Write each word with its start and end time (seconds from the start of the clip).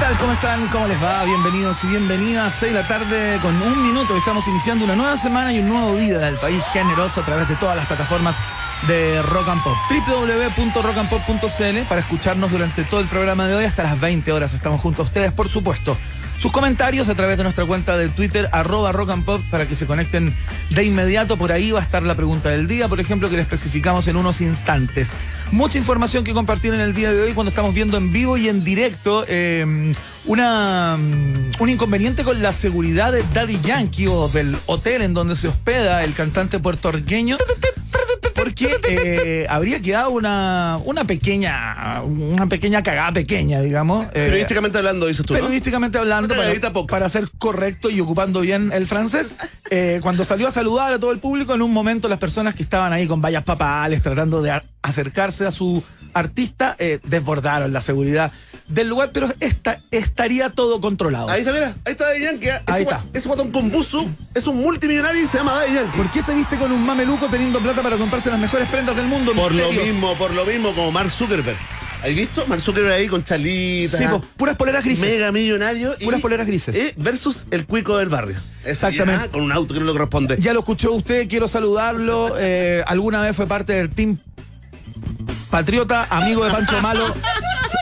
tal? 0.00 0.16
¿Cómo 0.16 0.32
están? 0.32 0.66
¿Cómo 0.68 0.86
les 0.86 1.02
va? 1.02 1.24
Bienvenidos 1.24 1.84
y 1.84 1.88
bienvenidas. 1.88 2.54
6 2.54 2.72
de 2.72 2.80
la 2.80 2.88
tarde 2.88 3.38
con 3.42 3.54
un 3.60 3.82
minuto. 3.82 4.16
Estamos 4.16 4.48
iniciando 4.48 4.86
una 4.86 4.96
nueva 4.96 5.18
semana 5.18 5.52
y 5.52 5.58
un 5.58 5.68
nuevo 5.68 5.94
día 5.94 6.18
del 6.18 6.36
país 6.36 6.64
generoso 6.72 7.20
a 7.20 7.24
través 7.26 7.46
de 7.48 7.56
todas 7.56 7.76
las 7.76 7.86
plataformas 7.86 8.38
de 8.88 9.20
Rock 9.20 9.48
and 9.48 9.62
Pop. 9.62 9.76
www.rockandpop.cl 9.90 11.82
para 11.86 12.00
escucharnos 12.00 12.50
durante 12.50 12.84
todo 12.84 13.00
el 13.00 13.08
programa 13.08 13.46
de 13.46 13.56
hoy 13.56 13.66
hasta 13.66 13.82
las 13.82 14.00
20 14.00 14.32
horas. 14.32 14.54
Estamos 14.54 14.80
junto 14.80 15.02
a 15.02 15.04
ustedes, 15.04 15.32
por 15.32 15.48
supuesto. 15.48 15.98
Sus 16.40 16.52
comentarios 16.52 17.10
a 17.10 17.14
través 17.14 17.36
de 17.36 17.42
nuestra 17.42 17.66
cuenta 17.66 17.98
de 17.98 18.08
Twitter, 18.08 18.48
arroba 18.52 18.92
rock 18.92 19.10
and 19.10 19.26
pop, 19.26 19.42
para 19.50 19.66
que 19.66 19.76
se 19.76 19.84
conecten 19.84 20.34
de 20.70 20.84
inmediato. 20.84 21.36
Por 21.36 21.52
ahí 21.52 21.70
va 21.70 21.80
a 21.80 21.82
estar 21.82 22.02
la 22.02 22.14
pregunta 22.14 22.48
del 22.48 22.66
día, 22.66 22.88
por 22.88 22.98
ejemplo, 22.98 23.28
que 23.28 23.36
le 23.36 23.42
especificamos 23.42 24.08
en 24.08 24.16
unos 24.16 24.40
instantes. 24.40 25.08
Mucha 25.52 25.76
información 25.76 26.24
que 26.24 26.32
compartir 26.32 26.72
en 26.72 26.80
el 26.80 26.94
día 26.94 27.12
de 27.12 27.20
hoy 27.20 27.34
cuando 27.34 27.50
estamos 27.50 27.74
viendo 27.74 27.98
en 27.98 28.10
vivo 28.10 28.38
y 28.38 28.48
en 28.48 28.64
directo 28.64 29.26
eh, 29.28 29.92
una, 30.24 30.96
un 30.96 31.68
inconveniente 31.68 32.24
con 32.24 32.40
la 32.40 32.54
seguridad 32.54 33.12
de 33.12 33.22
Daddy 33.34 33.60
Yankee 33.60 34.06
o 34.06 34.28
del 34.28 34.56
hotel 34.64 35.02
en 35.02 35.12
donde 35.12 35.36
se 35.36 35.48
hospeda 35.48 36.02
el 36.04 36.14
cantante 36.14 36.58
puertorriqueño. 36.58 37.36
Porque 38.54 39.42
eh, 39.42 39.46
habría 39.48 39.80
quedado 39.80 40.10
una, 40.10 40.78
una 40.84 41.04
pequeña 41.04 42.02
una 42.02 42.46
pequeña 42.48 42.82
cagada 42.82 43.12
pequeña, 43.12 43.60
digamos. 43.60 44.06
eh, 44.08 44.10
Periodísticamente 44.12 44.78
hablando, 44.78 45.06
dices 45.06 45.24
tú, 45.26 45.34
¿no? 45.34 45.40
periodísticamente 45.40 45.98
hablando, 45.98 46.34
para, 46.34 46.86
para 46.86 47.08
ser 47.08 47.28
correcto 47.38 47.90
y 47.90 48.00
ocupando 48.00 48.40
bien 48.40 48.70
el 48.72 48.86
francés, 48.86 49.34
eh, 49.70 50.00
cuando 50.02 50.24
salió 50.24 50.48
a 50.48 50.50
saludar 50.50 50.92
a 50.92 50.98
todo 50.98 51.12
el 51.12 51.18
público, 51.18 51.54
en 51.54 51.62
un 51.62 51.72
momento 51.72 52.08
las 52.08 52.18
personas 52.18 52.54
que 52.54 52.62
estaban 52.62 52.92
ahí 52.92 53.06
con 53.06 53.20
vallas 53.20 53.44
papales 53.44 54.02
tratando 54.02 54.42
de 54.42 54.60
acercarse 54.82 55.46
a 55.46 55.50
su 55.50 55.82
artista, 56.12 56.74
eh, 56.78 56.98
desbordaron 57.04 57.72
la 57.72 57.80
seguridad 57.80 58.32
del 58.66 58.88
lugar, 58.88 59.10
pero 59.12 59.28
esta, 59.40 59.80
estaría 59.90 60.50
todo 60.50 60.80
controlado. 60.80 61.28
Ahí 61.28 61.40
está, 61.40 61.52
mira, 61.52 61.74
ahí 61.84 61.92
está 61.92 62.06
Daddy 62.06 62.20
Yankee. 62.20 62.48
¿eh? 62.48 62.60
Ahí 62.66 62.82
está. 62.82 63.04
Ese 63.12 63.28
guatón 63.28 63.50
con 63.50 63.70
buzo 63.70 64.06
es 64.34 64.46
un 64.46 64.56
multimillonario 64.56 65.22
y 65.22 65.26
se 65.26 65.38
llama 65.38 65.54
Daddy 65.54 65.74
Yankee. 65.74 65.96
¿Por 65.96 66.10
qué 66.10 66.22
se 66.22 66.34
viste 66.34 66.56
con 66.56 66.72
un 66.72 66.84
mameluco 66.84 67.26
teniendo 67.28 67.58
plata 67.60 67.82
para 67.82 67.96
comprarse 67.96 68.30
las 68.30 68.38
mejores 68.40 68.68
prendas 68.68 68.96
del 68.96 69.06
mundo? 69.06 69.32
Por 69.34 69.52
lo 69.52 69.70
mismo, 69.72 70.14
por 70.16 70.32
lo 70.34 70.44
mismo 70.46 70.72
como 70.74 70.90
Mark 70.92 71.10
Zuckerberg. 71.10 71.56
¿Has 72.02 72.14
visto? 72.14 72.46
Mark 72.46 72.62
Zuckerberg 72.62 72.94
ahí 72.94 73.08
con 73.08 73.22
chalitas. 73.24 74.00
Sí, 74.00 74.06
pues, 74.08 74.22
puras 74.36 74.56
poleras 74.56 74.82
grises. 74.84 75.04
Mega 75.04 75.30
millonario. 75.32 75.94
y- 75.98 76.04
Puras 76.04 76.20
poleras 76.22 76.46
grises. 76.46 76.74
eh, 76.74 76.94
versus 76.96 77.46
el 77.50 77.66
cuico 77.66 77.98
del 77.98 78.08
barrio. 78.08 78.36
Exactamente. 78.64 79.26
ya, 79.26 79.30
con 79.30 79.42
un 79.42 79.52
auto 79.52 79.74
que 79.74 79.80
no 79.80 79.86
le 79.86 79.92
corresponde. 79.92 80.36
Ya 80.40 80.52
lo 80.54 80.60
escuchó 80.60 80.92
usted, 80.92 81.28
quiero 81.28 81.46
saludarlo. 81.46 82.36
eh, 82.38 82.82
alguna 82.86 83.20
vez 83.20 83.36
fue 83.36 83.46
parte 83.46 83.74
del 83.74 83.90
team 83.90 84.16
Patriota, 85.50 86.06
amigo 86.10 86.44
de 86.44 86.50
Pancho 86.50 86.80
Malo. 86.80 87.14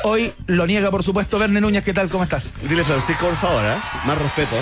Hoy 0.05 0.33
lo 0.47 0.67
niega, 0.67 0.91
por 0.91 1.03
supuesto, 1.03 1.39
Verne 1.39 1.61
Núñez. 1.61 1.85
¿Qué 1.85 1.93
tal? 1.93 2.09
¿Cómo 2.09 2.25
estás? 2.25 2.51
Dile 2.63 2.85
Francisco, 2.85 3.27
por 3.27 3.37
favor, 3.37 3.63
¿eh? 3.65 3.77
Más 4.07 4.19
respeto. 4.19 4.57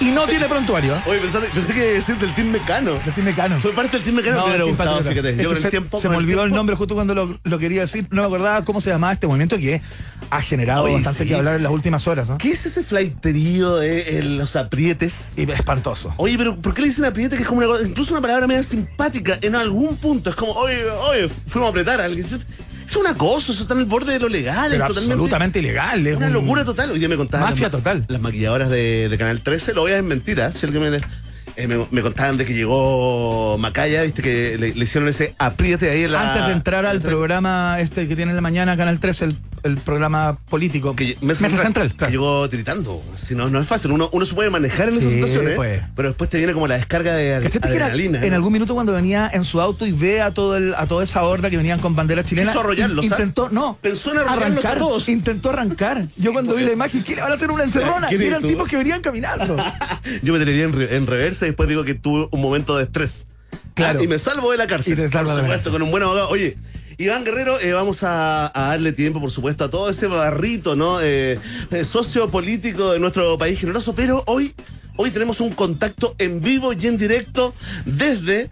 Y 0.00 0.06
no 0.10 0.26
tiene 0.26 0.46
prontuario. 0.46 0.96
¿eh? 0.96 1.00
Oye, 1.06 1.18
pensé, 1.20 1.38
pensé 1.40 1.72
que 1.74 1.78
iba 1.80 1.88
a 1.90 1.92
decir 1.94 2.16
del 2.16 2.34
Team 2.34 2.48
Mecano. 2.50 2.92
Del 3.04 3.14
team 3.14 3.26
Mecano. 3.26 3.60
Fue 3.60 3.72
parte 3.72 3.96
del 3.96 4.04
Team 4.04 4.16
Mecano. 4.16 4.36
No, 4.38 4.42
me 4.44 4.48
hubiera 4.50 4.64
gustado, 4.64 5.02
fíjate. 5.02 5.36
Yo 5.42 5.54
se, 5.56 5.70
tiempo. 5.70 6.00
me 6.08 6.16
olvidó 6.16 6.44
el 6.44 6.52
nombre 6.52 6.74
justo 6.76 6.94
cuando 6.94 7.14
lo, 7.14 7.38
lo 7.42 7.58
quería 7.58 7.82
decir. 7.82 8.06
No 8.10 8.22
me 8.22 8.26
acordaba 8.26 8.64
cómo 8.64 8.80
se 8.80 8.90
llamaba 8.90 9.12
este 9.12 9.26
movimiento 9.26 9.58
que 9.58 9.80
ha 10.30 10.40
generado 10.40 10.84
Oye, 10.84 10.94
bastante 10.94 11.22
sí. 11.24 11.28
que 11.28 11.34
hablar 11.34 11.56
en 11.56 11.62
las 11.62 11.72
últimas 11.72 12.06
horas. 12.06 12.28
¿no? 12.28 12.38
¿Qué 12.38 12.50
es 12.50 12.66
ese 12.66 12.82
flaiterío 12.82 13.76
de 13.76 14.18
eh, 14.18 14.22
los 14.24 14.56
aprietes? 14.56 15.32
Y 15.36 15.50
espantoso. 15.50 16.12
Oye, 16.16 16.36
pero 16.38 16.56
¿por 16.56 16.74
qué 16.74 16.82
le 16.82 16.88
dicen 16.88 17.04
apriete? 17.04 17.36
Que 17.36 17.42
es 17.42 17.48
como 17.48 17.58
una, 17.58 17.68
cosa- 17.68 17.86
incluso 17.86 18.12
una 18.14 18.20
palabra 18.22 18.46
media 18.46 18.62
simpática 18.62 19.38
en 19.42 19.54
algún 19.54 19.96
punto. 19.96 20.30
Es 20.30 20.36
como, 20.36 20.52
oye, 20.52 20.84
oye, 20.90 21.28
fuimos 21.46 21.68
a 21.68 21.70
apretar 21.70 22.00
a 22.00 22.04
alguien. 22.04 22.26
Es 22.86 22.94
un 22.96 23.06
acoso, 23.06 23.52
eso 23.52 23.62
está 23.62 23.74
en 23.74 23.80
el 23.80 23.86
borde 23.86 24.12
de 24.12 24.20
lo 24.20 24.28
legal. 24.28 24.70
Pero 24.70 24.84
es 24.84 24.88
totalmente. 24.88 25.12
absolutamente 25.14 25.58
ilegal. 25.58 26.06
Es 26.06 26.16
Una 26.16 26.26
un- 26.28 26.32
locura 26.32 26.64
total. 26.64 26.90
Hoy 26.92 26.98
día 26.98 27.08
me 27.08 27.16
contaban. 27.16 27.50
Mafia 27.50 27.64
las 27.64 27.72
total. 27.72 28.04
Las 28.08 28.20
maquilladoras 28.20 28.68
de, 28.68 29.08
de 29.08 29.18
Canal 29.18 29.40
13, 29.40 29.74
lo 29.74 29.82
voy 29.82 29.92
a 29.92 29.96
desmentir, 29.96 30.40
¿ah? 30.40 30.52
Si 30.52 30.66
alguien 30.66 30.90
me, 30.90 31.00
eh, 31.56 31.66
me, 31.66 31.86
me 31.90 32.02
contaban 32.02 32.36
de 32.36 32.44
que 32.44 32.54
llegó 32.54 33.56
Macaya, 33.58 34.02
viste, 34.02 34.22
que 34.22 34.56
le, 34.58 34.74
le 34.74 34.84
hicieron 34.84 35.08
ese 35.08 35.34
apriete 35.38 35.90
ahí 35.90 36.04
en 36.04 36.12
la. 36.12 36.32
Antes 36.32 36.46
de 36.46 36.52
entrar 36.52 36.86
al 36.86 37.00
programa 37.00 37.78
este 37.80 38.06
que 38.06 38.14
tiene 38.14 38.30
en 38.32 38.36
la 38.36 38.42
mañana 38.42 38.76
Canal 38.76 39.00
13, 39.00 39.24
el, 39.26 39.34
el 39.66 39.76
programa 39.76 40.36
político. 40.48 40.94
Que 40.96 41.16
Mesa, 41.20 41.48
Central. 41.50 41.90
que 41.90 41.96
claro. 41.96 42.10
Llegó 42.12 42.48
tiritando. 42.48 43.02
Si 43.16 43.34
no, 43.34 43.50
no 43.50 43.60
es 43.60 43.66
fácil. 43.66 43.90
Uno, 43.92 44.08
uno 44.12 44.24
se 44.24 44.34
puede 44.34 44.48
manejar 44.50 44.88
en 44.88 44.94
esas 44.94 45.08
Sí, 45.10 45.14
situaciones. 45.16 45.54
pues. 45.56 45.82
Pero 45.94 46.08
después 46.08 46.30
te 46.30 46.38
viene 46.38 46.52
como 46.52 46.66
la 46.66 46.76
descarga 46.76 47.14
de 47.14 47.42
¿Cachaste 47.42 47.68
que 47.68 47.74
era 47.76 47.86
adrenalina. 47.86 48.22
en 48.22 48.30
¿no? 48.30 48.36
algún 48.36 48.52
minuto 48.52 48.74
cuando 48.74 48.92
venía 48.92 49.30
en 49.32 49.44
su 49.44 49.60
auto 49.60 49.86
y 49.86 49.92
ve 49.92 50.22
a 50.22 50.32
todo 50.32 50.56
el, 50.56 50.74
a 50.74 50.86
toda 50.86 51.04
esa 51.04 51.22
horda 51.22 51.50
que 51.50 51.56
venían 51.56 51.78
con 51.80 51.94
bandera 51.96 52.24
chilena? 52.24 52.50
Quiso 52.50 52.60
arrollarlos, 52.60 53.04
in-. 53.04 53.10
Intentó, 53.10 53.48
no. 53.50 53.78
Pensó 53.80 54.12
en 54.12 54.18
arrollarlos 54.18 54.64
a 54.64 54.68
arrancar, 54.70 54.78
todos. 54.78 55.08
Intentó 55.08 55.50
arrancar. 55.50 56.02
Yo 56.18 56.32
cuando 56.32 56.54
vi 56.54 56.64
la 56.64 56.72
imagen, 56.72 57.02
¿qué 57.02 57.16
le 57.16 57.22
van 57.22 57.32
a 57.32 57.34
hacer 57.34 57.50
una 57.50 57.64
encerrona? 57.64 58.08
¿Quién 58.08 58.22
Y 58.22 58.24
eran 58.26 58.42
tú? 58.42 58.48
tipos 58.48 58.68
que 58.68 58.76
venían 58.76 59.00
caminando. 59.00 59.56
Yo 60.22 60.32
me 60.32 60.38
tendría 60.38 60.64
en, 60.64 60.72
re- 60.72 60.96
en 60.96 61.06
reversa 61.06 61.46
y 61.46 61.48
después 61.50 61.68
digo 61.68 61.84
que 61.84 61.94
tuve 61.94 62.28
un 62.30 62.40
momento 62.40 62.76
de 62.76 62.84
estrés. 62.84 63.26
Claro. 63.74 63.98
Ah, 64.00 64.02
y 64.02 64.06
me 64.06 64.18
salvo 64.18 64.50
de 64.52 64.56
la 64.56 64.66
cárcel. 64.66 64.94
Y 64.94 64.96
te 64.96 65.02
por 65.08 65.10
de 65.10 65.24
la 65.28 65.34
supuesto, 65.34 65.48
cárcel. 65.52 65.72
con 65.72 65.82
un 65.82 65.90
buen 65.90 66.02
abogado. 66.02 66.28
Oye, 66.30 66.56
Iván 66.98 67.24
Guerrero, 67.24 67.60
eh, 67.60 67.72
vamos 67.72 68.02
a, 68.04 68.50
darle 68.54 68.92
tiempo, 68.92 69.20
por 69.20 69.30
supuesto, 69.30 69.64
a 69.64 69.70
todo 69.70 69.90
ese 69.90 70.06
barrito, 70.06 70.76
¿no? 70.76 71.00
Eh, 71.02 71.38
eh, 71.70 71.84
sociopolítico 71.84 72.92
de 72.92 72.98
nuestro 72.98 73.36
país 73.36 73.60
generoso, 73.60 73.94
pero 73.94 74.24
hoy, 74.26 74.54
hoy 74.96 75.10
tenemos 75.10 75.40
un 75.40 75.50
contacto 75.52 76.14
en 76.18 76.40
vivo 76.40 76.72
y 76.72 76.86
en 76.86 76.96
directo 76.96 77.52
desde 77.84 78.50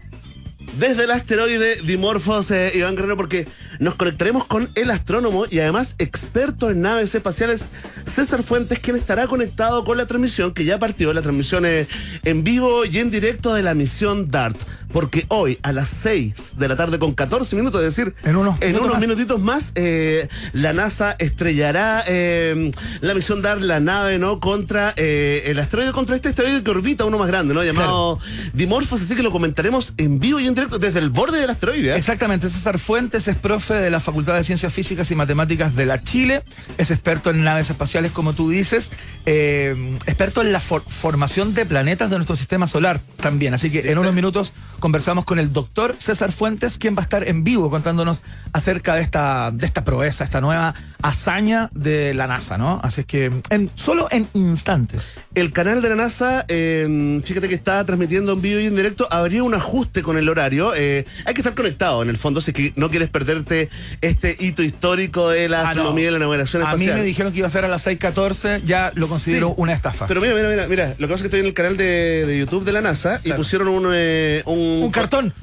desde 0.79 1.05
el 1.05 1.11
asteroide 1.11 1.77
Dimorphos, 1.83 2.51
Iván 2.51 2.95
Guerrero, 2.95 3.15
porque 3.15 3.47
nos 3.79 3.95
conectaremos 3.95 4.45
con 4.45 4.69
el 4.75 4.91
astrónomo 4.91 5.45
y 5.49 5.59
además 5.59 5.95
experto 5.99 6.69
en 6.69 6.81
naves 6.81 7.13
espaciales, 7.15 7.69
César 8.05 8.43
Fuentes, 8.43 8.79
quien 8.79 8.97
estará 8.97 9.27
conectado 9.27 9.83
con 9.85 9.97
la 9.97 10.05
transmisión, 10.05 10.53
que 10.53 10.65
ya 10.65 10.77
partió, 10.77 11.13
la 11.13 11.21
transmisión 11.21 11.65
en 11.65 12.43
vivo 12.43 12.83
y 12.83 12.97
en 12.97 13.09
directo 13.09 13.53
de 13.53 13.63
la 13.63 13.73
misión 13.73 14.29
DART. 14.29 14.57
Porque 14.95 15.25
hoy, 15.27 15.59
a 15.61 15.73
las 15.73 15.89
6 15.89 16.53
de 16.57 16.67
la 16.69 16.77
tarde, 16.77 16.97
con 16.99 17.13
14 17.13 17.53
minutos, 17.57 17.83
es 17.83 17.93
decir, 17.97 18.15
En 18.23 18.37
unos 18.37 18.57
más. 18.61 19.01
minutitos 19.01 19.41
más, 19.41 19.73
eh, 19.75 20.29
la 20.53 20.71
NASA 20.71 21.17
estrellará 21.19 22.01
eh, 22.07 22.71
la 23.01 23.13
misión 23.13 23.41
DART, 23.41 23.59
la 23.59 23.81
nave, 23.81 24.19
¿no? 24.19 24.39
Contra 24.39 24.93
eh, 24.95 25.43
el 25.47 25.59
asteroide, 25.59 25.91
contra 25.91 26.15
este 26.15 26.29
asteroide 26.29 26.63
que 26.63 26.71
orbita 26.71 27.03
uno 27.03 27.17
más 27.17 27.27
grande, 27.27 27.53
¿no? 27.53 27.61
Llamado 27.61 28.19
Dimorphos, 28.53 29.01
así 29.01 29.15
que 29.17 29.21
lo 29.23 29.31
comentaremos 29.31 29.93
en 29.97 30.17
vivo 30.21 30.39
y 30.39 30.47
en 30.47 30.55
directo 30.55 30.79
desde 30.79 30.99
el 30.99 31.09
borde 31.09 31.41
del 31.41 31.49
asteroide. 31.49 31.91
¿eh? 31.91 31.97
Exactamente, 31.97 32.49
César 32.49 32.79
Fuentes 32.79 33.27
es 33.27 33.35
profe 33.35 33.73
de 33.73 33.89
la 33.89 33.99
Facultad 33.99 34.35
de 34.35 34.45
Ciencias 34.45 34.73
Físicas 34.73 35.11
y 35.11 35.15
Matemáticas 35.15 35.75
de 35.75 35.85
la 35.87 36.01
Chile, 36.03 36.41
es 36.77 36.89
experto 36.89 37.31
en 37.31 37.43
naves 37.43 37.69
espaciales, 37.69 38.13
como 38.13 38.31
tú 38.31 38.49
dices, 38.49 38.91
eh, 39.25 39.75
experto 40.05 40.41
en 40.41 40.53
la 40.53 40.61
for- 40.61 40.85
formación 40.87 41.53
de 41.53 41.65
planetas 41.65 42.09
de 42.09 42.15
nuestro 42.15 42.37
sistema 42.37 42.65
solar 42.65 43.01
también. 43.17 43.53
Así 43.53 43.69
que 43.69 43.91
en 43.91 43.97
unos 43.97 44.13
minutos 44.13 44.53
conversamos 44.85 45.25
con 45.25 45.39
el 45.39 45.51
doctor 45.51 45.95
César 45.97 46.31
Fuentes, 46.31 46.77
quien 46.77 46.95
va 46.95 46.99
a 46.99 47.01
estar 47.05 47.27
en 47.27 47.43
vivo 47.43 47.71
contándonos 47.71 48.21
acerca 48.53 48.93
de 48.93 49.01
esta, 49.01 49.49
de 49.51 49.65
esta 49.65 49.83
proeza, 49.83 50.23
esta 50.23 50.41
nueva 50.41 50.75
hazaña 51.01 51.71
de 51.73 52.13
la 52.13 52.27
NASA, 52.27 52.59
¿no? 52.59 52.79
Así 52.83 53.01
es 53.01 53.07
que 53.07 53.31
en, 53.49 53.71
solo 53.73 54.07
en 54.11 54.27
instantes. 54.33 55.15
El 55.33 55.51
canal 55.53 55.81
de 55.81 55.89
la 55.89 55.95
NASA, 55.95 56.45
eh, 56.49 57.19
fíjate 57.25 57.49
que 57.49 57.55
está 57.55 57.83
transmitiendo 57.83 58.33
en 58.33 58.41
vivo 58.43 58.59
y 58.59 58.67
en 58.67 58.75
directo, 58.75 59.07
habría 59.09 59.41
un 59.41 59.55
ajuste 59.55 60.03
con 60.03 60.19
el 60.19 60.29
horario. 60.29 60.73
eh, 60.75 61.07
hay 61.25 61.33
que 61.33 61.41
estar 61.41 61.55
conectado 61.55 62.03
en 62.03 62.09
el 62.09 62.17
fondo 62.17 62.39
si 62.39 62.51
es 62.51 62.55
que 62.55 62.73
no 62.75 62.91
quieres 62.91 63.09
perderte 63.09 63.69
este 64.01 64.37
hito 64.39 64.61
histórico 64.61 65.29
de 65.29 65.49
la 65.49 65.61
Ah, 65.61 65.63
no. 65.63 65.69
astronomía 65.69 66.09
y 66.09 66.11
la 66.11 66.19
navegación 66.19 66.61
A 66.61 66.65
mí 66.67 66.71
espacial. 66.73 66.97
me 66.99 67.03
dijeron 67.03 67.31
que 67.33 67.39
iba 67.39 67.47
a 67.47 67.49
ser 67.49 67.65
a 67.65 67.67
las 67.67 67.87
6.14, 67.87 68.61
ya 68.65 68.91
lo 68.93 69.07
considero 69.07 69.47
Sí. 69.49 69.53
una 69.57 69.73
estafa. 69.73 70.05
Pero 70.05 70.21
mira, 70.21 70.35
mira, 70.35 70.47
mira, 70.49 70.67
mira, 70.67 70.87
lo 70.99 71.07
que 71.07 71.13
pasa 71.13 71.15
es 71.15 71.21
que 71.21 71.27
estoy 71.29 71.39
en 71.39 71.47
el 71.47 71.53
canal 71.55 71.75
de, 71.75 72.25
de 72.27 72.37
YouTube 72.37 72.65
de 72.65 72.71
la 72.71 72.81
NASA 72.81 73.19
y 73.21 73.29
Claro. 73.29 73.37
pusieron 73.37 73.67
un, 73.69 73.87
eh, 73.91 74.43
un, 74.45 74.74
un 74.83 74.91
cartón. 74.91 75.33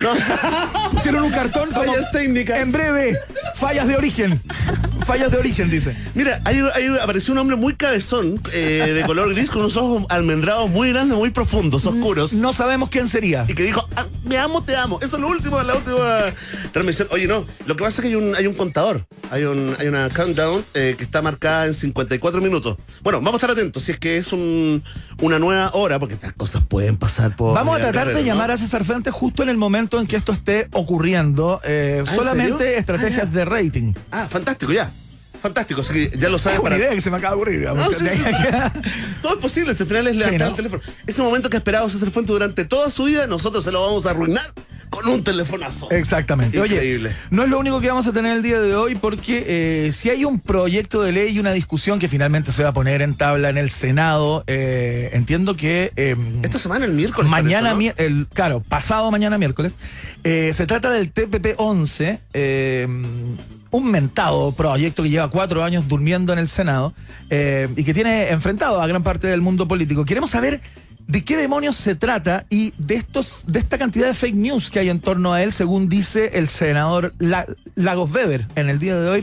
No. 0.00 0.10
Pusieron 0.92 1.24
un 1.24 1.30
cartón 1.30 1.70
como 1.70 1.84
Fallas 1.92 2.10
técnicas. 2.12 2.60
En 2.60 2.72
breve, 2.72 3.18
fallas 3.56 3.86
de 3.88 3.96
origen. 3.96 4.40
Fallas 5.06 5.30
de 5.30 5.38
origen, 5.38 5.70
dice. 5.70 5.96
Mira, 6.14 6.40
ahí, 6.44 6.60
ahí 6.74 6.86
apareció 7.00 7.32
un 7.32 7.38
hombre 7.38 7.56
muy 7.56 7.74
cabezón, 7.74 8.38
eh, 8.52 8.92
de 8.94 9.06
color 9.06 9.32
gris, 9.34 9.50
con 9.50 9.60
unos 9.60 9.76
ojos 9.78 10.04
almendrados 10.10 10.68
muy 10.68 10.90
grandes, 10.92 11.16
muy 11.16 11.30
profundos, 11.30 11.86
oscuros. 11.86 12.34
No 12.34 12.52
sabemos 12.52 12.90
quién 12.90 13.08
sería. 13.08 13.46
y 13.48 13.54
que 13.54 13.62
dijo, 13.62 13.88
"Ah, 13.96 14.04
me 14.24 14.36
amo, 14.36 14.62
te 14.62 14.76
amo. 14.76 14.98
Eso 15.00 15.16
es 15.16 15.22
lo 15.22 15.28
último, 15.28 15.62
la 15.62 15.76
última 15.76 16.24
transmisión. 16.72 17.08
Oye, 17.10 17.26
no, 17.26 17.46
lo 17.64 17.76
que 17.76 17.84
pasa 17.84 17.96
es 17.96 18.00
que 18.02 18.08
hay 18.08 18.14
un, 18.16 18.36
hay 18.36 18.46
un 18.46 18.54
contador, 18.54 19.06
hay, 19.30 19.44
un, 19.44 19.74
hay 19.78 19.88
una 19.88 20.10
countdown 20.10 20.62
eh, 20.74 20.94
que 20.98 21.04
está 21.04 21.22
marcada 21.22 21.66
en 21.66 21.72
54 21.74 22.40
minutos. 22.42 22.76
Bueno, 23.02 23.18
vamos 23.20 23.34
a 23.34 23.36
estar 23.46 23.50
atentos 23.52 23.82
si 23.84 23.92
es 23.92 23.98
que 23.98 24.18
es 24.18 24.30
un, 24.34 24.84
una 25.22 25.38
nueva 25.38 25.70
hora, 25.72 25.98
porque 25.98 26.14
estas 26.14 26.34
cosas 26.34 26.62
pueden 26.68 26.98
pasar 26.98 27.34
por... 27.34 27.54
Vamos 27.54 27.78
a 27.78 27.80
tratar 27.80 28.08
de 28.12 28.24
llamar 28.24 28.50
a 28.50 28.58
César 28.58 28.84
Fuentes 28.84 29.14
justo 29.14 29.42
en 29.42 29.48
el 29.48 29.56
momento 29.56 29.87
en 29.98 30.06
que 30.06 30.16
esto 30.16 30.32
esté 30.32 30.68
ocurriendo. 30.72 31.60
eh, 31.64 32.02
¿Ah, 32.06 32.10
en 32.10 32.16
solamente 32.16 32.64
serio? 32.64 32.78
estrategias 32.78 33.22
Ah, 33.22 33.30
ya. 33.32 33.38
de 33.38 33.44
rating. 33.44 33.94
Ah, 34.10 34.26
fantástico, 34.28 34.72
ya. 34.72 34.90
Fantástico, 35.40 35.82
así 35.82 35.92
que 35.94 36.18
ya 36.18 36.28
lo 36.28 36.36
Es 36.36 36.42
saben 36.42 36.58
una 36.58 36.64
para... 36.70 36.78
idea 36.78 36.90
que 36.94 37.00
se 37.00 37.10
me 37.12 37.16
acaba 37.18 37.34
de 37.34 37.36
ocurrir, 37.36 37.60
digamos. 37.60 37.92
No, 37.92 37.96
sí, 37.96 38.04
sí. 38.06 38.22
Todo 39.22 39.34
es 39.34 39.38
posible, 39.38 39.72
si 39.72 39.84
al 39.84 39.88
final 39.88 40.06
es 40.08 40.16
levantar 40.16 40.40
¿no? 40.40 40.50
el 40.50 40.56
teléfono. 40.56 40.82
Ese 41.06 41.22
momento 41.22 41.48
que 41.48 41.56
ha 41.56 41.60
esperado 41.60 41.88
César 41.88 42.10
Fuente 42.10 42.32
durante 42.32 42.64
toda 42.64 42.90
su 42.90 43.04
vida, 43.04 43.26
nosotros 43.28 43.62
se 43.62 43.70
lo 43.70 43.80
vamos 43.86 44.04
a 44.06 44.10
arruinar 44.10 44.52
con 44.90 45.06
un 45.08 45.22
telefonazo. 45.24 45.90
Exactamente. 45.90 46.58
Increíble. 46.58 47.10
Oye, 47.10 47.18
no 47.30 47.44
es 47.44 47.50
lo 47.50 47.58
único 47.58 47.80
que 47.80 47.88
vamos 47.88 48.06
a 48.06 48.12
tener 48.12 48.36
el 48.36 48.42
día 48.42 48.60
de 48.60 48.74
hoy 48.74 48.94
porque 48.94 49.44
eh, 49.86 49.92
si 49.92 50.10
hay 50.10 50.24
un 50.24 50.40
proyecto 50.40 51.02
de 51.02 51.12
ley 51.12 51.32
y 51.34 51.38
una 51.38 51.52
discusión 51.52 51.98
que 51.98 52.08
finalmente 52.08 52.52
se 52.52 52.62
va 52.62 52.70
a 52.70 52.72
poner 52.72 53.02
en 53.02 53.14
tabla 53.14 53.48
en 53.50 53.58
el 53.58 53.70
Senado, 53.70 54.44
eh, 54.46 55.10
entiendo 55.12 55.56
que... 55.56 55.92
eh, 55.96 56.16
Esta 56.42 56.58
semana, 56.58 56.86
el 56.86 56.92
miércoles. 56.92 57.30
Mañana, 57.30 57.72
parece, 57.74 57.94
el, 58.04 58.26
claro, 58.32 58.60
pasado 58.60 59.10
mañana 59.10 59.38
miércoles, 59.38 59.76
eh, 60.24 60.52
se 60.54 60.66
trata 60.66 60.90
del 60.90 61.12
TPP-11, 61.12 62.18
eh, 62.34 62.86
un 63.70 63.90
mentado 63.90 64.52
proyecto 64.52 65.02
que 65.02 65.10
lleva 65.10 65.28
cuatro 65.28 65.62
años 65.62 65.88
durmiendo 65.88 66.32
en 66.32 66.38
el 66.38 66.48
Senado 66.48 66.94
y 67.30 67.84
que 67.84 67.92
tiene 67.92 68.30
enfrentado 68.30 68.80
a 68.80 68.86
gran 68.86 69.02
parte 69.02 69.26
del 69.26 69.42
mundo 69.42 69.68
político. 69.68 70.06
Queremos 70.06 70.30
saber 70.30 70.62
de 71.08 71.24
qué 71.24 71.36
demonios 71.36 71.74
se 71.76 71.94
trata 71.96 72.44
y 72.50 72.72
de 72.78 72.94
estos, 72.94 73.42
de 73.46 73.58
esta 73.58 73.78
cantidad 73.78 74.06
de 74.06 74.14
fake 74.14 74.36
news 74.36 74.70
que 74.70 74.78
hay 74.78 74.90
en 74.90 75.00
torno 75.00 75.32
a 75.32 75.42
él, 75.42 75.52
según 75.52 75.88
dice 75.88 76.30
el 76.34 76.48
senador 76.48 77.14
La- 77.18 77.46
Lagos 77.74 78.12
Weber 78.14 78.46
en 78.54 78.68
el 78.68 78.78
día 78.78 78.96
de 79.00 79.08
hoy. 79.08 79.22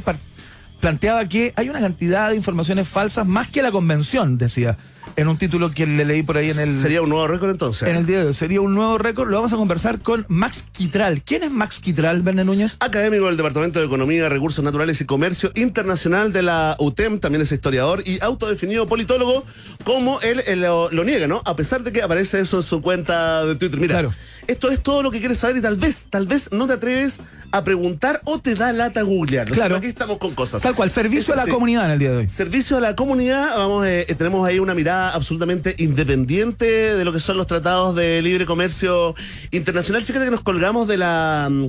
Planteaba 0.86 1.26
que 1.26 1.52
hay 1.56 1.68
una 1.68 1.80
cantidad 1.80 2.30
de 2.30 2.36
informaciones 2.36 2.88
falsas 2.88 3.26
más 3.26 3.48
que 3.48 3.64
la 3.64 3.72
convención, 3.72 4.38
decía, 4.38 4.78
en 5.16 5.28
un 5.28 5.36
título 5.36 5.72
que 5.72 5.88
le 5.88 6.06
leí 6.06 6.22
por 6.22 6.38
ahí 6.38 6.52
en 6.52 6.60
el, 6.60 6.68
Sería 6.80 7.02
un 7.02 7.10
nuevo 7.10 7.28
récord 7.28 7.50
entonces. 7.50 7.88
en 7.88 7.96
el 7.96 8.06
día 8.06 8.20
de 8.20 8.28
hoy. 8.28 8.34
Sería 8.36 8.62
un 8.62 8.76
nuevo 8.76 9.00
récord. 9.00 9.30
Lo 9.32 9.38
vamos 9.38 9.52
a 9.52 9.56
conversar 9.56 10.00
con 10.02 10.26
Max 10.28 10.66
Quitral. 10.74 11.24
¿Quién 11.24 11.42
es 11.42 11.50
Max 11.50 11.80
Quitral, 11.80 12.22
Verne 12.22 12.44
Núñez? 12.44 12.78
Académico 12.82 13.26
del 13.26 13.36
Departamento 13.38 13.80
de 13.80 13.86
Economía, 13.88 14.30
Recursos 14.30 14.64
Naturales 14.64 15.02
y 15.02 15.06
Comercio 15.06 15.52
Internacional 15.56 16.32
de 16.32 16.44
la 16.44 16.76
UTEM, 16.78 17.20
también 17.20 17.42
es 17.42 17.52
historiador 17.52 18.04
y 18.06 18.22
autodefinido 18.22 18.86
politólogo, 18.88 19.44
como 19.86 20.22
él, 20.22 20.44
él 20.46 20.62
lo, 20.62 20.92
lo 20.92 21.04
niega, 21.04 21.26
¿no? 21.26 21.42
A 21.46 21.56
pesar 21.56 21.82
de 21.82 21.92
que 21.94 22.04
aparece 22.04 22.42
eso 22.42 22.58
en 22.58 22.64
su 22.64 22.82
cuenta 22.82 23.44
de 23.44 23.56
Twitter. 23.56 23.80
Mira, 23.80 23.94
Claro. 23.96 24.14
Esto 24.48 24.70
es 24.70 24.82
todo 24.82 25.04
lo 25.04 25.12
que 25.12 25.20
quieres 25.20 25.38
saber 25.40 25.58
y 25.58 25.62
tal 25.62 25.76
vez, 25.76 26.08
tal 26.10 26.28
vez 26.28 26.52
no 26.52 26.68
te 26.68 26.74
atreves 26.74 27.20
a 27.52 27.64
preguntar 27.64 28.22
o 28.26 28.40
te 28.40 28.56
da 28.56 28.72
lata 28.74 29.02
googlear. 29.02 29.50
Claro. 29.50 29.76
aquí 29.78 29.88
estamos 29.88 30.18
con 30.18 30.34
cosas. 30.36 30.62
Tal 30.62 30.76
cual, 30.76 30.90
servicio 30.90 31.34
a 31.34 31.38
la 31.38 31.46
Sí. 31.46 31.52
comunidad 31.52 31.86
en 31.86 31.92
el 31.92 32.00
día 32.00 32.12
de 32.12 32.18
hoy. 32.18 32.30
Servicio 32.30 32.78
a 32.78 32.82
la 32.82 32.96
comunidad, 32.96 33.56
vamos, 33.58 33.86
eh, 33.86 34.06
eh, 34.08 34.16
tenemos 34.16 34.48
ahí 34.48 34.60
una 34.60 34.74
mirada 34.74 35.12
absolutamente 35.12 35.76
independiente 35.78 36.66
de 36.96 37.06
lo 37.06 37.14
que 37.14 37.20
son 37.20 37.38
los 37.38 37.48
tratados 37.48 37.96
de 37.96 38.22
libre 38.22 38.46
comercio 38.46 39.16
internacional. 39.52 40.04
Fíjate 40.04 40.26
que 40.26 40.32
nos 40.32 40.42
colgamos 40.42 40.88
de 40.88 40.98
la 40.98 41.48
mm, 41.50 41.68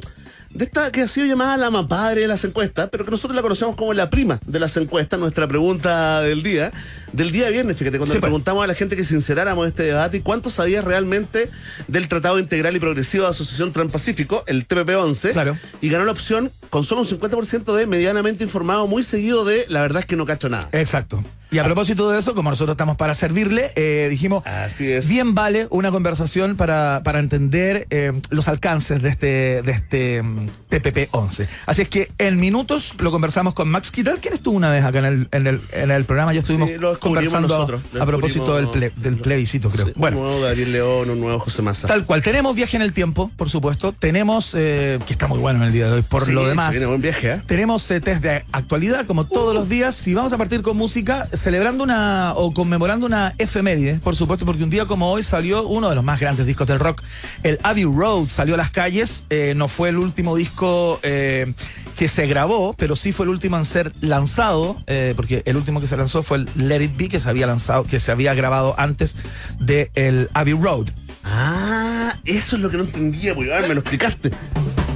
de 0.56 0.64
esta 0.64 0.90
que 0.90 1.02
ha 1.02 1.08
sido 1.08 1.26
llamada 1.26 1.56
la 1.56 1.70
mapadre 1.70 2.22
de 2.22 2.26
las 2.28 2.44
encuestas, 2.44 2.88
pero 2.90 3.04
que 3.04 3.10
nosotros 3.10 3.36
la 3.36 3.42
conocemos 3.42 3.76
como 3.76 3.92
la 3.92 4.08
prima 4.10 4.38
de 4.46 4.58
las 4.58 4.76
encuestas, 4.76 5.20
nuestra 5.20 5.46
pregunta 5.46 6.20
del 6.22 6.42
día, 6.42 6.72
del 7.12 7.30
día 7.30 7.48
viernes, 7.50 7.76
fíjate, 7.76 7.98
cuando 7.98 8.12
Sí, 8.12 8.16
le 8.16 8.20
pues. 8.20 8.28
preguntamos 8.30 8.64
a 8.64 8.66
la 8.66 8.74
gente 8.74 8.96
que 8.96 9.04
sinceráramos 9.04 9.66
este 9.68 9.82
debate 9.82 10.16
y 10.16 10.20
cuánto 10.20 10.48
sabías 10.50 10.84
realmente 10.84 11.50
del 11.88 12.08
Tratado 12.08 12.38
Integral 12.38 12.74
y 12.74 12.80
Progresivo 12.80 13.24
de 13.24 13.30
Asociación 13.30 13.72
Transpacífico, 13.72 14.44
el 14.46 14.66
TPP-11, 14.66 15.32
Claro. 15.32 15.56
y 15.80 15.88
ganó 15.90 16.04
la 16.04 16.12
opción 16.12 16.50
con 16.70 16.84
solo 16.84 17.02
un 17.02 17.06
50% 17.06 17.74
de 17.74 17.86
medianamente 17.86 18.42
informado, 18.44 18.86
muy 18.86 19.04
seguido 19.04 19.44
de 19.44 19.66
la 19.68 19.82
verdad 19.82 20.00
es 20.00 20.06
que 20.06 20.16
no 20.16 20.26
cacho 20.26 20.48
nada. 20.48 20.68
Exacto. 20.72 21.22
Y 21.56 21.58
a 21.58 21.64
propósito 21.64 22.10
de 22.10 22.18
eso, 22.18 22.34
como 22.34 22.50
nosotros 22.50 22.74
estamos 22.74 22.96
para 22.96 23.14
servirle, 23.14 23.72
eh, 23.76 24.08
dijimos, 24.10 24.46
Así 24.46 24.90
es. 24.92 25.08
bien 25.08 25.34
vale 25.34 25.68
una 25.70 25.90
conversación 25.90 26.54
para, 26.56 27.00
para 27.02 27.18
entender 27.18 27.86
eh, 27.88 28.12
los 28.28 28.46
alcances 28.48 29.00
de 29.00 29.08
este, 29.08 29.62
de 29.62 29.72
este 29.72 30.22
mm, 30.22 30.48
TPP-11. 30.70 31.46
Así 31.64 31.80
es 31.82 31.88
que 31.88 32.10
en 32.18 32.38
minutos 32.38 32.92
lo 32.98 33.10
conversamos 33.10 33.54
con 33.54 33.70
Max 33.70 33.90
Quitral, 33.90 34.18
quien 34.20 34.34
estuvo 34.34 34.54
una 34.54 34.70
vez 34.70 34.84
acá 34.84 34.98
en 34.98 35.04
el, 35.06 35.28
en 35.32 35.46
el, 35.46 35.62
en 35.72 35.90
el 35.90 36.04
programa, 36.04 36.34
ya 36.34 36.40
estuvimos 36.40 36.68
Sí, 36.68 36.76
lo 36.76 36.90
descubrimos 36.90 37.32
conversando 37.32 37.48
nosotros, 37.48 37.82
lo 37.94 38.02
a 38.02 38.06
propósito 38.06 38.56
del, 38.56 38.66
ple- 38.66 38.92
del 38.96 39.16
plebiscito, 39.16 39.70
creo. 39.70 39.86
Sí, 39.86 39.92
bueno. 39.96 40.18
Un 40.18 40.24
nuevo 40.24 40.40
Gabriel 40.42 40.72
León, 40.72 41.08
un 41.10 41.20
nuevo 41.20 41.38
José 41.40 41.62
Massa. 41.62 41.88
Tal 41.88 42.04
cual. 42.04 42.20
Tenemos 42.20 42.54
viaje 42.54 42.76
en 42.76 42.82
el 42.82 42.92
tiempo, 42.92 43.30
por 43.36 43.48
supuesto. 43.48 43.92
Tenemos, 43.92 44.52
eh, 44.54 44.98
que 45.06 45.12
está 45.14 45.26
muy 45.26 45.38
bueno 45.38 45.60
en 45.60 45.66
el 45.68 45.72
día 45.72 45.86
de 45.86 45.92
hoy, 45.94 46.02
por 46.02 46.24
Sí, 46.26 46.32
lo 46.32 46.42
se 46.42 46.48
demás. 46.50 46.70
viene 46.70 46.84
buen 46.86 47.00
viaje. 47.00 47.40
Tenemos 47.46 47.86
test 47.86 48.04
de 48.22 48.44
actualidad, 48.52 49.06
como 49.06 49.26
todos 49.26 49.54
los 49.54 49.68
días, 49.70 50.06
y 50.06 50.12
vamos 50.12 50.34
a 50.34 50.38
partir 50.38 50.60
con 50.60 50.76
música, 50.76 51.28
celebrando 51.46 51.84
una 51.84 52.32
o 52.34 52.52
conmemorando 52.52 53.06
una 53.06 53.32
efeméride, 53.38 54.00
por 54.02 54.16
supuesto, 54.16 54.44
porque 54.44 54.64
un 54.64 54.68
día 54.70 54.84
como 54.86 55.12
hoy 55.12 55.22
salió 55.22 55.64
uno 55.68 55.88
de 55.88 55.94
los 55.94 56.02
más 56.02 56.18
grandes 56.18 56.44
discos 56.44 56.66
del 56.66 56.80
rock, 56.80 57.02
el 57.44 57.60
Abbey 57.62 57.84
Road, 57.84 58.26
salió 58.26 58.54
a 58.54 58.56
las 58.56 58.70
calles, 58.70 59.22
eh, 59.30 59.54
no 59.56 59.68
fue 59.68 59.90
el 59.90 59.98
último 59.98 60.34
disco 60.34 60.98
eh, 61.04 61.54
que 61.96 62.08
se 62.08 62.26
grabó, 62.26 62.74
pero 62.76 62.96
sí 62.96 63.12
fue 63.12 63.26
el 63.26 63.30
último 63.30 63.56
en 63.58 63.64
ser 63.64 63.92
lanzado, 64.00 64.76
eh, 64.88 65.12
porque 65.14 65.42
el 65.46 65.56
último 65.56 65.80
que 65.80 65.86
se 65.86 65.96
lanzó 65.96 66.24
fue 66.24 66.38
el 66.38 66.48
Let 66.56 66.82
It 66.82 66.96
Be, 66.96 67.08
que 67.08 67.20
se 67.20 67.30
había 67.30 67.46
lanzado, 67.46 67.84
que 67.84 68.00
se 68.00 68.10
había 68.10 68.34
grabado 68.34 68.74
antes 68.76 69.14
de 69.60 69.92
el 69.94 70.28
Abbey 70.34 70.54
Road. 70.54 70.88
Ah, 71.22 72.18
eso 72.24 72.56
es 72.56 72.62
lo 72.62 72.70
que 72.70 72.76
no 72.76 72.82
entendía, 72.82 73.34
ah, 73.54 73.60
me 73.68 73.74
lo 73.74 73.82
explicaste. 73.82 74.32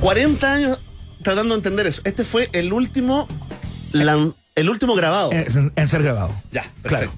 40 0.00 0.53
años 0.53 0.81
tratando 1.23 1.55
de 1.55 1.58
entender 1.61 1.87
eso. 1.87 2.03
Este 2.05 2.25
fue 2.25 2.49
el 2.53 2.73
último 2.73 3.29
lan- 3.93 4.35
el 4.55 4.69
último 4.70 4.94
grabado. 4.94 5.32
En, 5.32 5.73
en 5.75 5.88
ser 5.88 6.02
grabado. 6.02 6.35
ya, 6.52 6.70
claro. 6.82 7.12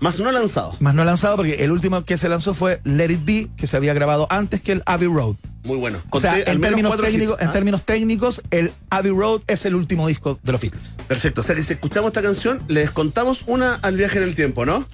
Más 0.00 0.20
no 0.20 0.30
lanzado. 0.32 0.76
Más 0.80 0.94
no 0.94 1.04
lanzado 1.04 1.36
porque 1.36 1.64
el 1.64 1.70
último 1.70 2.04
que 2.04 2.18
se 2.18 2.28
lanzó 2.28 2.52
fue 2.52 2.80
Let 2.84 3.10
It 3.10 3.24
Be, 3.24 3.48
que 3.56 3.66
se 3.66 3.76
había 3.76 3.94
grabado 3.94 4.26
antes 4.28 4.60
que 4.60 4.72
el 4.72 4.82
Abbey 4.84 5.08
Road. 5.08 5.36
Muy 5.62 5.78
bueno. 5.78 5.98
O 6.10 6.20
sea, 6.20 6.32
Conté 6.32 6.50
al 6.50 6.56
en 6.56 6.62
términos, 6.62 6.96
técnicos, 7.00 7.34
hits, 7.34 7.42
en 7.42 7.48
¿ah? 7.48 7.52
términos 7.52 7.82
técnicos, 7.84 8.42
el 8.50 8.72
Abbey 8.90 9.12
Road 9.12 9.40
es 9.46 9.64
el 9.64 9.74
último 9.74 10.06
disco 10.06 10.38
de 10.42 10.52
los 10.52 10.60
Beatles. 10.60 10.96
Perfecto. 11.08 11.40
O 11.40 11.44
sea 11.44 11.54
que 11.54 11.62
si 11.62 11.72
escuchamos 11.72 12.08
esta 12.08 12.20
canción, 12.20 12.62
les 12.68 12.90
contamos 12.90 13.44
una 13.46 13.76
al 13.76 13.96
viaje 13.96 14.18
en 14.18 14.24
el 14.24 14.34
tiempo, 14.34 14.66
¿no? 14.66 14.84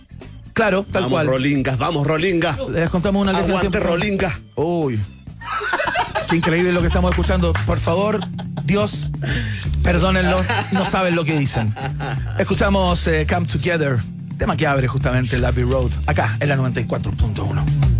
Claro, 0.52 0.84
tal 0.84 1.04
vamos, 1.04 1.10
cual. 1.10 1.26
Rolingas, 1.26 1.78
vamos, 1.78 2.06
Rolingas. 2.06 2.58
Les 2.68 2.90
contamos 2.90 3.22
una 3.22 3.32
lista 3.32 3.46
de 3.46 3.52
Aguante, 3.52 3.78
tiempo. 3.78 3.88
Rolingas. 3.88 4.38
Uy. 4.54 5.00
Qué 6.28 6.36
increíble 6.36 6.72
lo 6.72 6.80
que 6.80 6.86
estamos 6.86 7.10
escuchando. 7.10 7.52
Por 7.66 7.80
favor, 7.80 8.20
Dios, 8.64 9.10
perdónenlo, 9.82 10.42
no 10.72 10.84
saben 10.84 11.16
lo 11.16 11.24
que 11.24 11.38
dicen. 11.38 11.74
Escuchamos 12.38 13.06
eh, 13.08 13.26
Come 13.28 13.46
Together, 13.46 13.98
tema 14.38 14.56
que 14.56 14.66
abre 14.66 14.86
justamente 14.86 15.36
el 15.36 15.44
Abbey 15.44 15.64
Road, 15.64 15.90
acá 16.06 16.36
en 16.40 16.48
la 16.48 16.56
94.1. 16.56 17.99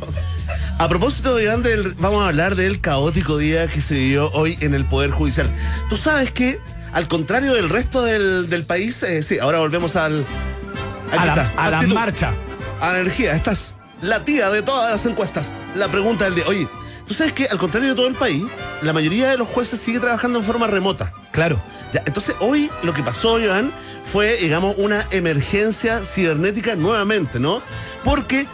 a 0.78 0.88
propósito, 0.88 1.38
Iván, 1.40 1.62
del, 1.62 1.92
vamos 1.98 2.24
a 2.24 2.28
hablar 2.28 2.54
del 2.54 2.80
caótico 2.80 3.36
día 3.36 3.66
que 3.66 3.80
se 3.80 3.96
dio 3.96 4.30
hoy 4.30 4.56
en 4.60 4.72
el 4.72 4.84
Poder 4.84 5.10
Judicial. 5.10 5.50
Tú 5.90 5.96
sabes 5.96 6.30
que, 6.30 6.58
al 6.92 7.08
contrario 7.08 7.54
del 7.54 7.68
resto 7.68 8.02
del, 8.02 8.48
del 8.48 8.64
país, 8.64 9.02
eh, 9.02 9.22
sí, 9.22 9.38
ahora 9.38 9.58
volvemos 9.58 9.96
al. 9.96 10.24
aquí 11.10 11.18
A 11.18 11.26
la, 11.26 11.32
está, 11.32 11.52
a 11.56 11.70
la 11.70 11.76
actitud, 11.78 11.94
marcha. 11.94 12.32
A 12.80 12.92
la 12.92 13.00
energía, 13.00 13.34
esta 13.34 13.52
es 13.52 13.76
la 14.02 14.24
tía 14.24 14.50
de 14.50 14.62
todas 14.62 14.90
las 14.90 15.06
encuestas. 15.06 15.60
La 15.74 15.88
pregunta 15.88 16.24
del 16.24 16.36
día. 16.36 16.44
Oye, 16.46 16.68
tú 17.06 17.14
sabes 17.14 17.32
que, 17.32 17.46
al 17.46 17.58
contrario 17.58 17.90
de 17.90 17.94
todo 17.94 18.06
el 18.06 18.14
país, 18.14 18.44
la 18.82 18.92
mayoría 18.92 19.30
de 19.30 19.36
los 19.36 19.48
jueces 19.48 19.80
sigue 19.80 20.00
trabajando 20.00 20.38
en 20.38 20.44
forma 20.44 20.66
remota. 20.66 21.12
Claro. 21.32 21.60
Ya, 21.92 22.02
entonces 22.06 22.36
hoy 22.40 22.70
lo 22.82 22.92
que 22.94 23.02
pasó, 23.02 23.38
Joan, 23.40 23.72
fue, 24.12 24.36
digamos, 24.36 24.76
una 24.78 25.06
emergencia 25.10 26.04
cibernética 26.04 26.74
nuevamente, 26.74 27.40
¿no? 27.40 27.62
Porque 28.04 28.46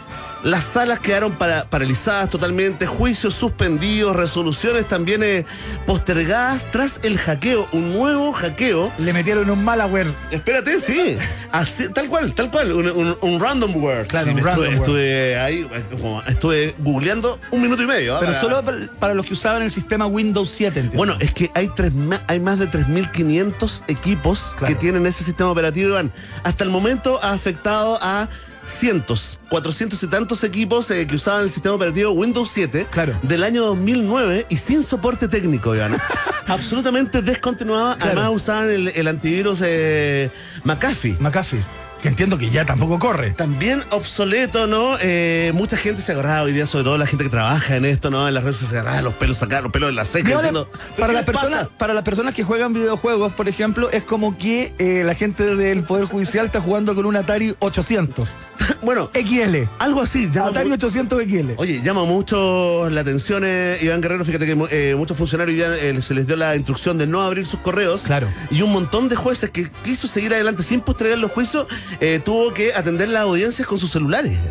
las 0.43 0.63
salas 0.63 0.99
quedaron 0.99 1.33
para- 1.33 1.65
paralizadas 1.69 2.29
totalmente, 2.29 2.85
juicios 2.85 3.33
suspendidos, 3.33 4.15
resoluciones 4.15 4.87
también 4.87 5.23
eh, 5.23 5.45
postergadas 5.85 6.69
tras 6.71 6.99
el 7.03 7.17
hackeo, 7.17 7.67
un 7.71 7.93
nuevo 7.93 8.31
hackeo. 8.33 8.91
Le 8.99 9.13
metieron 9.13 9.49
un 9.49 9.63
malware. 9.63 10.13
Espérate, 10.31 10.79
sí. 10.79 11.17
Así, 11.51 11.89
tal 11.89 12.07
cual, 12.09 12.33
tal 12.33 12.51
cual. 12.51 12.71
Un, 12.73 12.89
un- 12.89 13.17
un 13.21 13.39
random 13.39 13.75
word. 13.77 14.07
Claro, 14.07 14.25
Sí, 14.25 14.31
un 14.33 14.37
estuve, 14.39 14.51
random 14.51 14.65
word. 14.67 14.75
estuve 14.81 15.39
ahí, 15.39 15.67
eh, 15.71 15.83
estuve 16.27 16.75
googleando 16.79 17.39
un 17.51 17.61
minuto 17.61 17.81
y 17.81 17.87
medio. 17.87 18.15
¿ah? 18.15 18.19
Pero 18.19 18.31
Para- 18.33 18.41
solo 18.41 18.89
para- 18.99 19.13
los 19.13 19.25
que 19.25 19.33
usaban 19.33 19.61
el 19.61 19.71
sistema 19.71 20.05
Windows 20.05 20.49
7. 20.51 20.79
entiendo. 20.81 20.97
bueno, 20.97 21.15
es 21.19 21.33
que 21.33 21.49
hay, 21.53 21.69
tres, 21.75 21.91
hay 22.27 22.39
más 22.39 22.59
de 22.59 22.67
3.500 22.67 23.83
equipos 23.87 24.53
Claro. 24.57 24.67
que 24.67 24.75
tienen 24.79 25.05
ese 25.05 25.23
sistema 25.23 25.49
operativo, 25.51 25.89
Iván. 25.89 26.11
Hasta 26.43 26.63
el 26.63 26.69
momento 26.69 27.19
ha 27.23 27.31
afectado 27.31 27.97
a 28.01 28.27
cientos, 28.65 29.39
400 29.49 30.01
y 30.03 30.07
tantos 30.07 30.43
equipos 30.43 30.89
eh, 30.91 31.05
que 31.07 31.15
usaban 31.15 31.43
el 31.43 31.49
sistema 31.51 31.75
operativo 31.75 32.11
Windows 32.11 32.49
7 32.51 32.87
Claro. 32.91 33.13
del 33.21 33.43
año 33.43 33.63
2009 33.65 34.47
y 34.49 34.57
sin 34.57 34.83
soporte 34.83 35.27
técnico, 35.27 35.75
Iván. 35.75 35.97
Absolutamente 36.47 37.21
descontinuada. 37.21 37.95
Claro. 37.97 38.11
Además 38.19 38.35
usaban 38.35 38.69
el, 38.69 38.87
el 38.89 39.07
antivirus 39.07 39.61
eh, 39.63 40.29
McAfee. 40.63 41.15
McAfee. 41.19 41.63
Que 42.01 42.09
entiendo 42.09 42.37
que 42.37 42.49
ya 42.51 42.65
tampoco 42.65 42.99
corre. 42.99 43.31
También 43.31 43.83
obsoleto, 43.89 44.67
¿no? 44.67 44.95
Eh, 45.01 45.51
mucha 45.55 45.75
gente 45.75 46.01
se 46.03 46.11
agarraba 46.11 46.43
hoy 46.43 46.53
día, 46.53 46.67
sobre 46.67 46.83
todo 46.83 46.97
la 46.99 47.07
gente 47.07 47.23
que 47.23 47.29
trabaja 47.31 47.75
en 47.77 47.85
esto, 47.85 48.11
¿no? 48.11 48.27
En 48.27 48.33
las 48.35 48.43
redes 48.43 48.57
se 48.57 48.77
agarraba 48.77 49.01
los 49.01 49.13
pelos, 49.15 49.37
sacaba 49.37 49.61
los 49.63 49.71
pelos 49.71 49.89
de 49.89 49.93
la 49.93 50.05
ceja. 50.05 50.29
Diciendo, 50.35 50.69
"¿Pero 50.95 51.07
para, 51.07 51.25
pasa?". 51.25 51.41
personas, 51.41 51.67
para 51.77 51.93
las 51.95 52.03
personas 52.03 52.35
que 52.35 52.43
juegan 52.43 52.73
videojuegos, 52.73 53.33
por 53.33 53.49
ejemplo, 53.49 53.89
es 53.89 54.03
como 54.03 54.37
que 54.37 54.73
eh, 54.77 55.03
la 55.03 55.15
gente 55.15 55.55
del 55.55 55.83
Poder 55.83 56.05
Judicial 56.05 56.45
está 56.45 56.61
jugando 56.61 56.93
con 56.93 57.05
un 57.07 57.15
Atari 57.15 57.55
800 57.59 58.33
Bueno, 58.83 59.09
XL. 59.13 59.63
algo 59.79 60.01
así. 60.01 60.29
Llama 60.29 60.49
Atari 60.49 60.69
mu- 60.69 60.75
800 60.75 61.23
XL. 61.23 61.51
Oye, 61.57 61.81
llama 61.81 62.05
mucho 62.05 62.87
la 62.89 63.01
atención, 63.01 63.43
eh, 63.45 63.79
Iván 63.81 64.01
Guerrero. 64.01 64.23
Fíjate 64.25 64.45
que 64.45 64.57
eh, 64.71 64.95
muchos 64.95 65.17
funcionarios 65.17 65.57
ya 65.57 65.75
eh, 65.75 65.99
se 66.01 66.13
les 66.13 66.27
dio 66.27 66.35
la 66.35 66.55
instrucción 66.55 66.97
de 66.99 67.07
no 67.07 67.21
abrir 67.23 67.45
sus 67.47 67.59
correos. 67.61 68.03
Claro. 68.03 68.27
Y 68.51 68.61
un 68.61 68.71
montón 68.71 69.09
de 69.09 69.15
jueces 69.15 69.49
que 69.49 69.69
quiso 69.83 70.07
seguir 70.07 70.33
adelante 70.33 70.61
sin 70.61 70.81
postergar 70.81 71.17
los 71.17 71.31
juicios, 71.31 71.65
eh, 71.99 72.19
tuvo 72.23 72.53
que 72.53 72.73
atender 72.73 73.09
las 73.09 73.23
audiencias 73.23 73.67
con 73.67 73.79
sus 73.79 73.91
celulares. 73.91 74.37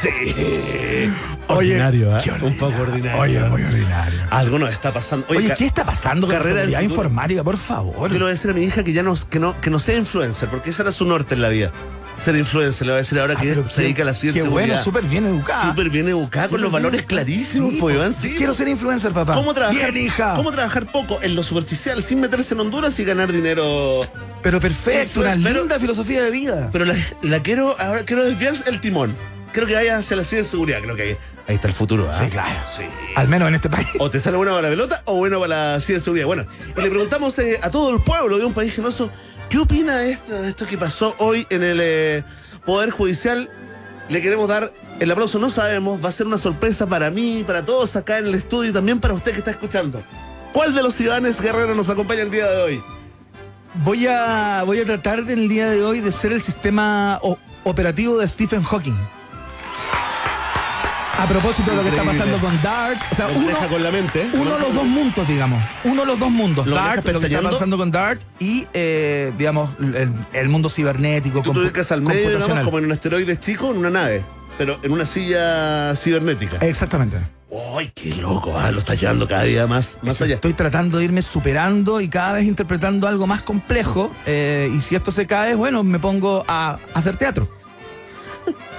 Sí. 0.00 0.10
Ordinario, 1.48 2.18
¿eh? 2.18 2.22
qué 2.22 2.30
Un 2.44 2.56
poco 2.56 2.82
ordinario. 2.82 3.20
Oye, 3.20 3.40
muy 3.44 3.62
ordinario. 3.62 4.20
Algo 4.30 4.58
nos 4.58 4.70
está 4.70 4.92
pasando. 4.92 5.26
Oye, 5.28 5.54
¿qué 5.56 5.64
está 5.64 5.84
pasando 5.84 6.26
con 6.26 6.34
la 6.34 6.42
carrera 6.42 6.62
futuro. 6.62 6.82
informática? 6.82 7.44
Por 7.44 7.56
favor. 7.56 8.10
Yo 8.10 8.14
le 8.14 8.18
voy 8.18 8.28
a 8.28 8.30
decir 8.30 8.50
a 8.50 8.54
mi 8.54 8.62
hija 8.62 8.82
que 8.82 8.92
ya 8.92 9.02
no, 9.02 9.14
que 9.28 9.38
no, 9.38 9.60
que 9.60 9.70
no 9.70 9.78
sea 9.78 9.96
influencer, 9.96 10.48
porque 10.48 10.70
ese 10.70 10.82
era 10.82 10.92
su 10.92 11.04
norte 11.04 11.34
en 11.34 11.42
la 11.42 11.48
vida. 11.48 11.72
Ser 12.24 12.34
influencer, 12.36 12.86
le 12.86 12.92
voy 12.92 12.96
a 12.96 13.02
decir 13.02 13.18
ahora 13.20 13.34
Ah, 13.36 13.40
que 13.40 13.54
se 13.54 13.62
qué- 13.76 13.82
dedica 13.82 14.02
a 14.02 14.06
la 14.06 14.12
Qué 14.12 14.18
ciberseguridad. 14.18 14.50
bueno, 14.68 14.82
súper 14.82 15.04
bien 15.04 15.26
educada. 15.26 15.68
Súper 15.68 15.90
bien 15.90 16.08
educada, 16.08 16.48
con 16.48 16.60
los 16.60 16.72
valores 16.72 17.02
clarísimos, 17.02 17.72
Sí, 17.74 17.78
pues, 17.80 17.92
po. 17.94 17.98
Iván. 18.00 18.14
Sí. 18.14 18.34
Quiero 18.36 18.52
ser 18.54 18.66
influencer, 18.68 19.12
papá. 19.12 19.34
¿Cómo 19.34 19.54
trabajar, 19.54 19.92
Bien, 19.92 20.06
hija. 20.06 20.34
¿Cómo 20.34 20.50
trabajar 20.50 20.86
poco 20.86 21.20
en 21.22 21.36
lo 21.36 21.42
superficial 21.44 22.02
sin 22.02 22.20
meterse 22.20 22.54
en 22.54 22.60
Honduras 22.60 22.98
y 22.98 23.04
ganar 23.04 23.30
dinero? 23.32 24.00
Pero 24.42 24.58
perfecto, 24.60 25.20
una 25.20 25.36
pero- 25.40 25.60
linda 25.60 25.78
filosofía 25.78 26.22
de 26.24 26.30
vida. 26.30 26.68
Pero 26.72 26.84
la, 26.84 26.96
la 27.22 27.42
quiero, 27.42 27.76
ahora 27.78 28.04
quiero 28.04 28.24
desviar 28.24 28.54
el 28.66 28.80
timón. 28.80 29.14
Creo 29.52 29.66
que 29.66 29.74
vaya 29.74 29.96
hacia 29.98 30.16
la 30.16 30.24
ciberseguridad. 30.24 30.80
Creo 30.82 30.96
que 30.96 31.02
ahí, 31.02 31.16
ahí 31.48 31.54
está 31.54 31.68
el 31.68 31.74
futuro. 31.74 32.08
¿ah? 32.12 32.18
Sí, 32.22 32.28
claro. 32.28 32.58
Sí. 32.76 32.82
Al 33.14 33.28
menos 33.28 33.48
en 33.48 33.54
este 33.54 33.70
país. 33.70 33.86
O 33.98 34.10
te 34.10 34.18
sale 34.20 34.36
bueno 34.36 34.50
para 34.52 34.62
la 34.62 34.68
pelota 34.68 35.02
o 35.06 35.14
bueno 35.16 35.38
para 35.40 35.74
la 35.74 35.80
ciberseguridad. 35.80 36.26
Bueno, 36.26 36.44
y 36.76 36.80
le 36.80 36.90
preguntamos 36.90 37.38
eh, 37.38 37.58
a 37.62 37.70
todo 37.70 37.94
el 37.94 38.02
pueblo 38.02 38.36
de 38.36 38.44
un 38.44 38.52
país 38.52 38.74
generoso, 38.74 39.10
¿qué 39.48 39.58
opina 39.58 39.96
de 39.96 40.12
esto, 40.12 40.32
de 40.32 40.48
esto 40.48 40.66
que 40.66 40.78
pasó 40.78 41.14
hoy 41.18 41.46
en 41.50 41.62
el 41.62 41.78
eh, 41.80 42.24
Poder 42.64 42.90
Judicial? 42.90 43.50
Le 44.08 44.22
queremos 44.22 44.48
dar 44.48 44.72
el 45.00 45.10
aplauso, 45.10 45.38
no 45.38 45.50
sabemos, 45.50 46.02
va 46.04 46.08
a 46.08 46.12
ser 46.12 46.26
una 46.26 46.38
sorpresa 46.38 46.86
para 46.86 47.10
mí, 47.10 47.44
para 47.46 47.64
todos 47.64 47.96
acá 47.96 48.18
en 48.18 48.26
el 48.26 48.34
estudio 48.34 48.70
y 48.70 48.72
también 48.72 49.00
para 49.00 49.14
usted 49.14 49.32
que 49.32 49.38
está 49.38 49.50
escuchando. 49.50 50.02
¿Cuál 50.52 50.74
de 50.74 50.82
los 50.82 50.98
Ivanes 51.00 51.40
Guerrero 51.40 51.74
nos 51.74 51.90
acompaña 51.90 52.22
el 52.22 52.30
día 52.30 52.46
de 52.50 52.62
hoy? 52.62 52.82
Voy 53.84 54.06
a, 54.06 54.62
voy 54.64 54.80
a 54.80 54.84
tratar 54.86 55.18
el 55.18 55.48
día 55.48 55.68
de 55.68 55.84
hoy 55.84 56.00
de 56.00 56.10
ser 56.12 56.32
el 56.32 56.40
sistema 56.40 57.20
operativo 57.64 58.16
de 58.16 58.26
Stephen 58.26 58.62
Hawking. 58.62 58.96
A 61.18 61.26
propósito 61.26 61.70
de 61.70 61.76
lo 61.78 61.82
que 61.82 61.88
está 61.88 62.04
pasando 62.04 62.38
con 62.38 62.62
Dart, 62.62 63.00
o 63.10 63.14
sea, 63.14 63.28
Lo 63.28 63.34
uno, 63.36 63.46
maneja 63.46 63.68
con 63.68 63.82
la 63.82 63.90
mente. 63.90 64.28
uno 64.34 64.54
de 64.54 64.60
los 64.60 64.74
dos 64.74 64.84
mundos, 64.84 65.26
digamos. 65.28 65.62
Uno 65.84 66.02
de 66.02 66.06
los 66.06 66.18
dos 66.18 66.30
mundos. 66.30 66.66
¿Lo 66.66 66.76
Dart, 66.76 66.88
manejas 66.88 67.12
lo 67.14 67.20
que 67.20 67.26
está 67.26 67.50
pasando 67.50 67.78
con 67.78 67.90
Dart 67.90 68.20
y, 68.38 68.66
eh, 68.74 69.32
digamos, 69.38 69.70
el, 69.80 70.12
el 70.34 70.48
mundo 70.50 70.68
cibernético. 70.68 71.40
Tú 71.42 71.52
te 71.52 71.60
ubicas 71.60 71.90
al 71.92 72.02
medio, 72.02 72.30
digamos, 72.38 72.64
como 72.64 72.78
en 72.78 72.84
un 72.86 72.92
asteroide 72.92 73.38
chico, 73.40 73.70
en 73.70 73.78
una 73.78 73.90
nave, 73.90 74.22
pero 74.58 74.78
en 74.82 74.92
una 74.92 75.06
silla 75.06 75.96
cibernética. 75.96 76.58
Exactamente. 76.60 77.16
¡Ay, 77.78 77.90
qué 77.94 78.14
loco! 78.16 78.58
Ah, 78.58 78.70
lo 78.70 78.80
está 78.80 78.94
llevando 78.94 79.26
cada 79.26 79.44
día 79.44 79.66
más, 79.66 79.98
más 80.02 80.20
allá. 80.20 80.34
Estoy 80.34 80.52
tratando 80.52 80.98
de 80.98 81.04
irme 81.04 81.22
superando 81.22 82.00
y 82.02 82.08
cada 82.08 82.32
vez 82.32 82.44
interpretando 82.44 83.06
algo 83.08 83.26
más 83.26 83.40
complejo. 83.40 84.12
eh, 84.26 84.70
y 84.76 84.80
si 84.80 84.94
esto 84.96 85.10
se 85.10 85.26
cae, 85.26 85.54
bueno, 85.54 85.82
me 85.82 85.98
pongo 85.98 86.44
a 86.46 86.76
hacer 86.92 87.16
teatro. 87.16 87.48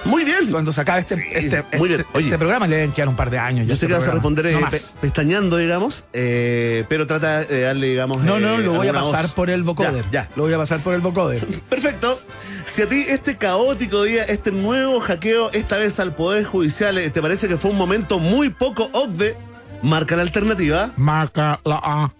Muy 0.04 0.24
bien. 0.24 0.50
Cuando 0.50 0.72
se 0.72 0.80
acabe 0.80 1.00
este, 1.00 1.16
Sí, 1.16 1.22
este, 1.32 1.64
muy 1.76 1.88
bien. 1.88 2.00
este- 2.00 2.16
Oye. 2.16 2.26
este 2.26 2.38
programa, 2.38 2.66
le 2.66 2.76
deben 2.76 2.92
quedar 2.92 3.08
un 3.08 3.16
par 3.16 3.30
de 3.30 3.38
años. 3.38 3.66
Yo 3.66 3.70
sé 3.76 3.84
este 3.84 3.86
que 3.88 3.92
vas 3.94 4.08
a 4.08 4.12
responder 4.12 4.46
eh, 4.46 4.52
No 4.52 4.60
más. 4.60 4.74
pe- 4.74 4.82
pestañando, 5.00 5.56
digamos, 5.56 6.06
eh, 6.12 6.84
pero 6.88 7.06
trata 7.06 7.40
de 7.44 7.60
darle, 7.62 7.88
digamos. 7.88 8.22
No, 8.22 8.36
eh, 8.36 8.40
no, 8.40 8.58
lo 8.58 8.72
voy 8.74 8.88
a 8.88 8.92
pasar 8.92 9.22
voz. 9.24 9.32
por 9.34 9.50
el 9.50 9.62
vocoder. 9.62 10.04
Ya, 10.10 10.24
ya. 10.24 10.30
Lo 10.36 10.44
voy 10.44 10.52
a 10.52 10.58
pasar 10.58 10.80
por 10.80 10.94
el 10.94 11.00
vocoder. 11.00 11.44
Perfecto. 11.68 12.20
Si 12.66 12.82
a 12.82 12.88
ti 12.88 13.04
este 13.08 13.36
caótico 13.36 14.02
día, 14.04 14.24
este 14.24 14.50
nuevo 14.52 15.00
hackeo, 15.00 15.50
esta 15.52 15.76
vez 15.78 15.98
al 16.00 16.14
Poder 16.14 16.44
Judicial, 16.44 16.98
eh, 16.98 17.10
te 17.10 17.20
parece 17.22 17.48
que 17.48 17.56
fue 17.56 17.70
un 17.70 17.76
momento 17.78 18.18
muy 18.18 18.50
poco 18.50 18.90
obde, 18.92 19.36
marca 19.82 20.16
la 20.16 20.22
alternativa. 20.22 20.92
Marca 20.96 21.60
la 21.64 21.80
A. 21.82 22.12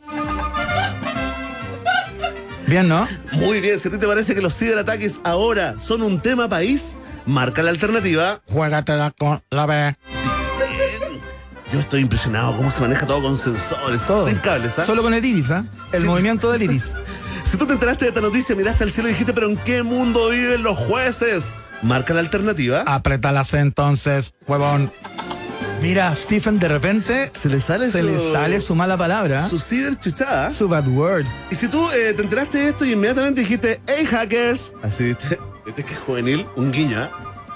Bien, 2.68 2.86
¿no? 2.86 3.08
Muy 3.32 3.60
bien, 3.60 3.80
si 3.80 3.88
a 3.88 3.90
ti 3.90 3.96
te 3.98 4.06
parece 4.06 4.34
que 4.34 4.42
los 4.42 4.54
ciberataques 4.56 5.20
ahora 5.24 5.80
son 5.80 6.02
un 6.02 6.20
tema 6.20 6.48
país, 6.48 6.96
marca 7.24 7.62
la 7.62 7.70
alternativa. 7.70 8.42
Juégatela 8.46 9.12
con 9.18 9.42
la 9.50 9.64
B. 9.66 9.96
Yo 11.72 11.80
estoy 11.80 12.02
impresionado 12.02 12.54
cómo 12.56 12.70
se 12.70 12.80
maneja 12.82 13.06
todo 13.06 13.22
con 13.22 13.36
sensores, 13.36 14.02
Todo. 14.06 14.26
sin 14.26 14.36
cables, 14.38 14.78
¿ah? 14.78 14.86
Solo 14.86 15.02
con 15.02 15.14
el 15.14 15.24
iris, 15.24 15.50
¿ah? 15.50 15.64
El 15.92 16.02
Sí. 16.02 16.06
movimiento 16.06 16.50
del 16.52 16.62
iris. 16.62 16.84
Si 17.44 17.56
tú 17.56 17.64
te 17.64 17.72
enteraste 17.72 18.04
de 18.04 18.08
esta 18.10 18.20
noticia, 18.20 18.54
miraste 18.54 18.84
al 18.84 18.92
cielo 18.92 19.08
y 19.08 19.12
dijiste, 19.12 19.32
pero 19.32 19.48
¿en 19.48 19.56
qué 19.56 19.82
mundo 19.82 20.28
viven 20.28 20.62
los 20.62 20.76
jueces? 20.76 21.56
Marca 21.80 22.12
la 22.12 22.20
alternativa. 22.20 22.82
Apriétalas 22.84 23.54
entonces, 23.54 24.34
huevón. 24.46 24.92
Mira, 25.80 26.14
Stephen, 26.14 26.58
de 26.58 26.68
repente 26.68 27.30
Se 27.34 27.48
le 27.48 27.60
sale 27.60 27.90
se 27.90 28.00
su, 28.00 28.06
le 28.06 28.20
sale 28.32 28.60
su 28.60 28.74
mala 28.74 28.96
palabra. 28.96 29.40
su 29.46 29.58
ciberchuchada. 29.58 30.50
Su 30.50 30.68
bad 30.68 30.88
word. 30.88 31.24
Y 31.50 31.54
si 31.54 31.68
tú 31.68 31.88
eh, 31.92 32.12
te 32.14 32.22
enteraste 32.22 32.58
de 32.58 32.68
esto 32.70 32.84
y 32.84 32.92
inmediatamente 32.92 33.40
dijiste, 33.42 33.80
hey 33.86 34.04
hackers, 34.04 34.74
así 34.82 35.04
viste, 35.04 35.38
viste 35.66 35.84
que 35.84 35.94
es 35.94 36.00
juvenil, 36.00 36.46
un 36.56 36.72
guiño, 36.72 37.04
¿eh? 37.04 37.08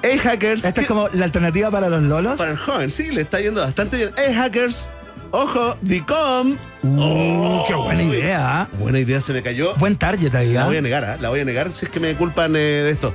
Hey 0.03 0.19
hackers, 0.19 0.59
Esta 0.65 0.73
¿qué- 0.73 0.81
es 0.83 0.87
como 0.87 1.09
la 1.13 1.25
alternativa 1.25 1.71
para 1.71 1.89
los 1.89 2.03
lolos. 2.03 2.37
para 2.39 2.53
el 2.53 2.57
joven, 2.59 2.91
sí, 2.91 3.11
le 3.11 3.23
está 3.23 3.41
yendo 3.41 3.61
bastante 3.61 3.97
bien. 3.97 4.11
Hey 4.17 4.35
hackers, 4.35 4.91
ojo, 5.33 5.77
DICOM. 5.83 6.57
Uh, 6.85 7.65
qué 7.67 7.75
buena 7.75 8.03
idea. 8.05 8.69
Buena 8.79 8.99
idea, 9.01 9.21
se 9.21 9.33
me 9.33 9.43
cayó. 9.43 9.75
Buen 9.77 9.97
target 9.97 10.35
ahí, 10.35 10.53
La 10.53 10.63
¿ah? 10.63 10.67
voy 10.67 10.77
a 10.77 10.83
negar, 10.83 11.05
¿ah? 11.05 11.17
la 11.21 11.29
voy 11.29 11.41
a 11.41 11.45
negar 11.45 11.73
si 11.73 11.87
es 11.87 11.91
que 11.91 11.99
me 12.01 12.15
culpan 12.15 12.55
eh, 12.55 12.59
de 12.59 12.91
esto. 12.91 13.15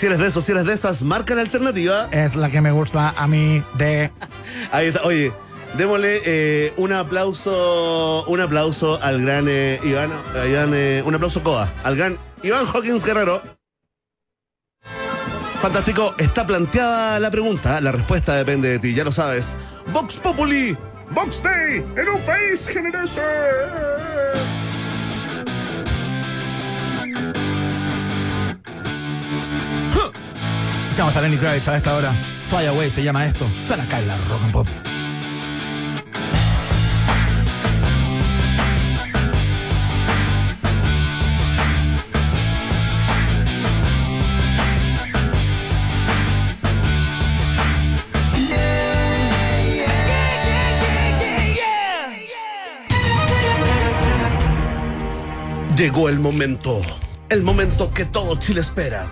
Si 0.00 0.06
eres 0.06 0.18
de 0.18 0.28
esos, 0.28 0.46
si 0.46 0.52
eres 0.52 0.64
de 0.64 0.72
esas, 0.72 1.02
marca 1.02 1.34
la 1.34 1.42
alternativa. 1.42 2.08
Es 2.10 2.34
la 2.34 2.48
que 2.48 2.62
me 2.62 2.70
gusta 2.70 3.10
a 3.10 3.26
mí 3.26 3.62
de... 3.76 4.10
Ahí 4.72 4.86
está, 4.86 5.02
oye, 5.02 5.30
Démosle 5.76 6.22
eh, 6.24 6.72
un 6.78 6.94
aplauso, 6.94 8.24
un 8.26 8.40
aplauso 8.40 8.98
al 9.02 9.20
gran 9.20 9.44
eh, 9.46 9.78
Iván, 9.84 10.10
Iván, 10.48 10.70
eh, 10.72 11.02
un 11.04 11.14
aplauso 11.14 11.42
coda, 11.42 11.70
al 11.84 11.96
gran 11.96 12.16
Iván 12.42 12.64
Hawkins 12.66 13.04
Guerrero. 13.04 13.42
Fantástico, 15.60 16.14
está 16.16 16.46
planteada 16.46 17.20
la 17.20 17.30
pregunta, 17.30 17.78
la 17.82 17.92
respuesta 17.92 18.34
depende 18.36 18.70
de 18.70 18.78
ti, 18.78 18.94
ya 18.94 19.04
lo 19.04 19.12
sabes. 19.12 19.58
Vox 19.92 20.14
Populi, 20.14 20.74
Vox 21.10 21.42
Day, 21.42 21.84
en 21.94 22.08
un 22.08 22.20
país 22.22 22.66
generoso. 22.68 23.20
Escuchamos 30.90 31.16
a 31.16 31.20
Lenny 31.20 31.36
Kravitz 31.36 31.68
a 31.68 31.76
esta 31.76 31.94
hora. 31.94 32.12
Fly 32.50 32.66
Away 32.66 32.90
se 32.90 33.04
llama 33.04 33.24
esto. 33.24 33.48
Suena 33.64 33.84
acá 33.84 34.00
en 34.00 34.08
la 34.08 34.16
Rock 34.28 34.42
and 34.42 34.52
Pop. 34.52 34.66
Llegó 55.76 56.08
el 56.08 56.18
momento, 56.18 56.82
el 57.28 57.42
momento 57.44 57.94
que 57.94 58.04
todo 58.06 58.36
Chile 58.40 58.60
espera. 58.60 59.06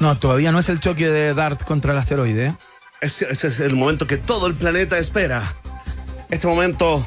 No, 0.00 0.16
todavía 0.18 0.52
no 0.52 0.58
es 0.58 0.68
el 0.68 0.80
choque 0.80 1.08
de 1.08 1.34
Dart 1.34 1.62
contra 1.64 1.92
el 1.92 1.98
asteroide. 1.98 2.54
Ese, 3.00 3.30
ese 3.30 3.48
es 3.48 3.60
el 3.60 3.74
momento 3.76 4.06
que 4.06 4.16
todo 4.16 4.46
el 4.46 4.54
planeta 4.54 4.98
espera. 4.98 5.54
Este 6.30 6.46
momento 6.46 7.06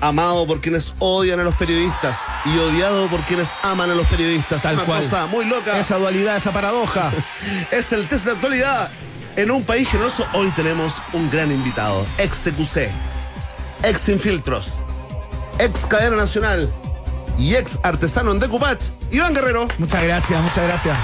amado 0.00 0.46
por 0.46 0.60
quienes 0.60 0.94
odian 0.98 1.40
a 1.40 1.44
los 1.44 1.54
periodistas 1.54 2.20
y 2.44 2.58
odiado 2.58 3.06
por 3.08 3.20
quienes 3.22 3.50
aman 3.62 3.90
a 3.90 3.94
los 3.94 4.06
periodistas. 4.06 4.62
Tal 4.62 4.74
Una 4.76 4.84
cual. 4.84 5.02
cosa 5.02 5.26
muy 5.26 5.44
loca. 5.44 5.78
Esa 5.78 5.98
dualidad, 5.98 6.36
esa 6.36 6.52
paradoja. 6.52 7.10
Es 7.70 7.92
el 7.92 8.08
test 8.08 8.26
de 8.26 8.32
actualidad. 8.32 8.90
En 9.36 9.50
un 9.50 9.64
país 9.64 9.88
generoso 9.88 10.26
hoy 10.32 10.50
tenemos 10.56 11.02
un 11.12 11.30
gran 11.30 11.52
invitado. 11.52 12.06
Ex 12.18 12.38
CQC, 12.44 12.90
ex 13.82 14.08
Infiltros, 14.08 14.74
ex 15.58 15.84
Cadena 15.86 16.16
Nacional 16.16 16.72
y 17.38 17.54
ex 17.54 17.78
artesano 17.82 18.32
en 18.32 18.40
Decupach, 18.40 18.82
Iván 19.10 19.34
Guerrero. 19.34 19.68
Muchas 19.78 20.02
gracias, 20.02 20.40
muchas 20.42 20.64
gracias. 20.64 20.96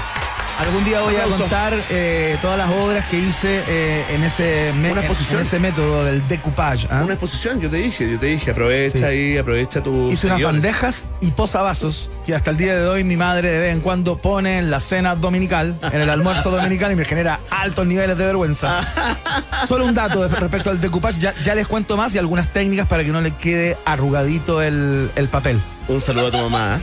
Algún 0.59 0.85
día 0.85 1.01
voy 1.01 1.15
a 1.15 1.23
contar 1.23 1.73
eh, 1.89 2.37
todas 2.41 2.57
las 2.57 2.69
obras 2.69 3.05
que 3.07 3.17
hice 3.17 3.63
eh, 3.67 4.05
en, 4.11 4.23
ese 4.23 4.69
en- 4.69 5.39
ese 5.41 5.59
método 5.59 6.05
del 6.05 6.25
decoupage. 6.27 6.87
¿ah? 6.91 7.01
Una 7.03 7.13
exposición, 7.15 7.59
yo 7.59 7.69
te 7.69 7.77
dije, 7.77 8.09
yo 8.09 8.19
te 8.19 8.27
dije, 8.27 8.51
aprovecha 8.51 8.99
Sí. 8.99 9.03
ahí, 9.03 9.37
aprovecha 9.37 9.81
tu. 9.81 10.11
Hice 10.11 10.27
unas 10.27 10.41
bandejas 10.41 11.05
y 11.21 11.31
posavasos 11.31 12.11
que 12.25 12.35
hasta 12.35 12.51
el 12.51 12.57
día 12.57 12.75
de 12.79 12.87
hoy 12.87 13.03
mi 13.03 13.17
madre 13.17 13.49
de 13.51 13.59
vez 13.59 13.73
en 13.73 13.81
cuando 13.81 14.17
pone 14.17 14.59
en 14.59 14.69
la 14.69 14.79
cena 14.79 15.15
dominical, 15.15 15.75
en 15.91 16.01
el 16.01 16.09
almuerzo 16.09 16.51
dominical 16.55 16.91
y 16.91 16.95
me 16.95 17.05
genera 17.05 17.39
altos 17.49 17.85
niveles 17.87 18.17
de 18.17 18.25
vergüenza. 18.25 18.79
Solo 19.67 19.85
un 19.85 19.95
dato 19.95 20.27
respecto 20.27 20.69
al 20.69 20.79
decoupage, 20.79 21.19
ya, 21.19 21.33
ya 21.43 21.55
les 21.55 21.67
cuento 21.67 21.97
más 21.97 22.13
y 22.15 22.19
algunas 22.19 22.47
técnicas 22.53 22.87
para 22.87 23.03
que 23.03 23.09
no 23.09 23.21
le 23.21 23.31
quede 23.35 23.75
arrugadito 23.85 24.61
el, 24.61 25.09
el 25.15 25.27
papel. 25.29 25.59
Un 25.87 25.99
saludo 25.99 26.27
a 26.27 26.31
tu 26.31 26.37
mamá. 26.37 26.79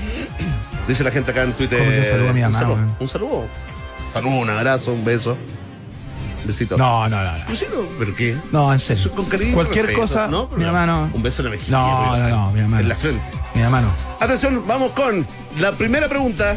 Dice 0.91 1.05
la 1.05 1.13
gente 1.13 1.31
acá 1.31 1.45
en 1.45 1.53
Twitter. 1.53 1.79
¿Cómo 1.79 1.91
que 1.93 2.01
un 2.01 2.05
saludo 2.05 2.31
a 2.31 2.33
mi 2.33 2.41
mamá, 2.41 2.59
Un 2.59 2.61
saludo. 2.61 2.97
Un 2.99 3.09
saludo. 3.09 3.45
Saludo, 4.13 4.35
un 4.39 4.51
abrazo, 4.51 4.93
un 4.93 5.05
beso. 5.05 5.39
Besito. 6.45 6.77
No, 6.77 7.09
no, 7.09 7.23
no, 7.23 7.39
no. 7.39 7.45
¿Pero 7.97 8.17
qué? 8.17 8.37
No, 8.51 8.73
en 8.73 8.81
serio. 8.81 9.09
Con 9.13 9.27
cariño. 9.27 9.55
Cualquier 9.55 9.87
respeto, 9.87 10.01
cosa, 10.01 10.27
¿no? 10.27 10.49
mi 10.49 10.65
mamá 10.65 10.87
no. 10.87 11.09
Un 11.15 11.23
beso 11.23 11.43
en 11.43 11.45
la 11.45 11.51
mejilla. 11.53 11.79
No, 11.79 12.17
no, 12.17 12.29
no, 12.29 12.53
mi 12.53 12.63
mamá 12.63 12.81
En 12.81 12.89
la 12.89 12.97
frente. 12.97 13.23
Mi 13.55 13.63
mamá 13.63 13.83
no. 13.83 13.93
Atención, 14.19 14.67
vamos 14.67 14.91
con 14.91 15.25
la 15.61 15.71
primera 15.71 16.09
pregunta. 16.09 16.57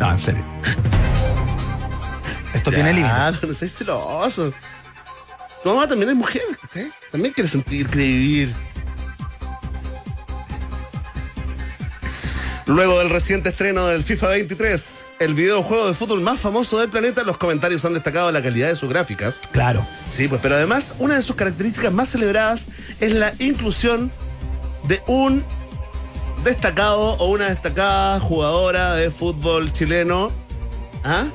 No, 0.00 0.10
en 0.10 0.18
serio. 0.18 0.44
Esto 2.54 2.70
tiene 2.70 2.94
límites. 2.94 3.42
No 3.42 3.52
seas 3.52 3.72
celoso. 3.72 4.52
Tu 5.62 5.68
mamá 5.68 5.86
también 5.86 6.08
es 6.12 6.16
mujer, 6.16 6.44
¿sí? 6.72 6.90
También 7.12 7.34
quiere 7.34 7.50
sentir, 7.50 7.88
quiere 7.88 8.06
vivir. 8.06 8.54
Luego 12.66 12.98
del 12.98 13.10
reciente 13.10 13.50
estreno 13.50 13.86
del 13.86 14.02
FIFA 14.02 14.28
23, 14.28 15.12
el 15.20 15.34
videojuego 15.34 15.86
de 15.86 15.94
fútbol 15.94 16.20
más 16.20 16.40
famoso 16.40 16.80
del 16.80 16.90
planeta, 16.90 17.22
los 17.22 17.38
comentarios 17.38 17.84
han 17.84 17.94
destacado 17.94 18.32
la 18.32 18.42
calidad 18.42 18.68
de 18.68 18.74
sus 18.74 18.88
gráficas. 18.88 19.40
Claro. 19.52 19.86
Sí, 20.12 20.26
pues, 20.26 20.40
pero 20.42 20.56
además, 20.56 20.96
una 20.98 21.14
de 21.14 21.22
sus 21.22 21.36
características 21.36 21.92
más 21.92 22.08
celebradas 22.08 22.66
es 23.00 23.12
la 23.12 23.32
inclusión 23.38 24.10
de 24.82 25.00
un 25.06 25.44
destacado 26.42 27.12
o 27.18 27.28
una 27.28 27.50
destacada 27.50 28.18
jugadora 28.18 28.94
de 28.94 29.12
fútbol 29.12 29.72
chileno. 29.72 30.32
¿Ah? 31.04 31.26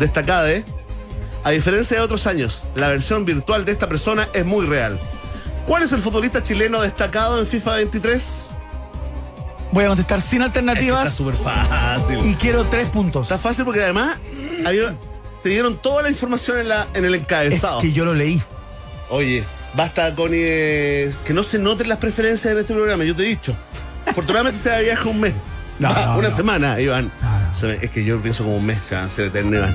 Destacada, 0.00 0.50
¿eh? 0.50 0.64
A 1.44 1.52
diferencia 1.52 1.96
de 1.96 2.02
otros 2.02 2.26
años, 2.26 2.66
la 2.74 2.88
versión 2.88 3.24
virtual 3.24 3.64
de 3.64 3.70
esta 3.70 3.88
persona 3.88 4.28
es 4.32 4.44
muy 4.44 4.66
real. 4.66 4.98
¿Cuál 5.64 5.84
es 5.84 5.92
el 5.92 6.00
futbolista 6.00 6.42
chileno 6.42 6.80
destacado 6.80 7.38
en 7.38 7.46
FIFA 7.46 7.76
23? 7.76 8.48
Voy 9.72 9.84
a 9.84 9.88
contestar 9.88 10.22
sin 10.22 10.42
alternativas 10.42 11.12
súper 11.14 11.34
fácil. 11.34 12.18
y 12.24 12.34
quiero 12.34 12.64
tres 12.64 12.88
puntos. 12.88 13.24
Está 13.24 13.38
fácil 13.38 13.64
porque 13.64 13.82
además 13.82 14.16
había- 14.64 14.94
te 15.42 15.48
dieron 15.50 15.76
toda 15.78 16.02
la 16.02 16.10
información 16.10 16.58
en, 16.58 16.68
la, 16.68 16.86
en 16.94 17.04
el 17.04 17.14
Es 17.14 17.20
encabezado. 17.22 17.80
que 17.80 17.92
yo 17.92 18.04
lo 18.04 18.14
leí. 18.14 18.42
Oye, 19.10 19.44
basta, 19.74 20.14
Connie, 20.14 20.40
eh, 20.42 21.12
que 21.24 21.32
no 21.34 21.42
se 21.42 21.58
noten 21.58 21.88
las 21.88 21.98
preferencias 21.98 22.52
en 22.52 22.58
este 22.58 22.74
programa, 22.74 23.04
yo 23.04 23.14
te 23.14 23.22
he 23.24 23.28
dicho. 23.28 23.54
Afortunadamente 24.06 24.58
se 24.58 24.82
viaje 24.82 25.08
un 25.08 25.20
mes. 25.20 25.34
No, 25.78 25.88
Ah, 25.90 26.04
no, 26.12 26.18
una 26.18 26.28
no. 26.30 26.36
semana, 26.36 26.80
Iván. 26.80 27.10
Es 27.82 27.90
que 27.90 28.04
yo 28.04 28.18
pienso 28.20 28.44
como 28.44 28.56
un 28.56 28.64
mes, 28.66 28.82
se 28.82 28.94
va 28.94 29.02
a 29.02 29.04
hacer 29.04 29.26
eterno, 29.26 29.56
Iván. 29.56 29.74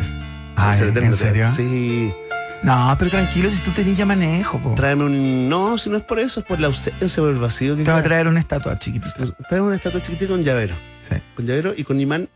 Se 0.58 0.62
va 0.62 0.67
a 0.67 0.71
hacer 0.71 0.88
eterno. 0.89 1.12
¿en 1.12 1.17
serio? 1.17 1.47
Sí. 1.47 2.12
No, 2.63 2.95
pero 3.00 3.10
tranquilo, 3.10 3.50
si 3.50 3.60
tú 3.62 3.71
tenías 3.71 3.97
ya 3.97 4.06
manejo, 4.06 4.60
po. 4.60 4.76
Tráeme 4.76 5.06
un. 5.06 5.50
No, 5.50 5.78
si 5.78 5.89
no 5.89 5.97
es 5.97 6.04
por 6.04 6.19
eso, 6.19 6.41
es 6.41 6.45
por 6.45 6.60
la 6.60 6.67
ausencia, 6.67 7.21
por 7.21 7.30
el 7.30 7.39
vacío 7.39 7.76
que 7.76 7.84
Te 7.84 7.91
voy 7.91 8.00
a 8.00 8.04
traer 8.04 8.28
una 8.28 8.39
estatua 8.39 8.78
chiquitita. 8.78 9.15
Tráeme 9.50 9.67
una 9.67 9.76
estatua 9.76 10.02
chiquitita 10.02 10.32
con 10.32 10.43
llavero. 10.43 10.76
Sí. 11.10 11.15
Con 11.36 11.45
llavero 11.45 11.74
y 11.76 11.84
con 11.84 12.00
imán. 12.00 12.30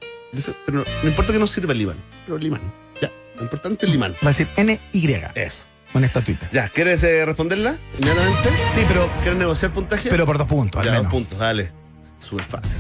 Pero 0.65 0.79
no, 0.79 1.09
importa 1.09 1.31
que 1.31 1.39
no 1.39 1.47
sirva 1.47 1.73
el 1.73 1.81
imán. 1.81 1.97
Pero 2.25 2.37
el 2.37 2.45
imán. 2.45 2.61
Ya. 3.01 3.11
Lo 3.37 3.43
importante 3.43 3.85
es 3.85 3.89
el 3.89 3.95
imán. 3.95 4.13
Va 4.13 4.29
a 4.29 4.33
decir 4.33 4.47
NY. 4.57 5.21
Eso. 5.35 5.67
Una 5.93 6.07
estatuita. 6.07 6.49
Ya, 6.51 6.67
¿quieres 6.69 7.03
eh, 7.03 7.25
responderla 7.25 7.77
inmediatamente? 7.97 8.49
Sí, 8.73 8.81
pero, 8.85 9.09
¿Quieres 9.21 9.39
negociar 9.39 9.71
puntaje? 9.71 10.09
pero 10.09 10.25
por 10.25 10.37
dos 10.37 10.47
puntos, 10.47 10.81
al 10.81 10.85
ya, 10.85 11.01
dos 11.01 11.07
puntos, 11.07 11.39
dale. 11.39 11.71
Súper 12.19 12.43
fácil. 12.43 12.77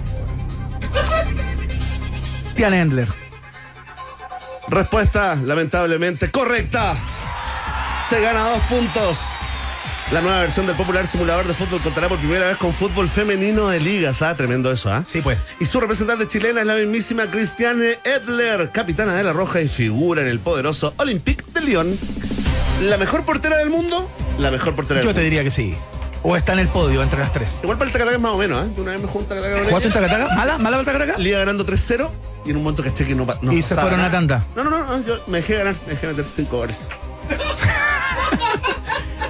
Tian 2.55 2.73
Endler. 2.73 3.07
Respuesta, 4.67 5.35
lamentablemente, 5.35 6.29
correcta. 6.29 6.97
Se 8.09 8.21
gana 8.21 8.49
dos 8.49 8.59
puntos. 8.69 9.19
La 10.11 10.21
nueva 10.21 10.41
versión 10.41 10.67
del 10.67 10.75
popular 10.75 11.07
simulador 11.07 11.47
de 11.47 11.55
fútbol 11.55 11.81
contará 11.81 12.07
por 12.07 12.19
primera 12.19 12.47
vez 12.47 12.57
con 12.57 12.71
fútbol 12.73 13.09
femenino 13.09 13.67
de 13.69 13.79
ligas. 13.79 14.21
Ah, 14.21 14.35
tremendo 14.37 14.71
eso, 14.71 14.93
¿ah? 14.93 15.03
Sí, 15.07 15.21
pues. 15.21 15.39
Y 15.59 15.65
su 15.65 15.79
representante 15.79 16.27
chilena 16.27 16.61
es 16.61 16.67
la 16.67 16.75
mismísima 16.75 17.25
Cristiane 17.31 17.97
Edler, 18.03 18.69
capitana 18.71 19.15
de 19.15 19.23
la 19.23 19.33
Roja 19.33 19.61
y 19.61 19.67
figura 19.67 20.21
en 20.21 20.27
el 20.27 20.39
poderoso 20.39 20.93
Olympique 20.97 21.43
de 21.53 21.61
Lyon. 21.61 21.97
¿La 22.83 22.97
mejor 22.97 23.25
portera 23.25 23.57
del 23.57 23.71
mundo? 23.71 24.07
La 24.37 24.51
mejor 24.51 24.75
portera 24.75 24.99
del 24.99 25.07
Yo 25.07 25.13
te 25.13 25.21
mundo. 25.21 25.23
diría 25.23 25.43
que 25.43 25.49
sí. 25.51 25.75
O 26.21 26.35
está 26.37 26.53
en 26.53 26.59
el 26.59 26.67
podio 26.67 27.01
entre 27.01 27.19
las 27.19 27.33
tres. 27.33 27.59
Igual 27.63 27.77
para 27.79 27.87
el 27.87 27.93
Tacataca 27.93 28.15
es 28.17 28.21
más 28.21 28.31
o 28.33 28.37
menos, 28.37 28.63
¿eh? 28.67 28.69
Una 28.77 28.91
vez 28.91 29.01
me 29.01 29.07
junta 29.07 29.29
Tacataca 29.35 29.55
con 29.57 29.65
¿Jugaste 29.65 29.87
un 29.87 29.93
tacataca? 29.93 30.35
¿Mala? 30.35 30.57
¿Mala 30.59 30.77
para 30.77 30.79
el 30.79 30.85
tacataca? 30.85 31.17
Le 31.17 31.29
iba 31.29 31.39
ganando 31.39 31.65
3-0 31.65 32.09
y 32.45 32.51
en 32.51 32.57
un 32.57 32.63
momento 32.63 32.83
caché 32.83 33.05
que 33.05 33.15
no, 33.15 33.25
no 33.41 33.51
Y 33.51 33.63
se 33.63 33.73
fueron 33.73 34.01
a 34.01 34.11
tanda. 34.11 34.43
No, 34.55 34.63
no, 34.63 34.69
no, 34.69 34.85
no, 34.85 35.03
yo 35.05 35.19
me 35.25 35.37
dejé 35.39 35.55
ganar, 35.57 35.73
me 35.87 35.93
dejé 35.93 36.07
meter 36.07 36.25
5 36.25 36.55
goles. 36.57 36.89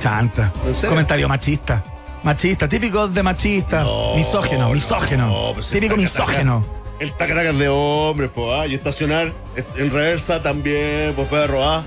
Chanta. 0.06 0.54
Comentario 0.88 1.28
machista. 1.28 1.84
Machista, 2.22 2.70
típico 2.70 3.08
de 3.08 3.24
machista. 3.24 3.84
misógeno, 4.16 4.70
misógeno. 4.70 5.26
no, 5.26 5.54
pues 5.56 5.72
típico 5.72 5.98
misógeno. 5.98 6.64
El 7.00 7.12
tacataca 7.14 7.50
es 7.50 7.58
de 7.58 7.70
hombres, 7.70 8.30
pues, 8.32 8.48
ah, 8.54 8.68
y 8.68 8.76
estacionar 8.76 9.34
en 9.76 9.90
reversa 9.90 10.44
también, 10.44 11.14
pues 11.16 11.28
puede 11.28 11.48
robar. 11.48 11.82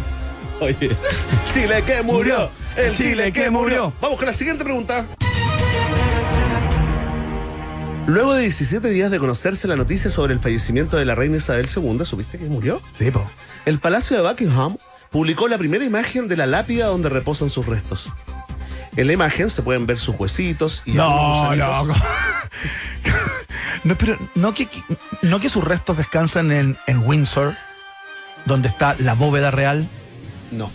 Oye, 0.58 0.90
Chile 1.52 1.84
que 1.86 2.02
murió, 2.02 2.50
el 2.76 2.96
Chile, 2.96 3.32
que 3.32 3.50
murió. 3.50 3.92
Vamos 4.00 4.18
con 4.18 4.26
la 4.26 4.32
siguiente 4.32 4.64
pregunta. 4.64 5.06
Luego 8.08 8.34
de 8.34 8.42
17 8.42 8.88
días 8.88 9.12
de 9.12 9.20
conocerse 9.20 9.68
la 9.68 9.76
noticia 9.76 10.10
sobre 10.10 10.32
el 10.34 10.40
fallecimiento 10.40 10.96
de 10.96 11.04
la 11.04 11.14
reina 11.14 11.36
Isabel 11.36 11.68
II, 11.72 12.04
¿supiste 12.04 12.36
que 12.36 12.46
murió? 12.46 12.82
Sí, 12.98 13.12
po. 13.12 13.22
El 13.64 13.78
Palacio 13.78 14.16
de 14.16 14.28
Buckingham 14.28 14.76
publicó 15.10 15.48
la 15.48 15.58
primera 15.58 15.84
imagen 15.84 16.28
de 16.28 16.36
la 16.36 16.46
lápida 16.46 16.86
donde 16.86 17.08
reposan 17.08 17.48
sus 17.48 17.66
restos. 17.66 18.12
En 18.96 19.06
la 19.06 19.12
imagen 19.12 19.48
se 19.50 19.62
pueden 19.62 19.86
ver 19.86 19.98
sus 19.98 20.18
huesitos 20.18 20.82
y 20.84 20.92
No, 20.92 21.54
no. 21.54 21.84
no, 23.84 23.96
pero 23.96 24.18
no 24.34 24.54
que, 24.54 24.68
no 25.22 25.40
que 25.40 25.48
sus 25.48 25.62
restos 25.62 25.96
descansan 25.96 26.50
en, 26.50 26.76
en 26.86 27.06
Windsor, 27.06 27.54
donde 28.44 28.68
está 28.68 28.96
la 28.98 29.14
bóveda 29.14 29.50
real. 29.50 29.88
No. 30.50 30.70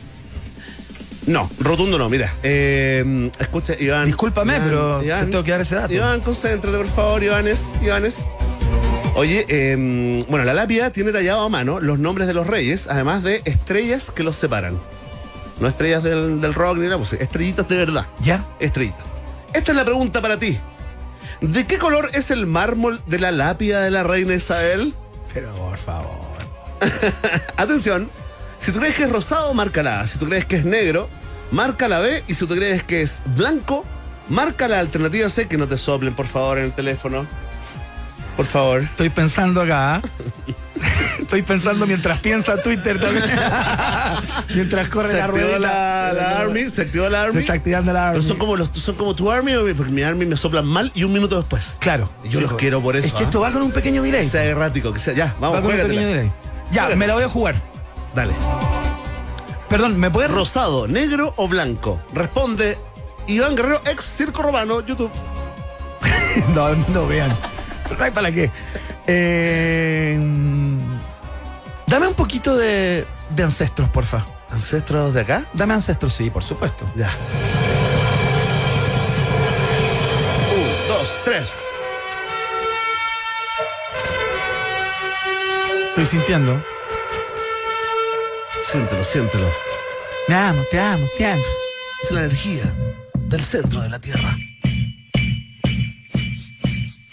No, 1.26 1.50
rotundo 1.60 1.98
no, 1.98 2.10
mira. 2.10 2.34
Eh, 2.44 3.30
escucha, 3.40 3.76
Iván. 3.80 4.06
Discúlpame, 4.06 4.56
Iván, 4.56 4.68
pero 4.70 5.00
te 5.00 5.26
tengo 5.26 5.44
que 5.44 5.52
dar 5.52 5.62
ese 5.62 5.76
dato. 5.76 5.94
Iván, 5.94 6.22
concéntrate, 6.22 6.78
por 6.78 6.88
favor, 6.88 7.24
Ivanes. 7.24 7.74
Ivanes. 7.82 8.30
Oye, 9.16 9.46
eh, 9.48 9.76
bueno, 10.28 10.44
la 10.44 10.54
lápida 10.54 10.92
tiene 10.92 11.12
tallado 11.12 11.42
a 11.42 11.50
mano 11.50 11.80
los 11.80 12.00
nombres 12.00 12.28
de 12.28 12.34
los 12.34 12.48
reyes, 12.48 12.88
además 12.88 13.24
de 13.24 13.42
estrellas 13.46 14.12
que 14.12 14.24
los 14.24 14.36
separan. 14.36 14.80
No 15.60 15.68
estrellas 15.68 16.02
del, 16.02 16.42
del 16.42 16.54
rock 16.54 16.78
ni 16.78 16.86
nada, 16.86 16.98
pues 16.98 17.14
estrellitas 17.14 17.68
de 17.68 17.78
verdad. 17.78 18.08
¿Ya? 18.22 18.46
Estrellitas. 18.60 19.14
Esta 19.54 19.72
es 19.72 19.78
la 19.78 19.86
pregunta 19.86 20.20
para 20.20 20.40
ti. 20.40 20.58
¿De 21.42 21.66
qué 21.68 21.78
color 21.78 22.10
es 22.14 22.32
el 22.32 22.48
mármol 22.48 23.02
de 23.06 23.20
la 23.20 23.32
lápida 23.32 23.82
de 23.82 23.92
la 23.92 24.04
reina 24.04 24.34
Isabel? 24.34 24.94
Pero 25.34 25.54
por 25.56 25.78
favor. 25.78 26.34
Atención, 27.58 28.10
si 28.60 28.72
tú 28.72 28.80
crees 28.80 28.96
que 28.96 29.04
es 29.04 29.12
rosado, 29.12 29.54
marca 29.54 29.84
la 29.84 30.00
A. 30.00 30.08
Si 30.08 30.18
tú 30.18 30.26
crees 30.26 30.46
que 30.46 30.56
es 30.56 30.66
negro, 30.66 31.10
marca 31.52 31.88
la 31.88 32.00
B. 32.00 32.24
Y 32.28 32.34
si 32.34 32.48
tú 32.48 32.56
crees 32.56 32.84
que 32.84 33.02
es 33.02 33.22
blanco, 33.36 33.84
marca 34.30 34.68
la 34.68 34.80
alternativa 34.80 35.30
C. 35.30 35.48
Que 35.48 35.58
no 35.58 35.68
te 35.68 35.76
soplen, 35.78 36.16
por 36.16 36.28
favor, 36.28 36.58
en 36.58 36.66
el 36.66 36.74
teléfono. 36.74 37.28
Por 38.36 38.46
favor. 38.46 38.82
Estoy 38.84 39.10
pensando 39.10 39.62
acá. 39.62 40.02
¿eh? 40.04 40.54
Estoy 41.22 41.42
pensando 41.44 41.86
mientras 41.88 42.20
piensa 42.20 42.62
Twitter 42.62 43.00
también. 43.00 43.24
mientras 44.56 44.90
corre 44.90 45.10
Se 45.10 45.18
la 45.18 45.28
rueda. 45.28 45.60
la, 45.60 46.14
la 46.14 46.40
Army, 46.40 46.70
se 46.70 46.82
activó 46.84 47.08
la 47.10 47.22
Se 47.22 47.28
Army. 47.28 47.40
está 47.42 47.54
activando 47.54 47.94
la 47.94 48.00
Pero 48.00 48.10
Army. 48.18 48.24
son 48.24 48.38
como, 48.38 48.56
los, 48.58 48.70
son 48.70 48.96
como 48.96 49.16
tu 49.16 49.32
Army, 49.32 49.54
porque 49.76 49.92
mi 49.92 50.04
Army 50.04 50.26
me 50.26 50.36
soplan 50.36 50.66
mal 50.66 50.92
y 50.94 51.04
un 51.04 51.14
minuto 51.14 51.38
después. 51.38 51.78
Claro. 51.80 52.10
Yo 52.26 52.42
los 52.42 52.54
quiero 52.54 52.82
por 52.82 52.96
eso, 52.96 53.08
Es 53.08 53.14
que 53.14 53.20
¿ah? 53.24 53.26
esto 53.26 53.40
va 53.42 53.52
con 53.52 53.62
un 53.62 53.72
pequeño 53.72 54.02
delay. 54.04 54.22
Que 54.22 54.28
sea 54.30 54.44
errático, 54.44 54.92
que 54.92 55.00
sea. 55.00 55.14
Ya, 55.14 55.26
Va 55.42 55.50
vamos, 55.50 55.62
con 55.62 55.72
un 55.72 55.78
pequeño 55.82 56.08
delay. 56.08 56.32
Ya, 56.72 56.84
Juégatela. 56.84 56.96
me 56.98 57.08
la 57.08 57.14
voy 57.14 57.24
a 57.24 57.30
jugar. 57.30 57.56
Dale. 58.16 58.34
Perdón, 59.70 60.00
¿me 60.00 60.12
puedes 60.12 60.30
Rosado, 60.32 60.88
negro 60.88 61.34
o 61.38 61.48
blanco. 61.48 62.00
Responde 62.14 62.78
Iván 63.28 63.56
Guerrero, 63.56 63.82
ex 63.86 64.04
Circo 64.06 64.42
Romano, 64.44 64.82
YouTube. 64.86 65.12
No, 66.54 66.70
no 66.94 67.08
vean. 67.08 67.32
No 67.98 68.04
hay 68.04 68.12
para 68.12 68.32
qué. 68.32 68.50
Eh, 69.08 70.18
dame 71.88 72.08
un 72.08 72.14
poquito 72.14 72.56
de, 72.56 73.06
de 73.30 73.44
ancestros, 73.44 73.90
porfa. 73.90 74.26
¿Ancestros 74.50 75.14
de 75.14 75.22
acá? 75.22 75.46
Dame 75.54 75.74
ancestros, 75.74 76.14
sí, 76.14 76.30
por 76.30 76.44
supuesto. 76.44 76.86
Ya. 76.96 77.10
Un, 80.56 80.88
dos, 80.88 81.16
tres. 81.26 81.56
Estoy 85.90 86.06
sintiendo. 86.06 86.64
Siéntelo, 88.72 89.04
siéntelo. 89.04 89.48
Te 90.28 90.34
amo, 90.34 90.62
te 90.72 90.80
amo, 90.80 91.06
siempre. 91.16 91.46
Es 92.04 92.12
la 92.12 92.22
energía 92.22 92.64
del 93.14 93.44
centro 93.44 93.82
de 93.82 93.90
la 93.90 94.00
Tierra. 94.00 94.36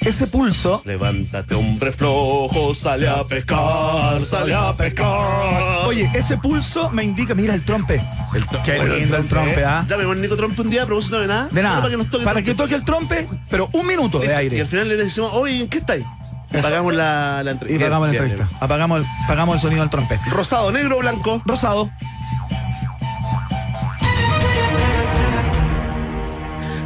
Ese 0.01 0.27
pulso. 0.27 0.81
Levántate, 0.87 1.55
hombre 1.55 1.93
flojo, 1.93 2.75
sale 2.75 3.07
a 3.09 3.23
pescar, 3.25 4.23
sale 4.23 4.55
a 4.55 4.73
pescar. 4.75 5.87
Oye, 5.87 6.11
ese 6.15 6.39
pulso 6.39 6.89
me 6.91 7.05
indica, 7.05 7.35
mira 7.35 7.55
el 7.55 7.63
trompe. 7.65 8.01
el 8.35 8.47
Qué 8.65 8.79
lindo 8.79 9.17
el 9.19 9.27
trompe, 9.27 9.63
¿ah? 9.65 9.85
Llamemos 9.87 10.13
al 10.17 10.23
Nico 10.23 10.37
Trompe 10.37 10.63
un 10.63 10.71
día 10.71 10.87
propósito 10.87 11.21
de 11.21 11.27
nada. 11.27 11.49
De 11.51 11.63
nada. 11.63 11.77
Para 11.81 11.91
que 11.91 11.97
nos 11.99 12.11
toque. 12.11 12.25
Para 12.25 12.43
que 12.43 12.55
toque 12.55 12.75
el 12.75 12.85
trompe, 12.85 13.29
pero 13.51 13.69
un 13.73 13.87
minuto 13.87 14.19
de 14.19 14.27
Listo. 14.29 14.41
Y 14.41 14.45
aire. 14.45 14.61
al 14.63 14.67
final 14.67 14.89
le 14.89 14.97
decimos, 14.97 15.33
oye, 15.35 15.61
¿en 15.61 15.69
qué 15.69 15.79
estáis? 15.79 16.05
Y 16.53 16.57
pagamos 16.63 16.95
la, 16.95 17.43
la 17.45 17.51
Y 17.51 17.55
entrevista. 17.55 17.85
pagamos 17.87 18.09
la 18.09 18.13
entrevista. 18.15 18.49
Apagamos 18.61 19.01
el, 19.01 19.07
pagamos 19.29 19.55
el 19.57 19.61
sonido 19.61 19.83
del 19.83 19.91
trompe. 19.91 20.19
Rosado, 20.31 20.73
negro 20.73 20.97
o 20.97 21.01
blanco. 21.01 21.43
Rosado. 21.45 21.91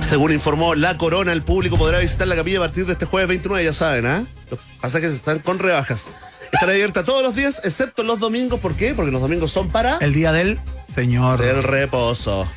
Según 0.08 0.32
informó 0.32 0.74
La 0.74 0.96
Corona, 0.96 1.32
el 1.32 1.42
público 1.42 1.76
podrá 1.76 1.98
visitar 1.98 2.28
la 2.28 2.36
capilla 2.36 2.58
a 2.58 2.62
partir 2.62 2.86
de 2.86 2.92
este 2.92 3.06
jueves 3.06 3.28
29, 3.28 3.64
ya 3.64 3.72
saben, 3.72 4.06
¿ah? 4.06 4.24
Los 4.50 4.60
pasajes 4.80 5.12
están 5.12 5.38
con 5.40 5.58
rebajas. 5.58 6.10
Estará 6.52 6.72
abierta 6.72 7.04
todos 7.04 7.22
los 7.22 7.34
días, 7.34 7.60
excepto 7.64 8.04
los 8.04 8.20
domingos. 8.20 8.60
¿Por 8.60 8.76
qué? 8.76 8.94
Porque 8.94 9.10
los 9.10 9.20
domingos 9.20 9.50
son 9.50 9.70
para 9.70 9.96
El 9.98 10.12
día 10.12 10.30
del 10.30 10.60
señor. 10.94 11.42
el 11.42 11.62
reposo. 11.64 12.48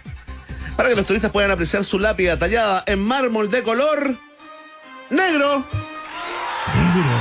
Para 0.75 0.89
que 0.89 0.95
los 0.95 1.05
turistas 1.07 1.31
puedan 1.31 1.49
apreciar 1.49 1.83
su 1.83 1.97
lápida 1.97 2.37
tallada 2.37 2.83
en 2.85 2.99
mármol 2.99 3.49
de 3.49 3.63
color 3.63 4.15
negro. 5.09 5.65
Negro. 6.75 7.17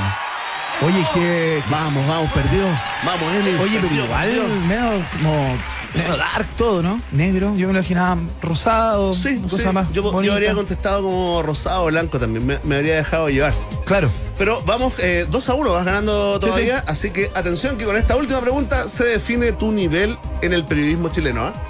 Oye, 0.83 1.07
que. 1.15 1.63
Vamos, 1.71 2.07
vamos, 2.07 2.31
perdió. 2.33 2.67
Vamos, 3.07 3.35
Emi. 3.35 3.59
Oye, 3.59 3.79
pero 3.81 4.05
igual 4.05 4.49
medio 4.69 5.03
como 5.17 5.57
dark 5.95 6.47
todo, 6.57 6.83
¿no? 6.83 7.01
Negro. 7.13 7.55
Yo 7.57 7.67
me 7.67 7.73
lo 7.73 7.79
imaginaba 7.79 8.21
rosado. 8.43 9.13
Sí, 9.13 9.41
cosa 9.49 9.73
más 9.73 9.93
Yo, 9.93 10.17
habría 10.17 10.55
contestado 10.55 11.03
como 11.03 11.43
rosado 11.43 11.85
o 11.85 11.87
blanco 11.87 12.19
también. 12.19 12.47
Me, 12.47 12.59
me 12.65 12.77
habría 12.77 12.97
dejado 12.97 13.29
llevar. 13.29 13.53
Claro. 13.85 14.11
Pero 14.39 14.63
vamos, 14.67 14.95
2 15.29 15.49
a 15.49 15.55
1, 15.55 15.73
vas 15.73 15.85
ganando 15.85 16.39
todavía. 16.39 16.85
Así 16.87 17.11
que 17.11 17.31
atención, 17.35 17.79
que 17.79 17.85
con 17.85 17.97
esta 17.97 18.17
última 18.17 18.41
pregunta 18.41 18.87
se 18.87 19.05
define 19.05 19.53
tu 19.53 19.73
nivel 19.73 20.19
en 20.43 20.53
el 20.53 20.65
periodismo 20.65 21.09
chileno. 21.09 21.47
¿ah? 21.47 21.55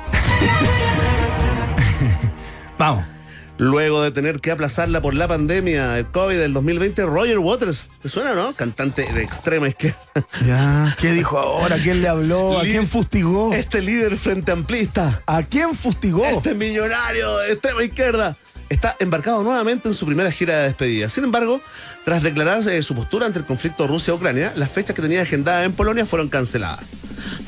Vamos. 2.79 3.16
Luego 3.59 4.03
de 4.03 4.11
tener 4.11 4.41
que 4.41 4.51
aplazarla 4.51 5.01
por 5.01 5.15
la 5.15 5.27
pandemia 5.27 5.93
del 5.93 6.07
COVID 6.07 6.37
del 6.37 6.53
2020, 6.53 7.07
Roger 7.07 7.39
Waters, 7.39 7.91
¿te 8.03 8.09
suena, 8.09 8.35
no? 8.35 8.53
Cantante 8.55 9.11
de 9.13 9.23
extrema 9.23 9.69
izquierda. 9.69 9.99
Ya. 10.47 10.95
¿Qué 10.99 11.13
dijo 11.13 11.39
ahora? 11.39 11.77
¿Quién 11.77 12.03
le 12.03 12.09
habló? 12.09 12.59
¿A 12.59 12.63
quién 12.63 12.87
fustigó? 12.87 13.55
Este 13.55 13.81
líder 13.81 14.17
frente 14.19 14.53
amplista, 14.53 15.23
¿A 15.27 15.43
quién 15.43 15.75
fustigó? 15.75 16.25
este 16.27 16.55
millonario 16.55 17.39
de 17.39 17.53
extrema 17.53 17.83
izquierda, 17.83 18.37
está 18.69 18.97
embarcado 18.99 19.43
nuevamente 19.43 19.89
en 19.89 19.95
su 19.95 20.05
primera 20.05 20.31
gira 20.31 20.57
de 20.59 20.63
despedida. 20.65 21.09
Sin 21.09 21.25
embargo, 21.25 21.61
tras 22.05 22.23
declarar 22.23 22.69
eh, 22.69 22.83
su 22.83 22.95
postura 22.95 23.27
ante 23.27 23.39
el 23.39 23.47
conflicto 23.47 23.87
Rusia-Ucrania, 23.87 24.53
las 24.55 24.71
fechas 24.71 24.95
que 24.95 25.03
tenía 25.03 25.23
agendadas 25.23 25.65
en 25.65 25.73
Polonia 25.73 26.05
fueron 26.05 26.29
canceladas. 26.29 26.85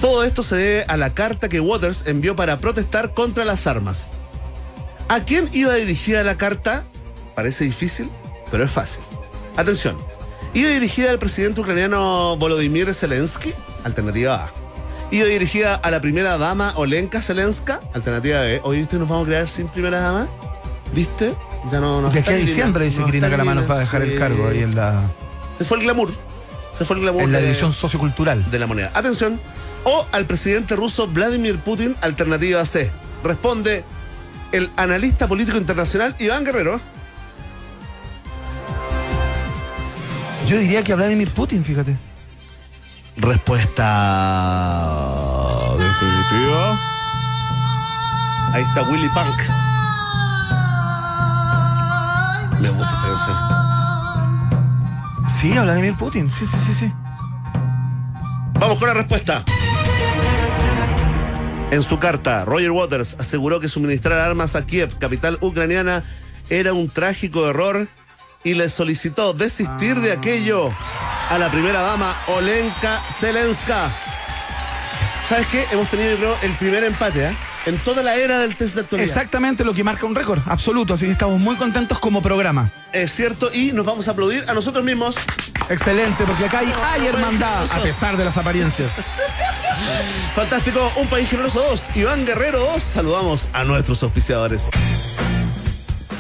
Todo 0.01 0.25
esto 0.25 0.43
se 0.43 0.57
debe 0.57 0.85
a 0.85 0.97
la 0.97 1.13
carta 1.13 1.49
que 1.49 1.61
Waters 1.61 2.07
envió 2.07 2.35
para 2.35 2.59
protestar 2.59 3.13
contra 3.13 3.45
las 3.45 3.67
armas. 3.67 4.13
¿A 5.09 5.21
quién 5.21 5.49
iba 5.53 5.75
dirigida 5.75 6.23
la 6.23 6.37
carta? 6.37 6.85
Parece 7.35 7.65
difícil, 7.65 8.11
pero 8.51 8.65
es 8.65 8.71
fácil. 8.71 9.03
Atención. 9.57 9.97
Iba 10.55 10.69
dirigida 10.71 11.11
al 11.11 11.19
presidente 11.19 11.61
ucraniano 11.61 12.37
Volodymyr 12.37 12.93
Zelensky, 12.93 13.55
alternativa 13.85 14.45
A. 14.45 14.51
Iba 15.11 15.27
dirigida 15.27 15.75
a 15.75 15.91
la 15.91 16.01
primera 16.01 16.37
dama 16.37 16.73
Olenka 16.77 17.23
Zelenska, 17.23 17.81
alternativa 17.95 18.41
B. 18.41 18.61
¿viste? 18.73 18.97
Nos 18.99 19.09
vamos 19.09 19.25
a 19.25 19.29
crear 19.29 19.49
sin 19.49 19.69
primera 19.69 20.01
dama. 20.01 20.29
¿Viste? 20.93 21.35
Ya 21.73 21.81
no 21.81 22.03
nos 22.03 22.13
De 22.13 22.21
aquí 22.21 22.31
a 22.31 22.37
diciembre 22.37 22.85
dice 22.85 23.01
no 23.01 23.07
que 23.07 23.11
Irina 23.13 23.27
está 23.27 23.37
Calamano 23.37 23.61
Irina, 23.61 23.75
va 23.75 23.79
a 23.79 23.83
dejar 23.83 24.03
el 24.03 24.19
cargo 24.19 24.49
ahí 24.49 24.61
en 24.61 24.75
la, 24.75 25.01
Se 25.57 25.65
fue 25.65 25.79
el 25.79 25.85
glamour. 25.85 26.11
Se 26.77 26.85
fue 26.85 26.97
el 26.97 27.03
glamour. 27.03 27.23
en 27.25 27.33
la 27.33 27.39
división 27.41 27.73
sociocultural. 27.73 28.51
de 28.51 28.59
la 28.59 28.67
moneda. 28.67 28.91
Atención. 28.95 29.41
O 29.85 30.07
al 30.13 30.27
presidente 30.27 30.77
ruso 30.77 31.07
Vladimir 31.09 31.59
Putin, 31.59 31.97
alternativa 32.03 32.65
C. 32.67 32.91
Responde 33.25 33.85
el 34.53 34.71
analista 34.77 35.27
político 35.27 35.59
internacional 35.59 36.15
Iván 36.19 36.45
Guerrero. 36.45 36.81
Yo 40.49 40.57
diría 40.57 40.83
que 40.83 40.93
a 40.93 40.97
Vladimir 40.97 41.31
Putin, 41.33 41.65
fíjate. 41.65 41.97
Respuesta 43.17 43.85
definitiva. 45.77 46.79
Ahí 48.55 48.63
está 48.63 48.83
Willy 48.83 49.09
Punk. 49.09 49.39
Me 52.61 52.71
gusta 52.71 52.93
esta 52.95 53.09
canción. 53.09 53.37
Sí, 55.41 55.57
a 55.57 55.63
Vladimir 55.65 55.97
Putin. 55.97 56.33
Sí, 56.33 56.47
sí, 56.47 56.57
sí, 56.65 56.75
sí. 56.75 56.93
Vamos 58.59 58.79
con 58.79 58.89
la 58.89 58.95
respuesta. 58.95 59.45
En 61.71 61.83
su 61.83 61.99
carta, 61.99 62.47
Roger 62.47 62.71
Waters 62.71 63.17
aseguró 63.21 63.61
que 63.61 63.69
suministrar 63.69 64.19
armas 64.19 64.57
a 64.57 64.65
Kiev, 64.65 64.99
capital 64.99 65.37
ucraniana, 65.43 66.03
era 66.49 66.73
un 66.73 66.89
trágico 66.89 67.47
error 67.47 67.89
y 68.43 68.55
le 68.55 68.71
solicitó 68.71 69.35
desistir 69.35 69.97
de 69.97 70.13
aquello 70.13 70.71
a 71.29 71.37
la 71.37 71.51
primera 71.51 71.83
dama 71.83 72.17
Olenka 72.29 73.03
Zelenska. 73.21 73.91
¿Sabes 75.29 75.47
qué? 75.49 75.67
Hemos 75.71 75.91
tenido, 75.91 76.13
yo 76.13 76.17
creo, 76.17 76.37
el 76.41 76.53
primer 76.53 76.85
empate, 76.85 77.27
¿eh? 77.27 77.37
En 77.67 77.77
toda 77.81 78.03
la 78.03 78.17
era 78.17 78.39
del 78.39 78.57
test 78.57 78.75
de 78.75 78.81
actualidad. 78.81 79.07
Exactamente 79.07 79.63
lo 79.63 79.75
que 79.75 79.85
marca 79.85 80.07
un 80.07 80.15
récord, 80.15 80.41
absoluto. 80.47 80.95
Así 80.95 81.05
que 81.05 81.13
estamos 81.13 81.39
muy 81.39 81.57
contentos 81.57 81.99
como 81.99 82.23
programa. 82.23 82.73
Es 82.95 83.13
cierto, 83.13 83.51
y 83.53 83.73
nos 83.73 83.85
vamos 83.85 84.09
a 84.09 84.13
aplaudir 84.13 84.45
a 84.49 84.55
nosotros 84.55 84.83
mismos. 84.87 85.17
Excelente, 85.71 86.25
porque 86.25 86.47
acá 86.47 86.61
hay, 86.61 86.73
hay 86.83 87.07
hermandad, 87.07 87.71
a 87.71 87.83
pesar 87.83 88.17
de 88.17 88.25
las 88.25 88.37
apariencias. 88.37 88.93
Fantástico, 90.35 90.91
un 90.97 91.09
país 91.09 91.29
generoso 91.29 91.61
2, 91.61 91.91
Iván 91.97 92.25
Guerrero 92.25 92.61
2. 92.61 92.83
Saludamos 92.83 93.49
a 93.53 93.65
nuestros 93.65 94.03
auspiciadores. 94.03 94.71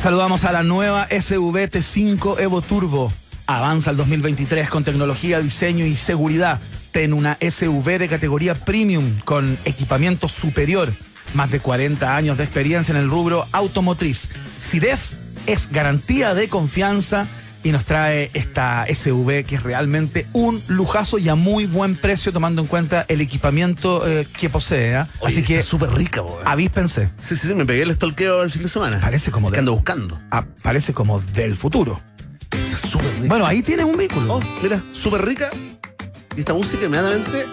Saludamos 0.03 0.45
a 0.45 0.53
la 0.53 0.63
nueva 0.63 1.09
SVT5 1.09 2.41
Evo 2.41 2.61
Turbo. 2.61 3.13
Avanza 3.47 3.91
el 3.91 3.97
2023 3.97 4.69
con 4.69 4.85
tecnología, 4.85 5.41
diseño 5.41 5.87
y 5.87 5.97
seguridad. 5.97 6.61
Ten 6.93 7.13
una 7.13 7.39
SUV 7.41 7.99
de 7.99 8.09
categoría 8.09 8.55
premium 8.55 9.19
con 9.25 9.57
equipamiento 9.65 10.29
superior. 10.29 10.89
más 11.35 11.51
de 11.51 11.61
40 11.61 12.17
años 12.17 12.39
de 12.39 12.45
experiencia 12.45 12.93
en 12.93 12.99
el 12.99 13.11
rubro 13.11 13.47
automotriz. 13.53 14.29
CIDEF 14.71 15.13
es 15.47 15.71
garantía 15.71 16.35
de 16.35 16.49
confianza 16.49 17.27
y 17.65 17.71
nos 17.73 17.85
trae 17.85 18.31
esta 18.35 18.87
SUV 18.93 19.45
que 19.45 19.57
es 19.57 19.63
realmente 19.63 20.27
un 20.33 20.61
lujazo 20.69 21.19
y 21.19 21.29
a 21.29 21.35
muy 21.35 21.67
buen 21.67 21.97
precio 21.97 22.33
tomando 22.33 22.63
en 22.63 22.69
cuenta 22.69 23.05
el 23.09 23.21
equipamiento 23.21 24.07
eh, 24.07 24.27
que 24.39 24.49
posee. 24.49 24.97
Oye, 25.21 25.33
Así 25.33 25.43
que 25.45 25.59
está 25.59 25.71
súper 25.71 25.91
rica, 25.91 26.23
po, 26.23 26.39
eh. 26.41 26.45
avíspense. 26.47 27.11
Sí, 27.21 27.37
sí, 27.37 27.49
sí, 27.49 27.55
me 27.55 27.67
pegué 27.67 27.83
el 27.83 27.95
stalkeo 27.95 28.43
el 28.43 28.51
fin 28.51 28.63
de 28.63 28.69
semana. 28.69 29.01
Parece 29.01 29.31
como 29.31 29.49
que 29.49 29.55
de- 29.55 29.59
ando 29.61 29.73
buscando. 29.75 30.21
Ah, 30.31 30.45
parece 30.63 30.93
como 30.95 31.21
del 31.21 31.57
futuro. 31.57 32.01
Es 32.73 32.79
súper 32.91 33.09
rica. 33.17 33.29
Bueno, 33.29 33.47
ahí 33.47 33.63
tienes 33.63 33.85
un 33.87 33.97
vehículo. 33.97 34.35
Oh, 34.37 34.41
mira, 34.63 34.81
súper 34.93 35.25
rica. 35.25 35.51
Y 36.37 36.41
esta 36.41 36.55
música 36.55 36.87
inmediatamente 36.87 37.45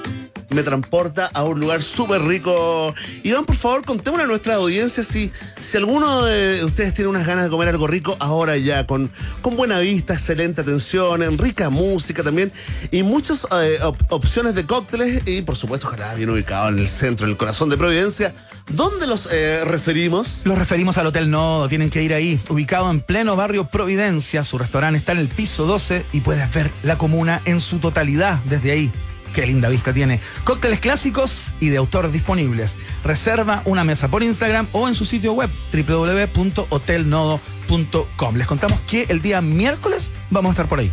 me 0.56 0.63
transporta 0.63 1.30
a 1.34 1.44
un 1.44 1.60
lugar 1.60 1.82
súper 1.84 2.22
rico. 2.24 2.94
Iván, 3.24 3.46
por 3.46 3.56
favor, 3.56 3.86
contémosle 3.86 4.24
a 4.24 4.28
nuestra 4.28 4.56
audiencia 4.56 5.04
si, 5.04 5.32
si 5.63 5.78
alguno 5.78 6.24
de 6.26 6.63
ustedes 6.63 6.94
tiene 6.94 7.10
unas 7.10 7.28
ganas 7.28 7.44
de 7.44 7.50
comer 7.50 7.68
algo 7.70 7.86
rico 7.88 8.15
ahora 8.20 8.58
ya, 8.58 8.88
con, 8.88 9.12
con 9.41 9.56
buena 9.58 9.80
vista, 9.80 10.13
excelente 10.13 10.62
atención, 10.62 11.22
en 11.22 11.38
rica 11.38 11.70
música 11.70 12.24
también, 12.24 12.52
y 12.91 13.04
muchas 13.04 13.46
eh, 13.52 13.80
op- 13.84 13.98
opciones 14.10 14.56
de 14.56 14.65
cócteles, 14.65 15.24
y 15.28 15.41
por 15.41 15.56
supuesto, 15.58 15.88
ojalá 15.88 16.13
bien 16.15 16.30
ubicado 16.30 16.70
en 16.70 16.80
el 16.80 16.88
centro, 16.88 17.26
en 17.26 17.32
el 17.32 17.38
corazón 17.38 17.70
de 17.70 17.78
Providencia. 17.78 18.34
¿Dónde 18.72 19.06
los 19.06 19.30
eh, 19.32 19.63
referimos? 19.65 20.41
Los 20.46 20.58
referimos 20.58 20.98
al 20.98 21.08
Hotel 21.08 21.30
Nodo, 21.30 21.68
tienen 21.70 21.89
que 21.89 22.02
ir 22.02 22.13
ahí, 22.13 22.39
ubicado 22.50 22.89
en 22.89 23.02
pleno 23.02 23.36
barrio 23.36 23.65
Providencia. 23.68 24.44
Su 24.44 24.58
restaurante 24.58 24.98
está 24.98 25.12
en 25.12 25.20
el 25.20 25.28
piso 25.28 25.65
12 25.65 26.04
y 26.13 26.22
puedes 26.22 26.52
ver 26.54 26.72
la 26.84 26.98
comuna 26.98 27.41
en 27.46 27.60
su 27.62 27.78
totalidad 27.80 28.39
desde 28.46 28.72
ahí. 28.72 28.91
Qué 29.36 29.45
linda 29.45 29.67
vista 29.67 29.91
tiene. 29.91 30.21
Cócteles 30.45 30.80
clásicos 30.80 31.52
y 31.60 31.67
de 31.67 31.76
autor 31.76 32.10
disponibles. 32.10 32.78
Reserva 33.04 33.62
una 33.65 33.84
mesa 33.84 34.08
por 34.08 34.24
Instagram 34.24 34.65
o 34.71 34.88
en 34.88 34.95
su 34.95 35.04
sitio 35.04 35.34
web 35.34 35.50
www.hotelnodo.com. 35.74 38.36
Les 38.38 38.48
contamos 38.48 38.80
que 38.88 39.08
el 39.10 39.21
día 39.21 39.41
miércoles 39.41 40.10
vamos 40.30 40.52
a 40.52 40.54
estar 40.54 40.67
por 40.67 40.80
ahí. 40.80 40.89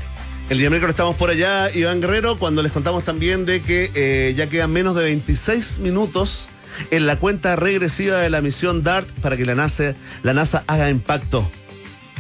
El 0.51 0.59
día 0.59 0.71
miércoles 0.71 0.95
estamos 0.95 1.15
por 1.15 1.31
allá, 1.31 1.71
Iván 1.73 2.01
Guerrero, 2.01 2.37
cuando 2.37 2.65
les 2.65 2.73
contamos 2.73 3.05
también 3.05 3.47
de 3.47 3.63
que 3.63 3.93
eh, 3.95 4.35
ya 4.37 4.49
quedan 4.49 4.73
menos 4.73 4.97
de 4.97 5.05
26 5.05 5.79
minutos 5.79 6.49
en 6.91 7.07
la 7.07 7.21
cuenta 7.21 7.55
regresiva 7.55 8.19
de 8.19 8.29
la 8.29 8.41
misión 8.41 8.83
DART 8.83 9.09
para 9.21 9.37
que 9.37 9.47
la 9.47 9.55
NASA, 9.55 9.95
la 10.25 10.35
NASA 10.35 10.65
haga 10.67 10.91
impacto 10.91 11.49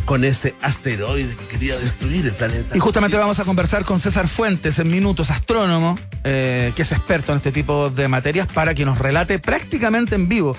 con 0.04 0.24
ese 0.24 0.54
asteroide 0.62 1.34
que 1.36 1.46
quería 1.46 1.78
destruir 1.78 2.26
el 2.26 2.32
planeta. 2.32 2.76
Y 2.76 2.80
justamente 2.80 3.16
vamos 3.16 3.38
a 3.38 3.44
conversar 3.44 3.84
con 3.84 4.00
César 4.00 4.28
Fuentes 4.28 4.78
en 4.78 4.90
minutos, 4.90 5.30
astrónomo, 5.30 5.98
eh, 6.24 6.72
que 6.74 6.82
es 6.82 6.92
experto 6.92 7.32
en 7.32 7.38
este 7.38 7.52
tipo 7.52 7.90
de 7.90 8.08
materias, 8.08 8.48
para 8.52 8.74
que 8.74 8.84
nos 8.84 8.98
relate 8.98 9.38
prácticamente 9.38 10.14
en 10.14 10.28
vivo 10.28 10.56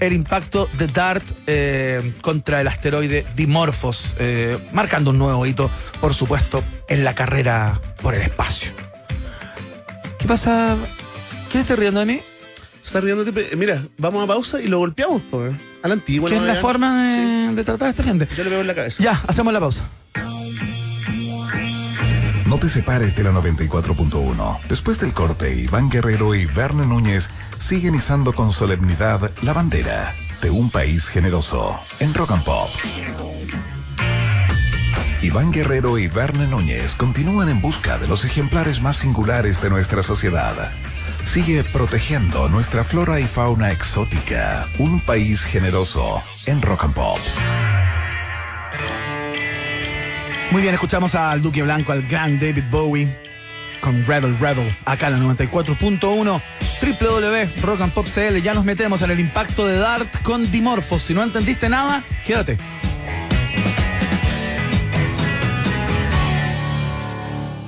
el 0.00 0.12
impacto 0.12 0.68
de 0.78 0.88
DART 0.88 1.22
eh, 1.46 2.12
contra 2.20 2.60
el 2.60 2.68
asteroide 2.68 3.24
Dimorphos, 3.36 4.16
eh, 4.18 4.58
marcando 4.72 5.10
un 5.10 5.18
nuevo 5.18 5.46
hito, 5.46 5.70
por 6.00 6.14
supuesto, 6.14 6.64
en 6.88 7.04
la 7.04 7.14
carrera 7.14 7.80
por 8.02 8.14
el 8.14 8.22
espacio. 8.22 8.72
¿Qué 10.18 10.26
pasa? 10.26 10.76
¿Qué 11.52 11.60
estás 11.60 11.78
riendo 11.78 12.00
de 12.00 12.06
mí? 12.06 12.20
Está 12.84 13.00
riendo, 13.00 13.24
tipo, 13.24 13.40
mira, 13.56 13.82
vamos 13.98 14.22
a 14.24 14.26
pausa 14.26 14.60
y 14.60 14.66
lo 14.66 14.78
golpeamos, 14.78 15.22
eh. 15.32 15.56
a 15.82 15.88
la 15.88 15.94
antigua. 15.94 16.28
¿Qué 16.28 16.36
¿no, 16.36 16.42
es 16.42 16.54
la 16.54 16.60
forma 16.60 17.04
de, 17.04 17.48
Sí, 17.48 17.54
de 17.56 17.64
tratar 17.64 17.88
a 17.88 17.90
esta 17.90 18.02
gente? 18.02 18.28
yo 18.36 18.44
le 18.44 18.50
veo 18.50 18.60
en 18.60 18.66
la 18.66 18.74
cabeza. 18.74 19.02
Ya, 19.02 19.22
hacemos 19.26 19.52
la 19.52 19.60
pausa. 19.60 19.88
No 22.46 22.58
te 22.58 22.68
separes 22.68 23.16
de 23.16 23.24
la 23.24 23.32
94.1. 23.32 24.60
Después 24.68 25.00
del 25.00 25.12
corte, 25.12 25.54
Iván 25.54 25.88
Guerrero 25.88 26.34
y 26.34 26.44
Verne 26.44 26.86
Núñez 26.86 27.30
siguen 27.58 27.94
izando 27.94 28.34
con 28.34 28.52
solemnidad 28.52 29.32
la 29.42 29.54
bandera 29.54 30.14
de 30.42 30.50
un 30.50 30.70
país 30.70 31.08
generoso 31.08 31.80
en 32.00 32.12
Rock 32.12 32.32
and 32.32 32.44
Pop. 32.44 32.68
Iván 35.22 35.52
Guerrero 35.52 35.96
y 35.96 36.06
Verne 36.06 36.46
Núñez 36.46 36.96
continúan 36.96 37.48
en 37.48 37.62
busca 37.62 37.96
de 37.96 38.06
los 38.06 38.26
ejemplares 38.26 38.82
más 38.82 38.98
singulares 38.98 39.62
de 39.62 39.70
nuestra 39.70 40.02
sociedad. 40.02 40.70
Sigue 41.24 41.64
protegiendo 41.64 42.48
nuestra 42.48 42.84
flora 42.84 43.20
y 43.20 43.24
fauna 43.24 43.72
exótica. 43.72 44.66
Un 44.78 45.00
país 45.00 45.42
generoso 45.42 46.22
en 46.46 46.62
Rock 46.62 46.84
and 46.84 46.94
Pop. 46.94 47.18
Muy 50.50 50.62
bien, 50.62 50.74
escuchamos 50.74 51.14
al 51.14 51.42
Duque 51.42 51.62
Blanco, 51.62 51.92
al 51.92 52.02
gran 52.06 52.38
David 52.38 52.64
Bowie, 52.70 53.08
con 53.80 54.06
Rebel 54.06 54.38
Rebel, 54.38 54.72
acá 54.84 55.08
en 55.08 55.14
la 55.14 55.34
94.1, 55.34 56.42
www.rockandpop.cl. 57.00 58.42
Ya 58.42 58.54
nos 58.54 58.64
metemos 58.64 59.02
en 59.02 59.10
el 59.10 59.20
impacto 59.20 59.66
de 59.66 59.78
Dart 59.78 60.22
con 60.22 60.50
Dimorphos. 60.50 61.02
Si 61.02 61.14
no 61.14 61.22
entendiste 61.22 61.68
nada, 61.68 62.04
quédate. 62.26 62.58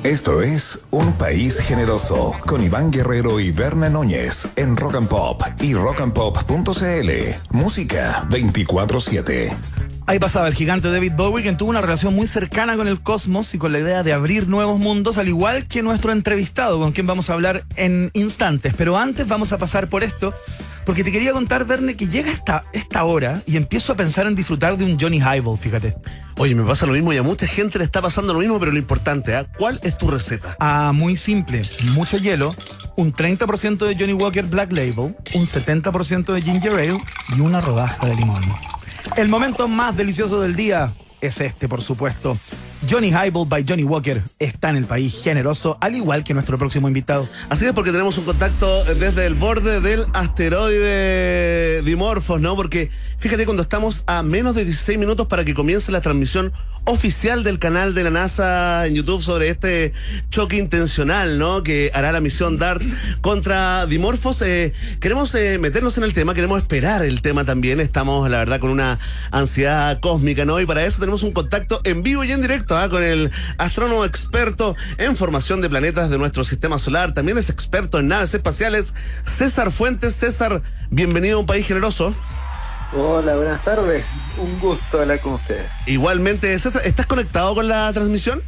Esto 0.07 0.41
es 0.41 0.87
Un 0.93 1.15
País 1.15 1.59
Generoso 1.59 2.31
con 2.47 2.63
Iván 2.63 2.93
Guerrero 2.93 3.41
y 3.41 3.51
Berna 3.51 3.89
Núñez 3.89 4.47
en 4.55 4.77
Rock 4.77 4.95
and 4.95 5.09
Pop 5.09 5.43
y 5.61 5.75
rockandpop.cl. 5.75 7.11
Música 7.51 8.25
24-7. 8.31 9.53
Ahí 10.07 10.21
pasaba 10.21 10.47
el 10.47 10.55
gigante 10.55 10.93
David 10.93 11.15
Bowie, 11.17 11.43
quien 11.43 11.57
tuvo 11.57 11.71
una 11.71 11.81
relación 11.81 12.15
muy 12.15 12.29
cercana 12.29 12.77
con 12.77 12.87
el 12.87 13.01
cosmos 13.01 13.53
y 13.55 13.59
con 13.59 13.73
la 13.73 13.81
idea 13.81 14.05
de 14.05 14.13
abrir 14.13 14.47
nuevos 14.47 14.79
mundos, 14.79 15.19
al 15.19 15.27
igual 15.27 15.67
que 15.67 15.83
nuestro 15.83 16.13
entrevistado, 16.13 16.79
con 16.79 16.93
quien 16.93 17.09
vamos 17.09 17.29
a 17.29 17.33
hablar 17.33 17.65
en 17.75 18.13
instantes. 18.15 18.75
Pero 18.79 18.97
antes 18.97 19.27
vamos 19.27 19.53
a 19.53 19.59
pasar 19.59 19.89
por 19.89 20.05
esto, 20.05 20.33
porque 20.87 21.03
te 21.03 21.11
quería 21.11 21.33
contar, 21.33 21.65
Verne, 21.65 21.97
que 21.97 22.07
llega 22.07 22.31
esta, 22.31 22.63
esta 22.73 23.05
hora 23.05 23.43
y 23.45 23.57
empiezo 23.57 23.93
a 23.93 23.97
pensar 23.97 24.29
en 24.29 24.37
disfrutar 24.37 24.79
de 24.79 24.85
un 24.85 24.99
Johnny 24.99 25.19
Highball, 25.19 25.59
fíjate. 25.59 25.97
Oye, 26.39 26.55
me 26.55 26.63
pasa 26.63 26.87
lo 26.87 26.93
mismo 26.93 27.13
y 27.13 27.17
a 27.17 27.25
mucha 27.25 27.47
gente 27.47 27.79
le 27.79 27.85
está 27.85 28.01
pasando 28.01 28.33
lo 28.33 28.39
mismo, 28.39 28.61
pero 28.61 28.71
lo 28.71 28.79
importante, 28.79 29.35
¿ah? 29.35 29.47
¿cuál 29.59 29.81
es 29.83 29.99
tu 29.99 30.09
receta? 30.09 30.57
Ah, 30.61 30.93
muy 30.95 31.17
simple, 31.17 31.63
mucho 31.95 32.19
hielo, 32.19 32.55
un 32.95 33.13
30% 33.13 33.85
de 33.85 33.97
Johnny 33.97 34.13
Walker 34.13 34.45
Black 34.45 34.71
Label, 34.71 35.17
un 35.35 35.47
70% 35.47 36.33
de 36.33 36.41
Ginger 36.41 36.75
Ale 36.75 37.01
y 37.37 37.41
una 37.41 37.61
rodaja 37.61 38.07
de 38.07 38.15
limón. 38.15 38.45
El 39.17 39.29
momento 39.29 39.67
más 39.67 39.97
delicioso 39.97 40.41
del 40.41 40.55
día 40.55 40.93
es 41.21 41.41
este, 41.41 41.69
por 41.69 41.83
supuesto. 41.83 42.39
Johnny 42.89 43.11
Highball 43.11 43.47
by 43.49 43.65
Johnny 43.69 43.83
Walker 43.83 44.23
está 44.39 44.71
en 44.71 44.77
el 44.77 44.85
país 44.85 45.21
generoso, 45.23 45.77
al 45.81 45.97
igual 45.97 46.23
que 46.23 46.35
nuestro 46.35 46.57
próximo 46.57 46.87
invitado. 46.87 47.29
Así 47.49 47.67
es 47.67 47.73
porque 47.73 47.91
tenemos 47.91 48.17
un 48.19 48.25
contacto 48.25 48.85
desde 48.85 49.27
el 49.27 49.35
borde 49.35 49.81
del 49.81 50.07
asteroide 50.13 51.83
Dimorphos, 51.83 52.41
¿no? 52.41 52.55
Porque 52.55 52.91
fíjate 53.19 53.45
cuando 53.45 53.63
estamos 53.63 54.05
a 54.07 54.23
menos 54.23 54.55
de 54.55 54.65
16 54.65 54.99
minutos 54.99 55.27
para 55.27 55.45
que 55.45 55.55
comience 55.55 55.91
la 55.91 56.01
transmisión 56.01 56.53
oficial 56.85 57.43
del 57.43 57.59
canal 57.59 57.95
de 57.95 58.05
la 58.05 58.11
NASA 58.11 58.87
en 58.87 58.95
YouTube 58.95 59.21
sobre 59.21 59.49
este 59.49 59.93
choque 60.31 60.57
intencional, 60.57 61.39
¿no? 61.39 61.65
Que 61.65 61.91
hará 61.93 62.13
la 62.13 62.21
misión 62.21 62.57
DART 62.57 62.83
contra 63.21 63.87
Dimorphos. 63.87 64.41
Eh, 64.43 64.73
queremos 65.01 65.35
eh, 65.35 65.59
meternos 65.59 65.99
en 65.99 66.05
el 66.05 66.15
tema, 66.15 66.35
queremos 66.35 66.59
esperar 66.59 67.05
el 67.05 67.23
tema 67.23 67.45
también. 67.45 67.81
Estamos, 67.81 68.31
la 68.31 68.39
verdad, 68.39 68.61
con 68.61 68.71
una 68.71 69.01
ansiedad 69.33 69.99
cósmica, 69.99 70.45
¿no? 70.45 70.61
Y 70.61 70.67
para 70.67 70.85
eso 70.85 71.01
tenemos 71.01 71.25
un 71.25 71.33
contacto 71.33 71.81
en 71.83 72.05
vivo 72.05 72.23
y 72.23 72.31
en 72.31 72.41
directo 72.41 72.76
con 72.89 73.03
el 73.03 73.33
astrónomo 73.57 74.05
experto 74.05 74.77
en 74.99 75.17
formación 75.17 75.61
de 75.63 75.71
planetas 75.71 76.11
de 76.11 76.19
nuestro 76.19 76.45
sistema 76.45 76.79
solar. 76.79 77.15
También 77.15 77.39
es 77.39 77.49
experto 77.49 77.99
en 77.99 78.09
naves 78.09 78.35
espaciales, 78.35 78.95
César 79.25 79.71
Fuentes. 79.71 80.15
César, 80.15 80.63
bienvenido 80.91 81.39
a 81.39 81.41
un 81.41 81.47
país 81.47 81.67
generoso. 81.67 82.15
Hola, 82.93 83.35
buenas 83.37 83.63
tardes. 83.65 84.05
Un 84.39 84.61
gusto 84.61 85.01
hablar 85.01 85.21
con 85.21 85.35
ustedes. 85.35 85.67
Igualmente, 85.87 86.57
César, 86.59 86.83
¿estás 86.85 87.07
conectado 87.07 87.55
con 87.55 87.67
la 87.67 87.91
transmisión? 87.93 88.43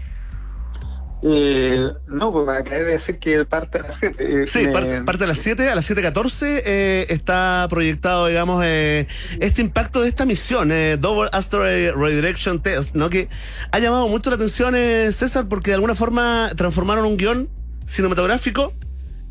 Eh, 1.23 1.85
no, 2.07 2.31
pues 2.31 2.49
acabé 2.49 2.85
de 2.85 2.93
decir 2.93 3.19
que 3.19 3.45
parte 3.45 3.83
de 3.83 3.89
la 3.89 3.97
gente. 3.97 4.43
eh, 4.43 4.47
Sí, 4.47 4.67
me- 4.67 4.73
parte, 4.73 5.03
parte 5.03 5.25
a 5.25 5.27
las 5.27 5.39
7, 5.39 5.69
a 5.69 5.75
las 5.75 5.85
7.14 5.91 6.63
eh, 6.65 7.07
está 7.09 7.67
proyectado, 7.69 8.29
digamos, 8.29 8.63
eh, 8.65 9.09
este 9.41 9.61
impacto 9.63 10.01
de 10.03 10.09
esta 10.09 10.25
misión, 10.25 10.71
eh, 10.71 10.97
Double 10.97 11.29
Asteroid 11.33 11.91
Redirection 11.97 12.63
Test, 12.63 12.95
¿no? 12.95 13.11
Que 13.11 13.29
ha 13.73 13.79
llamado 13.81 14.07
mucho 14.09 14.31
la 14.31 14.37
atención, 14.37 14.75
eh, 14.77 15.11
César, 15.13 15.49
porque 15.49 15.71
de 15.73 15.75
alguna 15.75 15.97
forma 15.97 16.51
transformaron 16.57 17.05
un 17.05 17.17
guion 17.17 17.49
cinematográfico 17.87 18.73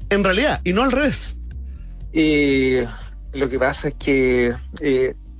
en 0.09 0.23
realidad, 0.25 0.59
y 0.65 0.73
no 0.73 0.83
al 0.83 0.91
revés. 0.91 1.37
Lo 3.33 3.49
que 3.49 3.59
pasa 3.59 3.89
es 3.89 3.93
que, 3.93 4.53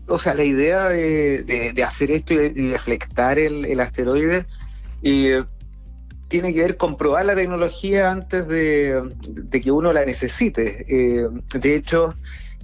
o 0.07 0.19
sea, 0.19 0.33
la 0.35 0.43
idea 0.43 0.87
de, 0.89 1.43
de- 1.43 1.73
de 1.73 1.83
hacer 1.83 2.11
esto 2.11 2.33
y, 2.33 2.37
y 2.55 2.67
deflectar 2.67 3.37
el, 3.39 3.65
el 3.65 3.79
asteroide 3.81 4.45
tiene 6.27 6.53
que 6.53 6.61
ver 6.61 6.77
con 6.77 6.97
probar 6.97 7.25
la 7.25 7.35
tecnología 7.35 8.11
antes 8.11 8.47
de, 8.47 9.01
que 9.61 9.71
uno 9.71 9.93
la 9.93 10.05
necesite. 10.05 10.85
Eh, 10.89 11.27
de 11.53 11.75
hecho, 11.75 12.13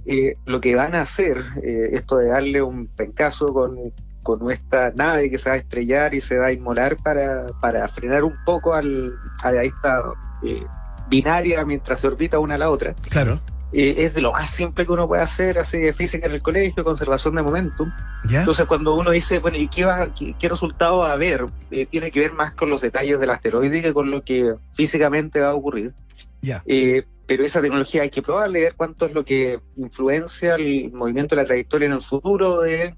eh, 0.06 0.36
lo 0.44 0.60
que 0.60 0.74
van 0.76 0.94
a 0.94 1.00
hacer, 1.00 1.42
eh, 1.62 1.90
esto 1.92 2.18
de 2.18 2.28
darle 2.28 2.60
un 2.60 2.88
pencazo 2.88 3.52
con, 3.54 3.92
con 4.22 4.40
nuestra 4.40 4.90
nave 4.90 5.30
que 5.30 5.38
se 5.38 5.48
va 5.48 5.54
a 5.54 5.58
estrellar 5.58 6.14
y 6.14 6.20
se 6.20 6.38
va 6.38 6.46
a 6.46 6.52
inmolar 6.52 6.96
para, 6.96 7.46
para 7.60 7.88
frenar 7.88 8.24
un 8.24 8.34
poco 8.44 8.74
al, 8.74 9.14
a 9.42 9.52
esta 9.62 10.02
eh, 10.44 10.64
binaria 11.08 11.64
mientras 11.64 12.00
se 12.00 12.08
orbita 12.08 12.38
una 12.38 12.56
a 12.56 12.58
la 12.58 12.70
otra, 12.70 12.94
Claro. 13.08 13.38
Eh, 13.76 14.04
es 14.04 14.14
de 14.14 14.20
lo 14.20 14.32
más 14.32 14.50
simple 14.50 14.86
que 14.86 14.92
uno 14.92 15.08
puede 15.08 15.22
hacer, 15.22 15.58
así 15.58 15.78
de 15.78 15.92
física 15.92 16.26
en 16.26 16.32
el 16.32 16.42
colegio, 16.42 16.84
conservación 16.84 17.34
de 17.34 17.42
momentum. 17.42 17.90
¿Ya? 18.28 18.40
Entonces, 18.40 18.66
cuando 18.66 18.94
uno 18.94 19.10
dice, 19.10 19.40
bueno, 19.40 19.56
¿y 19.56 19.66
qué, 19.66 19.84
va, 19.84 20.14
qué, 20.14 20.34
qué 20.38 20.48
resultado 20.48 20.98
va 20.98 21.10
a 21.10 21.14
haber? 21.14 21.46
Eh, 21.72 21.84
tiene 21.86 22.12
que 22.12 22.20
ver 22.20 22.32
más 22.32 22.52
con 22.52 22.70
los 22.70 22.80
detalles 22.80 23.18
del 23.18 23.30
asteroide 23.30 23.82
que 23.82 23.92
con 23.92 24.12
lo 24.12 24.22
que 24.22 24.54
físicamente 24.74 25.40
va 25.40 25.48
a 25.48 25.54
ocurrir. 25.54 25.92
Ya. 26.40 26.62
Eh, 26.66 27.04
pero 27.26 27.42
esa 27.42 27.60
tecnología 27.60 28.02
hay 28.02 28.10
que 28.10 28.22
probarle, 28.22 28.60
ver 28.60 28.74
cuánto 28.76 29.06
es 29.06 29.12
lo 29.12 29.24
que 29.24 29.58
influencia 29.76 30.54
el 30.54 30.92
movimiento 30.92 31.34
de 31.34 31.42
la 31.42 31.46
trayectoria 31.46 31.86
en 31.86 31.92
el 31.94 32.02
futuro 32.02 32.60
de 32.60 32.94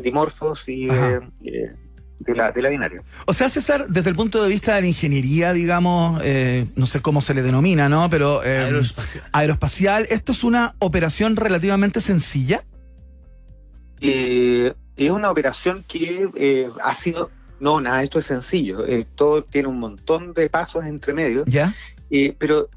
dimorfos 0.00 0.68
y 0.68 0.86
de, 0.86 1.72
de 2.20 2.34
la, 2.34 2.52
de 2.52 2.62
la 2.62 2.68
binaria. 2.68 3.02
O 3.26 3.34
sea, 3.34 3.48
César, 3.48 3.86
desde 3.88 4.10
el 4.10 4.16
punto 4.16 4.42
de 4.42 4.48
vista 4.48 4.74
de 4.76 4.82
la 4.82 4.86
ingeniería, 4.86 5.52
digamos, 5.52 6.20
eh, 6.24 6.66
no 6.76 6.86
sé 6.86 7.00
cómo 7.00 7.20
se 7.20 7.34
le 7.34 7.42
denomina, 7.42 7.88
¿no? 7.88 8.08
Pero 8.08 8.42
eh, 8.44 8.58
Aeroespacial. 8.58 9.24
aeroespacial, 9.32 10.06
¿esto 10.10 10.32
es 10.32 10.44
una 10.44 10.74
operación 10.78 11.36
relativamente 11.36 12.00
sencilla? 12.00 12.64
Eh, 14.00 14.72
es 14.96 15.10
una 15.10 15.30
operación 15.30 15.84
que 15.86 16.28
eh, 16.36 16.68
ha 16.82 16.94
sido, 16.94 17.30
no, 17.60 17.80
nada, 17.80 18.02
esto 18.02 18.18
es 18.18 18.26
sencillo, 18.26 18.86
eh, 18.86 19.06
todo 19.14 19.42
tiene 19.44 19.68
un 19.68 19.78
montón 19.80 20.32
de 20.34 20.48
pasos 20.50 20.84
entre 20.84 21.14
medio, 21.14 21.44
¿Ya? 21.46 21.72
eh, 22.10 22.34
pero, 22.38 22.68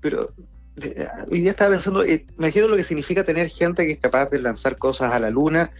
pero 0.00 0.30
hoy 1.30 1.40
día 1.40 1.52
estaba 1.52 1.70
pensando, 1.70 2.04
eh, 2.04 2.26
imagino 2.38 2.68
lo 2.68 2.76
que 2.76 2.84
significa 2.84 3.24
tener 3.24 3.48
gente 3.48 3.86
que 3.86 3.92
es 3.92 3.98
capaz 4.00 4.28
de 4.30 4.40
lanzar 4.40 4.76
cosas 4.76 5.12
a 5.12 5.18
la 5.20 5.30
luna. 5.30 5.70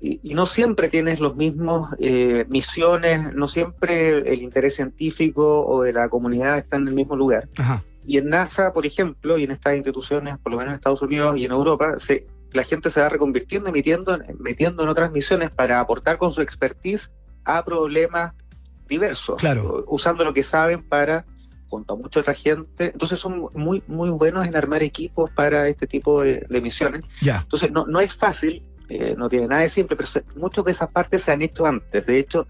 Y, 0.00 0.20
y 0.22 0.34
no 0.34 0.46
siempre 0.46 0.88
tienes 0.88 1.18
los 1.18 1.34
mismos 1.34 1.90
eh, 1.98 2.44
misiones, 2.48 3.34
no 3.34 3.48
siempre 3.48 4.10
el 4.32 4.42
interés 4.42 4.76
científico 4.76 5.66
o 5.66 5.82
de 5.82 5.92
la 5.92 6.08
comunidad 6.08 6.56
está 6.58 6.76
en 6.76 6.86
el 6.88 6.94
mismo 6.94 7.16
lugar. 7.16 7.48
Ajá. 7.56 7.82
Y 8.06 8.18
en 8.18 8.28
NASA, 8.30 8.72
por 8.72 8.86
ejemplo, 8.86 9.36
y 9.38 9.44
en 9.44 9.50
estas 9.50 9.74
instituciones, 9.76 10.38
por 10.38 10.52
lo 10.52 10.58
menos 10.58 10.70
en 10.72 10.76
Estados 10.76 11.02
Unidos 11.02 11.36
y 11.36 11.44
en 11.44 11.50
Europa, 11.50 11.94
se, 11.98 12.26
la 12.52 12.62
gente 12.64 12.90
se 12.90 13.00
va 13.00 13.08
reconvirtiendo 13.08 13.68
y 13.68 13.72
metiendo, 13.72 14.18
metiendo 14.38 14.82
en 14.84 14.88
otras 14.88 15.10
misiones 15.12 15.50
para 15.50 15.80
aportar 15.80 16.16
con 16.16 16.32
su 16.32 16.40
expertise 16.40 17.10
a 17.44 17.64
problemas 17.64 18.32
diversos, 18.88 19.36
Claro. 19.38 19.84
usando 19.88 20.24
lo 20.24 20.32
que 20.32 20.42
saben 20.42 20.82
para, 20.88 21.26
junto 21.68 21.94
a 21.94 21.96
mucha 21.96 22.20
otra 22.20 22.32
gente. 22.34 22.86
Entonces 22.92 23.18
son 23.18 23.48
muy, 23.52 23.82
muy 23.86 24.08
buenos 24.10 24.46
en 24.46 24.56
armar 24.56 24.82
equipos 24.82 25.30
para 25.30 25.68
este 25.68 25.86
tipo 25.86 26.22
de, 26.22 26.46
de 26.48 26.60
misiones. 26.62 27.04
Ya. 27.20 27.40
Entonces 27.42 27.70
no, 27.70 27.84
no 27.86 28.00
es 28.00 28.14
fácil, 28.14 28.62
eh, 28.88 29.14
no 29.16 29.28
tiene 29.28 29.46
nada 29.48 29.62
de 29.62 29.68
simple, 29.68 29.96
pero 29.96 30.06
se- 30.06 30.24
muchas 30.36 30.64
de 30.64 30.70
esas 30.72 30.90
partes 30.90 31.22
se 31.22 31.32
han 31.32 31.42
hecho 31.42 31.66
antes. 31.66 32.06
De 32.06 32.18
hecho, 32.18 32.46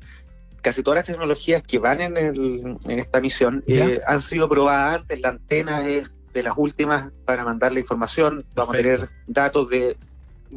casi 0.63 0.83
todas 0.83 0.99
las 0.99 1.07
tecnologías 1.07 1.63
que 1.63 1.79
van 1.79 2.01
en, 2.01 2.17
el- 2.17 2.77
en 2.85 2.99
esta 2.99 3.21
misión 3.21 3.63
eh, 3.67 4.01
han 4.07 4.21
sido 4.21 4.49
probadas 4.49 5.01
antes. 5.01 5.21
La 5.21 5.31
antena 5.31 5.87
es 5.87 6.11
de 6.33 6.43
las 6.43 6.55
últimas 6.57 7.11
para 7.25 7.45
mandar 7.45 7.73
la 7.73 7.81
información. 7.81 8.45
Vamos 8.55 8.77
Perfecto. 8.77 9.05
a 9.05 9.07
tener 9.07 9.11
datos 9.27 9.69
de 9.69 9.97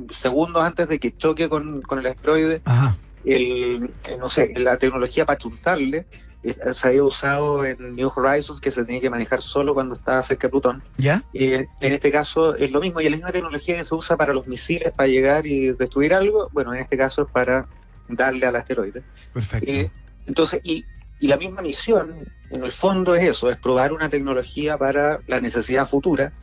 segundos 0.10 0.62
antes 0.63 0.88
de 0.88 1.00
que 1.00 1.15
choque 1.15 1.50
con, 1.50 1.82
con 1.82 2.00
el 2.00 2.06
asteroide. 2.08 2.62
Ajá. 2.65 2.96
El, 3.24 3.91
eh, 4.08 4.17
no 4.20 4.30
sé, 4.30 4.52
la 4.58 4.78
tecnología 4.78 5.26
para 5.26 5.38
chuntarle 5.38 6.08
se 6.43 6.88
había 6.88 7.04
usado 7.04 7.63
en 7.65 7.95
New 7.95 8.12
Horizons, 8.15 8.60
que 8.60 8.71
se 8.71 8.84
tenía 8.84 9.01
que 9.01 9.10
manejar 9.10 9.41
solo 9.41 9.73
cuando 9.73 9.95
estaba 9.95 10.23
cerca 10.23 10.47
de 10.47 10.51
Plutón. 10.51 10.84
¿Ya? 10.97 11.23
Eh, 11.34 11.67
en 11.82 11.93
este 11.93 12.12
caso 12.12 12.56
es 12.56 12.71
lo 12.71 12.80
mismo 12.80 12.99
y 12.99 13.06
es 13.06 13.12
la 13.12 13.17
misma 13.17 13.32
tecnología 13.32 13.77
que 13.77 13.86
se 13.86 13.93
usa 13.93 14.17
para 14.17 14.34
los 14.34 14.47
misiles 14.47 14.91
para 14.93 15.08
llegar 15.08 15.45
y 15.45 15.71
destruir 15.73 16.13
algo. 16.13 16.49
Bueno, 16.51 16.73
en 16.73 16.80
este 16.80 16.97
caso 16.97 17.23
es 17.23 17.32
para 17.32 17.67
darle 18.08 18.45
al 18.45 18.56
asteroide. 18.56 19.04
Perfecto. 19.34 19.71
Eh, 19.71 19.91
entonces, 20.25 20.62
y, 20.63 20.84
y 21.19 21.27
la 21.27 21.38
misma 21.38 21.62
misión, 21.62 22.27
en 22.49 22.63
el 22.63 22.71
fondo 22.71 23.15
es 23.15 23.23
eso, 23.23 23.49
es 23.51 23.58
probar 23.58 23.93
una 23.93 24.10
tecnología 24.10 24.77
para 24.77 25.19
la 25.27 25.39
necesidad 25.39 25.88
futura. 25.88 26.34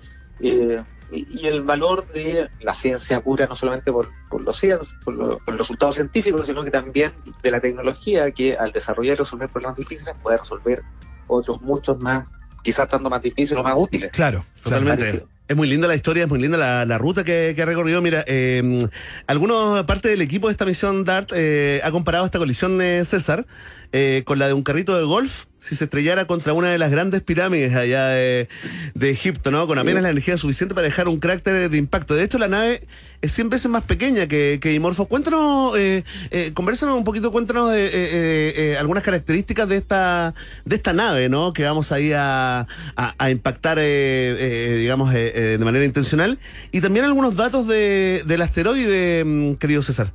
eh, 0.40 0.82
y, 1.12 1.47
el 1.47 1.62
valor 1.62 2.07
de 2.12 2.49
la 2.61 2.75
ciencia 2.75 3.21
pura, 3.21 3.47
no 3.47 3.57
solamente 3.57 3.90
por, 3.92 4.11
por, 4.31 4.42
los, 4.42 4.62
cien- 4.62 4.79
por, 5.05 5.14
lo- 5.14 5.38
por 5.38 5.55
los 5.55 5.59
resultados 5.59 5.97
científicos, 5.97 6.47
sino 6.47 6.62
que 6.64 6.71
también 6.71 7.12
de 7.42 7.51
la 7.51 7.61
tecnología 7.61 8.31
que 8.31 8.57
al 8.57 8.73
desarrollar 8.73 9.14
y 9.14 9.18
resolver 9.18 9.49
problemas 9.49 9.77
difíciles 9.77 10.14
puede 10.23 10.37
resolver 10.38 10.83
otros 11.27 11.61
muchos 11.62 11.99
más, 11.99 12.27
quizás 12.62 12.88
tanto 12.88 13.09
más 13.09 13.23
difíciles 13.23 13.59
o 13.59 13.62
más 13.62 13.75
útiles. 13.77 14.11
Claro. 14.12 14.44
Totalmente. 14.62 15.25
Es 15.47 15.57
muy 15.57 15.66
linda 15.66 15.88
la 15.88 15.94
historia, 15.94 16.25
es 16.25 16.29
muy 16.29 16.38
linda 16.38 16.59
la, 16.59 16.85
la 16.85 16.99
ruta 16.99 17.25
que, 17.25 17.55
que 17.57 17.62
ha 17.62 17.64
recorrido. 17.64 18.03
Mira, 18.03 18.23
eh, 18.27 18.87
algunos 19.27 19.83
parte 19.85 20.11
del 20.11 20.21
equipo 20.21 20.49
de 20.49 20.53
esta 20.53 20.66
misión 20.66 21.07
DART 21.07 21.33
eh, 21.35 21.81
ha 21.83 21.90
comparado 21.90 22.27
esta 22.27 22.38
colisión 22.38 22.77
de 22.77 23.03
César 23.07 23.47
eh, 23.92 24.25
con 24.27 24.38
la 24.38 24.47
de 24.47 24.53
un 24.53 24.62
carrito 24.62 24.94
de 24.99 25.05
golf 25.05 25.47
si 25.61 25.75
se 25.75 25.85
estrellara 25.85 26.27
contra 26.27 26.53
una 26.53 26.71
de 26.71 26.79
las 26.79 26.90
grandes 26.90 27.23
pirámides 27.23 27.75
allá 27.75 28.09
de, 28.09 28.49
de 28.94 29.11
Egipto, 29.11 29.51
¿no? 29.51 29.66
Con 29.66 29.79
apenas 29.79 30.03
la 30.03 30.11
energía 30.11 30.37
suficiente 30.37 30.75
para 30.75 30.87
dejar 30.87 31.09
un 31.09 31.18
cráter 31.21 31.68
de 31.68 31.79
impacto. 31.79 32.14
De 32.14 32.23
hecho, 32.23 32.38
la 32.38 32.49
nave 32.49 32.87
es 33.21 33.33
100 33.33 33.51
veces 33.51 33.71
más 33.71 33.85
pequeña 33.85 34.29
que, 34.29 34.59
que 34.62 34.68
Dimorphos. 34.68 35.09
Cuéntanos, 35.09 35.77
eh, 35.77 36.05
eh, 36.31 36.53
conversanos 36.55 36.97
un 36.97 37.05
poquito, 37.05 37.33
cuéntanos 37.33 37.75
eh, 37.75 37.87
eh, 37.87 38.53
eh, 38.57 38.77
algunas 38.79 39.03
características 39.03 39.68
de 39.68 39.77
esta 39.77 40.35
de 40.64 40.77
esta 40.77 40.92
nave, 40.92 41.29
¿no? 41.29 41.53
Que 41.53 41.64
vamos 41.64 41.90
ahí 41.92 42.12
a, 42.12 42.61
a, 42.97 43.14
a 43.18 43.31
impactar, 43.31 43.79
eh, 43.79 43.83
eh, 43.85 44.77
digamos, 44.79 45.12
eh, 45.14 45.33
eh, 45.35 45.40
de 45.59 45.64
manera 45.64 45.85
intencional. 45.85 46.38
Y 46.71 46.81
también 46.81 47.05
algunos 47.05 47.35
datos 47.37 47.66
de, 47.66 48.23
del 48.27 48.42
asteroide, 48.42 49.25
mm, 49.25 49.55
querido 49.55 49.83
César. 49.83 50.12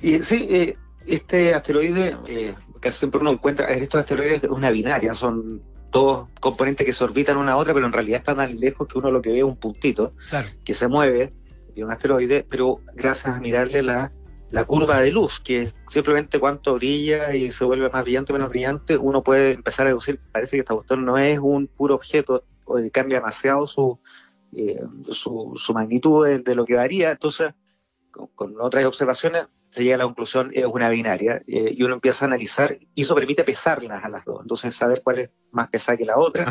Y 0.00 0.20
sí, 0.20 0.46
eh, 0.50 0.76
este 1.06 1.54
asteroide, 1.54 2.16
eh, 2.26 2.54
casi 2.86 2.98
siempre 2.98 3.20
uno 3.20 3.30
encuentra, 3.32 3.72
en 3.72 3.82
estos 3.82 4.00
asteroides 4.00 4.44
es 4.44 4.50
una 4.50 4.70
binaria, 4.70 5.14
son 5.14 5.62
dos 5.90 6.28
componentes 6.40 6.84
que 6.86 6.92
se 6.92 7.04
orbitan 7.04 7.36
una 7.36 7.52
a 7.52 7.56
otra, 7.56 7.72
pero 7.74 7.86
en 7.86 7.92
realidad 7.92 8.18
están 8.18 8.36
tan 8.36 8.58
lejos 8.58 8.86
que 8.88 8.98
uno 8.98 9.10
lo 9.10 9.22
que 9.22 9.30
ve 9.30 9.38
es 9.38 9.44
un 9.44 9.56
puntito 9.56 10.12
Claro. 10.28 10.48
que 10.64 10.74
se 10.74 10.88
mueve 10.88 11.30
de 11.74 11.84
un 11.84 11.90
asteroide, 11.90 12.44
pero 12.48 12.80
gracias 12.94 13.36
a 13.36 13.40
mirarle 13.40 13.82
la, 13.82 14.12
la 14.50 14.64
curva 14.64 15.00
de 15.00 15.10
luz, 15.12 15.40
que 15.40 15.72
simplemente 15.88 16.38
cuánto 16.38 16.74
brilla 16.74 17.34
y 17.34 17.52
se 17.52 17.64
vuelve 17.64 17.88
más 17.90 18.02
brillante 18.04 18.32
o 18.32 18.36
menos 18.36 18.50
brillante, 18.50 18.96
uno 18.96 19.22
puede 19.22 19.52
empezar 19.52 19.86
a 19.86 19.90
deducir, 19.90 20.20
parece 20.32 20.56
que 20.56 20.60
esta 20.60 20.74
cuestión 20.74 21.04
no 21.04 21.18
es 21.18 21.38
un 21.38 21.66
puro 21.66 21.94
objeto, 21.94 22.44
o 22.64 22.78
cambia 22.92 23.18
demasiado 23.18 23.66
su, 23.66 23.98
eh, 24.54 24.82
su, 25.10 25.52
su 25.56 25.72
magnitud 25.74 26.26
de, 26.26 26.38
de 26.40 26.54
lo 26.54 26.64
que 26.64 26.74
varía, 26.74 27.10
entonces 27.12 27.50
con, 28.10 28.28
con 28.28 28.54
otras 28.60 28.84
observaciones 28.86 29.46
se 29.68 29.82
llega 29.84 29.96
a 29.96 29.98
la 29.98 30.04
conclusión 30.04 30.50
es 30.54 30.64
una 30.66 30.88
binaria 30.88 31.42
eh, 31.46 31.74
y 31.76 31.82
uno 31.82 31.94
empieza 31.94 32.24
a 32.24 32.28
analizar 32.28 32.76
y 32.94 33.02
eso 33.02 33.14
permite 33.14 33.44
pesarlas 33.44 34.04
a 34.04 34.08
las 34.08 34.24
dos, 34.24 34.40
entonces 34.42 34.74
saber 34.74 35.02
cuál 35.02 35.18
es 35.18 35.30
más 35.50 35.68
pesada 35.68 35.98
que 35.98 36.04
la 36.04 36.18
otra. 36.18 36.46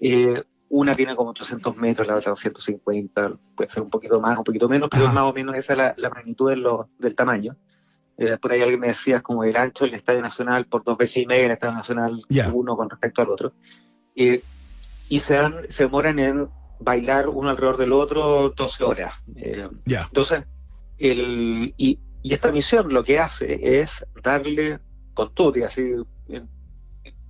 Eh, 0.00 0.42
una 0.68 0.96
tiene 0.96 1.14
como 1.14 1.30
800 1.30 1.76
metros, 1.76 2.06
la 2.08 2.16
otra 2.16 2.30
250, 2.30 3.38
puede 3.56 3.70
ser 3.70 3.82
un 3.82 3.90
poquito 3.90 4.20
más, 4.20 4.36
un 4.36 4.42
poquito 4.44 4.68
menos, 4.68 4.88
pero 4.90 5.04
Ajá. 5.04 5.12
más 5.14 5.24
o 5.24 5.32
menos 5.32 5.54
esa 5.56 5.74
es 5.74 5.78
la, 5.78 5.94
la 5.96 6.10
magnitud 6.10 6.50
de 6.50 6.56
lo- 6.56 6.88
del 6.98 7.14
tamaño. 7.14 7.56
Eh, 8.18 8.36
por 8.40 8.50
ahí 8.50 8.62
alguien 8.62 8.80
me 8.80 8.88
decía 8.88 9.20
como 9.20 9.44
el 9.44 9.56
ancho 9.56 9.84
del 9.84 9.94
Estadio 9.94 10.22
Nacional 10.22 10.66
por 10.66 10.82
dos 10.82 10.96
veces 10.98 11.18
y 11.18 11.26
media 11.26 11.44
el 11.46 11.50
Estadio 11.52 11.74
Nacional 11.74 12.22
Ya. 12.28 12.50
uno 12.52 12.76
con 12.76 12.90
respecto 12.90 13.22
al 13.22 13.30
otro. 13.30 13.52
Eh, 14.16 14.42
y 15.08 15.20
se, 15.20 15.34
dan- 15.34 15.66
se 15.68 15.84
demoran 15.84 16.18
en 16.18 16.48
bailar 16.80 17.28
uno 17.28 17.48
alrededor 17.50 17.76
del 17.76 17.92
otro 17.92 18.48
12 18.56 18.82
horas. 18.84 19.14
Eh, 19.36 19.68
Ya. 19.84 20.02
entonces, 20.08 20.44
el, 20.98 21.74
y, 21.76 22.00
y 22.26 22.34
esta 22.34 22.50
misión 22.50 22.92
lo 22.92 23.04
que 23.04 23.20
hace 23.20 23.80
es 23.80 24.04
darle 24.20 24.80
con 25.14 25.30
y 25.54 25.62
así, 25.62 25.92
en, 26.28 26.48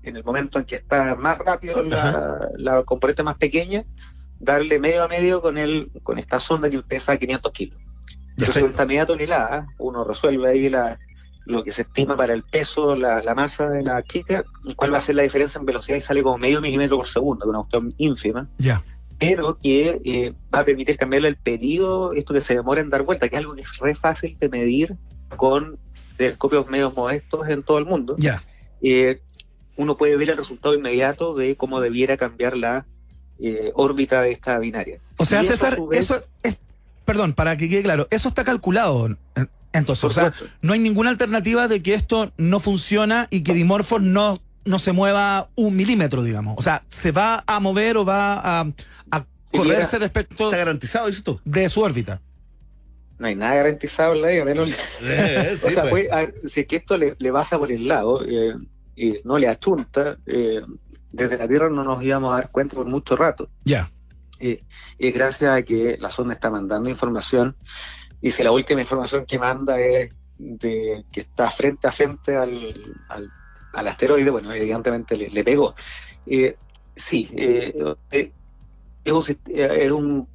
en 0.02 0.16
el 0.16 0.24
momento 0.24 0.58
en 0.58 0.64
que 0.64 0.76
está 0.76 1.14
más 1.16 1.38
rápido 1.38 1.82
la, 1.82 2.48
la 2.56 2.82
componente 2.82 3.22
más 3.22 3.36
pequeña, 3.36 3.84
darle 4.40 4.78
medio 4.78 5.04
a 5.04 5.08
medio 5.08 5.42
con 5.42 5.58
el, 5.58 5.90
con 6.02 6.18
esta 6.18 6.40
sonda 6.40 6.70
que 6.70 6.80
pesa 6.82 7.18
500 7.18 7.52
kilos. 7.52 7.78
Entonces, 8.38 8.64
esta 8.64 8.86
media 8.86 9.04
tonelada, 9.04 9.66
uno 9.78 10.02
resuelve 10.02 10.48
ahí 10.48 10.70
la, 10.70 10.98
lo 11.44 11.62
que 11.62 11.72
se 11.72 11.82
estima 11.82 12.16
para 12.16 12.32
el 12.32 12.42
peso, 12.42 12.96
la, 12.96 13.22
la 13.22 13.34
masa 13.34 13.68
de 13.68 13.82
la 13.82 14.02
chica, 14.02 14.44
y 14.64 14.74
cuál 14.74 14.94
va 14.94 14.98
a 14.98 15.02
ser 15.02 15.16
la 15.16 15.24
diferencia 15.24 15.58
en 15.58 15.66
velocidad 15.66 15.98
y 15.98 16.00
sale 16.00 16.22
como 16.22 16.38
medio 16.38 16.62
milímetro 16.62 16.96
por 16.96 17.06
segundo, 17.06 17.46
una 17.46 17.58
cuestión 17.58 17.92
ínfima 17.98 18.48
Ya. 18.56 18.82
Pero 19.18 19.58
que 19.58 20.00
eh, 20.04 20.34
va 20.54 20.60
a 20.60 20.64
permitir 20.64 20.96
cambiarle 20.96 21.28
el 21.28 21.36
periodo, 21.36 22.12
esto 22.12 22.34
que 22.34 22.40
se 22.40 22.54
demora 22.54 22.80
en 22.80 22.90
dar 22.90 23.02
vuelta, 23.02 23.28
que 23.28 23.36
es 23.36 23.40
algo 23.40 23.54
que 23.54 23.62
es 23.62 23.78
re 23.78 23.94
fácil 23.94 24.36
de 24.38 24.48
medir 24.48 24.96
con 25.36 25.78
telescopios 26.16 26.68
medios 26.68 26.94
modestos 26.94 27.48
en 27.48 27.62
todo 27.62 27.78
el 27.78 27.86
mundo. 27.86 28.16
Ya. 28.18 28.42
Eh, 28.82 29.20
uno 29.76 29.96
puede 29.96 30.16
ver 30.16 30.30
el 30.30 30.36
resultado 30.36 30.74
inmediato 30.74 31.34
de 31.34 31.56
cómo 31.56 31.80
debiera 31.80 32.16
cambiar 32.16 32.56
la 32.56 32.86
eh, 33.38 33.72
órbita 33.74 34.22
de 34.22 34.32
esta 34.32 34.58
binaria. 34.58 35.00
O 35.18 35.24
sea, 35.24 35.42
Y 35.42 35.46
César, 35.46 35.78
vez, 35.88 36.00
eso 36.00 36.22
es. 36.42 36.60
Perdón, 37.04 37.34
para 37.34 37.56
que 37.56 37.68
quede 37.68 37.82
claro, 37.82 38.08
eso 38.10 38.28
está 38.28 38.44
calculado. 38.44 39.16
Entonces, 39.72 40.04
o 40.04 40.10
sea, 40.10 40.32
no 40.62 40.72
hay 40.72 40.78
ninguna 40.80 41.10
alternativa 41.10 41.68
de 41.68 41.82
que 41.82 41.94
esto 41.94 42.32
no 42.36 42.60
funciona 42.60 43.28
y 43.30 43.42
que 43.42 43.54
Dimorphos 43.54 44.02
no, 44.02 44.40
no 44.66 44.78
se 44.78 44.92
mueva 44.92 45.48
un 45.54 45.74
milímetro, 45.76 46.22
digamos. 46.22 46.56
O 46.58 46.62
sea, 46.62 46.84
se 46.88 47.12
va 47.12 47.42
a 47.46 47.60
mover 47.60 47.96
o 47.96 48.04
va 48.04 48.34
a, 48.60 48.66
a 49.10 49.24
correrse 49.50 49.98
respecto 49.98 50.46
Está 50.46 50.58
garantizado, 50.58 51.06
dices 51.06 51.22
tú. 51.24 51.40
de 51.44 51.68
su 51.68 51.80
órbita. 51.80 52.20
no 53.18 53.26
hay 53.28 53.34
nada 53.34 53.54
garantizado 53.54 54.12
en 54.14 54.22
la 54.22 54.28
vida, 54.28 54.44
menos 54.44 54.70
Eh, 55.02 55.50
o 55.54 55.56
sí, 55.56 55.72
sea, 55.74 55.88
pues. 55.88 56.10
a- 56.12 56.28
si 56.46 56.60
es 56.60 56.66
que 56.66 56.76
esto 56.76 56.98
le, 56.98 57.16
le 57.18 57.32
pasa 57.32 57.58
por 57.58 57.72
el 57.72 57.88
lado 57.88 58.22
eh, 58.26 58.54
y 58.94 59.16
no 59.24 59.38
le 59.38 59.48
achunta, 59.48 60.18
eh, 60.26 60.60
desde 61.12 61.38
la 61.38 61.48
Tierra 61.48 61.70
no 61.70 61.82
nos 61.84 62.02
íbamos 62.04 62.32
a 62.32 62.36
dar 62.40 62.50
cuenta 62.50 62.76
por 62.76 62.86
mucho 62.86 63.16
rato. 63.16 63.48
Ya. 63.64 63.90
eh, 64.40 64.62
es 64.98 65.14
gracias 65.14 65.50
a 65.50 65.62
que 65.62 65.96
la 65.98 66.10
sonda 66.10 66.34
está 66.34 66.50
mandando 66.50 66.90
información 66.90 67.56
y 68.20 68.30
si 68.30 68.42
la 68.42 68.50
última 68.50 68.80
información 68.82 69.24
que 69.26 69.38
manda 69.38 69.80
es 69.80 70.10
de 70.38 71.04
que 71.12 71.20
está 71.20 71.50
frente 71.50 71.88
a 71.88 71.92
frente 71.92 72.36
al, 72.36 72.94
al, 73.08 73.30
al 73.76 73.88
asteroide, 73.88 74.30
bueno, 74.30 74.52
evidentemente 74.52 75.16
le, 75.16 75.28
le 75.30 75.44
pegó. 75.44 75.74
Eh, 76.26 76.56
sí, 76.94 77.28
eh, 77.36 77.74
eh, 78.10 78.32
es 79.04 79.90
un, 79.92 80.26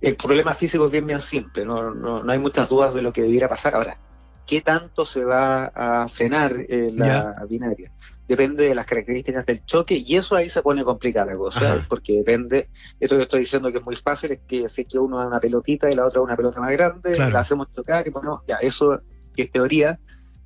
el 0.00 0.16
problema 0.16 0.54
físico 0.54 0.86
es 0.86 0.92
bien, 0.92 1.06
bien 1.06 1.20
simple, 1.20 1.64
no, 1.64 1.94
no, 1.94 2.22
no 2.22 2.32
hay 2.32 2.38
muchas 2.38 2.68
dudas 2.68 2.94
de 2.94 3.02
lo 3.02 3.12
que 3.12 3.22
debiera 3.22 3.48
pasar. 3.48 3.74
Ahora, 3.74 3.98
¿qué 4.46 4.60
tanto 4.60 5.04
se 5.04 5.24
va 5.24 5.66
a 5.66 6.08
frenar 6.08 6.54
eh, 6.68 6.90
la 6.94 7.44
binaria? 7.48 7.90
Depende 8.28 8.68
de 8.68 8.74
las 8.74 8.86
características 8.86 9.44
del 9.44 9.64
choque 9.64 9.96
y 9.96 10.16
eso 10.16 10.36
ahí 10.36 10.48
se 10.48 10.62
pone 10.62 10.84
complicada 10.84 11.32
la 11.32 11.36
cosa, 11.36 11.58
Ajá. 11.60 11.86
porque 11.88 12.12
depende, 12.12 12.68
esto 13.00 13.16
que 13.16 13.22
estoy 13.22 13.40
diciendo 13.40 13.72
que 13.72 13.78
es 13.78 13.84
muy 13.84 13.96
fácil, 13.96 14.32
es 14.32 14.40
que 14.46 14.68
si 14.68 14.82
es 14.82 14.88
que 14.88 14.98
uno 14.98 15.20
es 15.20 15.26
una 15.26 15.40
pelotita 15.40 15.90
y 15.90 15.94
la 15.96 16.06
otra 16.06 16.20
es 16.20 16.24
una 16.24 16.36
pelota 16.36 16.60
más 16.60 16.70
grande, 16.70 17.16
Claro. 17.16 17.32
la 17.32 17.40
hacemos 17.40 17.66
chocar 17.74 18.06
y 18.06 18.10
ponemos, 18.10 18.42
ya, 18.46 18.56
eso 18.56 19.00
que 19.34 19.42
es 19.42 19.50
teoría, 19.50 19.98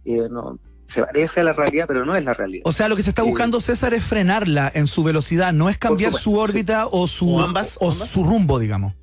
eh, 0.04 0.28
no, 0.30 0.58
se 0.86 1.02
parece 1.02 1.40
a 1.40 1.44
la 1.44 1.52
realidad, 1.52 1.86
pero 1.88 2.04
no 2.04 2.14
es 2.16 2.24
la 2.24 2.34
realidad. 2.34 2.62
O 2.66 2.72
sea, 2.72 2.88
lo 2.88 2.96
que 2.96 3.02
se 3.02 3.10
está 3.10 3.22
Sí. 3.22 3.28
buscando, 3.28 3.60
César, 3.60 3.94
es 3.94 4.04
frenarla 4.04 4.70
en 4.74 4.86
su 4.86 5.02
velocidad, 5.02 5.52
no 5.52 5.68
es 5.70 5.78
cambiar 5.78 6.12
supuesto, 6.12 6.30
su 6.30 6.38
órbita 6.38 6.86
o 6.86 7.06
su 7.08 7.34
O 7.36 7.40
ambas, 7.40 7.78
o 7.80 7.90
ambas. 7.90 8.08
su 8.08 8.22
rumbo, 8.24 8.58
digamos. 8.58 8.94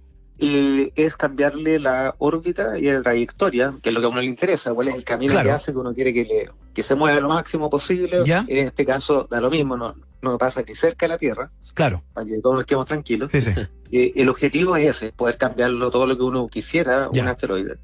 eh, 0.44 0.92
es 0.96 1.16
cambiarle 1.16 1.78
la 1.78 2.16
órbita 2.18 2.80
y 2.80 2.84
la 2.92 3.04
trayectoria, 3.04 3.76
que 3.82 3.90
es 3.90 3.94
lo 3.96 4.02
que 4.02 4.08
a 4.08 4.10
uno 4.10 4.22
le 4.22 4.26
interesa, 4.28 4.74
cuál 4.74 4.88
es 4.88 4.96
el 4.96 5.04
camino 5.04 5.34
Claro. 5.34 5.50
que 5.50 5.54
hace 5.54 5.72
que 5.72 5.78
uno 5.78 5.94
quiere 5.94 6.12
que, 6.14 6.26
le, 6.26 6.50
que 6.74 6.82
se 6.82 6.96
mueva 6.96 7.20
lo 7.20 7.30
máximo 7.30 7.70
posible. 7.70 8.22
Ya. 8.26 8.44
En 8.48 8.66
este 8.68 8.84
caso 8.84 9.28
da 9.30 9.40
lo 9.40 9.52
mismo, 9.52 9.78
no, 9.78 9.94
no 10.24 10.38
pasa 10.40 10.64
ni 10.68 10.74
cerca 10.74 11.06
de 11.06 11.10
la 11.10 11.18
Tierra, 11.20 11.52
Claro, 11.76 12.04
para 12.14 12.26
que 12.26 12.40
todos 12.42 12.56
nos 12.56 12.66
quedemos 12.66 12.88
tranquilos. 12.88 13.30
sí, 13.32 13.42
sí. 13.42 13.52
Eh, 13.94 14.14
el 14.16 14.30
objetivo 14.30 14.78
es 14.78 14.88
ese, 14.88 15.12
poder 15.12 15.38
cambiarlo 15.38 15.92
todo 15.92 16.06
lo 16.08 16.16
que 16.16 16.24
uno 16.24 16.48
quisiera, 16.48 17.10
Ya. 17.12 17.24
un 17.24 17.28
asteroide. 17.28 17.76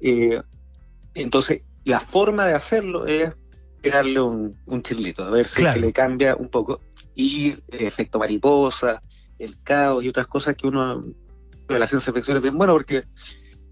Eh, 0.00 0.40
entonces, 1.14 1.62
la 1.88 2.00
forma 2.00 2.46
de 2.46 2.54
hacerlo 2.54 3.06
es 3.06 3.32
pegarle 3.82 4.20
un, 4.20 4.56
un 4.66 4.82
chirlito, 4.82 5.24
a 5.24 5.30
ver 5.30 5.46
si 5.48 5.64
es 5.64 5.74
que 5.74 5.80
le 5.80 5.92
cambia 5.92 6.36
un 6.36 6.48
poco. 6.48 6.80
Y 7.14 7.50
eh, 7.50 7.86
efecto 7.86 8.18
mariposa, 8.18 9.02
el 9.38 9.60
caos 9.62 10.04
y 10.04 10.08
otras 10.08 10.26
cosas 10.26 10.54
que 10.56 10.66
uno 10.66 11.04
de 11.68 11.78
la 11.78 11.86
ciencia 11.86 12.12
ficción 12.12 12.36
es 12.36 12.42
bien 12.42 12.56
bueno 12.56 12.72
porque 12.74 13.04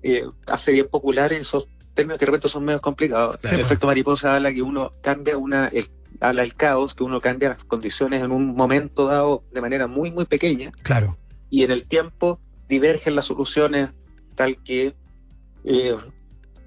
eh, 0.02 0.24
hace 0.46 0.72
bien 0.72 0.88
popular 0.88 1.32
esos 1.32 1.66
términos 1.94 2.18
que 2.18 2.24
de 2.24 2.30
repente 2.30 2.48
son 2.48 2.64
medio 2.64 2.80
complicados. 2.80 3.38
Sí, 3.42 3.54
el 3.54 3.60
efecto 3.60 3.86
mariposa 3.86 4.36
habla 4.36 4.52
que 4.52 4.62
uno 4.62 4.92
cambia 5.02 5.36
una, 5.36 5.68
el, 5.68 5.88
habla 6.20 6.42
del 6.42 6.54
caos, 6.54 6.94
que 6.94 7.04
uno 7.04 7.20
cambia 7.20 7.50
las 7.50 7.64
condiciones 7.64 8.22
en 8.22 8.30
un 8.30 8.54
momento 8.54 9.06
dado 9.06 9.44
de 9.52 9.60
manera 9.60 9.86
muy, 9.86 10.10
muy 10.10 10.24
pequeña 10.24 10.72
Claro. 10.82 11.16
y 11.50 11.64
en 11.64 11.70
el 11.70 11.86
tiempo 11.86 12.40
divergen 12.68 13.14
las 13.14 13.26
soluciones 13.26 13.92
tal 14.34 14.62
que 14.62 14.94
eh, 15.64 15.96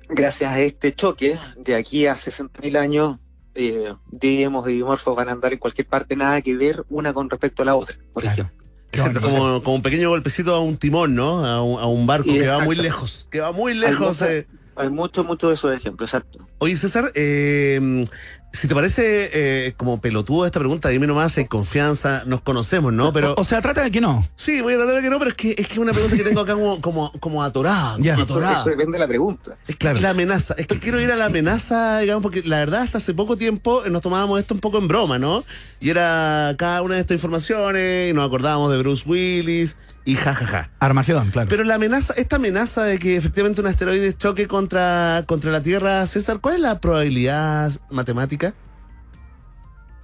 gracias 0.10 0.52
a 0.52 0.60
este 0.60 0.94
choque 0.94 1.38
de 1.58 1.76
aquí 1.76 2.06
a 2.08 2.16
60.000 2.16 2.78
años 2.78 3.18
eh, 3.56 3.94
digamos 4.12 4.68
y 4.70 4.74
dimorfos 4.74 5.16
van 5.16 5.30
a 5.30 5.32
andar 5.34 5.54
en 5.54 5.60
cualquier 5.60 5.88
parte 5.88 6.16
nada 6.16 6.42
que 6.42 6.56
ver 6.56 6.84
una 6.90 7.14
con 7.14 7.30
respecto 7.30 7.62
a 7.64 7.66
la 7.66 7.76
otra 7.76 7.96
por 8.14 8.24
Claro. 8.24 8.44
ejemplo 8.44 8.60
Exacto, 8.92 9.22
como, 9.22 9.62
como 9.64 9.76
un 9.76 9.82
pequeño 9.84 10.10
golpecito 10.10 10.56
a 10.56 10.60
un 10.62 10.76
timón, 10.78 11.14
¿no? 11.14 11.46
A 11.46 11.62
un, 11.62 11.80
a 11.80 11.86
un 11.86 12.08
barco 12.08 12.34
que 12.34 12.48
va 12.48 12.58
muy 12.64 12.76
lejos. 12.76 13.28
Que 13.30 13.40
va 13.40 13.52
muy 13.52 13.76
lejos. 13.76 14.00
muchas- 14.20 14.28
eh. 14.30 14.48
hay 14.76 14.90
muchos 14.90 15.26
muchos 15.28 15.50
de 15.52 15.54
esos 15.56 15.76
ejemplos 15.78 16.12
exacto 16.12 16.48
Oye, 16.58 16.76
César, 16.76 17.12
eh, 17.14 18.04
si 18.52 18.68
te 18.68 18.74
parece 18.74 19.30
eh, 19.34 19.74
como 19.78 20.02
pelotudo 20.02 20.46
esta 20.46 20.60
pregunta, 20.60 20.90
dime 20.90 21.06
nomás, 21.08 21.38
en 21.38 21.46
confianza, 21.48 22.24
nos 22.26 22.42
conocemos, 22.42 22.92
¿no? 22.94 23.14
Pero 23.14 23.36
O 23.38 23.44
sea, 23.44 23.62
trata 23.62 23.84
de 23.84 23.92
que 23.92 24.02
no. 24.02 24.28
sí, 24.36 24.62
voy 24.62 24.74
a 24.74 24.78
tratar 24.78 24.96
de 24.96 25.02
que 25.02 25.10
no, 25.10 25.20
pero 25.20 25.30
es 25.32 25.36
que 25.38 25.56
es 25.58 25.68
que 25.68 25.80
una 25.80 25.92
pregunta 25.94 26.18
que 26.18 26.24
tengo 26.24 26.42
acá 26.42 26.54
como, 26.54 26.82
como, 26.82 27.12
como 27.20 27.44
atorada, 27.44 27.94
como 27.94 28.04
Ya. 28.06 28.14
eso, 28.16 28.24
atorada. 28.24 28.62
eso 28.62 28.70
depende 28.72 28.94
de 28.94 29.00
la 29.00 29.08
pregunta 29.08 29.56
Es 29.68 29.76
que 29.76 29.80
Claro. 29.80 30.00
la 30.02 30.10
amenaza, 30.12 30.56
es 30.58 30.68
que 30.68 30.80
quiero 30.80 31.00
ir 31.00 31.12
a 31.12 31.16
la 31.16 31.26
amenaza, 31.26 32.00
digamos, 32.00 32.24
porque 32.24 32.42
la 32.44 32.58
verdad 32.60 32.82
hasta 32.82 32.98
hace 32.98 33.14
poco 33.14 33.38
tiempo 33.38 33.86
eh, 33.86 33.90
nos 33.90 34.02
tomábamos 34.02 34.40
esto 34.40 34.54
un 34.56 34.60
poco 34.60 34.78
en 34.80 34.88
broma, 34.88 35.20
¿no? 35.20 35.44
Y 35.80 35.90
era 35.92 36.56
cada 36.58 36.82
una 36.82 36.96
de 36.96 37.02
estas 37.02 37.16
informaciones 37.16 38.10
y 38.10 38.14
nos 38.14 38.26
acordábamos 38.26 38.72
de 38.72 38.80
Bruce 38.80 39.08
Willis 39.08 39.76
y 40.06 40.16
jajaja. 40.16 40.72
Armagedón, 40.80 41.30
claro. 41.32 41.48
Pero 41.50 41.64
la 41.64 41.76
amenaza, 41.76 42.14
esta 42.16 42.38
amenaza 42.38 42.84
de 42.84 42.98
que 43.00 43.16
efectivamente 43.16 43.62
un 43.62 43.68
asteroide 43.68 44.14
choque 44.14 44.48
contra, 44.48 45.24
contra 45.28 45.52
la 45.52 45.62
Tierra, 45.62 46.06
César, 46.08 46.40
¿cuál 46.40 46.56
es 46.56 46.62
la 46.62 46.80
probabilidad 46.80 47.72
matemática? 47.90 48.54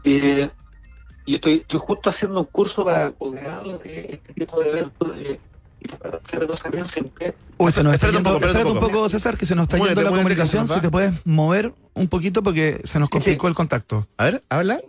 Eh, 0.03 0.49
yo 1.25 1.35
estoy, 1.35 1.53
estoy 1.55 1.79
justo 1.79 2.09
haciendo 2.09 2.39
un 2.41 2.45
curso 2.45 2.85
para 2.85 3.11
posgrado 3.11 3.79
de 3.79 4.19
este 4.23 4.33
tipo 4.33 4.59
de 4.61 4.69
eventos 4.69 5.11
eh, 5.17 5.39
y 5.79 5.87
para 5.87 6.19
hacer 6.23 6.45
dos 6.45 6.63
años 6.65 6.91
siempre 6.91 7.33
Uy, 7.57 7.71
se 7.71 7.83
nos 7.83 7.93
está 7.95 8.09
un 8.09 8.21
poco, 8.23 8.35
espérate 8.35 8.65
un 8.65 9.09
César, 9.09 9.37
que 9.37 9.45
se 9.45 9.55
nos 9.55 9.63
está 9.63 9.77
Muévete, 9.77 10.01
yendo 10.01 10.11
la 10.11 10.17
comunicación. 10.17 10.67
Si 10.67 10.79
te 10.81 10.89
puedes 10.89 11.13
mover 11.25 11.73
un 11.93 12.07
poquito 12.09 12.43
porque 12.43 12.81
se 12.83 12.99
nos 12.99 13.07
Sí, 13.07 13.11
complicó 13.13 13.47
sí. 13.47 13.49
el 13.49 13.55
contacto. 13.55 14.07
A 14.17 14.25
ver, 14.25 14.43
habla. 14.49 14.81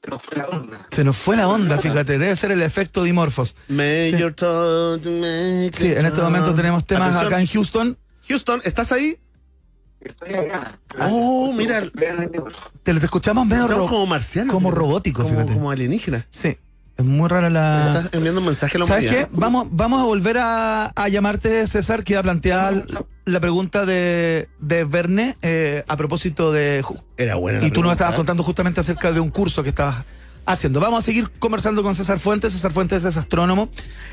Que 0.00 0.10
no 0.10 0.18
fue 0.18 0.36
la 0.38 0.46
onda. 0.48 0.86
Se 0.90 1.04
nos 1.04 1.16
fue 1.16 1.36
la 1.36 1.48
onda, 1.48 1.78
fíjate, 1.78 2.18
debe 2.18 2.34
ser 2.36 2.50
el 2.52 2.62
efecto 2.62 3.02
dimorfos. 3.02 3.54
Major 3.68 4.32
Todd, 4.34 5.04
Major 5.06 5.74
Sí, 5.74 5.92
en 5.92 6.06
este 6.06 6.20
momento 6.22 6.54
tenemos 6.54 6.86
temas 6.86 7.10
Atención. 7.10 7.26
acá 7.32 7.40
en 7.40 7.46
Houston. 7.46 7.98
Houston, 8.28 8.60
¿estás 8.64 8.92
ahí? 8.92 9.18
Estoy 10.00 10.34
acá. 10.34 10.78
Oh, 11.00 11.52
mira. 11.54 11.82
Vean, 11.92 12.30
Te 12.82 12.92
lo 12.94 13.00
te 13.00 13.04
escuchamos 13.04 13.46
medio 13.46 13.64
Estamos 13.64 13.90
como 13.90 14.06
marcianos. 14.06 14.54
como 14.54 14.68
fíjate. 14.70 14.80
robótico, 14.80 15.22
como, 15.22 15.34
fíjate. 15.34 15.52
como 15.52 15.70
alienígena. 15.70 16.26
Sí, 16.30 16.56
es 17.00 17.06
muy 17.06 17.28
rara 17.28 17.50
la... 17.50 17.86
Estás 17.94 18.10
enviando 18.12 18.40
un 18.40 18.46
mensaje 18.46 18.76
a 18.76 18.80
la 18.80 18.86
¿Sabes 18.86 19.10
qué? 19.10 19.26
Vamos, 19.32 19.68
vamos 19.70 20.00
a 20.00 20.04
volver 20.04 20.38
a, 20.38 20.86
a 20.86 21.08
llamarte, 21.08 21.66
César, 21.66 22.04
que 22.04 22.12
iba 22.14 22.20
a 22.20 22.22
plantear 22.22 22.84
la 23.24 23.40
pregunta 23.40 23.84
de, 23.86 24.48
de 24.60 24.84
Verne 24.84 25.36
eh, 25.42 25.84
a 25.88 25.96
propósito 25.96 26.52
de... 26.52 26.82
ju- 26.82 27.02
Era 27.16 27.34
buena 27.36 27.60
la 27.60 27.66
Y 27.66 27.70
tú 27.70 27.80
nos 27.80 27.82
pregunta, 27.82 27.92
estabas 27.92 28.14
¿eh? 28.14 28.16
contando 28.16 28.42
justamente 28.42 28.80
acerca 28.80 29.12
de 29.12 29.20
un 29.20 29.30
curso 29.30 29.62
que 29.62 29.68
estabas 29.70 30.04
haciendo. 30.46 30.80
Vamos 30.80 31.04
a 31.04 31.06
seguir 31.06 31.30
conversando 31.38 31.82
con 31.82 31.94
César 31.94 32.18
Fuentes. 32.18 32.52
César 32.52 32.72
Fuentes 32.72 33.04
es 33.04 33.16
astrónomo, 33.16 33.68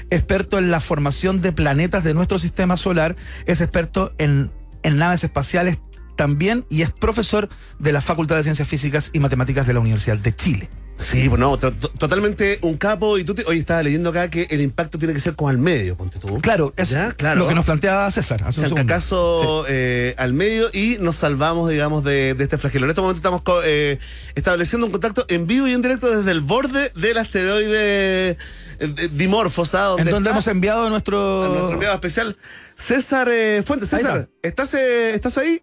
experto 0.10 0.58
en 0.60 0.70
la 0.72 0.80
formación 0.80 1.42
de 1.42 1.52
planetas 1.52 2.04
de 2.04 2.14
nuestro 2.14 2.38
sistema 2.40 2.78
solar, 2.78 3.16
es 3.46 3.62
experto 3.62 4.14
en, 4.18 4.52
en 4.84 4.98
naves 4.98 5.24
espaciales 5.24 5.80
también 6.18 6.66
y 6.70 6.82
es 6.82 6.92
profesor 6.92 7.48
de 7.80 7.92
la 7.94 8.02
Facultad 8.02 8.36
de 8.36 8.44
Ciencias 8.44 8.68
Físicas 8.68 9.12
y 9.14 9.20
Matemáticas 9.22 9.66
de 9.68 9.74
la 9.74 9.80
Universidad 9.80 10.18
de 10.18 10.36
Chile. 10.36 10.70
Sí, 11.00 11.30
pues 11.30 11.40
no, 11.40 11.60
to- 11.60 11.72
to- 11.74 11.90
totalmente 11.90 12.58
un 12.64 12.76
capo. 12.76 13.20
Y 13.20 13.24
tú, 13.24 13.36
te, 13.36 13.44
hoy 13.46 13.60
estaba 13.60 13.84
leyendo 13.84 14.10
acá 14.10 14.32
que 14.32 14.48
el 14.50 14.62
impacto 14.62 14.98
tiene 14.98 15.14
que 15.14 15.20
ser 15.20 15.36
como 15.36 15.50
al 15.50 15.60
medio, 15.60 15.96
ponte 15.96 16.18
tú. 16.18 16.42
Claro, 16.42 16.74
es 16.76 16.90
Ya, 16.90 17.12
claro. 17.12 17.42
lo 17.42 17.48
que 17.48 17.54
nos 17.54 17.66
planteaba 17.66 18.10
César. 18.10 18.40
Hace 18.42 18.62
un 18.62 18.64
segundo. 18.66 18.78
Chancacazo 18.82 19.66
eh, 19.70 20.16
al 20.18 20.34
medio 20.34 20.70
y 20.74 20.98
nos 21.00 21.18
salvamos, 21.18 21.70
digamos, 21.70 22.04
de, 22.04 22.34
de 22.34 22.44
este 22.44 22.58
flagelo. 22.58 22.86
En 22.86 22.90
este 22.90 23.02
momento 23.02 23.18
estamos 23.20 23.44
eh, 23.64 24.00
estableciendo 24.34 24.88
un 24.88 24.92
contacto 24.92 25.24
en 25.30 25.46
vivo 25.46 25.68
y 25.68 25.74
en 25.74 25.84
directo 25.84 26.10
desde 26.10 26.32
el 26.32 26.42
borde 26.42 26.92
del 26.96 27.20
asteroide 27.20 28.32
eh, 28.32 28.38
de- 28.80 29.08
Dimorphos, 29.10 29.76
¿ah? 29.76 29.96
en 30.00 30.10
donde 30.10 30.32
hemos 30.32 30.48
enviado 30.48 30.90
nuestro... 30.90 31.44
a 31.44 31.48
nuestro 31.50 31.74
enviado 31.74 31.94
especial 31.94 32.36
César 32.76 33.30
eh, 33.32 33.62
Fuentes. 33.64 33.90
César, 33.90 34.30
está. 34.42 34.64
¿estás, 34.64 34.74
¿estás 34.74 35.38
ahí? 35.38 35.62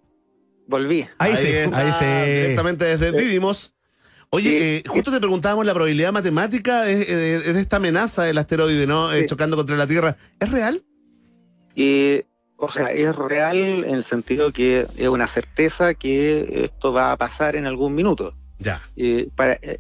Volví. 0.66 1.06
Ahí, 1.18 1.36
sí, 1.36 1.48
está, 1.48 1.78
ahí 1.78 1.92
sí. 1.92 2.04
Directamente 2.40 2.84
desde 2.84 3.10
Vivimos. 3.12 3.74
Oye, 4.30 4.48
Sí. 4.50 4.56
eh, 4.60 4.82
justo 4.88 5.12
te 5.12 5.18
preguntábamos 5.18 5.64
la 5.66 5.74
probabilidad 5.74 6.12
matemática 6.12 6.82
de, 6.82 7.04
de- 7.04 7.52
de 7.52 7.60
esta 7.60 7.76
amenaza 7.76 8.24
del 8.24 8.38
asteroide, 8.38 8.86
¿no? 8.86 9.12
Eh, 9.12 9.20
Sí. 9.20 9.26
chocando 9.26 9.56
contra 9.56 9.76
la 9.76 9.86
Tierra. 9.86 10.16
¿Es 10.40 10.50
real? 10.50 10.82
Y, 11.76 12.22
o 12.56 12.68
sea, 12.68 12.86
es 12.90 13.14
real 13.14 13.56
en 13.84 13.94
el 13.94 14.04
sentido 14.04 14.50
que 14.52 14.86
es 14.96 15.08
una 15.08 15.26
certeza 15.26 15.94
que 15.94 16.64
esto 16.64 16.92
va 16.92 17.12
a 17.12 17.16
pasar 17.16 17.56
en 17.56 17.66
algún 17.66 17.94
minuto. 17.94 18.34
Ya. 18.58 18.80
Eh, 18.96 19.28
para, 19.36 19.54
eh, 19.62 19.78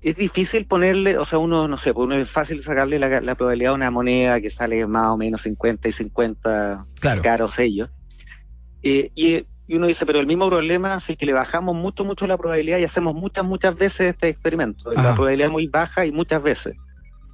es 0.00 0.16
difícil 0.16 0.66
ponerle, 0.66 1.16
o 1.16 1.24
sea, 1.24 1.38
uno, 1.38 1.66
no 1.68 1.78
sé, 1.78 1.94
pues 1.94 2.04
uno 2.06 2.16
es 2.20 2.28
fácil 2.28 2.60
sacarle 2.62 2.98
la, 2.98 3.20
la 3.20 3.34
probabilidad 3.34 3.72
a 3.72 3.76
una 3.76 3.90
moneda 3.90 4.40
que 4.40 4.50
sale 4.50 4.86
más 4.86 5.06
o 5.08 5.16
menos 5.16 5.42
50 5.42 5.88
y 5.88 5.92
50 5.92 6.86
Claro. 7.00 7.22
caros 7.22 7.58
ellos. 7.58 7.88
Eh, 8.82 9.10
y, 9.14 9.46
y 9.68 9.76
uno 9.76 9.86
dice, 9.86 10.04
pero 10.06 10.18
el 10.20 10.26
mismo 10.26 10.48
problema 10.48 10.96
es 10.96 11.16
que 11.16 11.26
le 11.26 11.32
bajamos 11.32 11.74
mucho, 11.74 12.04
mucho 12.04 12.26
la 12.26 12.36
probabilidad 12.36 12.78
y 12.78 12.84
hacemos 12.84 13.14
muchas, 13.14 13.44
muchas 13.44 13.74
veces 13.76 14.08
este 14.12 14.28
experimento. 14.28 14.90
Ajá. 14.90 15.02
La 15.10 15.14
probabilidad 15.14 15.46
es 15.48 15.52
muy 15.52 15.66
baja 15.68 16.04
y 16.04 16.12
muchas 16.12 16.42
veces. 16.42 16.76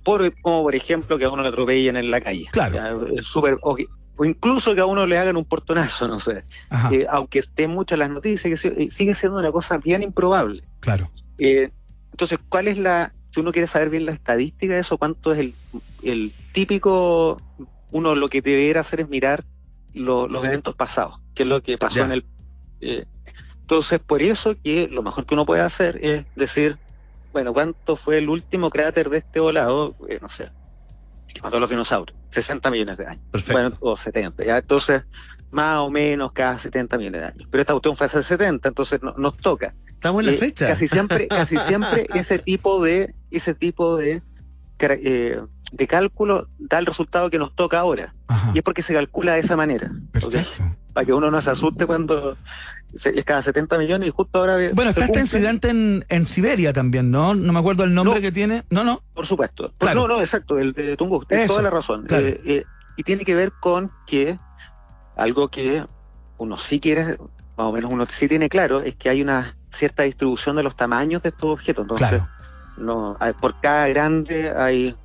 Por, 0.05 0.33
como 0.41 0.63
por 0.63 0.75
ejemplo 0.75 1.19
que 1.19 1.25
a 1.25 1.31
uno 1.31 1.43
le 1.43 1.49
atropellen 1.49 1.97
en 1.97 2.11
la 2.11 2.21
calle. 2.21 2.47
Claro. 2.53 3.07
O, 3.63 3.77
o 4.17 4.25
incluso 4.25 4.75
que 4.75 4.81
a 4.81 4.87
uno 4.87 5.07
le 5.07 5.17
hagan 5.19 5.37
un 5.37 5.45
portonazo, 5.45 6.07
no 6.09 6.21
sé. 6.21 6.45
Eh, 6.93 7.07
aunque 7.11 7.39
esté 7.41 7.67
mucho 7.69 7.95
en 7.95 8.01
las 8.01 8.11
noticias, 8.11 8.51
que 8.51 8.57
si- 8.57 8.69
eh, 8.85 8.91
sigue 8.91 9.15
siendo 9.15 9.39
una 9.39 9.51
cosa 9.53 9.79
bien 9.79 10.03
improbable. 10.03 10.63
claro. 10.81 11.11
Eh, 11.39 11.71
entonces, 12.11 12.39
¿cuál 12.49 12.67
es 12.69 12.79
la, 12.79 13.13
si 13.31 13.41
uno 13.41 13.53
quiere 13.53 13.69
saber 13.69 13.91
bien 13.91 14.05
la 14.07 14.13
estadística 14.13 14.75
de 14.75 14.81
eso, 14.81 14.99
cuánto 14.99 15.33
es 15.33 15.39
el, 15.39 15.55
el 16.03 16.33
típico, 16.53 17.41
uno 17.93 18.15
lo 18.17 18.29
que 18.29 18.43
debería 18.43 18.81
hacer 18.81 19.01
es 19.01 19.09
mirar 19.09 19.45
lo- 19.99 20.29
los 20.29 20.45
eventos 20.45 20.75
pasados, 20.75 21.21
que 21.35 21.43
es 21.43 21.49
lo 21.49 21.63
que 21.63 21.77
pasó 21.79 21.97
Ya. 21.97 22.05
en 22.07 22.13
el... 22.13 22.25
eh, 22.81 23.05
entonces, 23.61 23.99
por 24.01 24.23
eso 24.23 24.55
que 24.63 24.89
lo 24.91 25.03
mejor 25.03 25.27
que 25.27 25.35
uno 25.35 25.45
puede 25.45 25.61
hacer 25.61 25.99
es 26.03 26.25
decir, 26.37 26.79
bueno, 27.33 27.53
¿cuánto 27.53 27.97
fue 27.97 28.17
el 28.19 28.31
último 28.31 28.71
cráter 28.71 29.11
de 29.11 29.19
este 29.19 29.41
volado? 29.41 29.95
Eh, 30.09 30.19
no 30.23 30.29
sé, 30.31 30.49
que 31.35 31.43
mató 31.43 31.59
a 31.59 31.61
los 31.61 31.69
dinosaurios, 31.69 32.17
60 32.31 32.71
millones 32.71 32.97
de 32.97 33.07
años. 33.07 33.25
Perfecto. 33.31 33.53
Bueno, 33.53 33.77
o 33.81 33.97
70, 33.99 34.43
ya. 34.45 34.57
Entonces, 34.57 35.05
más 35.51 35.79
o 35.81 35.91
menos 35.91 36.33
cada 36.33 36.59
70 36.59 36.97
millones 36.97 37.21
de 37.21 37.27
años. 37.27 37.49
Pero 37.51 37.61
esta 37.61 37.75
cuestión 37.75 37.95
fue 37.97 38.07
hace 38.07 38.23
70, 38.23 38.69
entonces 38.69 39.03
no- 39.03 39.13
nos 39.19 39.37
toca. 39.37 39.75
Estamos 39.89 40.21
en 40.21 40.27
la 40.27 40.33
Eh, 40.33 40.37
fecha. 40.37 40.69
Casi 40.69 40.89
siempre, 40.89 41.29
casi 41.29 41.59
siempre 41.59 42.07
ese 42.15 42.39
tipo 42.39 42.83
de, 42.83 43.15
ese 43.31 43.55
tipo 43.55 43.97
de, 43.99 44.23
eh, 44.81 45.41
de 45.73 45.87
cálculo 45.87 46.49
da 46.59 46.79
el 46.79 46.87
resultado 46.87 47.31
que 47.31 47.39
nos 47.39 47.55
toca 47.55 47.79
ahora. 47.81 48.15
Ajá. 48.29 48.53
Y 48.55 48.59
es 48.59 48.65
porque 48.65 48.83
se 48.83 48.95
calcula 48.95 49.35
de 49.35 49.41
esa 49.41 49.57
manera. 49.57 49.91
Para 50.93 51.05
que 51.07 51.13
uno 51.13 51.31
no 51.31 51.41
se 51.41 51.51
asuste 51.51 51.87
cuando 51.87 52.37
se- 52.95 53.17
es 53.19 53.25
cada 53.25 53.43
70 53.43 53.77
millones 53.79 54.09
y 54.09 54.13
justo 54.13 54.39
ahora. 54.41 54.57
Bueno, 54.75 54.91
está 54.91 55.05
este 55.05 55.21
incidente 55.21 55.69
en, 55.69 56.05
en 56.09 56.27
Siberia 56.27 56.73
también, 56.73 57.11
¿no? 57.11 57.35
No 57.35 57.53
me 57.53 57.59
acuerdo 57.59 57.85
el 57.85 57.95
nombre 57.95 58.17
No. 58.17 58.21
que 58.21 58.33
tiene. 58.33 58.65
No, 58.71 58.83
no. 58.85 59.03
Por 59.15 59.27
supuesto. 59.27 59.73
Pues 59.79 59.91
Claro. 59.93 60.07
No, 60.09 60.15
no, 60.17 60.21
exacto, 60.21 60.59
el 60.59 60.73
de 60.73 60.97
Tungus, 60.97 61.27
tienes 61.29 61.45
Eso, 61.47 61.55
toda 61.55 61.63
la 61.65 61.71
razón. 61.71 62.07
claro. 62.07 62.27
Eh, 62.27 62.41
eh, 62.45 62.65
y 62.97 63.03
tiene 63.03 63.25
que 63.25 63.35
ver 63.35 63.53
con 63.61 63.93
que 64.07 64.39
algo 65.17 65.49
que 65.49 65.85
uno 66.39 66.57
sí 66.57 66.81
quiere, 66.81 67.05
más 67.57 67.67
o 67.67 67.73
menos 67.73 67.91
uno 67.93 68.07
sí 68.07 68.27
tiene 68.29 68.49
claro, 68.49 68.81
es 68.81 68.95
que 68.95 69.09
hay 69.11 69.23
una 69.23 69.57
cierta 69.71 70.03
distribución 70.05 70.57
de 70.57 70.63
los 70.63 70.75
tamaños 70.77 71.23
de 71.23 71.29
estos 71.29 71.51
objetos. 71.51 71.83
Entonces, 71.85 72.09
Claro. 72.09 72.29
No, 72.79 73.17
hay- 73.21 73.33
por 73.35 73.59
cada 73.61 73.89
grande 73.89 74.51
hay, 74.57 74.97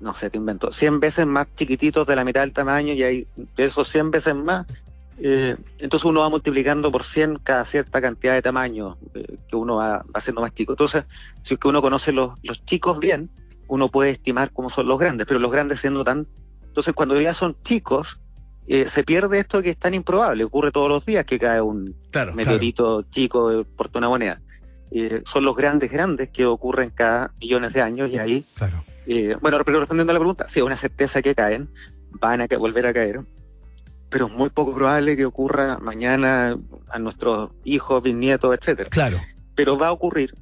no 0.00 0.14
sé, 0.14 0.30
te 0.30 0.38
invento, 0.38 0.72
100 0.72 1.00
veces 1.00 1.26
más 1.26 1.46
chiquititos 1.54 2.06
de 2.06 2.16
la 2.16 2.24
mitad 2.24 2.40
del 2.42 2.52
tamaño 2.52 2.92
y 2.94 3.02
hay 3.02 3.28
de 3.36 3.64
esos 3.64 3.88
100 3.88 4.10
veces 4.10 4.34
más. 4.34 4.66
eh, 5.18 5.56
entonces 5.78 6.04
uno 6.04 6.20
va 6.20 6.28
multiplicando 6.28 6.92
por 6.92 7.02
100 7.02 7.38
cada 7.42 7.64
cierta 7.64 8.02
cantidad 8.02 8.34
de 8.34 8.42
tamaño 8.42 8.98
eh, 9.14 9.38
que 9.48 9.56
uno 9.56 9.76
va, 9.76 9.98
va 9.98 10.04
haciendo 10.12 10.42
más 10.42 10.52
chico. 10.52 10.72
Entonces, 10.72 11.04
si 11.42 11.54
es 11.54 11.60
que 11.60 11.68
uno 11.68 11.80
conoce 11.80 12.12
los, 12.12 12.34
los 12.42 12.62
chicos 12.66 12.98
bien, 12.98 13.30
uno 13.66 13.88
puede 13.90 14.10
estimar 14.10 14.52
cómo 14.52 14.68
son 14.68 14.86
los 14.88 14.98
grandes, 14.98 15.26
pero 15.26 15.40
los 15.40 15.50
grandes 15.50 15.80
siendo 15.80 16.04
tan... 16.04 16.28
Entonces, 16.66 16.92
cuando 16.92 17.18
ya 17.18 17.32
son 17.32 17.56
chicos, 17.64 18.20
eh, 18.66 18.86
se 18.88 19.04
pierde 19.04 19.38
esto 19.38 19.62
que 19.62 19.70
es 19.70 19.78
tan 19.78 19.94
improbable. 19.94 20.44
Ocurre 20.44 20.70
todos 20.70 20.90
los 20.90 21.06
días 21.06 21.24
que 21.24 21.38
cae 21.38 21.62
un 21.62 21.94
Claro. 22.10 22.34
meteorito 22.34 23.02
chico 23.10 23.64
por 23.74 23.90
una 23.94 24.10
moneda. 24.10 24.42
Eh, 24.90 25.22
son 25.26 25.44
los 25.44 25.56
grandes, 25.56 25.90
grandes 25.90 26.28
que 26.30 26.46
ocurren 26.46 26.90
cada 26.90 27.32
millones 27.40 27.72
de 27.72 27.82
años 27.82 28.10
y 28.12 28.18
ahí, 28.18 28.44
Claro. 28.54 28.84
eh, 29.06 29.36
bueno, 29.40 29.58
pero 29.64 29.80
respondiendo 29.80 30.12
a 30.12 30.14
la 30.14 30.20
pregunta, 30.20 30.48
sí, 30.48 30.60
es 30.60 30.64
una 30.66 30.76
certeza 30.76 31.20
que 31.22 31.34
caen, 31.34 31.68
van 32.20 32.40
a 32.40 32.46
volver 32.56 32.86
a 32.86 32.94
caer, 32.94 33.20
pero 34.08 34.26
es 34.26 34.32
muy 34.32 34.48
poco 34.50 34.72
probable 34.74 35.16
que 35.16 35.24
ocurra 35.26 35.78
mañana 35.78 36.56
a 36.88 36.98
nuestros 36.98 37.50
hijos, 37.64 38.02
bisnietos, 38.02 38.56
etcétera 38.56 38.88
Claro. 38.90 39.20
pero 39.56 39.76
va 39.76 39.88
a 39.88 39.92
ocurrir 39.92 40.34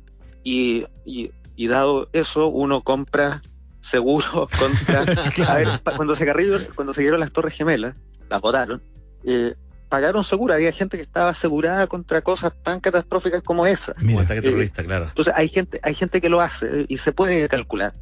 y, 0.42 0.84
y, 1.06 1.30
y 1.56 1.66
dado 1.66 2.08
eso 2.12 2.48
uno 2.48 2.82
compra 2.82 3.40
seguro 3.80 4.48
contra 4.58 5.00
a 5.48 5.54
ver, 5.56 5.68
cuando 5.96 6.14
se 6.14 6.26
cuando 6.74 6.92
se 6.94 7.00
dieron 7.00 7.20
las 7.20 7.32
torres 7.32 7.54
gemelas 7.54 7.94
las 8.28 8.40
votaron 8.42 8.82
eh, 9.24 9.54
pagaron 9.88 10.24
seguro 10.24 10.54
había 10.54 10.72
gente 10.72 10.96
que 10.96 11.02
estaba 11.02 11.30
asegurada 11.30 11.86
contra 11.86 12.20
cosas 12.22 12.52
tan 12.62 12.80
catastróficas 12.80 13.42
como 13.42 13.66
esa 13.66 13.94
Mira. 13.98 14.22
ataque 14.22 14.42
terrorista, 14.42 14.82
claro. 14.82 15.06
entonces 15.08 15.32
hay 15.36 15.48
gente 15.48 15.78
hay 15.82 15.94
gente 15.94 16.20
que 16.20 16.28
lo 16.28 16.40
hace 16.40 16.80
eh, 16.82 16.86
y 16.88 16.98
se 16.98 17.12
puede 17.12 17.48
calcular 17.48 17.92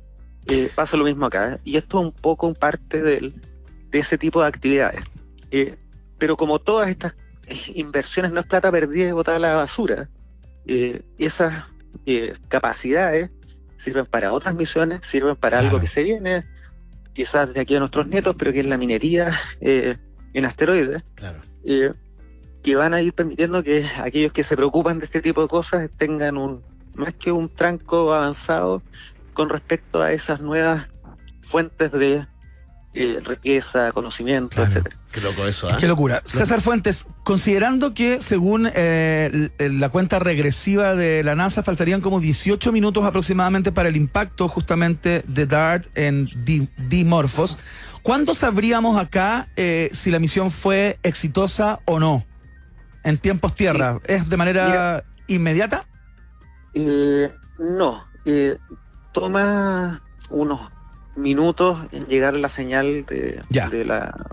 Eh, 0.47 0.71
pasa 0.75 0.97
lo 0.97 1.05
mismo 1.05 1.27
acá 1.27 1.59
y 1.65 1.77
esto 1.77 2.01
es 2.01 2.07
un 2.07 2.13
poco 2.13 2.53
parte 2.55 3.03
del, 3.03 3.35
de 3.91 3.99
ese 3.99 4.17
tipo 4.19 4.41
de 4.41 4.49
actividades 4.49 5.03
Eh, 5.51 5.77
pero 6.19 6.37
como 6.37 6.59
todas 6.59 6.89
estas 6.89 7.13
eh, 7.47 7.57
inversiones 7.75 8.33
no 8.33 8.41
es 8.41 8.47
plata 8.47 8.71
perdida 8.73 9.09
y 9.09 9.13
botada 9.13 9.37
a 9.37 9.41
la 9.41 9.55
basura 9.57 10.09
eh, 10.67 11.03
esas 11.19 11.65
eh, 12.07 12.33
capacidades 12.49 13.31
sirven 13.77 14.07
para 14.07 14.33
otras 14.33 14.55
misiones 14.55 15.01
sirven 15.05 15.37
para 15.37 15.59
Claro. 15.59 15.67
algo 15.69 15.81
que 15.81 15.89
se 15.89 16.03
viene 16.05 16.45
quizás 17.13 17.53
de 17.53 17.61
aquí 17.61 17.75
a 17.77 17.81
nuestros 17.81 18.07
nietos 18.07 18.35
pero 18.39 18.53
que 18.53 18.61
es 18.61 18.67
la 18.67 18.79
minería 18.79 19.39
eh, 19.61 19.97
en 20.33 20.45
asteroides 20.45 21.03
Claro. 21.17 21.41
Eh, 21.65 21.93
que 22.63 22.77
van 22.77 22.95
a 22.95 23.03
ir 23.03 23.13
permitiendo 23.13 23.63
que 23.63 23.85
aquellos 24.03 24.33
que 24.33 24.45
se 24.45 24.57
preocupan 24.57 24.99
de 24.99 25.07
este 25.07 25.21
tipo 25.21 25.43
de 25.43 25.49
cosas 25.49 25.91
tengan 25.97 26.37
un 26.37 26.63
más 26.95 27.15
que 27.15 27.33
un 27.33 27.49
tranco 27.49 28.13
avanzado 28.13 28.83
con 29.33 29.49
respecto 29.49 30.03
a 30.03 30.13
esas 30.13 30.41
nuevas 30.41 30.89
fuentes 31.41 31.91
de 31.93 32.27
eh, 32.95 33.19
riqueza, 33.25 33.91
conocimiento, 33.93 34.51
Claro. 34.55 34.71
etcétera. 34.71 34.97
Qué 35.11 35.21
loco 35.23 35.47
eso. 35.47 35.69
Qué 35.81 35.89
locura. 35.89 36.23
César 36.27 36.61
Fuentes, 36.61 37.07
considerando 37.25 37.95
que 37.95 38.21
según 38.21 38.71
eh, 38.75 39.49
la 39.59 39.89
cuenta 39.89 40.19
regresiva 40.19 40.95
de 40.95 41.23
la 41.25 41.35
NASA 41.35 41.63
faltarían 41.63 42.03
como 42.03 42.21
18 42.21 42.71
minutos 42.71 43.05
aproximadamente 43.05 43.73
para 43.73 43.89
el 43.89 43.97
impacto 43.97 44.47
justamente 44.49 45.23
de 45.27 45.47
DART 45.47 45.87
en 45.97 46.29
Di- 46.45 46.69
Dimorphos, 46.77 47.57
¿cuándo 48.03 48.35
sabríamos 48.35 48.99
acá 49.01 49.49
eh, 49.57 49.89
si 49.93 50.11
la 50.11 50.19
misión 50.19 50.51
fue 50.51 50.99
exitosa 51.03 51.81
o 51.87 51.99
no? 51.99 52.25
En 53.05 53.19
tiempos 53.19 53.57
tierra, 53.57 54.01
¿es 54.07 54.29
de 54.29 54.37
manera 54.37 55.05
inmediata? 55.27 55.87
Eh, 56.75 57.31
no, 57.59 58.07
eh, 58.25 58.57
toma 59.13 60.03
unos 60.31 60.71
minutos 61.17 61.79
en 61.93 62.07
llegar 62.07 62.35
la 62.35 62.49
señal 62.49 63.05
de, 63.07 63.43
Ya. 63.51 63.69
de 63.69 63.85
la 63.85 64.27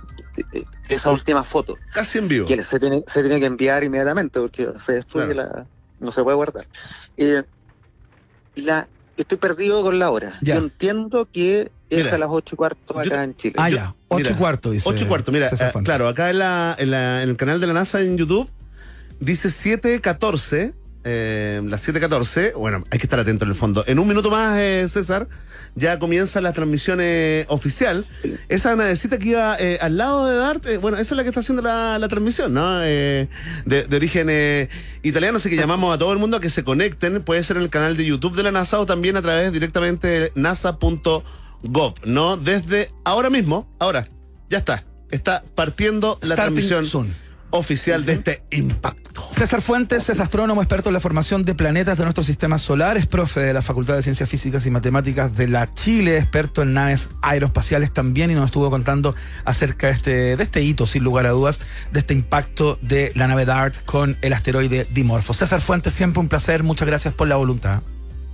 de, 0.51 0.65
esa 0.87 1.11
última 1.11 1.43
foto. 1.43 1.77
Casi 1.93 2.19
en 2.19 2.27
vivo. 2.27 2.47
que 2.47 2.63
se 2.63 2.79
tiene, 2.79 3.03
se 3.07 3.21
tiene 3.21 3.39
que 3.39 3.45
enviar 3.45 3.83
inmediatamente 3.83 4.39
porque 4.39 4.69
se 4.79 4.93
destruye 4.93 5.33
la, 5.33 5.65
no 5.99 6.11
se 6.11 6.23
puede 6.23 6.35
guardar. 6.35 6.67
Eh, 7.17 7.43
la, 8.55 8.87
estoy 9.17 9.37
perdido 9.37 9.83
con 9.83 9.99
la 9.99 10.11
hora. 10.11 10.37
Ya. 10.41 10.55
Yo 10.55 10.61
entiendo 10.61 11.27
que 11.31 11.71
es 11.89 11.97
Mira, 12.05 12.15
a 12.15 12.17
las 12.19 12.29
ocho 12.31 12.55
y 12.55 12.57
cuarto 12.57 12.99
acá 12.99 13.09
yo- 13.09 13.21
en 13.23 13.35
Chile. 13.35 13.55
Ah, 13.57 13.69
Yo- 13.69 13.75
ya. 13.77 13.95
8 14.09 14.19
y 14.21 14.23
mira, 14.23 14.37
cuarto, 14.37 14.71
dice. 14.71 14.87
8 14.89 15.03
y 15.03 15.07
cuarto, 15.07 15.31
mira, 15.31 15.47
eh, 15.47 15.71
claro, 15.83 16.07
acá 16.07 16.29
en, 16.29 16.39
la, 16.39 16.75
en, 16.77 16.91
la- 16.91 17.23
en 17.23 17.29
el 17.29 17.37
canal 17.37 17.59
de 17.59 17.67
la 17.67 17.73
NASA 17.73 18.01
en 18.01 18.17
YouTube 18.17 18.49
dice 19.19 19.49
7.14, 19.49 20.73
eh, 21.03 21.61
las 21.65 21.87
7.14, 21.87 22.53
bueno, 22.55 22.83
hay 22.91 22.99
que 22.99 23.05
estar 23.05 23.19
atento 23.19 23.43
en 23.45 23.49
el 23.49 23.55
fondo. 23.55 23.83
En 23.87 23.99
un 23.99 24.07
minuto 24.07 24.29
más, 24.29 24.57
eh, 24.59 24.85
César, 24.89 25.27
ya 25.75 25.97
comienza 25.99 26.41
la 26.41 26.51
transmisión 26.53 26.99
eh, 27.01 27.45
oficial. 27.47 28.03
Esa 28.49 28.75
navecita 28.75 29.17
que 29.19 29.29
iba 29.29 29.55
eh, 29.59 29.77
al 29.81 29.97
lado 29.97 30.25
de 30.25 30.35
Dart, 30.37 30.65
eh, 30.65 30.77
bueno, 30.77 30.97
esa 30.97 31.13
es 31.13 31.17
la 31.17 31.23
que 31.23 31.29
está 31.29 31.39
haciendo 31.41 31.61
la, 31.61 31.97
la 31.99 32.07
transmisión, 32.07 32.53
¿no? 32.53 32.81
Eh, 32.83 33.27
de, 33.65 33.83
de 33.83 33.95
origen 33.95 34.27
eh, 34.29 34.69
italiano, 35.03 35.37
así 35.37 35.49
que 35.49 35.55
llamamos 35.55 35.93
a 35.93 35.97
todo 35.97 36.11
el 36.11 36.19
mundo 36.19 36.37
a 36.37 36.39
que 36.41 36.49
se 36.49 36.63
conecten, 36.63 37.21
puede 37.23 37.43
ser 37.43 37.57
en 37.57 37.63
el 37.63 37.69
canal 37.69 37.95
de 37.95 38.05
YouTube 38.05 38.35
de 38.35 38.43
la 38.43 38.51
NASA 38.51 38.79
o 38.79 38.85
también 38.85 39.15
a 39.15 39.21
través 39.21 39.53
directamente 39.53 40.07
de 40.07 40.31
nasa.gov, 41.63 41.93
¿no? 42.05 42.37
Desde 42.37 42.91
ahora 43.03 43.29
mismo, 43.29 43.67
ahora, 43.79 44.07
ya 44.49 44.59
está. 44.59 44.85
Está 45.11 45.43
partiendo 45.55 46.19
la 46.21 46.35
Starting 46.35 46.55
transmisión 46.55 46.85
soon. 46.85 47.15
oficial 47.49 48.05
de 48.05 48.13
este 48.13 48.43
impacto. 48.51 49.09
César 49.31 49.61
Fuentes 49.61 50.07
es 50.09 50.19
astrónomo 50.19 50.61
experto 50.61 50.89
en 50.89 50.93
la 50.93 50.99
formación 50.99 51.41
de 51.43 51.55
planetas 51.55 51.97
de 51.97 52.03
nuestro 52.03 52.23
sistema 52.23 52.59
solar, 52.59 52.95
es 52.95 53.07
profe 53.07 53.39
de 53.39 53.53
la 53.53 53.61
Facultad 53.61 53.95
de 53.95 54.03
Ciencias 54.03 54.29
Físicas 54.29 54.65
y 54.65 54.71
Matemáticas 54.71 55.35
de 55.35 55.47
la 55.47 55.73
Chile, 55.73 56.17
experto 56.19 56.61
en 56.61 56.73
naves 56.73 57.09
aeroespaciales 57.21 57.91
también 57.91 58.29
y 58.29 58.35
nos 58.35 58.45
estuvo 58.45 58.69
contando 58.69 59.15
acerca 59.45 59.87
de 59.87 59.93
este, 59.93 60.11
de 60.37 60.43
este 60.43 60.61
hito, 60.61 60.85
sin 60.85 61.03
lugar 61.03 61.25
a 61.25 61.31
dudas, 61.31 61.59
de 61.91 61.99
este 61.99 62.13
impacto 62.13 62.77
de 62.81 63.11
la 63.15 63.27
nave 63.27 63.45
DART 63.45 63.83
con 63.85 64.17
el 64.21 64.33
asteroide 64.33 64.87
Dimorphos. 64.91 65.37
César 65.37 65.59
Fuentes, 65.59 65.93
siempre 65.93 66.19
un 66.19 66.29
placer, 66.29 66.61
muchas 66.63 66.87
gracias 66.87 67.13
por 67.13 67.27
la 67.27 67.35
voluntad. 67.35 67.81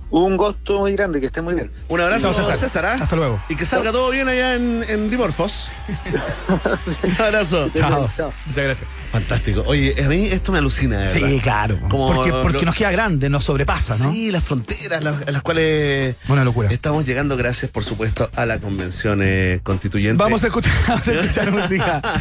Un 0.08 0.36
gusto 0.36 0.78
muy 0.78 0.92
grande, 0.92 1.20
que 1.20 1.26
esté 1.26 1.42
muy 1.42 1.54
bien. 1.54 1.70
Un 1.88 2.00
abrazo, 2.00 2.32
Chao, 2.32 2.44
César. 2.44 2.56
César. 2.56 2.86
¿ah? 2.86 2.96
Hasta 3.02 3.16
luego. 3.16 3.42
Y 3.48 3.56
que 3.56 3.64
salga 3.64 3.90
todo 3.90 4.08
bien 4.10 4.28
allá 4.28 4.54
en, 4.54 4.84
en 4.88 5.10
Dimorphos. 5.10 5.68
Un 7.02 7.16
abrazo. 7.20 7.68
Chao. 7.74 8.08
Chao. 8.16 8.32
Muchas 8.46 8.64
gracias. 8.64 8.88
Fantástico. 9.10 9.64
Oye, 9.66 9.96
a 10.04 10.08
mí 10.08 10.26
esto 10.26 10.52
me 10.52 10.58
alucina, 10.58 10.98
de 11.00 11.06
verdad. 11.12 11.28
Sí, 11.28 11.40
claro. 11.40 11.78
Como 11.88 12.14
porque 12.14 12.30
porque 12.30 12.58
lo- 12.58 12.64
nos 12.66 12.74
queda 12.76 12.90
grande, 12.92 13.28
nos 13.28 13.44
sobrepasa, 13.44 13.96
¿no? 13.98 14.12
Sí, 14.12 14.30
las 14.30 14.44
fronteras 14.44 15.02
las- 15.02 15.26
a 15.26 15.30
las 15.32 15.42
cuales 15.42 16.14
Una 16.28 16.44
locura. 16.44 16.68
estamos 16.70 17.04
llegando 17.04 17.36
gracias, 17.36 17.70
por 17.70 17.82
supuesto, 17.82 18.30
a 18.36 18.46
la 18.46 18.58
convención 18.58 19.20
eh, 19.24 19.60
constituyente. 19.64 20.22
Vamos 20.22 20.44
a 20.44 20.46
escuchar, 20.46 20.72
vamos 20.88 21.08
a 21.08 21.12
escuchar 21.14 21.50
música. 21.50 22.02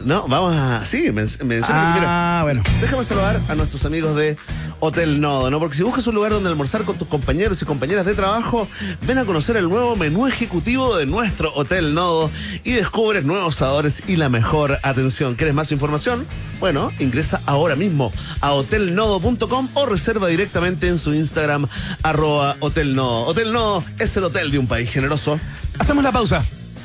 No, 0.00 0.26
vamos 0.28 0.54
a... 0.54 0.84
Sí, 0.84 1.10
men 1.12 1.28
menciona- 1.44 2.38
Ah, 2.38 2.40
bueno. 2.42 2.62
Déjame 2.80 3.04
saludar 3.04 3.40
a 3.48 3.54
nuestros 3.54 3.84
amigos 3.84 4.14
de 4.16 4.36
Hotel 4.80 5.20
Nodo, 5.20 5.50
¿no? 5.50 5.58
Porque 5.58 5.76
si 5.76 5.82
buscas 5.82 6.06
un 6.06 6.14
lugar 6.14 6.32
donde 6.32 6.48
almorzar 6.50 6.82
con 6.82 6.98
tus 6.98 7.08
compañeros 7.08 7.62
y 7.62 7.64
compañeras 7.64 8.04
de 8.04 8.14
trabajo, 8.14 8.68
ven 9.06 9.18
a 9.18 9.24
conocer 9.24 9.56
el 9.56 9.68
nuevo 9.68 9.96
menú 9.96 10.26
ejecutivo 10.26 10.96
de 10.96 11.06
nuestro 11.06 11.52
Hotel 11.54 11.94
Nodo 11.94 12.30
y 12.64 12.72
descubres 12.72 13.24
nuevos 13.24 13.54
sabores 13.56 14.02
y 14.06 14.16
la 14.16 14.28
mejor 14.28 14.78
atención. 14.82 15.36
¿Quieres 15.36 15.54
más 15.54 15.72
información? 15.72 16.26
Bueno, 16.60 16.92
ingresa 16.98 17.40
ahora 17.46 17.76
mismo 17.76 18.12
a 18.40 18.52
hotelnodo.com 18.52 19.68
o 19.74 19.86
reserva 19.86 20.26
directamente 20.28 20.88
en 20.88 20.98
su 20.98 21.14
Instagram, 21.14 21.66
arroba 22.02 22.56
Hotel 22.60 22.94
Nodo. 22.94 23.26
Hotel 23.26 23.52
Nodo 23.52 23.82
es 23.98 24.14
el 24.16 24.24
hotel 24.24 24.50
de 24.50 24.58
un 24.58 24.66
país 24.66 24.90
generoso. 24.90 25.38
Hacemos 25.78 26.04
la 26.04 26.12
pausa 26.12 26.44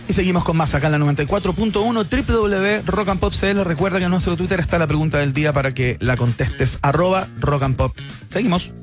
y 0.09 0.13
seguimos 0.13 0.43
con 0.43 0.57
más 0.57 0.73
acá 0.73 0.87
en 0.87 0.93
la 0.93 0.97
94.1 0.99 2.83
www.rockandpop.cl. 2.83 3.63
Recuerda 3.63 3.99
que 3.99 4.05
en 4.05 4.11
nuestro 4.11 4.35
Twitter 4.35 4.59
está 4.59 4.79
la 4.79 4.87
pregunta 4.87 5.19
del 5.19 5.33
día 5.33 5.53
para 5.53 5.73
que 5.73 5.97
la 5.99 6.17
contestes. 6.17 6.79
Arroba 6.81 7.27
rock 7.39 7.63
and 7.63 7.75
pop. 7.75 7.95
Seguimos. 8.33 8.73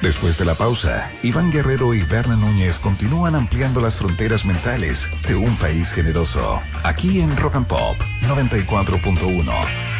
Después 0.00 0.38
de 0.38 0.44
la 0.44 0.54
pausa, 0.54 1.10
Iván 1.22 1.50
Guerrero 1.50 1.94
y 1.94 2.02
Berna 2.02 2.36
Núñez 2.36 2.78
continúan 2.78 3.34
ampliando 3.34 3.80
las 3.80 3.96
fronteras 3.96 4.44
mentales 4.44 5.08
de 5.26 5.34
un 5.34 5.56
país 5.56 5.92
generoso. 5.92 6.60
Aquí 6.84 7.20
en 7.20 7.36
Rock 7.36 7.56
and 7.56 7.66
Pop 7.66 7.96
94.1. 8.28 9.93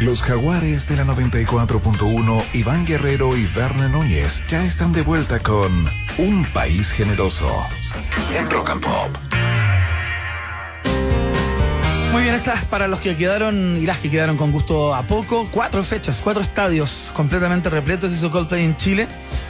Los 0.00 0.22
jaguares 0.22 0.88
de 0.88 0.94
la 0.94 1.04
94.1, 1.04 2.44
Iván 2.54 2.86
Guerrero 2.86 3.36
y 3.36 3.46
Berna 3.46 3.88
Núñez 3.88 4.40
ya 4.48 4.64
están 4.64 4.92
de 4.92 5.02
vuelta 5.02 5.40
con 5.40 5.90
Un 6.18 6.46
País 6.54 6.92
Generoso 6.92 7.50
en 8.32 8.48
Rock 8.48 8.70
and 8.70 8.80
Pop. 8.80 9.18
Muy 12.12 12.22
bien, 12.22 12.36
estas 12.36 12.64
para 12.66 12.86
los 12.86 13.00
que 13.00 13.16
quedaron 13.16 13.76
y 13.76 13.86
las 13.86 13.98
que 13.98 14.08
quedaron 14.08 14.36
con 14.36 14.52
gusto 14.52 14.94
a 14.94 15.02
poco. 15.02 15.48
Cuatro 15.50 15.82
fechas, 15.82 16.20
cuatro 16.22 16.42
estadios 16.42 17.10
completamente 17.12 17.68
repletos 17.68 18.12
hizo 18.12 18.30
Coldplay 18.30 18.64
en 18.64 18.76
Chile. 18.76 19.08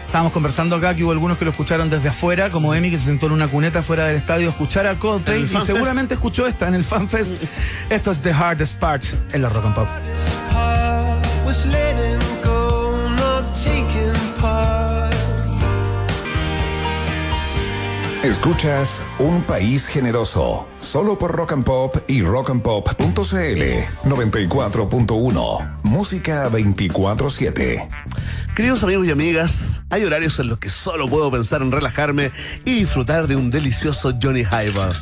Estábamos 0.08 0.32
conversando 0.32 0.74
acá 0.74 0.94
que 0.94 1.04
hubo 1.04 1.12
algunos 1.12 1.36
que 1.36 1.44
lo 1.44 1.50
escucharon 1.50 1.90
desde 1.90 2.08
afuera, 2.08 2.48
como 2.48 2.74
Emi 2.74 2.90
que 2.90 2.96
se 2.96 3.04
sentó 3.04 3.26
en 3.26 3.32
una 3.32 3.46
cuneta 3.46 3.82
fuera 3.82 4.06
del 4.06 4.16
estadio 4.16 4.48
a 4.48 4.50
escuchar 4.52 4.86
a 4.86 4.98
Coldplay 4.98 5.42
y 5.42 5.60
seguramente 5.60 6.14
escuchó 6.14 6.46
esta 6.46 6.66
en 6.66 6.76
el 6.76 6.82
FanFest. 6.82 7.34
Esto 7.90 8.12
es 8.12 8.22
The 8.22 8.32
Hardest 8.32 8.78
Part 8.78 9.04
en 9.34 9.42
la 9.42 9.50
Rock 9.50 9.66
and 9.66 9.74
Pop. 9.74 9.88
Escuchas 18.24 19.04
Un 19.20 19.42
País 19.42 19.86
Generoso, 19.86 20.66
solo 20.80 21.16
por 21.16 21.36
Rock 21.36 21.52
and 21.52 21.62
Pop 21.62 21.96
y 22.08 22.22
rockandpop.cl 22.22 23.14
94.1, 23.14 25.80
música 25.84 26.50
24-7. 26.50 27.88
Queridos 28.56 28.82
amigos 28.82 29.06
y 29.06 29.12
amigas, 29.12 29.84
hay 29.88 30.04
horarios 30.04 30.36
en 30.40 30.48
los 30.48 30.58
que 30.58 30.68
solo 30.68 31.08
puedo 31.08 31.30
pensar 31.30 31.62
en 31.62 31.70
relajarme 31.70 32.32
y 32.64 32.80
disfrutar 32.80 33.28
de 33.28 33.36
un 33.36 33.52
delicioso 33.52 34.12
Johnny 34.20 34.40
Highball. 34.40 34.92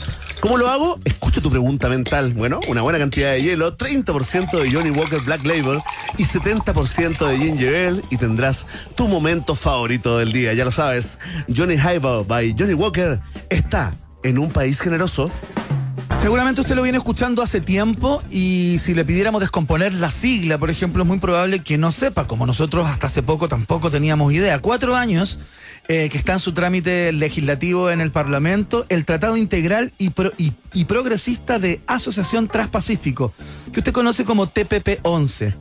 ¿Cómo 0.40 0.58
lo 0.58 0.68
hago? 0.68 0.98
Escucho 1.04 1.40
tu 1.40 1.50
pregunta 1.50 1.88
mental. 1.88 2.34
Bueno, 2.34 2.60
una 2.68 2.82
buena 2.82 2.98
cantidad 2.98 3.32
de 3.32 3.42
hielo, 3.42 3.74
30% 3.76 4.60
de 4.60 4.70
Johnny 4.70 4.90
Walker 4.90 5.20
Black 5.20 5.44
Label 5.44 5.80
y 6.18 6.24
70% 6.24 7.26
de 7.26 7.38
Ginger 7.38 7.88
Ale 7.88 8.02
y 8.10 8.18
tendrás 8.18 8.66
tu 8.94 9.08
momento 9.08 9.54
favorito 9.54 10.18
del 10.18 10.32
día. 10.32 10.52
Ya 10.52 10.66
lo 10.66 10.70
sabes, 10.70 11.18
Johnny 11.54 11.76
Highball 11.76 12.26
by 12.26 12.54
Johnny 12.56 12.74
Walker 12.74 13.05
está 13.50 13.94
en 14.22 14.38
un 14.38 14.50
país 14.50 14.80
generoso. 14.80 15.30
Seguramente 16.20 16.60
usted 16.60 16.74
lo 16.74 16.82
viene 16.82 16.98
escuchando 16.98 17.42
hace 17.42 17.60
tiempo 17.60 18.22
y 18.30 18.78
si 18.80 18.94
le 18.94 19.04
pidiéramos 19.04 19.40
descomponer 19.40 19.94
la 19.94 20.10
sigla, 20.10 20.58
por 20.58 20.70
ejemplo, 20.70 21.02
es 21.02 21.06
muy 21.06 21.18
probable 21.18 21.60
que 21.60 21.78
no 21.78 21.92
sepa, 21.92 22.26
como 22.26 22.46
nosotros 22.46 22.88
hasta 22.88 23.06
hace 23.06 23.22
poco 23.22 23.48
tampoco 23.48 23.90
teníamos 23.90 24.32
idea. 24.32 24.60
Cuatro 24.60 24.96
años 24.96 25.38
eh, 25.88 26.08
que 26.10 26.18
está 26.18 26.32
en 26.32 26.40
su 26.40 26.52
trámite 26.52 27.12
legislativo 27.12 27.90
en 27.90 28.00
el 28.00 28.10
Parlamento, 28.10 28.86
el 28.88 29.06
Tratado 29.06 29.36
Integral 29.36 29.92
y, 29.98 30.10
y 30.72 30.84
Progresista 30.86 31.60
de 31.60 31.80
Asociación 31.86 32.48
Transpacífico, 32.48 33.32
que 33.72 33.80
usted 33.80 33.92
conoce 33.92 34.24
como 34.24 34.48
TPP-11. 34.48 35.54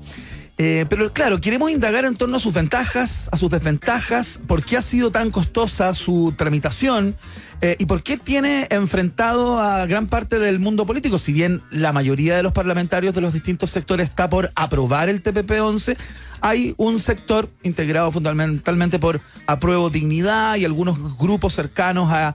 Eh, 0.58 0.86
pero 0.88 1.12
claro, 1.12 1.42
queremos 1.42 1.70
indagar 1.70 2.06
en 2.06 2.16
torno 2.16 2.38
a 2.38 2.40
sus 2.40 2.54
ventajas, 2.54 3.28
a 3.32 3.38
sus 3.38 3.50
desventajas, 3.50 4.40
por 4.48 4.64
qué 4.64 4.78
ha 4.78 4.82
sido 4.82 5.12
tan 5.12 5.30
costosa 5.30 5.94
su 5.94 6.34
tramitación 6.38 7.14
eh, 7.62 7.76
y 7.78 7.86
por 7.86 8.04
qué 8.04 8.18
tiene 8.18 8.68
enfrentado 8.70 9.60
a 9.60 9.86
gran 9.86 10.08
parte 10.08 10.40
del 10.40 10.60
mundo 10.60 10.86
político. 10.86 11.20
Si 11.20 11.34
bien 11.34 11.62
la 11.72 11.92
mayoría 11.92 12.38
de 12.38 12.44
los 12.44 12.54
parlamentarios 12.54 13.14
de 13.14 13.22
los 13.22 13.34
distintos 13.34 13.70
sectores 13.70 14.08
está 14.10 14.30
por 14.30 14.52
aprobar 14.56 15.10
el 15.10 15.22
TPP-11, 15.22 15.98
hay 16.40 16.74
un 16.78 17.00
sector 17.00 17.50
integrado 17.64 18.10
fundamentalmente 18.12 18.98
por 18.98 19.20
Apruebo 19.48 19.90
Dignidad 19.90 20.56
y 20.56 20.64
algunos 20.64 21.18
grupos 21.18 21.54
cercanos 21.54 22.12
a 22.14 22.34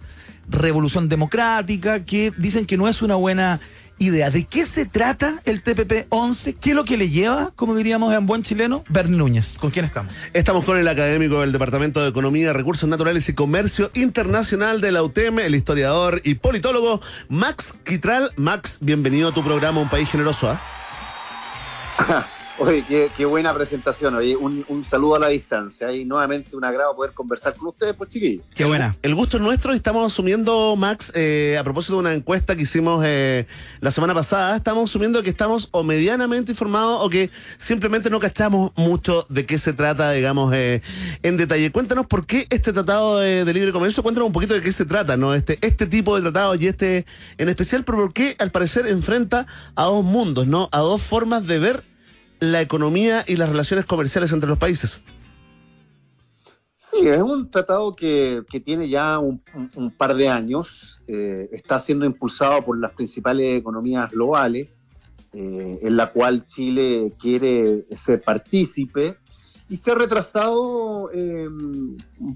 Revolución 0.51 1.09
Democrática 1.09 2.05
que 2.05 2.33
dicen 2.37 2.67
que 2.67 2.77
no 2.77 2.89
es 2.89 3.01
una 3.01 3.15
buena 3.15 3.61
idea. 4.01 4.31
¿De 4.31 4.45
qué 4.45 4.67
se 4.67 4.87
trata 4.87 5.41
el 5.45 5.63
TPP-11? 5.63 6.57
¿Qué 6.59 6.71
es 6.71 6.77
lo 6.77 6.85
que 6.85 6.97
le 6.97 7.11
lleva, 7.11 7.53
como 7.55 7.77
diríamos 7.77 8.13
en 8.15 8.27
buen 8.27 8.43
chileno, 8.43 8.83
Bernie 8.89 9.19
Núñez? 9.19 9.59
¿Con 9.59 9.71
quién 9.71 9.85
estamos? 9.85 10.13
Estamos 10.33 10.65
con 10.65 10.79
el 10.79 10.89
académico 10.89 11.43
del 11.43 11.53
Departamento 11.53 12.03
de 12.03 12.09
Economía, 12.09 12.53
Recursos 12.55 12.89
Naturales 12.89 13.29
y 13.29 13.35
Comercio 13.35 13.91
Internacional 13.95 14.81
de 14.81 14.91
la 14.91 15.03
UTEM, 15.03 15.41
el 15.41 15.55
historiador 15.55 16.23
y 16.25 16.35
politólogo 16.35 17.03
Max 17.29 17.75
Quitral. 17.85 18.33
Max, 18.37 18.79
bienvenido 18.81 19.29
a 19.29 19.35
tu 19.35 19.45
programa 19.45 19.81
Un 19.81 19.91
País 19.91 20.11
Generoso. 20.11 20.51
¿ah? 21.99 22.27
Oye, 22.61 22.85
qué, 22.87 23.11
qué 23.17 23.25
buena 23.25 23.55
presentación. 23.55 24.15
Oye, 24.17 24.37
un, 24.37 24.67
un 24.69 24.85
saludo 24.85 25.15
a 25.15 25.19
la 25.19 25.29
distancia. 25.29 25.91
Y 25.93 26.05
nuevamente 26.05 26.55
un 26.55 26.63
agrado 26.63 26.95
poder 26.95 27.13
conversar 27.13 27.55
con 27.55 27.69
ustedes, 27.69 27.95
pues 27.97 28.11
chiquillos. 28.11 28.43
Qué 28.55 28.67
buena. 28.67 28.95
El 29.03 29.15
gusto 29.15 29.39
es 29.39 29.43
nuestro 29.43 29.73
y 29.73 29.77
estamos 29.77 30.13
asumiendo, 30.13 30.77
Max, 30.77 31.11
eh, 31.15 31.57
a 31.59 31.65
propósito 31.65 31.95
de 31.95 32.01
una 32.01 32.13
encuesta 32.13 32.55
que 32.55 32.63
hicimos 32.63 33.03
eh, 33.07 33.47
la 33.81 33.91
semana 33.91 34.13
pasada, 34.13 34.57
estamos 34.57 34.91
asumiendo 34.91 35.23
que 35.23 35.31
estamos 35.31 35.71
o 35.71 35.83
medianamente 35.83 36.53
informados 36.53 37.01
o 37.03 37.09
que 37.09 37.31
simplemente 37.57 38.11
no 38.11 38.21
cachamos 38.21 38.73
mucho 38.77 39.25
de 39.31 39.47
qué 39.47 39.57
se 39.57 39.73
trata, 39.73 40.13
digamos, 40.13 40.53
eh, 40.55 40.83
en 41.23 41.39
detalle. 41.39 41.73
Cuéntanos 41.73 42.07
por 42.07 42.27
qué 42.27 42.47
este 42.51 42.75
tratado 42.75 43.21
de, 43.21 43.47
de 43.47 43.55
libre 43.55 43.73
comercio, 43.73 44.03
cuéntanos 44.03 44.27
un 44.27 44.35
poquito 44.35 44.53
de 44.53 44.61
qué 44.61 44.73
se 44.73 44.85
trata, 44.85 45.17
¿no? 45.17 45.33
Este, 45.33 45.59
este 45.63 45.87
tipo 45.87 46.15
de 46.15 46.21
tratado 46.21 46.55
y 46.57 46.67
este 46.67 47.07
en 47.39 47.49
especial, 47.49 47.85
pero 47.85 47.97
por 47.97 48.13
qué 48.13 48.37
al 48.39 48.51
parecer 48.51 48.87
enfrenta 48.87 49.47
a 49.77 49.85
dos 49.85 50.05
mundos, 50.05 50.47
¿no? 50.47 50.69
A 50.73 50.81
dos 50.81 51.01
formas 51.01 51.47
de 51.47 51.59
ver 51.59 51.91
la 52.41 52.61
economía 52.61 53.25
y 53.27 53.37
las 53.37 53.49
relaciones 53.49 53.87
comerciales 53.87 54.33
entre 54.33 54.49
los 54.49 54.59
países. 54.59 55.05
Sí, 56.77 57.07
es 57.07 57.23
un 57.23 57.51
tratado 57.51 57.95
que, 57.95 58.43
que 58.51 58.59
tiene 58.59 58.89
ya 58.89 59.19
un, 59.21 59.41
par 59.97 60.17
de 60.17 60.29
años. 60.29 61.01
eh, 61.07 61.49
está 61.53 61.79
siendo 61.79 62.05
impulsado 62.05 62.65
por 62.65 62.79
las 62.81 62.93
principales 62.93 63.59
economías 63.59 64.11
globales, 64.11 64.71
eh, 65.33 65.79
en 65.83 65.97
la 65.97 66.11
cual 66.11 66.45
Chile 66.47 67.13
quiere 67.21 67.85
ser 67.97 68.21
partícipe. 68.21 69.17
Y 69.69 69.77
se 69.77 69.93
ha 69.93 69.95
retrasado 69.95 71.11
eh, 71.15 71.47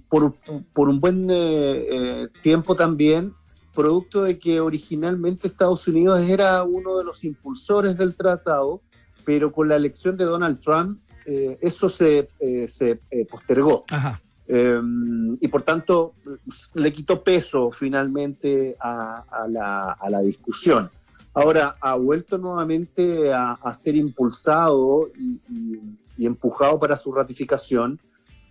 por, 0.08 0.34
por 0.72 0.88
un 0.88 1.00
buen 1.00 1.26
eh, 1.30 2.28
tiempo 2.42 2.76
también, 2.76 3.32
producto 3.74 4.22
de 4.22 4.38
que 4.38 4.60
originalmente 4.60 5.48
Estados 5.48 5.88
Unidos 5.88 6.22
era 6.22 6.62
uno 6.62 6.96
de 6.96 7.04
los 7.04 7.24
impulsores 7.24 7.98
del 7.98 8.14
tratado, 8.14 8.80
pero 9.24 9.50
con 9.52 9.68
la 9.68 9.76
elección 9.76 10.16
de 10.16 10.24
Donald 10.24 10.60
Trump 10.60 10.98
eh, 11.26 11.58
eso 11.62 11.88
se, 11.88 12.28
eh, 12.40 12.68
se 12.68 12.98
eh, 13.10 13.26
postergó. 13.30 13.84
Ajá. 13.90 14.20
Eh, 14.46 14.78
y 15.40 15.48
por 15.48 15.62
tanto 15.62 16.12
le 16.74 16.92
quitó 16.92 17.22
peso 17.22 17.70
finalmente 17.70 18.76
a, 18.80 19.24
a 19.30 19.48
la, 19.48 19.92
a 19.92 20.10
la 20.10 20.20
discusión. 20.20 20.90
Ahora 21.32 21.74
ha 21.80 21.94
vuelto 21.96 22.36
nuevamente 22.38 23.32
a, 23.32 23.52
a 23.52 23.74
ser 23.74 23.96
impulsado 23.96 25.08
y, 25.18 25.40
y- 25.48 25.98
y 26.16 26.26
empujado 26.26 26.78
para 26.78 26.96
su 26.96 27.10
ratificación. 27.12 27.98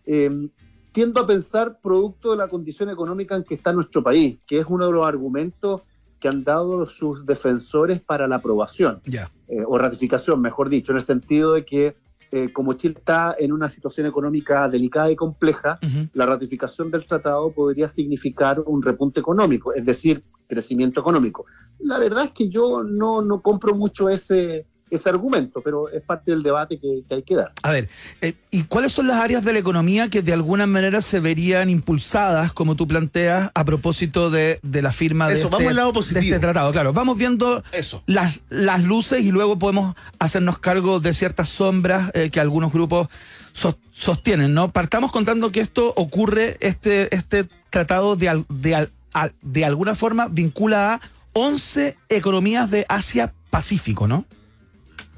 Eh, 0.06 0.50
tiendo 0.92 1.22
a 1.22 1.26
pensar 1.28 1.80
producto 1.82 2.32
de 2.32 2.38
la 2.38 2.48
condición 2.50 2.90
económica 2.90 3.36
en 3.38 3.44
que 3.46 3.56
está 3.56 3.72
nuestro 3.72 4.04
país, 4.04 4.38
que 4.46 4.60
es 4.60 4.66
uno 4.68 4.86
de 4.88 4.92
los 4.92 5.08
argumentos 5.08 5.82
que 6.20 6.28
han 6.28 6.44
dado 6.44 6.86
sus 6.86 7.26
defensores 7.26 8.02
para 8.02 8.28
la 8.28 8.36
aprobación 8.38 9.00
Ya. 9.06 9.30
Eh, 9.54 9.64
o 9.68 9.78
ratificación, 9.78 10.42
mejor 10.42 10.68
dicho, 10.70 10.92
en 10.92 10.98
el 10.98 11.04
sentido 11.04 11.54
de 11.54 11.64
que 11.64 11.96
eh, 12.32 12.52
como 12.52 12.74
Chile 12.74 12.96
está 12.98 13.36
en 13.38 13.52
una 13.52 13.70
situación 13.70 14.08
económica 14.08 14.68
delicada 14.68 15.12
y 15.12 15.16
compleja, 15.16 15.80
la 16.14 16.26
ratificación 16.26 16.90
del 16.90 17.06
tratado 17.06 17.52
podría 17.52 17.88
significar 17.88 18.60
un 18.66 18.82
repunte 18.82 19.20
económico, 19.20 19.72
es 19.72 19.86
decir, 19.86 20.24
crecimiento 20.48 21.00
económico. 21.00 21.46
La 21.78 22.00
verdad 22.00 22.26
es 22.26 22.32
que 22.32 22.50
yo 22.50 22.82
no, 22.84 23.22
no 23.22 23.44
compro 23.44 23.76
mucho 23.76 24.10
ese, 24.10 24.66
ese 24.90 25.10
argumento, 25.10 25.62
pero 25.62 25.90
es 25.90 26.04
parte 26.04 26.32
del 26.32 26.44
debate 26.44 26.78
que, 26.78 27.02
que 27.08 27.16
hay 27.16 27.24
que 27.24 27.36
dar. 27.36 27.52
A 27.64 27.72
ver, 27.72 27.90
eh, 28.22 28.34
¿y 28.52 28.64
cuáles 28.64 28.92
son 28.92 29.08
las 29.08 29.18
áreas 29.18 29.44
de 29.44 29.52
la 29.54 29.60
economía 29.60 30.08
que 30.10 30.22
de 30.22 30.34
alguna 30.34 30.68
manera 30.68 31.02
se 31.02 31.20
verían 31.20 31.70
impulsadas, 31.70 32.54
como 32.54 32.76
tú 32.76 32.88
planteas, 32.88 33.50
a 33.56 33.66
propósito 33.66 34.30
de, 34.30 34.60
de 34.62 34.82
la 34.84 34.92
firma 34.92 35.28
de, 35.28 35.34
Eso, 35.34 35.46
este, 35.46 35.56
vamos 35.56 35.70
al 35.70 35.76
lado 35.76 35.92
de 35.94 36.00
este 36.20 36.40
tratado? 36.40 36.72
Claro, 36.72 36.94
vamos 36.94 37.18
viendo 37.18 37.64
Eso. 37.72 38.04
las, 38.06 38.42
las 38.50 38.84
luces 38.84 39.24
y 39.24 39.32
luego 39.32 39.58
podemos 39.58 39.96
hacernos 40.20 40.60
cargo 40.60 41.00
de 41.00 41.14
ciertas 41.16 41.50
sombras 41.50 42.12
eh, 42.14 42.30
que 42.32 42.40
algunos 42.40 42.72
grupos 42.72 43.08
sos- 43.54 43.76
sostienen, 43.94 44.54
¿no? 44.54 44.72
Partamos 44.72 45.12
contando 45.12 45.52
que 45.52 45.62
esto 45.62 45.92
ocurre, 45.96 46.58
este, 46.60 47.14
este 47.16 47.46
tratado 47.72 48.16
de, 48.16 48.30
al- 48.30 48.46
de, 48.50 48.76
al- 48.76 49.32
de 49.42 49.66
alguna 49.66 49.96
forma 49.96 50.28
vincula 50.30 50.94
a 50.96 51.02
11 51.34 51.98
economías 52.10 52.70
de 52.70 52.86
Asia-Pacífico, 52.90 54.08
¿no? 54.08 54.26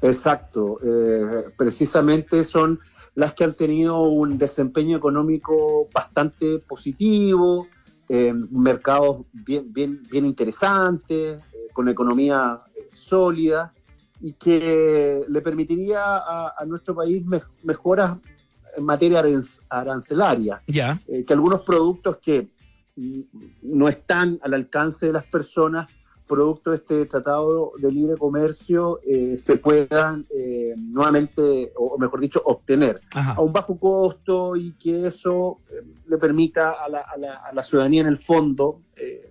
Exacto, 0.08 0.78
eh, 0.84 1.44
precisamente 1.56 2.44
son 2.44 2.78
las 3.14 3.34
que 3.34 3.44
han 3.44 3.54
tenido 3.54 4.00
un 4.02 4.36
desempeño 4.38 4.96
económico 4.96 5.88
bastante 5.92 6.58
positivo, 6.58 7.66
eh, 8.08 8.32
mercados 8.50 9.26
bien, 9.32 9.72
bien, 9.72 10.02
bien 10.10 10.26
interesantes, 10.26 11.38
eh, 11.38 11.66
con 11.72 11.88
economía 11.88 12.58
sólida 12.92 13.72
y 14.20 14.32
que 14.34 15.22
le 15.28 15.40
permitiría 15.42 16.02
a, 16.04 16.54
a 16.56 16.64
nuestro 16.66 16.94
país 16.94 17.24
me- 17.26 17.42
mejoras 17.62 18.18
en 18.76 18.84
materia 18.84 19.22
aranc- 19.22 19.60
arancelaria, 19.70 20.62
que 21.26 21.32
algunos 21.32 21.62
productos 21.62 22.18
que 22.18 22.48
no 23.62 23.88
están 23.88 24.38
al 24.42 24.54
alcance 24.54 25.06
de 25.06 25.12
las 25.12 25.24
personas, 25.26 25.90
producto 26.26 26.70
de 26.70 26.76
este 26.76 27.06
tratado 27.06 27.72
de 27.78 27.92
libre 27.92 28.16
comercio, 28.16 29.00
eh, 29.06 29.36
se 29.38 29.56
puedan 29.56 30.24
eh, 30.36 30.74
nuevamente, 30.76 31.72
o 31.76 31.96
mejor 31.98 32.20
dicho, 32.20 32.40
obtener 32.44 33.00
Ajá. 33.14 33.34
a 33.34 33.40
un 33.40 33.52
bajo 33.52 33.76
costo 33.78 34.56
y 34.56 34.72
que 34.72 35.06
eso 35.06 35.58
eh, 35.70 35.86
le 36.08 36.18
permita 36.18 36.72
a 36.84 36.88
la, 36.88 36.98
a 37.00 37.16
la- 37.16 37.34
a 37.36 37.52
la 37.54 37.62
ciudadanía 37.62 38.00
en 38.02 38.08
el 38.08 38.18
fondo 38.18 38.80
eh, 38.96 39.22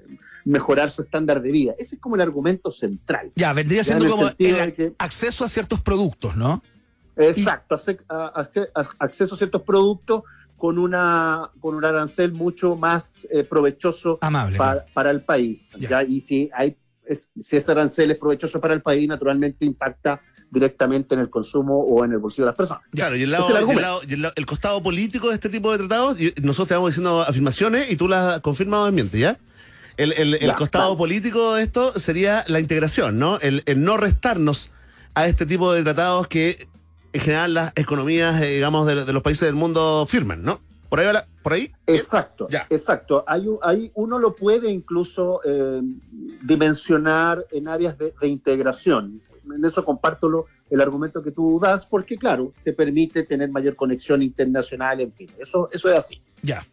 mejorar 0.45 0.91
su 0.91 1.01
estándar 1.01 1.41
de 1.41 1.51
vida. 1.51 1.73
Ese 1.77 1.95
es 1.95 2.01
como 2.01 2.15
el 2.15 2.21
argumento 2.21 2.71
central. 2.71 3.31
Ya, 3.35 3.51
vendría 3.51 3.83
siendo 3.83 4.09
como 4.09 4.27
el 4.29 4.35
que- 4.73 4.93
acceso 4.97 5.43
a 5.43 5.49
ciertos 5.49 5.81
productos, 5.81 6.35
¿no? 6.37 6.61
Exacto, 7.17 7.75
ace- 7.75 7.99
a- 8.09 8.43
acceso 8.99 9.35
a 9.35 9.37
ciertos 9.37 9.61
productos 9.63 10.23
con 10.57 10.77
una 10.77 11.49
con 11.59 11.75
un 11.75 11.83
arancel 11.83 12.31
mucho 12.31 12.75
más 12.75 13.25
eh, 13.29 13.43
provechoso 13.43 14.17
Amable. 14.21 14.57
para, 14.57 14.85
para 14.93 15.11
el 15.11 15.21
país. 15.21 15.69
¿ya? 15.77 16.03
Y 16.03 16.21
si 16.21 16.49
hay 16.53 16.77
es- 17.07 17.29
si 17.39 17.57
ese 17.57 17.71
arancel 17.71 18.11
es 18.11 18.19
provechoso 18.19 18.59
para 18.59 18.73
el 18.73 18.81
país, 18.81 19.07
naturalmente 19.07 19.65
impacta 19.65 20.21
directamente 20.51 21.15
en 21.15 21.21
el 21.21 21.29
consumo 21.29 21.79
o 21.79 22.05
en 22.05 22.11
el 22.13 22.19
bolsillo 22.19 22.43
de 22.45 22.49
las 22.51 22.55
personas. 22.55 22.83
Claro, 22.91 23.15
y 23.15 23.23
el, 23.23 23.31
lado, 23.31 23.47
el 23.47 23.49
y 23.49 23.51
el, 23.51 23.57
argumento. 23.57 23.81
lado- 23.81 24.01
y 24.07 24.13
el 24.13 24.21
lado- 24.21 24.33
el 24.37 24.45
costado 24.45 24.81
político 24.83 25.29
de 25.29 25.33
este 25.35 25.49
tipo 25.49 25.71
de 25.71 25.79
tratados, 25.79 26.17
nosotros 26.41 26.67
te 26.67 26.73
vamos 26.75 26.91
diciendo 26.91 27.21
afirmaciones 27.21 27.91
y 27.91 27.95
tú 27.97 28.07
las 28.07 28.35
has 28.35 28.41
confirmado 28.41 28.83
o 28.83 28.85
desmientes, 28.85 29.19
¿ya? 29.19 29.37
El, 29.97 30.11
el- 30.13 30.35
el 30.35 30.47
Ya, 30.47 30.55
costado 30.55 30.95
político 30.97 31.55
de 31.55 31.63
esto 31.63 31.97
sería 31.97 32.43
la 32.47 32.59
integración, 32.59 33.17
¿no? 33.17 33.39
El, 33.39 33.63
el 33.65 33.83
no 33.83 33.97
restarnos 33.97 34.69
a 35.13 35.27
este 35.27 35.45
tipo 35.45 35.73
de 35.73 35.83
tratados 35.83 36.27
que 36.27 36.67
en 37.13 37.21
general 37.21 37.53
las 37.53 37.71
economías, 37.75 38.41
eh, 38.41 38.47
digamos, 38.55 38.85
de, 38.87 39.05
de 39.05 39.13
los 39.13 39.23
países 39.23 39.45
del 39.47 39.55
mundo 39.55 40.05
firman, 40.07 40.43
¿no? 40.43 40.59
Por 40.89 40.99
ahí, 40.99 41.07
por 41.43 41.53
ahí. 41.53 41.71
Exacto, 41.87 42.47
Ya. 42.49 42.65
exacto. 42.69 43.23
Hay, 43.27 43.45
hay 43.63 43.91
uno 43.95 44.19
lo 44.19 44.35
puede 44.35 44.71
incluso 44.71 45.41
eh, 45.43 45.81
dimensionar 46.43 47.45
en 47.51 47.67
áreas 47.67 47.97
de, 47.97 48.13
de 48.19 48.27
integración. 48.27 49.21
En 49.55 49.63
eso 49.65 49.83
comparto 49.83 50.29
lo- 50.29 50.45
el 50.69 50.81
argumento 50.81 51.21
que 51.21 51.31
tú 51.31 51.59
das, 51.61 51.85
porque 51.85 52.17
claro, 52.17 52.51
te 52.63 52.73
permite 52.73 53.23
tener 53.23 53.49
mayor 53.49 53.75
conexión 53.75 54.21
internacional, 54.21 54.99
en 55.01 55.11
fin, 55.11 55.29
eso, 55.39 55.69
eso 55.71 55.89
es 55.89 55.95
así. 55.97 56.21
Ya. 56.41 56.65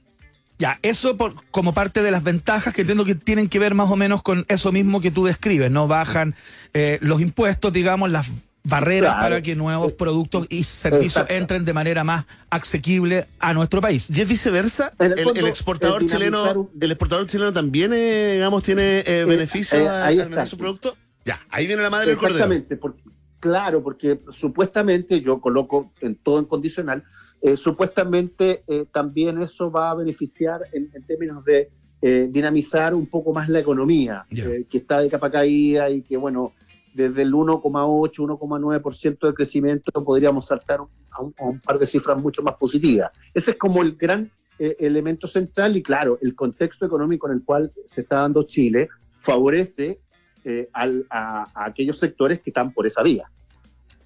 Ya, 0.59 0.79
eso 0.83 1.17
por, 1.17 1.35
como 1.51 1.75
parte 1.75 2.03
de 2.03 2.11
las 2.13 2.23
ventajas 2.23 2.73
que 2.73 2.83
entiendo 2.83 3.05
que 3.05 3.17
tienen 3.17 3.49
que 3.49 3.59
ver 3.59 3.75
más 3.75 3.91
o 3.91 3.97
menos 3.97 4.23
con 4.23 4.45
eso 4.49 4.71
mismo 4.71 5.01
que 5.01 5.11
tú 5.11 5.25
describes, 5.25 5.71
¿no? 5.73 5.89
Bajan 5.89 6.35
eh, 6.73 6.99
los 7.03 7.21
impuestos, 7.21 7.73
digamos, 7.73 8.11
las 8.13 8.29
barreras 8.65 9.13
Claro. 9.15 9.23
para 9.25 9.43
que 9.43 9.57
nuevos 9.57 9.93
Eh, 9.93 9.97
productos 9.99 10.47
y 10.49 10.63
servicios 10.63 11.15
exacto. 11.25 11.35
entren 11.35 11.65
de 11.65 11.73
manera 11.73 12.05
más 12.05 12.27
asequible 12.51 13.27
a 13.41 13.53
nuestro 13.55 13.81
país. 13.81 14.09
Y 14.11 14.21
es 14.21 14.29
viceversa, 14.29 14.93
el, 14.99 15.19
el 15.19 15.47
exportador 15.47 16.07
chileno, 16.07 16.53
un- 16.53 16.71
el 16.81 16.91
exportador 16.93 17.27
chileno 17.27 17.53
también, 17.53 17.93
eh, 17.93 18.35
digamos, 18.35 18.63
tiene 18.63 19.01
eh, 19.07 19.25
beneficios 19.27 19.83
eh, 19.83 19.89
al- 19.89 20.17
vender 20.17 20.31
está. 20.33 20.47
su 20.47 20.57
producto. 20.59 20.95
Ya, 21.25 21.41
ahí 21.51 21.67
viene 21.67 21.83
la 21.83 21.91
madre 21.91 22.07
del 22.11 22.17
cordero. 22.17 22.37
Exactamente, 22.37 22.77
porque, 22.77 23.03
claro, 23.41 23.83
porque 23.83 24.19
supuestamente, 24.39 25.21
yo 25.21 25.41
coloco 25.41 25.91
en 26.01 26.15
todo 26.17 26.39
en 26.39 26.45
condicional, 26.45 27.03
eh, 27.43 27.57
supuestamente 27.57 28.63
eh, 28.69 28.85
también 28.93 29.41
eso 29.43 29.71
va 29.71 29.91
a 29.91 29.95
beneficiar 29.97 30.61
en, 30.73 30.89
en 30.95 31.03
términos 31.05 31.45
de 31.45 31.69
eh, 32.01 32.29
dinamizar 32.31 32.95
un 32.95 33.07
poco 33.07 33.33
más 33.33 33.49
la 33.49 33.61
economía, 33.61 34.25
eh, 34.31 34.65
que 34.69 34.79
está 34.79 35.01
de 35.01 35.09
capa 35.09 35.31
caída 35.31 35.89
y 35.91 36.03
que, 36.03 36.17
bueno, 36.17 36.53
desde 36.95 37.23
el 37.23 37.33
1,8, 37.33 38.13
1,9% 38.17 39.27
de 39.27 39.35
crecimiento 39.35 39.91
podríamos 40.05 40.47
saltar 40.47 40.81
a 41.13 41.23
un, 41.23 41.35
a 41.39 41.45
un 41.45 41.61
par 41.61 41.79
de 41.79 41.87
cifras 41.87 42.21
mucho 42.21 42.43
más 42.43 42.55
positivas. 42.57 43.11
Ese 43.35 43.53
es 43.53 43.59
como 43.59 43.83
el 43.83 43.97
gran 43.97 44.31
eh, 44.59 44.77
elemento 44.81 45.27
central 45.27 45.77
y, 45.77 45.83
claro, 45.83 46.19
el 46.21 46.35
contexto 46.35 46.85
económico 46.87 47.27
en 47.29 47.35
el 47.39 47.45
cual 47.45 47.71
se 47.87 48.03
está 48.03 48.17
dando 48.17 48.43
Chile 48.45 48.89
favorece 49.23 49.99
eh, 50.45 50.69
al- 50.73 51.07
a, 51.11 51.47
a 51.55 51.65
aquellos 51.67 51.99
sectores 51.99 52.41
que 52.41 52.51
están 52.51 52.73
por 52.73 52.87
esa 52.87 53.03
vía. 53.03 53.25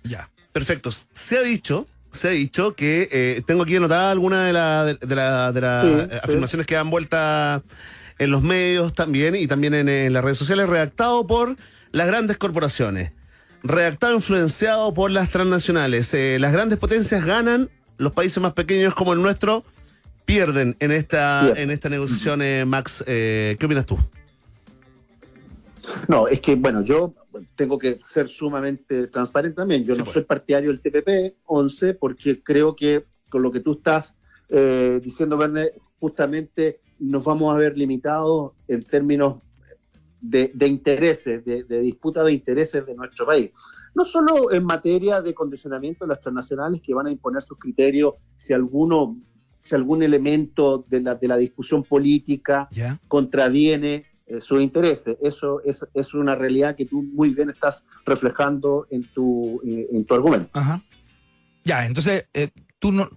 Ya. 0.04 0.28
Perfecto. 0.52 0.90
Se 0.92 1.36
ha 1.38 1.42
dicho, 1.42 1.86
se 2.12 2.28
ha 2.28 2.30
dicho 2.30 2.74
que 2.74 3.08
eh, 3.12 3.42
tengo 3.46 3.62
aquí 3.64 3.76
anotada 3.76 4.10
algunas 4.10 4.46
de, 4.46 4.52
la- 4.52 4.84
de, 4.84 4.94
de 4.94 5.14
la- 5.14 5.52
de 5.52 5.60
las 5.60 5.84
Sí, 5.84 5.90
sí. 6.10 6.16
afirmaciones 6.22 6.66
que 6.66 6.74
dan 6.76 6.88
vuelta 6.90 7.62
en 8.18 8.30
los 8.30 8.42
medios 8.42 8.94
también 8.94 9.34
y 9.36 9.46
también 9.46 9.74
en, 9.74 9.88
en 9.88 10.12
las 10.12 10.24
redes 10.24 10.38
sociales, 10.38 10.68
redactado 10.68 11.26
por 11.26 11.56
las 11.96 12.08
grandes 12.08 12.36
corporaciones, 12.36 13.12
redactado 13.62 14.14
influenciado 14.14 14.92
por 14.92 15.10
las 15.10 15.30
transnacionales. 15.30 16.12
Eh, 16.12 16.36
las 16.38 16.52
grandes 16.52 16.78
potencias 16.78 17.24
ganan, 17.24 17.70
los 17.96 18.12
países 18.12 18.42
más 18.42 18.52
pequeños 18.52 18.94
como 18.94 19.14
el 19.14 19.22
nuestro 19.22 19.64
pierden 20.26 20.76
en 20.80 20.90
esta, 20.90 21.54
en 21.56 21.70
esta 21.70 21.88
negociación, 21.88 22.42
eh, 22.42 22.66
Max. 22.66 23.02
Eh, 23.06 23.56
¿Qué 23.58 23.64
opinas 23.64 23.86
tú? 23.86 23.98
No, 26.06 26.28
es 26.28 26.40
que, 26.42 26.54
bueno, 26.54 26.82
yo 26.82 27.14
tengo 27.54 27.78
que 27.78 27.98
ser 28.06 28.28
sumamente 28.28 29.06
transparente 29.06 29.56
también. 29.56 29.86
Yo 29.86 29.94
Sí, 29.94 29.98
no 30.00 30.04
pues. 30.04 30.12
soy 30.14 30.24
partidario 30.24 30.68
del 30.70 30.80
TPP 30.80 31.34
11 31.46 31.94
porque 31.94 32.42
creo 32.42 32.76
que 32.76 33.06
con 33.30 33.40
lo 33.42 33.50
que 33.50 33.60
tú 33.60 33.72
estás 33.72 34.14
eh, 34.50 35.00
diciendo, 35.02 35.38
Verne, 35.38 35.70
justamente 35.98 36.78
nos 36.98 37.24
vamos 37.24 37.54
a 37.54 37.56
ver 37.56 37.78
limitados 37.78 38.52
en 38.68 38.84
términos 38.84 39.36
de, 40.30 40.50
de 40.54 40.66
intereses, 40.66 41.44
de, 41.44 41.64
de 41.64 41.80
disputa 41.80 42.22
de 42.24 42.32
intereses 42.32 42.84
de 42.84 42.94
nuestro 42.94 43.26
país. 43.26 43.52
No 43.94 44.04
solo 44.04 44.52
en 44.52 44.64
materia 44.64 45.22
de 45.22 45.32
condicionamiento 45.32 46.04
de 46.04 46.10
las 46.10 46.20
transnacionales 46.20 46.82
que 46.82 46.92
van 46.92 47.06
a 47.06 47.10
imponer 47.10 47.42
sus 47.42 47.58
criterios 47.58 48.14
si 48.36 48.52
alguno, 48.52 49.16
si 49.64 49.74
algún 49.74 50.02
elemento 50.02 50.84
de 50.88 51.00
la, 51.00 51.14
de 51.14 51.28
la 51.28 51.36
discusión 51.36 51.82
política 51.82 52.68
contraviene 53.08 54.04
eh, 54.26 54.40
sus 54.40 54.60
intereses. 54.60 55.16
Eso 55.22 55.62
es, 55.64 55.84
es 55.94 56.12
una 56.12 56.34
realidad 56.34 56.76
que 56.76 56.84
tú 56.84 57.02
muy 57.02 57.30
bien 57.30 57.48
estás 57.48 57.84
reflejando 58.04 58.86
en 58.90 59.04
tu, 59.14 59.60
eh, 59.64 59.86
en 59.90 60.04
tu 60.04 60.14
argumento. 60.14 60.50
Ajá. 60.52 60.82
Ya, 61.64 61.86
entonces 61.86 62.26
eh, 62.34 62.50
tú 62.78 62.92
no, 62.92 63.08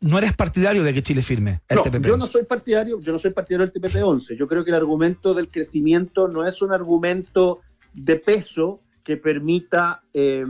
no 0.00 0.18
eres 0.18 0.32
partidario 0.34 0.82
de 0.82 0.92
que 0.94 1.02
Chile 1.02 1.22
firme 1.22 1.60
el 1.68 1.76
No, 1.76 1.82
TPP. 1.82 2.06
yo 2.06 2.16
no 2.16 2.26
soy 2.26 2.44
partidario, 2.44 3.00
yo 3.00 3.12
no 3.12 3.18
soy 3.18 3.32
partidario 3.32 3.66
del 3.66 3.74
TPP-11. 3.82 4.36
Yo 4.36 4.46
creo 4.48 4.64
que 4.64 4.70
el 4.70 4.76
argumento 4.76 5.34
del 5.34 5.48
crecimiento 5.48 6.28
no 6.28 6.46
es 6.46 6.60
un 6.62 6.72
argumento 6.72 7.60
de 7.92 8.16
peso 8.16 8.80
que 9.02 9.16
permita 9.18 10.02
eh, 10.14 10.44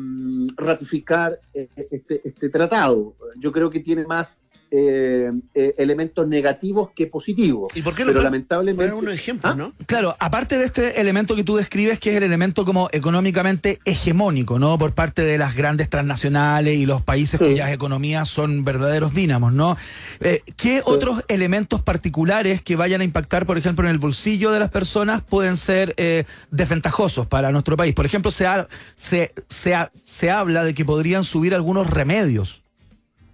ratificar 0.57 1.41
eh, 1.53 1.69
este, 1.91 2.27
este 2.27 2.49
tratado. 2.49 3.15
Yo 3.39 3.51
creo 3.51 3.69
que 3.69 3.81
tiene 3.81 4.07
más 4.07 4.41
eh, 4.77 5.31
eh, 5.55 5.75
elementos 5.79 6.27
negativos 6.27 6.91
que 6.97 7.07
positivos. 7.07 7.71
¿Y 7.77 7.83
por 7.83 7.95
qué 7.95 8.05
no 8.05 8.09
Pero 8.11 8.23
lamentablemente... 8.25 8.93
unos 8.93 9.15
ejemplos, 9.15 9.53
¿Ah? 9.53 9.57
no? 9.57 9.73
Claro, 9.87 10.17
aparte 10.19 10.59
de 10.59 10.65
este 10.65 11.01
elemento 11.01 11.37
que 11.37 11.45
tú 11.45 11.55
describes, 11.55 12.01
que 12.01 12.11
es 12.11 12.17
el 12.17 12.25
elemento 12.25 12.65
como 12.65 12.89
económicamente 12.91 13.79
hegemónico, 13.85 14.59
¿no? 14.59 14.77
Por 14.77 14.93
parte 14.93 15.23
de 15.23 15.39
las 15.39 15.55
grandes 15.55 15.89
transnacionales 15.89 16.77
y 16.77 16.87
los 16.87 17.03
países 17.03 17.39
Sí. 17.39 17.47
cuyas 17.47 17.71
economías 17.71 18.29
son 18.29 18.65
verdaderos 18.65 19.15
dínamos, 19.15 19.53
¿no? 19.53 19.77
Eh, 20.21 20.43
¿Qué 20.57 20.83
otros 20.85 21.23
elementos 21.29 21.81
particulares 21.83 22.61
que 22.61 22.75
vayan 22.75 23.01
a 23.01 23.05
impactar, 23.05 23.47
por 23.47 23.59
ejemplo, 23.59 23.87
en 23.87 23.93
el 23.93 23.99
bolsillo 23.99 24.51
de 24.51 24.59
las 24.59 24.71
personas 24.71 25.23
pueden 25.23 25.57
ser 25.57 25.95
eh, 25.99 26.25
desventajosos 26.51 27.27
para 27.29 27.53
nuestro 27.53 27.77
país? 27.77 27.95
Por 27.95 28.07
ejemplo, 28.07 28.31
se, 28.33 28.47
ha- 28.47 28.67
se, 28.97 29.33
se, 29.49 29.75
ha- 29.75 29.91
se 30.05 30.31
habla 30.33 30.65
de 30.65 30.75
que 30.75 30.85
podrían 30.85 31.23
subir 31.23 31.55
algunos 31.55 31.89
remedios. 31.91 32.63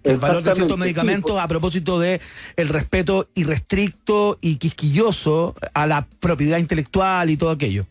El 0.03 0.16
valor 0.16 0.36
de 0.38 0.42
ciertos 0.42 0.62
Exactamente, 0.62 0.84
medicamentos 0.84 1.32
sí, 1.32 1.38
a 1.38 1.48
propósito 1.48 2.01
de 2.01 2.20
el 2.57 2.68
respeto 2.68 3.28
irrestricto 3.34 4.38
y 4.40 4.57
quisquilloso 4.57 5.55
a 5.74 5.86
la 5.86 6.07
propiedad 6.20 6.59
intelectual 6.59 7.28
y 7.30 7.36
todo 7.36 7.51
aquello. 7.51 7.86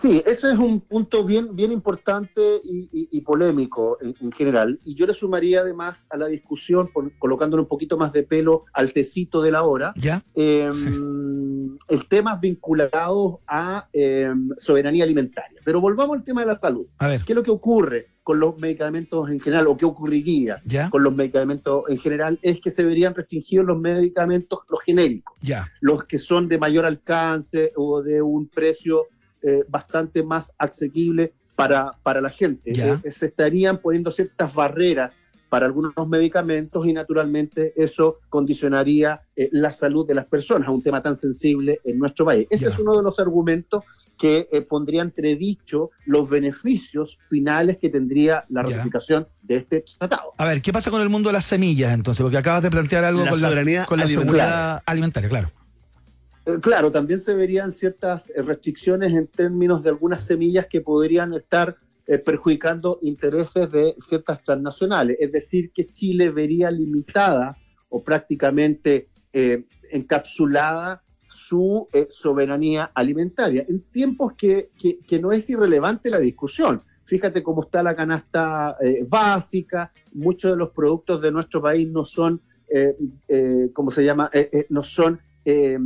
Sí, 0.00 0.22
ese 0.24 0.52
es 0.52 0.58
un 0.58 0.80
punto 0.80 1.24
bien, 1.24 1.54
bien 1.54 1.72
importante 1.72 2.40
y, 2.64 2.88
y- 2.90 3.08
y 3.18 3.20
polémico 3.20 3.98
en, 4.00 4.14
en 4.18 4.32
general. 4.32 4.78
Y 4.82 4.94
yo 4.94 5.06
le 5.06 5.12
sumaría 5.12 5.60
además 5.60 6.06
a 6.08 6.16
la 6.16 6.26
discusión, 6.26 6.88
por- 6.90 7.12
colocándole 7.18 7.60
un 7.64 7.68
poquito 7.68 7.98
más 7.98 8.10
de 8.14 8.22
pelo 8.22 8.62
al 8.72 8.94
tecito 8.94 9.42
de 9.42 9.50
la 9.52 9.62
hora, 9.64 9.92
¿Ya? 9.96 10.22
eh, 10.34 10.70
el 11.88 12.06
tema 12.08 12.36
vinculado 12.36 13.40
a 13.46 13.88
eh, 13.92 14.32
soberanía 14.56 15.04
alimentaria. 15.04 15.60
Pero 15.64 15.82
volvamos 15.82 16.16
al 16.16 16.24
tema 16.24 16.40
de 16.40 16.46
la 16.46 16.58
salud. 16.58 16.86
A 16.98 17.08
ver, 17.08 17.22
¿Qué 17.26 17.32
es 17.32 17.36
lo 17.36 17.42
que 17.42 17.50
ocurre 17.50 18.06
con 18.22 18.40
los 18.40 18.56
medicamentos 18.58 19.28
en 19.28 19.40
general 19.40 19.66
o 19.66 19.76
qué 19.76 19.84
ocurriría 19.84 20.62
¿ya? 20.64 20.88
con 20.88 21.02
los 21.04 21.14
medicamentos 21.14 21.84
en 21.88 21.98
general? 21.98 22.38
Es 22.40 22.60
que 22.62 22.70
se 22.70 22.84
verían 22.84 23.14
restringidos 23.14 23.66
los 23.66 23.78
medicamentos, 23.78 24.60
los 24.70 24.80
genéricos 24.80 25.36
Ya. 25.42 25.68
los 25.82 26.04
que 26.04 26.18
son 26.18 26.48
de 26.48 26.56
mayor 26.56 26.86
alcance 26.86 27.72
o 27.76 28.02
de 28.02 28.22
un 28.22 28.48
precio 28.48 29.04
eh, 29.42 29.62
bastante 29.68 30.22
más 30.22 30.52
asequible 30.58 31.32
para, 31.56 31.92
para 32.02 32.20
la 32.20 32.30
gente. 32.30 32.72
Eh, 32.72 33.10
se 33.12 33.26
estarían 33.26 33.78
poniendo 33.78 34.10
ciertas 34.12 34.54
barreras 34.54 35.16
para 35.50 35.66
algunos 35.66 35.92
medicamentos 36.08 36.86
y 36.86 36.92
naturalmente 36.92 37.72
eso 37.76 38.18
condicionaría 38.28 39.20
eh, 39.34 39.48
la 39.52 39.72
salud 39.72 40.06
de 40.06 40.14
las 40.14 40.28
personas, 40.28 40.68
un 40.68 40.80
tema 40.82 41.02
tan 41.02 41.16
sensible 41.16 41.80
en 41.84 41.98
nuestro 41.98 42.24
país. 42.24 42.46
Ese 42.50 42.68
es 42.68 42.78
uno 42.78 42.96
de 42.96 43.02
los 43.02 43.18
argumentos 43.18 43.82
que 44.16 44.48
eh, 44.52 44.62
pondría 44.62 45.02
entredicho 45.02 45.90
los 46.06 46.28
beneficios 46.28 47.18
finales 47.28 47.78
que 47.78 47.88
tendría 47.88 48.44
la 48.48 48.62
ratificación 48.62 49.26
de 49.42 49.56
este 49.56 49.84
tratado. 49.98 50.32
A 50.36 50.44
ver, 50.44 50.62
¿qué 50.62 50.72
pasa 50.72 50.90
con 50.90 51.00
el 51.00 51.08
mundo 51.08 51.30
de 51.30 51.32
las 51.32 51.46
semillas 51.46 51.92
entonces? 51.94 52.22
Porque 52.22 52.36
acabas 52.38 52.62
de 52.62 52.70
plantear 52.70 53.02
algo 53.04 53.24
La 53.24 53.30
con 53.30 53.40
soberanía 53.40 53.80
la, 53.80 53.86
con 53.86 53.98
la 53.98 54.04
alimentaria. 54.04 54.40
seguridad 54.42 54.82
alimentaria, 54.86 55.28
claro. 55.28 55.50
Eh, 56.46 56.58
Claro, 56.60 56.90
también 56.90 57.20
se 57.20 57.34
verían 57.34 57.72
ciertas 57.72 58.30
eh, 58.30 58.42
restricciones 58.42 59.12
en 59.12 59.26
términos 59.26 59.82
de 59.82 59.90
algunas 59.90 60.24
semillas 60.24 60.66
que 60.66 60.80
podrían 60.80 61.34
estar 61.34 61.76
eh, 62.06 62.18
perjudicando 62.18 62.98
intereses 63.02 63.70
de 63.70 63.94
ciertas 63.98 64.42
transnacionales. 64.42 65.16
Es 65.20 65.32
decir, 65.32 65.70
que 65.72 65.86
Chile 65.86 66.30
vería 66.30 66.70
limitada 66.70 67.56
o 67.88 68.02
prácticamente 68.02 69.06
eh, 69.32 69.64
encapsulada 69.92 71.02
su 71.28 71.86
eh, 71.92 72.06
soberanía 72.10 72.90
alimentaria 72.94 73.64
en 73.68 73.80
tiempos 73.90 74.32
que, 74.34 74.68
que- 74.78 75.18
no 75.18 75.32
es 75.32 75.48
irrelevante 75.50 76.08
la 76.10 76.18
discusión. 76.18 76.80
Fíjate 77.04 77.42
cómo 77.42 77.64
está 77.64 77.82
la 77.82 77.96
canasta 77.96 78.76
básica, 79.08 79.92
muchos 80.12 80.52
de 80.52 80.56
los 80.56 80.70
productos 80.70 81.20
de 81.20 81.32
nuestro 81.32 81.60
país 81.60 81.88
no 81.90 82.04
son, 82.06 82.40
¿cómo 83.74 83.90
se 83.90 84.04
llama? 84.04 84.30
No 84.68 84.84
son 84.84 85.18
eh, 85.44 85.78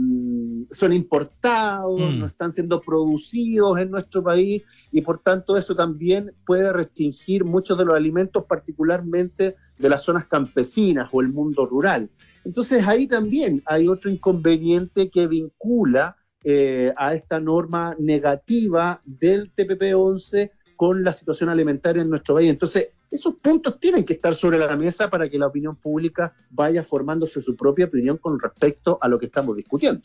son 0.72 0.92
importados, 0.92 2.00
Mm. 2.00 2.18
no 2.18 2.26
están 2.26 2.52
siendo 2.52 2.80
producidos 2.80 3.78
en 3.78 3.90
nuestro 3.90 4.22
país 4.22 4.64
y 4.92 5.00
por 5.00 5.18
tanto 5.20 5.57
eso 5.57 5.74
también 5.74 6.32
puede 6.46 6.72
restringir 6.72 7.44
muchos 7.44 7.78
de 7.78 7.84
los 7.84 7.94
alimentos, 7.94 8.44
particularmente 8.44 9.55
de 9.78 9.88
las 9.88 10.02
zonas 10.02 10.26
campesinas 10.26 11.09
o 11.12 11.20
el 11.20 11.28
mundo 11.28 11.66
rural. 11.66 12.11
Entonces 12.44 12.84
ahí 12.86 13.07
también 13.07 13.62
hay 13.66 13.88
otro 13.88 14.11
inconveniente 14.11 15.09
que 15.11 15.26
vincula 15.26 16.16
eh, 16.44 16.92
a 16.96 17.14
esta 17.14 17.40
norma 17.40 17.96
negativa 17.98 19.00
del 19.07 19.50
TPP-11 19.55 20.50
con 20.76 21.02
la 21.02 21.12
situación 21.12 21.48
alimentaria 21.48 22.02
en 22.02 22.11
nuestro 22.11 22.34
país. 22.34 22.50
Entonces, 22.50 22.88
esos 23.14 23.36
puntos 23.36 23.78
tienen 23.78 24.04
que 24.04 24.14
estar 24.14 24.34
sobre 24.34 24.58
la 24.58 24.74
mesa 24.74 25.08
para 25.08 25.28
que 25.28 25.38
la 25.38 25.46
opinión 25.46 25.76
pública 25.76 26.34
vaya 26.50 26.82
formándose 26.82 27.40
su 27.40 27.54
propia 27.54 27.86
opinión 27.86 28.16
con 28.16 28.40
respecto 28.40 28.98
a 29.00 29.08
lo 29.08 29.20
que 29.20 29.26
estamos 29.26 29.56
discutiendo. 29.56 30.02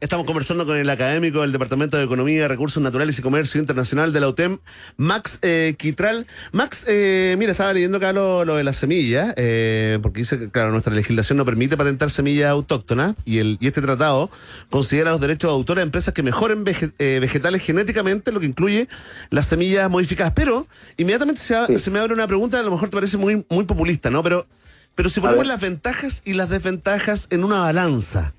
Estamos 0.00 0.26
conversando 0.26 0.64
con 0.64 0.76
el 0.76 0.88
académico 0.90 1.40
del 1.40 1.50
Departamento 1.50 1.96
de 1.96 2.04
Economía, 2.04 2.46
Recursos 2.46 2.80
Naturales 2.80 3.18
y 3.18 3.22
Comercio 3.22 3.60
Internacional 3.60 4.12
de 4.12 4.20
la 4.20 4.28
UTEM, 4.28 4.58
Max 4.96 5.40
eh, 5.42 5.74
Quitral. 5.76 6.24
Max, 6.52 6.84
eh, 6.86 7.34
mira, 7.36 7.50
estaba 7.50 7.72
leyendo 7.72 7.96
acá 7.98 8.12
lo, 8.12 8.44
lo 8.44 8.54
de 8.54 8.62
las 8.62 8.76
semillas, 8.76 9.34
eh, 9.36 9.98
porque 10.00 10.20
dice 10.20 10.38
que, 10.38 10.50
claro, 10.50 10.70
nuestra 10.70 10.94
legislación 10.94 11.36
no 11.36 11.44
permite 11.44 11.76
patentar 11.76 12.10
semillas 12.10 12.48
autóctonas 12.50 13.16
y, 13.24 13.38
el, 13.38 13.58
y 13.60 13.66
este 13.66 13.82
tratado 13.82 14.30
considera 14.70 15.10
los 15.10 15.20
derechos 15.20 15.50
de 15.50 15.54
autor 15.54 15.80
a 15.80 15.82
empresas 15.82 16.14
que 16.14 16.22
mejoren 16.22 16.64
vege- 16.64 16.92
eh, 17.00 17.18
vegetales 17.20 17.60
genéticamente, 17.64 18.30
lo 18.30 18.38
que 18.38 18.46
incluye 18.46 18.86
las 19.30 19.46
semillas 19.48 19.90
modificadas. 19.90 20.32
Pero 20.32 20.68
inmediatamente 20.96 21.40
se, 21.40 21.56
Sí. 21.66 21.76
se 21.76 21.90
me 21.90 21.98
abre 21.98 22.14
una 22.14 22.28
pregunta, 22.28 22.60
a 22.60 22.62
lo 22.62 22.70
mejor 22.70 22.88
te 22.88 22.96
parece 22.96 23.16
muy, 23.16 23.44
muy 23.50 23.64
populista, 23.64 24.10
¿no? 24.10 24.22
Pero, 24.22 24.46
pero 24.94 25.08
si 25.08 25.18
ponemos 25.20 25.44
las 25.44 25.60
ventajas 25.60 26.22
y 26.24 26.34
las 26.34 26.48
desventajas 26.50 27.26
en 27.30 27.42
una 27.42 27.58
balanza. 27.62 28.32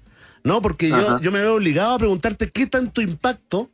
¿No? 0.43 0.61
Porque 0.61 0.89
yo, 0.89 1.19
yo 1.21 1.31
me 1.31 1.39
veo 1.39 1.55
obligado 1.55 1.93
a 1.93 1.97
preguntarte 1.97 2.49
qué 2.49 2.65
tanto 2.67 3.01
impacto, 3.01 3.69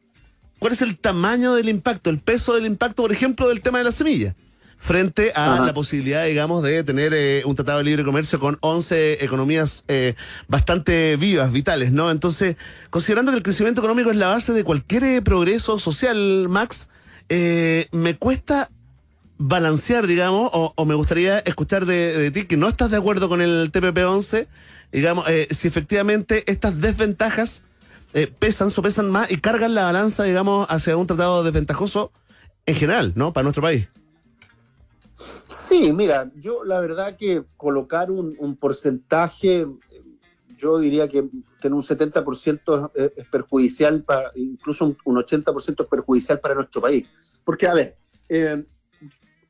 cuál 0.60 0.74
es 0.74 0.82
el 0.82 0.98
tamaño 0.98 1.56
del 1.56 1.70
impacto, 1.70 2.10
el 2.10 2.20
peso 2.20 2.54
del 2.54 2.66
impacto, 2.66 3.04
por 3.04 3.12
ejemplo, 3.12 3.50
del 3.50 3.62
tema 3.62 3.80
de 3.80 3.84
la 3.84 3.92
semilla, 3.92 4.36
frente 4.78 5.32
a 5.36 5.56
Ajá. 5.56 5.66
la 5.66 5.74
posibilidad, 5.74 6.26
digamos, 6.26 6.64
de 6.64 6.84
tener 6.84 7.14
eh, 7.14 7.44
un 7.46 7.56
tratado 7.56 7.80
de 7.80 7.86
libre 7.86 8.04
comercio 8.04 8.40
con 8.40 8.58
11 8.62 9.24
economías 9.24 9.84
eh, 9.88 10.16
bastante 10.48 11.16
vivas, 11.16 11.52
vitales, 11.52 11.92
¿no? 11.92 12.12
Entonces, 12.12 12.58
considerando 12.90 13.32
que 13.32 13.38
el 13.38 13.44
crecimiento 13.44 13.82
económico 13.82 14.12
es 14.12 14.18
la 14.18 14.28
base 14.28 14.54
de 14.54 14.64
cualquier 14.64 15.04
eh, 15.04 15.22
progreso 15.22 15.80
social, 15.80 16.48
Max, 16.50 16.90
me 17.28 18.18
cuesta 18.20 18.70
balancear, 19.38 20.08
digamos, 20.08 20.50
o, 20.54 20.86
me 20.86 20.96
gustaría 20.96 21.40
escuchar 21.40 21.86
de, 21.86 22.32
ti 22.32 22.46
que 22.46 22.58
no 22.58 22.70
estás 22.70 22.92
de 22.92 22.98
acuerdo 22.98 23.28
con 23.28 23.42
el 23.42 23.72
TPP-11, 23.72 24.48
digamos, 24.92 25.28
eh, 25.28 25.48
si 25.52 25.68
efectivamente 25.68 26.50
estas 26.50 26.80
desventajas 26.80 27.64
eh, 28.14 28.28
pesan, 28.28 28.72
sopesan 28.72 29.10
más 29.10 29.30
y 29.30 29.38
cargan 29.38 29.76
la 29.76 29.84
balanza, 29.84 30.24
digamos, 30.24 30.68
hacia 30.70 30.96
un 30.96 31.08
tratado 31.08 31.44
desventajoso 31.44 32.12
en 32.66 32.76
general, 32.76 33.14
¿no? 33.16 33.34
Para 33.34 33.44
nuestro 33.44 33.62
país. 33.62 33.88
Sí, 35.50 35.92
mira, 35.92 36.32
yo 36.36 36.64
la 36.64 36.80
verdad 36.80 37.18
que 37.18 37.44
colocar 37.58 38.10
un, 38.12 38.56
porcentaje, 38.56 39.66
yo 40.58 40.80
diría 40.80 41.08
que, 41.08 41.26
que 41.62 41.68
en 41.68 41.74
un 41.74 41.84
70% 41.84 42.92
es, 42.96 43.12
es 43.18 43.28
perjudicial, 43.28 44.02
para, 44.04 44.32
incluso 44.36 44.86
un, 44.86 44.98
un 45.04 45.18
80% 45.18 45.84
es 45.84 45.88
perjudicial 45.88 46.40
para 46.40 46.56
nuestro 46.56 46.82
país. 46.82 47.08
Porque, 47.44 47.68
a 47.68 47.74
ver, 47.74 47.96
eh, 48.30 48.64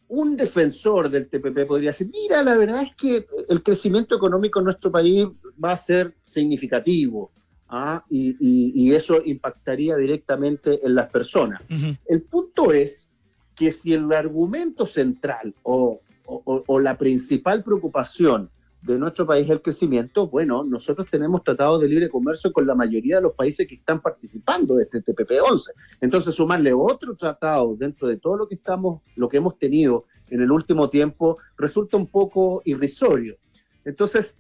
un 0.10 0.38
defensor 0.38 1.10
del 1.10 1.28
TPP 1.28 1.66
podría 1.68 1.92
decir, 1.92 2.10
mira, 2.12 2.44
la 2.44 2.56
verdad 2.56 2.84
es 2.84 2.96
que 2.96 3.26
el 3.50 3.64
crecimiento 3.64 4.16
económico 4.16 4.60
en 4.60 4.66
nuestro 4.66 4.92
país 4.92 5.26
va 5.64 5.72
a 5.72 5.78
ser 5.78 6.14
significativo 6.26 7.32
¿ah? 7.70 8.04
y, 8.10 8.36
y- 8.40 8.72
y 8.76 8.94
eso 8.94 9.22
impactaría 9.24 9.96
directamente 9.98 10.86
en 10.86 10.96
las 10.96 11.10
personas. 11.10 11.62
El 12.08 12.22
punto 12.22 12.72
es 12.72 13.10
que 13.56 13.72
si 13.72 13.94
el 13.94 14.12
argumento 14.14 14.86
central 14.86 15.54
o, 15.64 16.00
o- 16.26 16.42
o- 16.46 16.64
o 16.68 16.80
la 16.80 16.98
principal 16.98 17.64
preocupación 17.64 18.50
de 18.86 19.00
nuestro 19.00 19.26
país 19.26 19.50
el 19.50 19.62
crecimiento, 19.62 20.28
bueno, 20.28 20.64
nosotros 20.64 21.08
tenemos 21.10 21.42
tratados 21.42 21.82
de 21.82 21.88
libre 21.88 22.08
comercio 22.08 22.54
con 22.54 22.68
la 22.68 22.76
mayoría 22.76 23.16
de 23.16 23.24
los 23.24 23.34
países 23.34 23.68
que 23.68 23.76
están 23.76 24.00
participando 24.00 24.76
de 24.76 24.84
este 24.84 25.04
TPP-11. 25.04 25.72
Entonces, 26.02 26.36
sumarle 26.36 26.72
otro 26.72 27.16
tratado 27.16 27.76
dentro 27.76 28.08
de 28.08 28.18
todo 28.18 28.38
lo 28.38 28.48
que 28.48 28.56
estamos, 28.56 29.02
lo 29.16 29.28
que 29.28 29.38
hemos 29.38 29.58
tenido 29.58 30.04
en 30.30 30.42
el 30.42 30.52
último 30.52 30.90
tiempo, 30.92 31.38
resulta 31.58 31.98
un 31.98 32.06
poco 32.06 32.62
irrisorio. 32.64 33.38
Entonces, 33.86 34.38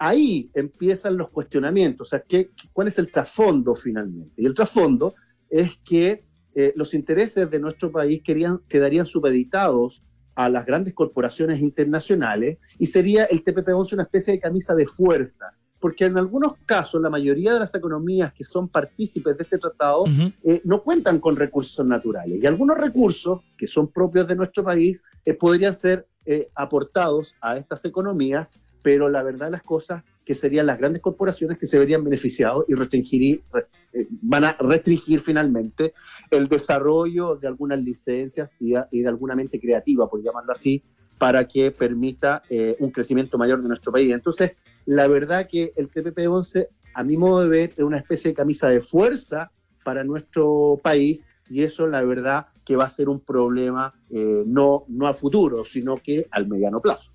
ahí 0.00 0.50
empiezan 0.54 1.16
los 1.16 1.30
cuestionamientos, 1.30 2.08
o 2.08 2.10
sea, 2.10 2.24
¿qué, 2.26 2.50
¿cuál 2.72 2.88
es 2.88 2.98
el 2.98 3.10
trasfondo 3.12 3.76
finalmente? 3.76 4.34
Y 4.36 4.46
el 4.46 4.54
trasfondo 4.54 5.14
es 5.48 5.76
que 5.84 6.22
eh, 6.56 6.72
los 6.74 6.92
intereses 6.92 7.48
de 7.48 7.58
nuestro 7.60 7.92
país 7.92 8.20
quedarían 8.22 9.06
supeditados 9.06 10.00
a 10.36 10.48
las 10.48 10.64
grandes 10.64 10.94
corporaciones 10.94 11.60
internacionales 11.60 12.58
y 12.78 12.86
sería 12.86 13.24
el 13.24 13.42
TPP-11 13.42 13.94
una 13.94 14.02
especie 14.04 14.34
de 14.34 14.40
camisa 14.40 14.74
de 14.74 14.86
fuerza, 14.86 15.50
porque 15.80 16.04
en 16.04 16.16
algunos 16.18 16.58
casos 16.66 17.00
la 17.00 17.10
mayoría 17.10 17.54
de 17.54 17.60
las 17.60 17.74
economías 17.74 18.32
que 18.32 18.44
son 18.44 18.68
partícipes 18.68 19.36
de 19.36 19.44
este 19.44 19.58
tratado 19.58 20.04
eh, 20.44 20.60
no 20.64 20.82
cuentan 20.82 21.18
con 21.20 21.36
recursos 21.36 21.84
naturales. 21.86 22.42
Y 22.42 22.46
algunos 22.46 22.76
recursos 22.76 23.40
que 23.56 23.66
son 23.66 23.88
propios 23.88 24.28
de 24.28 24.36
nuestro 24.36 24.62
país 24.62 25.02
eh, 25.24 25.34
podrían 25.34 25.74
ser 25.74 26.06
eh, 26.26 26.48
aportados 26.54 27.34
a 27.40 27.56
estas 27.56 27.84
economías, 27.84 28.52
pero 28.86 29.08
la 29.08 29.24
verdad 29.24 29.50
las 29.50 29.64
cosas 29.64 30.04
que 30.24 30.36
serían 30.36 30.64
las 30.66 30.78
grandes 30.78 31.02
corporaciones 31.02 31.58
que 31.58 31.66
se 31.66 31.76
verían 31.76 32.04
beneficiados 32.04 32.66
y 32.68 32.74
restringir, 32.74 33.42
re- 33.52 33.66
eh, 33.92 34.06
van 34.22 34.44
a 34.44 34.52
restringir 34.52 35.22
finalmente 35.22 35.92
el 36.30 36.46
desarrollo 36.46 37.34
de 37.34 37.48
algunas 37.48 37.82
licencias 37.82 38.48
y 38.60 38.74
de 39.00 39.08
alguna 39.08 39.34
mente 39.34 39.58
creativa, 39.58 40.08
por 40.08 40.22
llamarlo 40.22 40.52
así, 40.52 40.80
para 41.18 41.48
que 41.48 41.72
permita 41.72 42.44
eh, 42.48 42.76
un 42.78 42.92
crecimiento 42.92 43.36
mayor 43.38 43.60
de 43.60 43.66
nuestro 43.66 43.90
país. 43.90 44.14
Entonces, 44.14 44.52
la 44.84 45.08
verdad 45.08 45.48
que 45.50 45.72
el 45.74 45.90
TPP-11, 45.90 46.68
a 46.94 47.02
mi 47.02 47.16
modo 47.16 47.40
de 47.40 47.48
ver, 47.48 47.70
es 47.76 47.80
una 47.82 47.98
especie 47.98 48.30
de 48.30 48.34
camisa 48.36 48.68
de 48.68 48.82
fuerza 48.82 49.50
para 49.82 50.04
nuestro 50.04 50.78
país 50.80 51.26
y 51.50 51.64
eso, 51.64 51.88
la 51.88 52.04
verdad, 52.04 52.46
que 52.64 52.76
va 52.76 52.84
a 52.84 52.90
ser 52.90 53.08
un 53.08 53.18
problema 53.18 53.92
eh, 54.10 54.44
no, 54.46 54.84
no 54.86 55.08
a 55.08 55.14
futuro, 55.14 55.64
sino 55.64 55.96
que 55.96 56.28
al 56.30 56.46
mediano 56.46 56.80
plazo. 56.80 57.10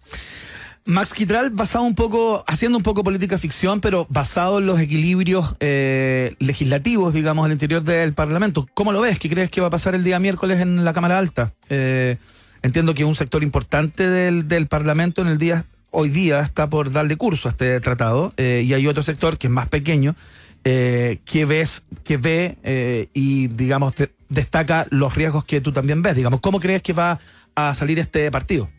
Max 0.86 1.14
Quitral, 1.14 1.52
basado 1.52 1.84
un 1.84 1.94
poco, 1.94 2.44
haciendo 2.48 2.78
un 2.78 2.84
poco 2.84 3.04
política 3.04 3.38
ficción, 3.38 3.82
pero 3.82 4.08
basado 4.10 4.58
en 4.58 4.66
los 4.66 4.80
equilibrios 4.80 5.56
eh, 5.60 6.36
legislativos, 6.40 7.14
digamos, 7.14 7.46
al 7.46 7.52
interior 7.52 7.84
del 7.84 8.14
Parlamento. 8.14 8.68
¿Cómo 8.74 8.92
lo 8.92 9.02
ves? 9.02 9.20
¿Qué 9.20 9.30
crees 9.30 9.52
que 9.52 9.62
va 9.62 9.68
a 9.68 9.70
pasar 9.70 9.94
el 9.94 10.04
día 10.04 10.20
miércoles 10.20 10.60
en 10.60 10.84
la 10.84 10.92
Cámara 10.94 11.20
Alta? 11.20 11.52
Eh, 11.70 12.18
entiendo 12.64 12.96
que 12.96 13.06
un 13.06 13.14
sector 13.16 13.44
importante 13.44 14.10
del, 14.10 14.48
del 14.48 14.68
Parlamento 14.68 15.22
en 15.22 15.28
el 15.28 15.38
día 15.38 15.66
hoy 15.92 16.10
día 16.10 16.40
está 16.40 16.68
por 16.68 16.92
darle 16.92 17.16
curso 17.16 17.48
a 17.48 17.52
este 17.52 17.80
tratado 17.80 18.34
eh, 18.38 18.64
y 18.66 18.74
hay 18.74 18.88
otro 18.88 19.04
sector 19.04 19.38
que 19.38 19.48
es 19.48 19.52
más 19.54 19.68
pequeño 19.68 20.16
que 20.64 21.46
ves 21.48 21.82
que 22.04 22.18
ve 22.18 23.10
y 23.16 23.48
digamos 23.48 23.96
de- 23.96 24.12
destaca 24.30 24.86
los 24.92 25.16
riesgos 25.16 25.44
que 25.44 25.60
tú 25.60 25.72
también 25.72 26.04
ves 26.04 26.16
digamos 26.16 26.40
cómo 26.40 26.60
crees 26.60 26.84
que 26.84 26.94
va 26.94 27.20
a 27.56 27.74
salir 27.74 27.98
este 27.98 28.30
partido 28.30 28.70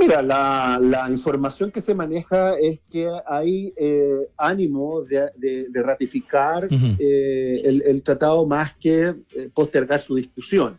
Mira, 0.00 0.22
la, 0.22 0.78
la 0.80 1.10
información 1.10 1.70
que 1.70 1.82
se 1.82 1.94
maneja 1.94 2.54
es 2.58 2.80
que 2.90 3.06
hay 3.26 3.72
eh, 3.76 4.16
ánimo 4.38 5.02
de, 5.02 5.28
de- 5.36 5.66
de 5.68 5.82
ratificar 5.82 6.66
eh, 6.98 7.60
el, 7.64 7.82
el 7.82 8.02
tratado 8.02 8.46
más 8.46 8.74
que 8.76 9.08
eh, 9.08 9.14
postergar 9.54 10.00
su 10.00 10.14
discusión. 10.14 10.78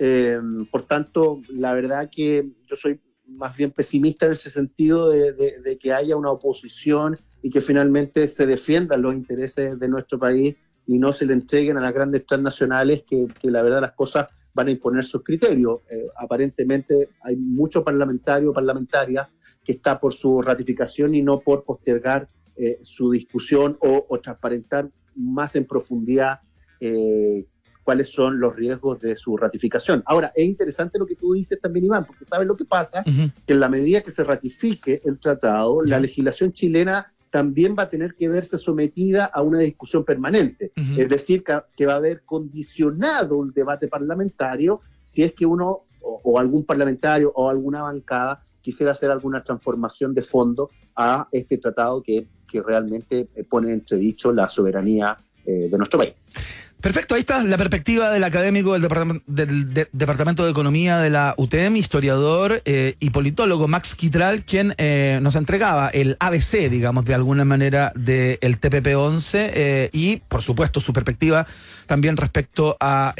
Eh, 0.00 0.38
por 0.70 0.82
tanto, 0.86 1.40
la 1.48 1.74
verdad 1.74 2.10
que 2.10 2.44
yo 2.68 2.76
soy 2.76 2.98
más 3.26 3.56
bien 3.56 3.70
pesimista 3.70 4.26
en 4.26 4.32
ese 4.32 4.50
sentido 4.50 5.10
de, 5.10 5.32
de- 5.32 5.60
de 5.62 5.78
que 5.78 5.92
haya 5.92 6.16
una 6.16 6.30
oposición 6.32 7.16
y 7.42 7.50
que 7.50 7.60
finalmente 7.60 8.26
se 8.26 8.46
defiendan 8.46 9.02
los 9.02 9.14
intereses 9.14 9.78
de 9.78 9.88
nuestro 9.88 10.18
país 10.18 10.56
y 10.88 10.98
no 10.98 11.12
se 11.12 11.24
le 11.24 11.34
entreguen 11.34 11.76
a 11.78 11.80
las 11.82 11.94
grandes 11.94 12.26
transnacionales 12.26 13.04
que, 13.08 13.28
que 13.40 13.50
la 13.50 13.62
verdad 13.62 13.80
las 13.80 13.92
cosas 13.92 14.26
van 14.54 14.68
a 14.68 14.70
imponer 14.70 15.04
sus 15.04 15.22
criterios. 15.22 15.80
Eh, 15.90 16.06
aparentemente 16.16 17.10
hay 17.22 17.36
mucho 17.36 17.82
parlamentario 17.82 18.50
o 18.50 18.52
parlamentaria 18.52 19.28
que 19.64 19.72
está 19.72 19.98
por 19.98 20.14
su 20.14 20.42
ratificación 20.42 21.14
y 21.14 21.22
no 21.22 21.40
por 21.40 21.64
postergar 21.64 22.28
eh, 22.56 22.78
su 22.82 23.10
discusión 23.10 23.76
o, 23.80 24.06
o 24.08 24.20
transparentar 24.20 24.88
más 25.14 25.56
en 25.56 25.66
profundidad 25.66 26.40
eh, 26.80 27.46
cuáles 27.82 28.10
son 28.10 28.38
los 28.38 28.54
riesgos 28.54 29.00
de 29.00 29.16
su 29.16 29.36
ratificación. 29.36 30.02
Ahora, 30.06 30.32
es 30.34 30.44
interesante 30.44 30.98
lo 30.98 31.06
que 31.06 31.16
tú 31.16 31.32
dices 31.32 31.60
también, 31.60 31.86
Iván, 31.86 32.04
porque 32.04 32.24
sabes 32.24 32.46
lo 32.46 32.54
que 32.54 32.64
pasa, 32.64 33.02
que 33.02 33.52
en 33.52 33.60
la 33.60 33.68
medida 33.68 34.02
que 34.02 34.10
se 34.10 34.22
ratifique 34.22 35.00
el 35.04 35.18
tratado, 35.18 35.82
la 35.82 35.98
legislación 35.98 36.52
chilena 36.52 37.06
también 37.30 37.74
va 37.78 37.84
a 37.84 37.88
tener 37.88 38.14
que 38.14 38.28
verse 38.28 38.58
sometida 38.58 39.26
a 39.26 39.42
una 39.42 39.60
discusión 39.60 40.04
permanente. 40.04 40.72
Es 40.96 41.08
decir, 41.08 41.44
que, 41.44 41.86
va 41.86 41.94
a 41.94 41.96
haber 41.96 42.22
condicionado 42.22 43.36
un 43.36 43.52
debate 43.52 43.88
parlamentario 43.88 44.80
si 45.04 45.22
es 45.22 45.32
que 45.32 45.46
uno 45.46 45.80
o, 46.02 46.20
o 46.24 46.38
algún 46.38 46.64
parlamentario 46.64 47.32
o 47.34 47.48
alguna 47.48 47.82
bancada 47.82 48.44
quisiera 48.60 48.92
hacer 48.92 49.10
alguna 49.10 49.42
transformación 49.42 50.14
de 50.14 50.22
fondo 50.22 50.70
a 50.96 51.28
este 51.32 51.58
tratado 51.58 52.02
que, 52.02 52.26
que 52.50 52.62
realmente 52.62 53.26
eh, 53.34 53.44
pone 53.48 53.68
en 53.68 53.74
entredicho 53.74 54.32
la 54.32 54.48
soberanía 54.48 55.16
eh, 55.44 55.68
de 55.70 55.78
nuestro 55.78 55.98
país. 55.98 56.14
Perfecto, 56.80 57.14
ahí 57.14 57.20
está 57.20 57.42
la 57.44 57.58
perspectiva 57.58 58.10
del 58.10 58.24
académico 58.24 58.72
del, 58.72 58.82
Departam- 58.82 59.22
del 59.26 59.74
de- 59.74 59.88
Departamento 59.92 60.44
de 60.44 60.50
Economía 60.50 60.98
de 60.98 61.10
la 61.10 61.34
UTEM, 61.36 61.76
historiador 61.76 62.62
eh, 62.64 62.94
y 63.00 63.10
politólogo 63.10 63.68
Max 63.68 63.94
Quitral, 63.94 64.44
quien 64.44 64.74
eh, 64.78 65.18
nos 65.20 65.36
entregaba 65.36 65.88
el 65.88 66.16
ABC, 66.20 66.70
digamos, 66.70 67.04
de 67.04 67.14
alguna 67.14 67.44
manera, 67.44 67.92
del 67.94 68.38
TPP-11 68.60 69.28
eh, 69.34 69.90
y, 69.92 70.16
por 70.28 70.40
supuesto, 70.42 70.80
su 70.80 70.92
perspectiva 70.94 71.46
también 71.86 72.16
respecto 72.16 72.76
a 72.80 73.14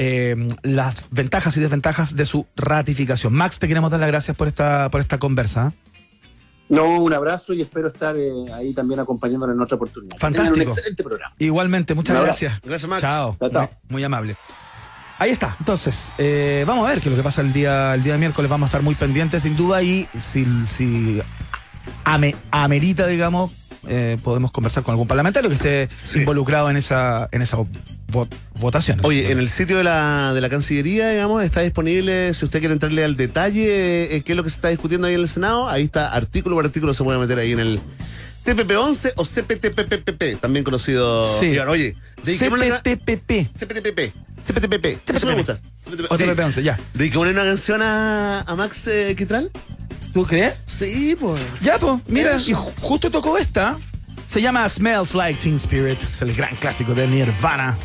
las 0.62 1.04
ventajas 1.10 1.56
y 1.56 1.60
desventajas 1.60 2.16
de 2.16 2.24
su 2.24 2.46
ratificación. 2.56 3.34
Max, 3.34 3.58
te 3.58 3.68
queremos 3.68 3.90
dar 3.90 4.00
las 4.00 4.08
gracias 4.08 4.36
por 4.36 4.48
esta, 4.48 4.88
por 4.90 5.00
esta 5.00 5.18
conversa. 5.18 5.72
No, 6.70 7.00
un 7.00 7.12
abrazo 7.12 7.52
y 7.52 7.60
espero 7.62 7.88
estar 7.88 8.16
eh, 8.16 8.30
ahí 8.54 8.72
también 8.72 9.00
acompañándola 9.00 9.52
en 9.52 9.60
otra 9.60 9.76
oportunidad. 9.76 10.16
Tengan 10.16 10.34
Fantástico. 10.34 10.70
Un 10.70 10.76
excelente 10.76 11.02
programa. 11.02 11.34
Igualmente, 11.38 11.94
muchas 11.94 12.22
gracias. 12.22 12.60
Gracias, 12.62 12.88
Max. 12.88 13.02
Chao. 13.02 13.36
Chao, 13.38 13.50
chao. 13.50 13.62
Muy, 13.88 13.94
muy 13.94 14.04
amable. 14.04 14.36
Ahí 15.18 15.30
está. 15.30 15.54
Entonces, 15.58 16.14
eh, 16.16 16.64
vamos 16.66 16.86
a 16.86 16.90
ver 16.90 17.00
qué 17.00 17.08
es 17.08 17.10
lo 17.10 17.16
que 17.16 17.22
pasa 17.22 17.42
el 17.42 17.52
día, 17.52 17.92
el 17.94 18.02
día 18.02 18.14
de 18.14 18.18
miércoles. 18.20 18.50
Vamos 18.50 18.66
a 18.66 18.68
estar 18.68 18.82
muy 18.82 18.94
pendientes, 18.94 19.42
sin 19.42 19.54
duda, 19.56 19.82
y 19.82 20.08
si, 20.16 20.46
si 20.66 21.20
ame- 22.04 22.36
amerita, 22.50 23.06
digamos, 23.06 23.50
eh, 23.88 24.16
podemos 24.22 24.50
conversar 24.52 24.82
con 24.82 24.92
algún 24.92 25.06
parlamentario 25.08 25.48
que 25.48 25.56
esté 25.56 25.88
Sí. 26.04 26.20
involucrado 26.20 26.70
en 26.70 26.76
esa, 26.76 27.28
en 27.32 27.42
esa 27.42 27.56
vo- 27.56 28.28
votación. 28.58 29.00
Oye, 29.04 29.30
en 29.32 29.38
el 29.38 29.48
sitio 29.48 29.78
de 29.78 29.84
la, 29.84 30.32
de 30.34 30.40
la 30.40 30.48
Cancillería, 30.48 31.10
digamos, 31.10 31.42
está 31.42 31.60
disponible, 31.62 32.34
si 32.34 32.44
usted 32.44 32.58
quiere 32.60 32.74
entrarle 32.74 33.04
al 33.04 33.16
detalle, 33.16 34.14
eh, 34.16 34.22
qué 34.22 34.32
es 34.32 34.36
lo 34.36 34.44
que 34.44 34.50
se 34.50 34.56
está 34.56 34.68
discutiendo 34.68 35.06
ahí 35.06 35.14
en 35.14 35.20
el 35.20 35.28
Senado, 35.28 35.68
ahí 35.68 35.84
está 35.84 36.12
artículo 36.12 36.56
por 36.56 36.64
artículo, 36.66 36.92
se 36.94 37.04
puede 37.04 37.18
meter 37.18 37.38
ahí 37.38 37.52
en 37.52 37.60
el 37.60 37.80
TPP-11 38.44 39.12
o 39.16 39.24
CPTPPP, 39.24 40.40
también 40.40 40.64
conocido. 40.64 41.38
Sí. 41.40 41.58
Oye, 41.58 41.94
CPTPP. 42.22 43.48
CPTPP. 43.56 44.12
CPTPP. 44.46 45.10
Eso 45.14 45.26
me 45.26 45.34
gusta. 45.34 45.60
O 46.08 46.16
TPP-11, 46.18 46.62
ya. 46.62 46.78
¿Dediquémosle 46.94 47.32
una 47.32 47.44
canción 47.44 47.82
a, 47.82 48.40
a 48.40 48.56
Max 48.56 48.86
eh, 48.86 49.14
Quitral? 49.16 49.50
¿Tú 50.12 50.24
crees? 50.24 50.54
Sí, 50.66 51.16
pues. 51.18 51.40
Ya, 51.60 51.78
pues, 51.78 52.00
mira, 52.06 52.34
Eso. 52.34 52.50
y 52.50 52.54
ju- 52.54 52.72
justo 52.80 53.10
tocó 53.10 53.38
esta. 53.38 53.78
Se 54.28 54.40
llama 54.42 54.68
Smells 54.68 55.14
Like 55.14 55.40
Teen 55.40 55.56
Spirit. 55.56 56.00
Es 56.02 56.22
el 56.22 56.32
gran 56.34 56.56
clásico 56.56 56.94
de 56.94 57.06
Nirvana. 57.06 57.76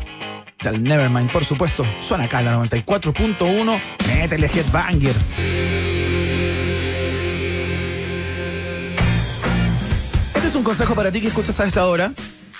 Del 0.62 0.82
Nevermind, 0.82 1.30
por 1.30 1.44
supuesto. 1.44 1.84
Suena 2.00 2.24
acá 2.24 2.40
en 2.40 2.46
la 2.46 2.52
94.1. 2.56 3.80
Métele 4.08 4.46
Headbanger. 4.52 5.14
Este 10.34 10.48
es 10.48 10.54
un 10.54 10.62
consejo 10.62 10.94
para 10.94 11.10
ti 11.12 11.20
que 11.20 11.28
escuchas 11.28 11.58
a 11.60 11.66
esta 11.66 11.86
hora. 11.86 12.12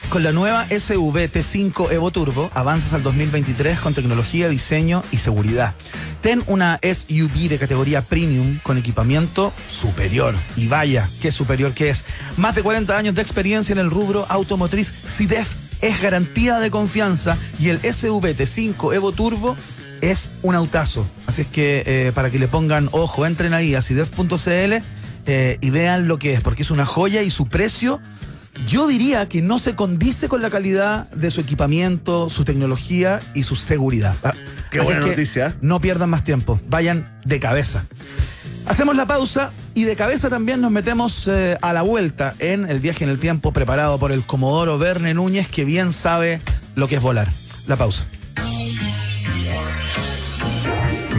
Con 0.08 0.22
la 0.22 0.32
nueva 0.32 0.64
SV 0.66 1.30
T5 1.30 1.90
Evo 1.90 2.10
Turbo 2.10 2.50
avanzas 2.54 2.92
al 2.92 3.02
2023 3.02 3.80
con 3.80 3.92
tecnología, 3.92 4.48
diseño 4.48 5.02
y 5.10 5.18
seguridad. 5.18 5.74
Ten 6.22 6.42
una 6.46 6.78
SUV 6.82 7.48
de 7.48 7.58
categoría 7.58 8.02
premium 8.02 8.58
con 8.62 8.78
equipamiento 8.78 9.52
superior. 9.70 10.34
Y 10.56 10.68
vaya, 10.68 11.08
qué 11.20 11.32
superior 11.32 11.72
que 11.72 11.90
es. 11.90 12.04
Más 12.36 12.54
de 12.54 12.62
40 12.62 12.96
años 12.96 13.14
de 13.14 13.22
experiencia 13.22 13.72
en 13.72 13.78
el 13.78 13.90
rubro 13.90 14.24
automotriz. 14.28 14.88
CIDEF 14.88 15.48
es 15.82 16.00
garantía 16.00 16.60
de 16.60 16.70
confianza 16.70 17.36
y 17.58 17.68
el 17.68 17.80
SV 17.80 18.34
T5 18.36 18.94
Evo 18.94 19.12
Turbo 19.12 19.56
es 20.00 20.30
un 20.42 20.54
autazo. 20.54 21.04
Así 21.26 21.42
es 21.42 21.48
que 21.48 21.82
eh, 21.84 22.12
para 22.14 22.30
que 22.30 22.38
le 22.38 22.48
pongan 22.48 22.88
ojo, 22.92 23.26
entren 23.26 23.54
ahí 23.54 23.74
a 23.74 23.82
CIDEF.cl 23.82 24.82
eh, 25.26 25.58
y 25.60 25.70
vean 25.70 26.06
lo 26.06 26.18
que 26.18 26.34
es, 26.34 26.40
porque 26.40 26.62
es 26.62 26.70
una 26.70 26.86
joya 26.86 27.22
y 27.22 27.30
su 27.30 27.48
precio 27.48 28.00
yo 28.66 28.86
diría 28.86 29.26
que 29.26 29.42
no 29.42 29.58
se 29.58 29.74
condice 29.74 30.28
con 30.28 30.42
la 30.42 30.50
calidad 30.50 31.10
de 31.10 31.30
su 31.30 31.40
equipamiento, 31.40 32.30
su 32.30 32.44
tecnología 32.44 33.20
y 33.34 33.42
su 33.42 33.56
seguridad. 33.56 34.14
Ah, 34.24 34.34
Qué 34.70 34.78
así 34.78 34.86
buena 34.86 35.02
que 35.02 35.10
noticia. 35.10 35.56
No 35.60 35.80
pierdan 35.80 36.10
más 36.10 36.24
tiempo, 36.24 36.60
vayan 36.68 37.20
de 37.24 37.40
cabeza. 37.40 37.84
Hacemos 38.66 38.96
la 38.96 39.06
pausa 39.06 39.52
y 39.74 39.84
de 39.84 39.94
cabeza 39.94 40.28
también 40.28 40.60
nos 40.60 40.72
metemos 40.72 41.28
eh, 41.28 41.56
a 41.60 41.72
la 41.72 41.82
vuelta 41.82 42.34
en 42.40 42.68
el 42.68 42.80
viaje 42.80 43.04
en 43.04 43.10
el 43.10 43.18
tiempo 43.18 43.52
preparado 43.52 43.98
por 43.98 44.10
el 44.10 44.22
Comodoro 44.22 44.78
Verne 44.78 45.14
Núñez, 45.14 45.48
que 45.48 45.64
bien 45.64 45.92
sabe 45.92 46.40
lo 46.74 46.88
que 46.88 46.96
es 46.96 47.02
volar. 47.02 47.28
La 47.68 47.76
pausa. 47.76 48.04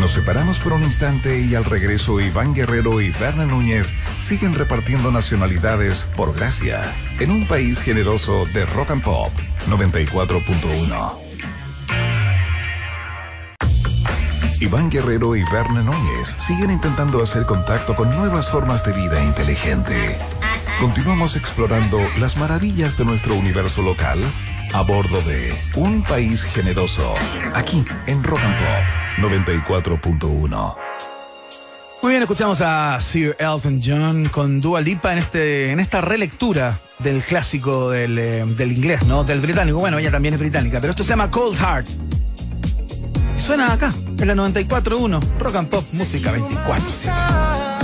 Separamos 0.08 0.60
por 0.60 0.74
un 0.74 0.84
instante 0.84 1.42
y 1.42 1.54
al 1.54 1.66
regreso 1.66 2.20
Iván 2.20 2.54
Guerrero 2.54 3.02
y 3.02 3.12
Berna 3.12 3.46
Núñez 3.46 3.94
siguen 4.20 4.56
repartiendo 4.56 5.12
nacionalidades 5.12 6.08
por 6.16 6.34
gracia 6.34 6.82
en 7.20 7.30
un 7.30 7.46
país 7.46 7.80
generoso 7.80 8.46
de 8.54 8.66
rock 8.66 8.92
and 8.92 9.04
pop 9.04 9.32
94.1. 9.70 11.18
Iván 14.60 14.90
Guerrero 14.90 15.36
y 15.36 15.44
Berna 15.52 15.84
Núñez 15.84 16.36
siguen 16.40 16.72
intentando 16.72 17.22
hacer 17.22 17.46
contacto 17.46 17.96
con 17.96 18.10
nuevas 18.16 18.50
formas 18.50 18.84
de 18.86 18.94
vida 18.94 19.24
inteligente. 19.24 20.18
Continuamos 20.80 21.36
explorando 21.36 22.00
las 22.18 22.38
maravillas 22.38 22.98
de 22.98 23.06
nuestro 23.06 23.36
universo 23.36 23.82
local 23.82 24.20
a 24.74 24.82
bordo 24.82 25.22
de 25.22 25.54
Un 25.76 26.02
País 26.04 26.44
Generoso, 26.44 27.14
aquí 27.54 27.86
en 28.08 28.24
Rock 28.24 28.40
and 28.40 28.58
Pop 28.58 29.07
94.1. 29.18 30.76
Muy 32.04 32.12
bien, 32.12 32.22
escuchamos 32.22 32.62
a 32.62 33.00
Sir 33.02 33.36
Elton 33.40 33.82
John 33.84 34.30
con 34.30 34.62
Dua 34.62 34.80
Lipa 34.82 35.12
en, 35.14 35.20
este, 35.20 35.72
en 35.72 35.80
esta 35.80 36.02
relectura 36.02 36.80
del 37.00 37.22
clásico 37.22 37.90
del, 37.90 38.18
eh, 38.18 38.46
del 38.46 38.72
inglés, 38.72 39.06
¿no? 39.08 39.24
Del 39.24 39.42
británico. 39.42 39.80
Bueno, 39.80 39.98
ella 39.98 40.12
también 40.12 40.34
es 40.34 40.40
británica, 40.40 40.80
pero 40.80 40.92
esto 40.92 41.04
se 41.04 41.10
llama 41.10 41.32
Cold 41.32 41.58
Heart. 41.58 41.88
Suena 43.38 43.74
acá, 43.74 43.92
en 44.20 44.28
la 44.28 44.36
94.1, 44.36 45.22
Rock 45.40 45.56
and 45.56 45.70
Pop, 45.70 45.84
música 45.94 46.32
24. 46.32 47.77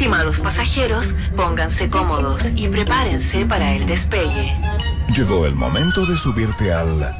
Estimados 0.00 0.40
pasajeros, 0.40 1.14
pónganse 1.36 1.90
cómodos 1.90 2.52
y 2.56 2.68
prepárense 2.68 3.44
para 3.44 3.74
el 3.74 3.84
despegue. 3.84 4.56
Llegó 5.14 5.44
el 5.44 5.54
momento 5.54 6.06
de 6.06 6.16
subirte 6.16 6.72
al 6.72 7.14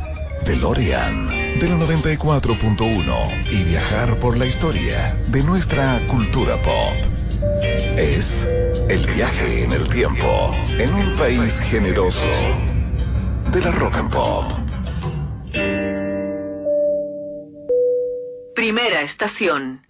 DeLorean 0.47 1.29
de 1.29 1.69
la 1.69 1.77
94.1 1.77 3.53
y 3.53 3.65
viajar 3.65 4.19
por 4.19 4.39
la 4.39 4.47
historia 4.47 5.15
de 5.29 5.43
nuestra 5.43 6.01
cultura 6.07 6.57
pop. 6.63 6.95
Es 7.99 8.49
el 8.89 9.05
viaje 9.09 9.65
en 9.65 9.73
el 9.73 9.87
tiempo 9.87 10.57
en 10.79 10.95
un 10.95 11.17
país 11.17 11.61
generoso 11.61 12.27
de 13.53 13.61
la 13.61 13.73
rock 13.73 13.97
and 13.99 14.11
pop. 14.11 14.53
Primera 18.55 19.03
estación. 19.03 19.83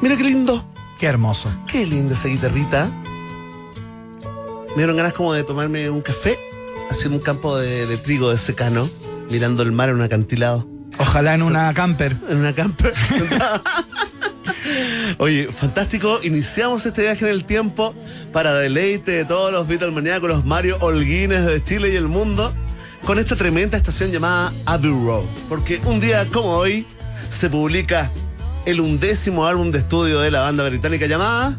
Mira 0.00 0.16
qué 0.16 0.22
lindo. 0.22 0.64
Qué 0.98 1.06
hermoso. 1.06 1.50
Qué 1.70 1.86
linda 1.86 2.14
esa 2.14 2.28
guitarrita. 2.28 2.90
Me 4.70 4.76
dieron 4.76 4.96
ganas 4.96 5.12
como 5.12 5.32
de 5.32 5.42
tomarme 5.42 5.90
un 5.90 6.02
café, 6.02 6.36
haciendo 6.90 7.16
un 7.16 7.22
campo 7.22 7.58
de, 7.58 7.86
de 7.86 7.96
trigo 7.96 8.30
de 8.30 8.38
secano, 8.38 8.90
mirando 9.30 9.62
el 9.62 9.72
mar 9.72 9.88
en 9.88 9.96
un 9.96 10.02
acantilado. 10.02 10.66
Ojalá 10.98 11.34
en 11.34 11.42
una 11.42 11.72
camper. 11.74 12.16
En 12.28 12.38
una 12.38 12.52
camper. 12.52 12.94
Oye, 15.18 15.48
fantástico. 15.50 16.20
Iniciamos 16.22 16.86
este 16.86 17.02
viaje 17.02 17.24
en 17.24 17.32
el 17.32 17.44
tiempo 17.44 17.94
para 18.32 18.54
deleite 18.54 19.12
de 19.12 19.24
todos 19.24 19.52
los 19.52 19.66
Beatlemaníacos, 19.66 20.28
los 20.28 20.44
Mario 20.44 20.76
Holguines 20.80 21.44
de 21.44 21.62
Chile 21.62 21.92
y 21.92 21.96
el 21.96 22.06
mundo, 22.06 22.52
con 23.04 23.18
esta 23.18 23.34
tremenda 23.34 23.76
estación 23.76 24.12
llamada 24.12 24.52
Abbey 24.64 24.90
Road. 24.90 25.24
Porque 25.48 25.80
un 25.84 25.98
día 25.98 26.24
como 26.32 26.50
hoy 26.50 26.86
se 27.30 27.50
publica 27.50 28.12
el 28.70 28.80
undécimo 28.80 29.46
álbum 29.46 29.70
de 29.70 29.78
estudio 29.78 30.20
de 30.20 30.30
la 30.30 30.42
banda 30.42 30.68
británica 30.68 31.06
llamada. 31.06 31.58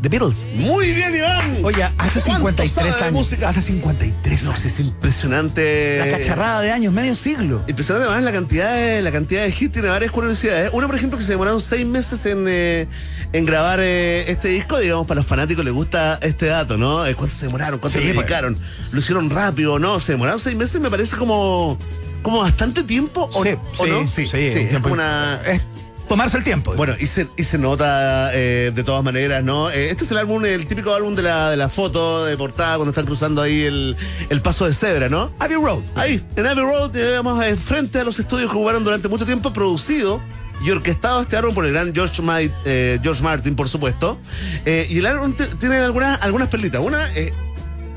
The 0.00 0.08
Beatles. 0.08 0.46
Muy 0.54 0.92
bien, 0.94 1.14
Iván. 1.14 1.58
Oye, 1.62 1.82
hace 1.98 2.20
¿Cuánto 2.20 2.62
53 2.62 2.72
sabe 2.72 2.88
de 2.90 2.94
años. 2.94 3.12
música? 3.12 3.48
Hace 3.50 3.60
53 3.60 4.44
No, 4.44 4.56
sí, 4.56 4.68
es 4.68 4.80
impresionante. 4.80 5.98
La 5.98 6.16
cacharrada 6.16 6.62
de 6.62 6.70
años, 6.70 6.92
medio 6.94 7.14
siglo. 7.14 7.62
Impresionante 7.68 8.06
además 8.08 8.24
la 8.24 8.32
cantidad 8.32 8.74
de 8.76 9.02
la 9.02 9.12
cantidad 9.12 9.42
de 9.42 9.48
hits 9.48 9.72
tiene 9.72 9.88
varias 9.88 10.10
curiosidades. 10.10 10.70
Una, 10.72 10.86
por 10.86 10.96
ejemplo, 10.96 11.18
que 11.18 11.24
se 11.24 11.32
demoraron 11.32 11.60
seis 11.60 11.84
meses 11.84 12.24
en, 12.24 12.46
eh, 12.48 12.86
en 13.34 13.44
grabar 13.44 13.80
eh, 13.82 14.30
este 14.30 14.48
disco, 14.48 14.78
digamos, 14.78 15.06
para 15.06 15.18
los 15.20 15.26
fanáticos 15.26 15.64
les 15.66 15.74
gusta 15.74 16.18
este 16.22 16.46
dato, 16.46 16.78
¿no? 16.78 17.04
Eh, 17.06 17.14
¿Cuánto 17.14 17.34
se 17.34 17.46
demoraron? 17.46 17.78
¿Cuánto 17.78 17.98
Sí, 17.98 18.04
pues. 18.06 18.16
dedicaron? 18.16 18.56
¿Lo 18.92 19.00
hicieron 19.00 19.28
rápido 19.28 19.74
o 19.74 19.78
no? 19.78 20.00
¿Se 20.00 20.12
demoraron 20.12 20.40
seis 20.40 20.56
meses? 20.56 20.80
Me 20.80 20.88
parece 20.90 21.16
como, 21.16 21.76
como 22.22 22.40
bastante 22.40 22.82
tiempo, 22.84 23.28
¿o, 23.32 23.42
Sí, 23.44 23.50
o 23.78 23.84
sí, 23.84 23.90
no? 23.90 24.08
sí, 24.08 24.26
sí, 24.28 24.36
es 24.38 24.74
una... 24.84 25.40
Es 25.46 25.62
tomarse 26.08 26.36
el 26.38 26.42
tiempo. 26.42 26.72
Bueno, 26.74 26.94
y 26.98 27.06
se, 27.06 27.28
y 27.36 27.44
se 27.44 27.56
nota 27.56 28.32
eh, 28.34 28.72
de 28.74 28.82
todas 28.82 29.04
maneras, 29.04 29.44
¿no? 29.44 29.70
Eh, 29.70 29.90
este 29.90 30.02
es 30.02 30.10
el 30.10 30.18
álbum, 30.18 30.44
el 30.44 30.66
típico 30.66 30.92
álbum 30.92 31.14
de 31.14 31.22
la, 31.22 31.50
de 31.50 31.56
la 31.56 31.68
foto 31.68 32.24
de 32.24 32.36
portada 32.36 32.74
cuando 32.76 32.90
están 32.90 33.06
cruzando 33.06 33.40
ahí 33.42 33.62
el, 33.62 33.96
el 34.28 34.40
paso 34.40 34.66
de 34.66 34.74
cebra, 34.74 35.08
¿no? 35.08 35.30
Abbey 35.38 35.54
Road. 35.56 35.82
Ahí, 35.94 36.20
en 36.34 36.46
Abbey 36.48 36.64
Road, 36.64 36.90
digamos, 36.90 37.40
eh, 37.44 37.54
frente 37.54 38.00
a 38.00 38.04
los 38.04 38.18
estudios 38.18 38.50
que 38.50 38.56
jugaron 38.58 38.82
durante 38.82 39.06
mucho 39.06 39.24
tiempo, 39.24 39.52
producido 39.52 40.20
y 40.64 40.70
orquestado 40.72 41.22
este 41.22 41.36
álbum 41.36 41.54
por 41.54 41.64
el 41.64 41.72
gran 41.72 41.94
George, 41.94 42.20
Ma- 42.22 42.40
eh, 42.40 42.98
George 43.00 43.22
Martin, 43.22 43.54
por 43.54 43.68
supuesto. 43.68 44.18
Eh, 44.66 44.88
y 44.90 44.98
el 44.98 45.06
álbum 45.06 45.32
tiene 45.60 45.76
algunas, 45.76 46.20
algunas 46.22 46.48
perlitas. 46.48 46.80
Una, 46.80 47.08
eh, 47.14 47.32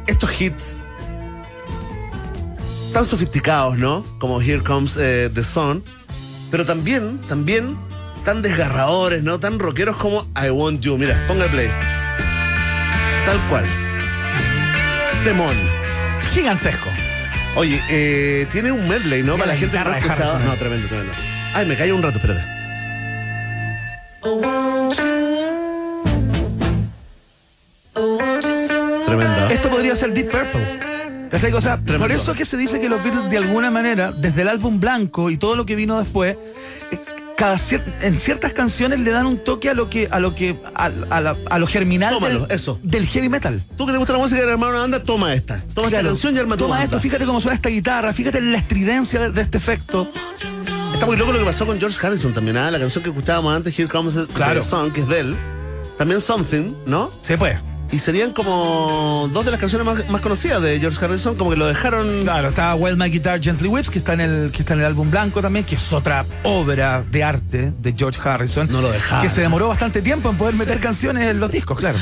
estos 0.06 0.40
hits 0.40 0.76
tan 2.94 3.06
sofisticados, 3.06 3.78
¿no? 3.78 4.06
Como 4.20 4.40
Here 4.40 4.62
Comes 4.62 4.98
eh, 4.98 5.30
the 5.34 5.44
Sun. 5.44 5.84
Pero 6.52 6.64
también, 6.64 7.20
también, 7.28 7.76
tan 8.24 8.44
desgarradores, 8.44 9.24
¿no? 9.24 9.40
Tan 9.40 9.58
rockeros 9.58 9.98
como 9.98 10.26
I 10.42 10.52
Want 10.52 10.82
You. 10.82 10.98
Mira, 10.98 11.26
ponga 11.28 11.46
el 11.46 11.52
play. 11.52 11.70
Tal 13.26 13.48
cual. 13.50 13.66
Demon. 15.26 15.58
Gigantesco. 16.34 16.90
Oye, 17.56 17.82
eh, 17.90 18.48
tiene 18.52 18.72
un 18.72 18.88
medley, 18.88 19.24
¿no? 19.24 19.36
Y 19.36 19.38
Para 19.40 19.48
la 19.48 19.54
la 19.54 19.60
gente 19.60 19.78
que 19.78 19.84
no 19.84 19.92
ha 19.92 19.98
escuchado. 19.98 20.40
No, 20.40 20.56
tremendo, 20.56 20.88
tremendo. 20.88 21.14
Ay, 21.54 21.66
me 21.66 21.76
cayó 21.76 21.96
un 21.96 22.04
rato, 22.04 22.20
espérate. 22.20 22.46
Tremendo. 29.06 29.48
Esto 29.50 29.70
podría 29.70 29.96
ser 29.96 30.14
Deep 30.14 30.30
Purple. 30.30 30.93
¿Cachai? 31.34 31.52
O 31.54 31.62
sea, 31.62 31.78
por 31.78 32.12
eso 32.12 32.34
que 32.34 32.46
se 32.46 32.58
dice 32.58 32.80
que 32.80 32.88
los 32.88 33.04
Beatles 33.04 33.30
de 33.32 33.38
alguna 33.40 33.72
manera, 33.72 34.12
desde 34.12 34.44
el 34.44 34.48
álbum 34.50 34.80
blanco 34.80 35.32
y 35.32 35.38
todo 35.38 35.56
lo 35.56 35.66
que 35.66 35.76
vino 35.76 35.98
después, 36.00 36.38
eh, 36.92 37.00
cada 37.36 37.56
cier- 37.56 37.82
en 38.02 38.20
ciertas 38.20 38.54
canciones 38.54 39.00
le 39.00 39.10
dan 39.10 39.26
un 39.26 39.44
toque 39.44 39.68
a 39.72 39.74
lo 39.74 39.90
que, 39.90 40.08
a 40.12 40.20
lo 40.20 40.36
que, 40.36 40.56
a, 40.76 40.92
a 41.10 41.20
la- 41.22 41.36
a 41.50 41.58
lo 41.58 41.66
germinal 41.66 42.14
Tómalo, 42.14 42.42
del, 42.46 42.52
eso. 42.52 42.80
del 42.84 43.08
heavy 43.08 43.30
metal. 43.30 43.64
Tú 43.76 43.88
que 43.88 43.92
te 43.94 43.98
gusta 43.98 44.14
la 44.14 44.20
música 44.20 44.42
y 44.46 44.48
armar 44.48 44.70
una 44.70 44.80
banda, 44.82 45.04
toma 45.04 45.34
esta. 45.34 45.60
Toma 45.74 45.90
Claro. 45.90 46.02
esta 46.02 46.10
canción 46.10 46.36
y 46.36 46.40
arma 46.40 46.56
tu 46.56 46.66
Toma 46.66 46.76
banda. 46.76 46.86
esto, 46.86 47.00
fíjate 47.00 47.26
cómo 47.26 47.42
suena 47.42 47.56
esta 47.56 47.70
guitarra, 47.70 48.14
fíjate 48.14 48.40
la 48.40 48.60
estridencia 48.60 49.20
de, 49.20 49.32
de 49.32 49.42
este 49.42 49.58
efecto. 49.58 50.08
Está 50.94 51.08
muy 51.08 51.18
loco 51.18 51.32
lo 51.32 51.40
que 51.40 51.46
pasó 51.46 51.66
con 51.66 51.80
George 51.80 51.98
Harrison 52.06 52.32
también, 52.34 52.58
¿ah? 52.58 52.70
La 52.70 52.78
canción 52.78 53.04
que 53.04 53.10
escuchábamos 53.10 53.56
antes, 53.56 53.78
Here 53.78 53.90
Comes 53.90 54.14
the 54.14 54.28
Claro. 54.28 54.62
Song, 54.62 54.92
que 54.94 55.02
es 55.02 55.08
de 55.08 55.20
él. 55.22 55.36
También 55.98 56.22
Something, 56.22 56.74
¿no? 56.86 57.10
Se 57.24 57.36
puede. 57.40 57.58
Y 57.94 58.00
serían 58.00 58.32
como 58.34 59.30
dos 59.32 59.46
de 59.46 59.52
las 59.52 59.60
canciones 59.60 59.86
más, 59.86 60.10
más 60.10 60.20
conocidas 60.22 60.60
de 60.64 60.80
George 60.80 61.06
Harrison, 61.06 61.36
como 61.36 61.52
que 61.52 61.58
lo 61.58 61.68
dejaron. 61.68 62.24
Claro, 62.24 62.50
está 62.50 62.74
Well 62.74 62.98
My 62.98 63.10
Guitar 63.10 63.40
Gently 63.40 63.68
Whips, 63.68 63.92
que 63.92 64.00
está 64.00 64.14
en 64.14 64.22
el, 64.22 64.52
que 64.52 64.64
está 64.64 64.74
en 64.74 64.80
el 64.80 64.86
álbum 64.88 65.12
blanco 65.12 65.44
también, 65.44 65.64
que 65.64 65.76
es 65.76 65.94
otra 65.94 66.26
obra 66.42 67.04
de 67.12 67.24
arte 67.24 67.72
de 67.78 67.94
George 67.96 68.20
Harrison. 68.28 68.68
No 68.72 68.82
lo 68.82 68.92
dejaron. 68.92 69.22
Que 69.24 69.30
se 69.30 69.42
demoró 69.42 69.68
bastante 69.68 70.02
tiempo 70.02 70.32
en 70.32 70.38
poder 70.38 70.56
meter 70.56 70.80
canciones 70.80 71.28
en 71.28 71.40
los 71.40 71.52
discos, 71.52 71.78
claro. 71.78 72.00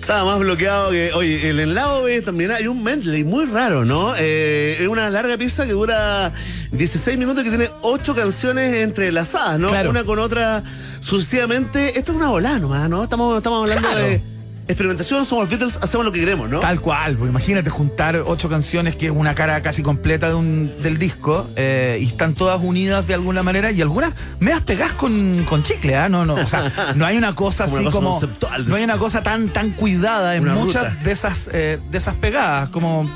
Estaba 0.00 0.24
más 0.32 0.38
bloqueado 0.38 0.90
que. 0.92 1.12
Oye, 1.14 1.48
el 1.50 1.58
en 1.58 1.74
lado 1.74 2.04
B 2.04 2.22
también 2.22 2.52
hay 2.52 2.68
un 2.68 2.82
medley 2.84 3.24
muy 3.24 3.46
raro, 3.46 3.84
¿no? 3.84 4.14
Eh, 4.16 4.76
es 4.78 4.86
una 4.86 5.10
larga 5.10 5.36
pieza 5.36 5.66
que 5.66 5.72
dura 5.72 6.32
16 6.70 7.18
minutos 7.18 7.40
y 7.40 7.44
que 7.44 7.56
tiene 7.56 7.70
8 7.80 8.14
canciones 8.14 8.72
entrelazadas, 8.82 9.58
¿no? 9.58 9.68
Claro. 9.70 9.90
Una 9.90 10.04
con 10.04 10.20
otra 10.20 10.62
sucesivamente. 11.00 11.98
Esto 11.98 12.12
es 12.12 12.16
una 12.18 12.28
volada 12.28 12.58
nomás, 12.60 12.88
¿no? 12.88 13.02
Estamos, 13.02 13.36
estamos 13.38 13.62
hablando 13.68 13.88
Claro. 13.88 14.04
de 14.06 14.33
experimentación, 14.66 15.24
somos 15.24 15.48
Beatles, 15.48 15.78
hacemos 15.82 16.06
lo 16.06 16.12
que 16.12 16.20
queremos, 16.20 16.48
¿no? 16.48 16.60
Tal 16.60 16.80
cual, 16.80 17.16
porque 17.16 17.30
imagínate 17.30 17.70
juntar 17.70 18.16
ocho 18.24 18.48
canciones 18.48 18.96
que 18.96 19.06
es 19.06 19.12
una 19.12 19.34
cara 19.34 19.60
casi 19.62 19.82
completa 19.82 20.28
de 20.28 20.34
un, 20.34 20.72
del 20.82 20.98
disco 20.98 21.48
eh, 21.56 21.98
y 22.00 22.06
están 22.06 22.34
todas 22.34 22.60
unidas 22.62 23.06
de 23.06 23.14
alguna 23.14 23.42
manera 23.42 23.70
y 23.70 23.82
algunas 23.82 24.12
medias 24.40 24.62
pegadas 24.62 24.94
con, 24.94 25.44
con 25.48 25.62
chicle, 25.62 25.96
¿ah? 25.96 26.08
No, 26.08 26.24
no, 26.24 26.34
o 26.34 26.46
sea, 26.46 26.72
no 26.96 27.04
hay 27.04 27.18
una 27.18 27.34
cosa 27.34 27.64
así 27.64 27.74
una 27.74 27.84
cosa 27.84 27.98
como. 27.98 28.10
conceptual. 28.12 28.66
No 28.68 28.76
hay 28.76 28.84
una 28.84 28.98
cosa 28.98 29.22
tan, 29.22 29.48
tan 29.48 29.70
cuidada 29.72 30.34
en 30.36 30.44
muchas 30.44 30.90
ruta. 30.90 31.04
de 31.04 31.12
esas, 31.12 31.50
eh, 31.52 31.78
de 31.90 31.98
esas 31.98 32.14
pegadas, 32.14 32.70
como 32.70 33.10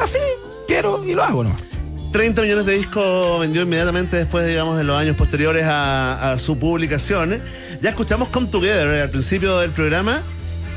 así, 0.00 0.18
quiero 0.66 1.04
y 1.04 1.14
lo 1.14 1.22
hago 1.22 1.42
nomás. 1.42 1.62
30 2.12 2.42
millones 2.42 2.66
de 2.66 2.74
discos 2.74 3.40
vendió 3.40 3.62
inmediatamente 3.62 4.16
después, 4.16 4.46
digamos, 4.46 4.80
en 4.80 4.86
los 4.86 4.98
años 4.98 5.16
posteriores 5.16 5.66
a, 5.66 6.32
a 6.32 6.38
su 6.38 6.58
publicación. 6.58 7.42
Ya 7.82 7.90
escuchamos 7.90 8.28
Come 8.28 8.46
Together 8.46 8.88
eh, 8.88 9.02
al 9.02 9.10
principio 9.10 9.58
del 9.58 9.70
programa. 9.70 10.22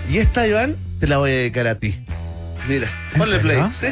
Y 0.09 0.17
esta, 0.17 0.47
Iván, 0.47 0.75
te 0.99 1.07
la 1.07 1.17
voy 1.19 1.31
a 1.31 1.35
dedicar 1.35 1.67
a 1.67 1.75
ti. 1.75 2.03
Mira, 2.67 2.89
¿En 3.13 3.19
ponle 3.19 3.39
serio? 3.39 3.41
play. 3.41 3.71
¿sí? 3.71 3.87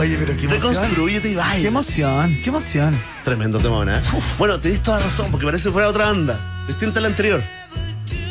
Oye, 0.00 0.16
pero 0.18 0.36
qué 0.36 0.44
emoción. 0.46 0.50
Reconstruyete 0.74 1.28
y 1.28 1.30
Qué 1.32 1.36
baila. 1.36 1.68
emoción, 1.68 2.36
qué 2.42 2.48
emoción. 2.50 2.94
Tremendo 3.24 3.58
tema, 3.60 3.84
¿eh? 3.96 4.00
Bueno, 4.38 4.58
te 4.58 4.76
toda 4.78 4.98
la 4.98 5.04
razón, 5.04 5.30
porque 5.30 5.46
parece 5.46 5.68
que 5.68 5.72
fuera 5.72 5.88
otra 5.88 6.06
banda. 6.06 6.64
Distinta 6.66 6.98
a 6.98 7.02
la 7.02 7.08
anterior. 7.08 7.42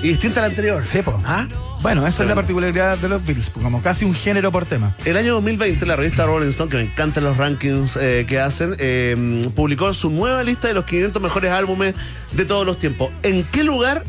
Y 0.02 0.10
distinta 0.10 0.42
a 0.42 0.44
la 0.44 0.48
anterior. 0.50 0.84
Sí, 0.86 1.02
po. 1.02 1.20
¿Ah? 1.26 1.48
Bueno, 1.84 2.08
esa 2.08 2.24
es 2.24 2.30
la 2.30 2.36
particularidad 2.36 2.98
de 2.98 3.10
los 3.10 3.26
Beatles, 3.26 3.50
pues, 3.50 3.62
como 3.62 3.82
casi 3.82 4.06
un 4.06 4.16
género 4.16 4.54
por 4.54 4.66
tema. 4.66 4.96
El 5.04 5.18
año 5.18 5.34
2020, 5.34 5.86
la 5.86 5.98
revista 5.98 6.26
Rolling 6.26 6.48
Stone, 6.48 6.72
que 6.72 6.78
me 6.78 6.84
encantan 6.84 7.26
los 7.26 7.36
rankings 7.36 7.98
eh, 7.98 8.26
que 8.26 8.40
hacen, 8.40 8.74
eh, 8.80 9.52
publicó 9.54 9.94
su 9.94 10.10
nueva 10.10 10.44
lista 10.44 10.70
de 10.70 10.76
los 10.76 10.86
500 10.86 11.22
mejores 11.22 11.52
álbumes 11.52 11.94
de 12.32 12.46
todos 12.46 12.66
los 12.66 12.80
tiempos. 12.80 13.12
¿En 13.22 13.44
qué 13.44 13.66
lugar 13.66 14.04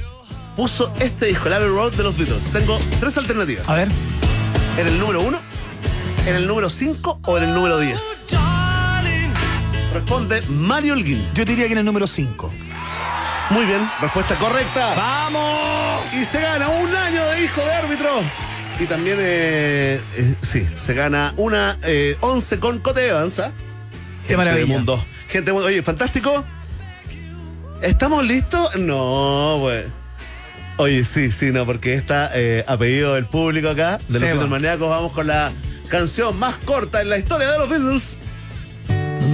puso 0.56 0.94
este 1.00 1.26
disco, 1.26 1.48
el 1.48 1.54
Abbey 1.54 1.68
Road 1.68 1.94
de 1.94 2.04
los 2.04 2.16
Beatles? 2.16 2.44
Tengo 2.52 2.78
tres 3.00 3.18
alternativas. 3.18 3.68
A 3.68 3.74
ver, 3.74 3.88
¿En 4.76 4.88
el 4.88 4.98
número 4.98 5.20
1, 5.22 5.38
en 6.26 6.34
el 6.34 6.46
número 6.48 6.68
5 6.68 7.20
o 7.26 7.38
en 7.38 7.44
el 7.44 7.54
número 7.54 7.78
10? 7.78 8.26
Responde 9.92 10.42
Mario 10.48 10.94
Holguín. 10.94 11.24
yo 11.32 11.44
diría 11.44 11.66
que 11.66 11.72
en 11.72 11.78
el 11.78 11.84
número 11.84 12.08
5. 12.08 12.52
Muy 13.50 13.64
bien, 13.66 13.88
respuesta 14.00 14.34
correcta. 14.36 14.94
¡Vamos! 14.96 16.02
Y 16.14 16.24
se 16.24 16.40
gana 16.40 16.68
un 16.68 16.94
año 16.94 17.24
de 17.26 17.44
hijo 17.44 17.60
de 17.60 17.72
árbitro. 17.72 18.10
Y 18.80 18.86
también, 18.86 19.18
eh, 19.20 20.00
eh, 20.16 20.34
sí, 20.40 20.68
se 20.74 20.94
gana 20.94 21.34
una 21.36 21.78
eh, 21.82 22.16
11 22.20 22.58
con 22.58 22.78
Cote 22.80 23.06
Evans. 23.08 23.38
¿ah? 23.38 23.52
Qué 24.22 24.28
Gente 24.28 24.36
maravilla. 24.38 24.66
de 24.66 24.72
mundo. 24.72 25.04
Gente 25.28 25.52
mundo. 25.52 25.68
Oye, 25.68 25.82
fantástico. 25.82 26.44
¿Estamos 27.82 28.24
listos? 28.24 28.76
No, 28.76 29.58
pues. 29.60 29.86
Oye, 30.76 31.04
sí, 31.04 31.30
sí, 31.30 31.52
no, 31.52 31.66
porque 31.66 31.94
está 31.94 32.30
eh, 32.34 32.64
a 32.66 32.76
pedido 32.76 33.14
del 33.14 33.26
público 33.26 33.68
acá, 33.68 33.98
de 34.08 34.14
los 34.14 34.18
Seba. 34.20 34.32
Beatles 34.32 34.50
maníacos, 34.50 34.90
vamos 34.90 35.12
con 35.12 35.26
la 35.28 35.52
canción 35.88 36.36
más 36.36 36.56
corta 36.64 37.00
en 37.02 37.10
la 37.10 37.18
historia 37.18 37.50
de 37.52 37.58
los 37.58 37.68
Beatles. 37.68 38.18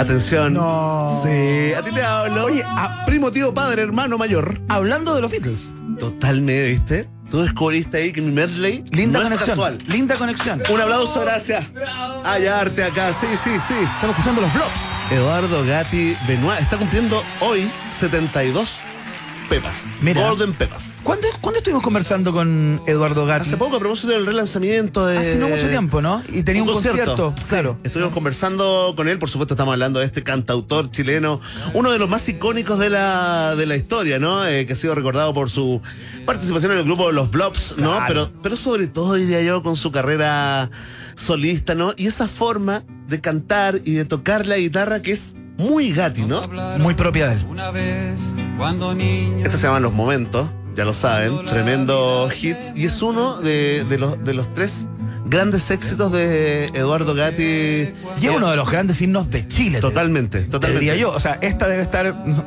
Atención. 0.00 0.54
No. 0.54 1.20
Sí, 1.22 1.74
a 1.74 1.82
ti 1.82 1.90
te 1.92 2.02
hablo. 2.02 2.46
Oye, 2.46 2.62
a 2.64 3.04
primo, 3.04 3.30
tío, 3.30 3.52
padre, 3.52 3.82
hermano 3.82 4.16
mayor. 4.16 4.58
Hablando 4.68 5.14
de 5.14 5.20
los 5.20 5.30
Beatles, 5.30 5.70
Totalmente, 5.98 6.70
¿viste? 6.70 7.08
Tú 7.30 7.42
descubriste 7.42 7.98
ahí 7.98 8.10
que 8.10 8.22
mi 8.22 8.32
medley 8.32 8.82
linda 8.90 9.18
no 9.20 9.24
es 9.26 9.30
conexión. 9.32 9.56
casual. 9.56 9.78
Linda 9.86 10.14
conexión. 10.16 10.62
Un 10.70 10.80
aplauso, 10.80 11.20
gracias. 11.20 11.64
Hay 12.24 12.46
arte 12.46 12.82
acá, 12.82 13.12
sí, 13.12 13.26
sí, 13.44 13.50
sí. 13.60 13.74
Estamos 13.74 14.16
escuchando 14.16 14.40
los 14.40 14.50
flops. 14.52 14.80
Eduardo 15.12 15.64
Gatti 15.64 16.16
Benoit 16.26 16.60
está 16.60 16.76
cumpliendo 16.78 17.22
hoy 17.40 17.70
72 17.96 18.84
Pepas. 19.50 19.88
Mira. 20.00 20.28
Golden 20.28 20.52
Pepas. 20.52 21.00
¿Cuándo, 21.02 21.26
cuándo 21.40 21.58
estuvimos 21.58 21.82
conversando 21.82 22.32
con 22.32 22.80
Eduardo 22.86 23.26
Gatti? 23.26 23.48
Hace 23.48 23.56
poco 23.56 23.76
a 23.76 23.78
propósito 23.80 24.12
del 24.12 24.24
relanzamiento 24.24 25.04
de. 25.06 25.18
Hace 25.18 25.38
no 25.38 25.48
mucho 25.48 25.66
tiempo, 25.68 26.00
¿no? 26.00 26.22
Y 26.28 26.44
tenía 26.44 26.62
un, 26.62 26.68
concierto, 26.68 27.34
claro. 27.48 27.76
Estuvimos 27.82 28.12
conversando 28.12 28.94
con 28.94 29.08
él, 29.08 29.18
por 29.18 29.28
supuesto 29.28 29.54
estamos 29.54 29.72
hablando 29.72 29.98
de 29.98 30.06
este 30.06 30.22
cantautor 30.22 30.92
chileno, 30.92 31.40
uno 31.74 31.90
de 31.90 31.98
los 31.98 32.08
más 32.08 32.28
icónicos 32.28 32.78
de 32.78 32.90
la, 32.90 33.56
de 33.56 33.66
la 33.66 33.74
historia, 33.74 34.20
¿no? 34.20 34.46
Eh, 34.46 34.66
que 34.66 34.74
ha 34.74 34.76
sido 34.76 34.94
recordado 34.94 35.34
por 35.34 35.50
su 35.50 35.82
participación 36.26 36.70
en 36.70 36.78
el 36.78 36.84
grupo 36.84 37.10
Los 37.10 37.32
Blobs, 37.32 37.74
¿no? 37.76 37.96
Claro. 37.96 38.06
Pero, 38.06 38.30
pero 38.44 38.56
sobre 38.56 38.86
todo, 38.86 39.14
diría 39.14 39.42
yo, 39.42 39.64
con 39.64 39.74
su 39.74 39.90
carrera 39.90 40.70
solista, 41.16 41.74
¿no? 41.74 41.92
Y 41.96 42.06
esa 42.06 42.28
forma 42.28 42.84
de 43.08 43.20
cantar 43.20 43.80
y 43.84 43.94
de 43.94 44.04
tocar 44.04 44.46
la 44.46 44.58
guitarra 44.58 45.02
que 45.02 45.10
es 45.10 45.34
muy 45.60 45.92
Gatti, 45.92 46.22
¿no? 46.24 46.40
Muy 46.78 46.94
propia 46.94 47.28
de 47.28 47.34
él. 47.34 47.46
Estos 49.44 49.60
se 49.60 49.66
llaman 49.66 49.82
Los 49.82 49.92
Momentos, 49.92 50.48
ya 50.74 50.84
lo 50.84 50.94
saben, 50.94 51.44
tremendo 51.46 52.28
hits. 52.30 52.72
Y 52.76 52.86
es 52.86 53.00
uno 53.02 53.40
de, 53.40 53.84
de 53.88 53.98
los, 53.98 54.22
de 54.24 54.34
los 54.34 54.52
tres 54.54 54.86
grandes 55.26 55.70
éxitos 55.70 56.10
de 56.12 56.66
Eduardo 56.74 57.14
Gatti. 57.14 57.42
Y 58.20 58.26
es 58.26 58.30
uno 58.36 58.50
de 58.50 58.56
los 58.56 58.70
grandes 58.70 59.00
himnos 59.00 59.30
de 59.30 59.46
Chile. 59.48 59.76
te- 59.78 59.82
Totalmente, 59.82 60.40
te 60.40 60.46
totalmente. 60.48 60.80
diría 60.84 60.96
yo. 61.00 61.12
O 61.12 61.20
sea, 61.20 61.38
esta 61.42 61.68
debe 61.68 61.82
estar, 61.82 62.14
no, 62.26 62.44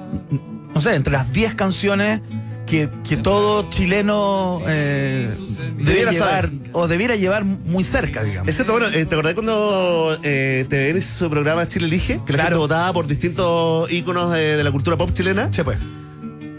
no 0.73 0.81
sé, 0.81 0.95
entre 0.95 1.13
las 1.13 1.31
10 1.31 1.55
canciones 1.55 2.21
que, 2.65 2.89
que 3.07 3.17
todo 3.17 3.69
chileno 3.69 4.61
eh, 4.67 5.29
debiera 5.75 6.11
llevar 6.11 6.45
saber. 6.45 6.51
o 6.71 6.87
debiera 6.87 7.15
llevar 7.15 7.43
muy 7.45 7.83
cerca, 7.83 8.23
digamos. 8.23 8.47
Excepto, 8.49 8.71
bueno, 8.73 8.87
eh, 8.87 9.05
¿te 9.05 9.15
acordás 9.15 9.33
cuando 9.33 10.17
eh, 10.23 10.65
TVN 10.69 10.97
hizo 10.97 11.25
su 11.25 11.29
programa 11.29 11.67
Chile 11.67 11.87
Elige? 11.87 12.19
Que 12.25 12.33
la 12.33 12.37
Claro. 12.39 12.43
gente 12.43 12.57
votaba 12.57 12.93
por 12.93 13.07
distintos 13.07 13.91
íconos 13.91 14.31
de, 14.31 14.57
de 14.57 14.63
la 14.63 14.71
cultura 14.71 14.97
pop 14.97 15.11
chilena. 15.13 15.51
Sí, 15.51 15.61
pues. 15.63 15.77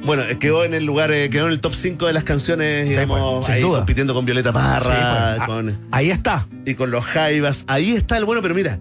Bueno, 0.05 0.23
eh, 0.25 0.39
quedó 0.39 0.65
en 0.65 0.75
el 0.75 0.85
lugar, 0.85 1.11
eh, 1.13 1.31
quedó 1.31 1.47
en 1.47 1.53
el 1.53 1.61
top 1.61 1.75
5 1.75 2.07
de 2.07 2.13
las 2.13 2.25
canciones, 2.25 2.87
digamos, 2.89 3.37
pues, 3.37 3.47
sin 3.47 3.55
ahí 3.55 3.63
duda. 3.63 3.79
compitiendo 3.79 4.13
con 4.13 4.27
Violeta 4.27 4.53
Parra, 4.53 4.81
Sí, 4.81 4.87
pues. 4.91 4.99
Ah, 5.41 5.45
con, 5.47 5.79
Ahí 5.91 6.11
está. 6.11 6.47
y 6.67 6.75
con 6.75 6.91
los 6.91 7.05
Jaivas. 7.07 7.65
Ahí 7.69 7.93
está 7.93 8.19
el 8.19 8.27
bueno, 8.27 8.43
pero 8.43 8.55
mira, 8.55 8.79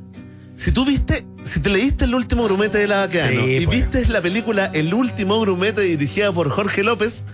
si 0.64 0.72
tú 0.72 0.86
viste, 0.86 1.26
si 1.44 1.60
te 1.60 1.70
leíste 1.70 2.06
el 2.06 2.16
último 2.16 2.46
grumete 2.46 2.78
de 2.78 2.88
la 2.88 3.00
Baqueano 3.00 3.44
Sí, 3.44 3.58
y 3.58 3.66
pues. 3.66 3.82
viste 3.82 4.08
la 4.08 4.22
película 4.22 4.68
El 4.68 4.94
último 4.94 5.38
grumete 5.42 5.82
dirigida 5.82 6.32
por 6.32 6.50
Jorge 6.50 6.84
López, 6.84 7.26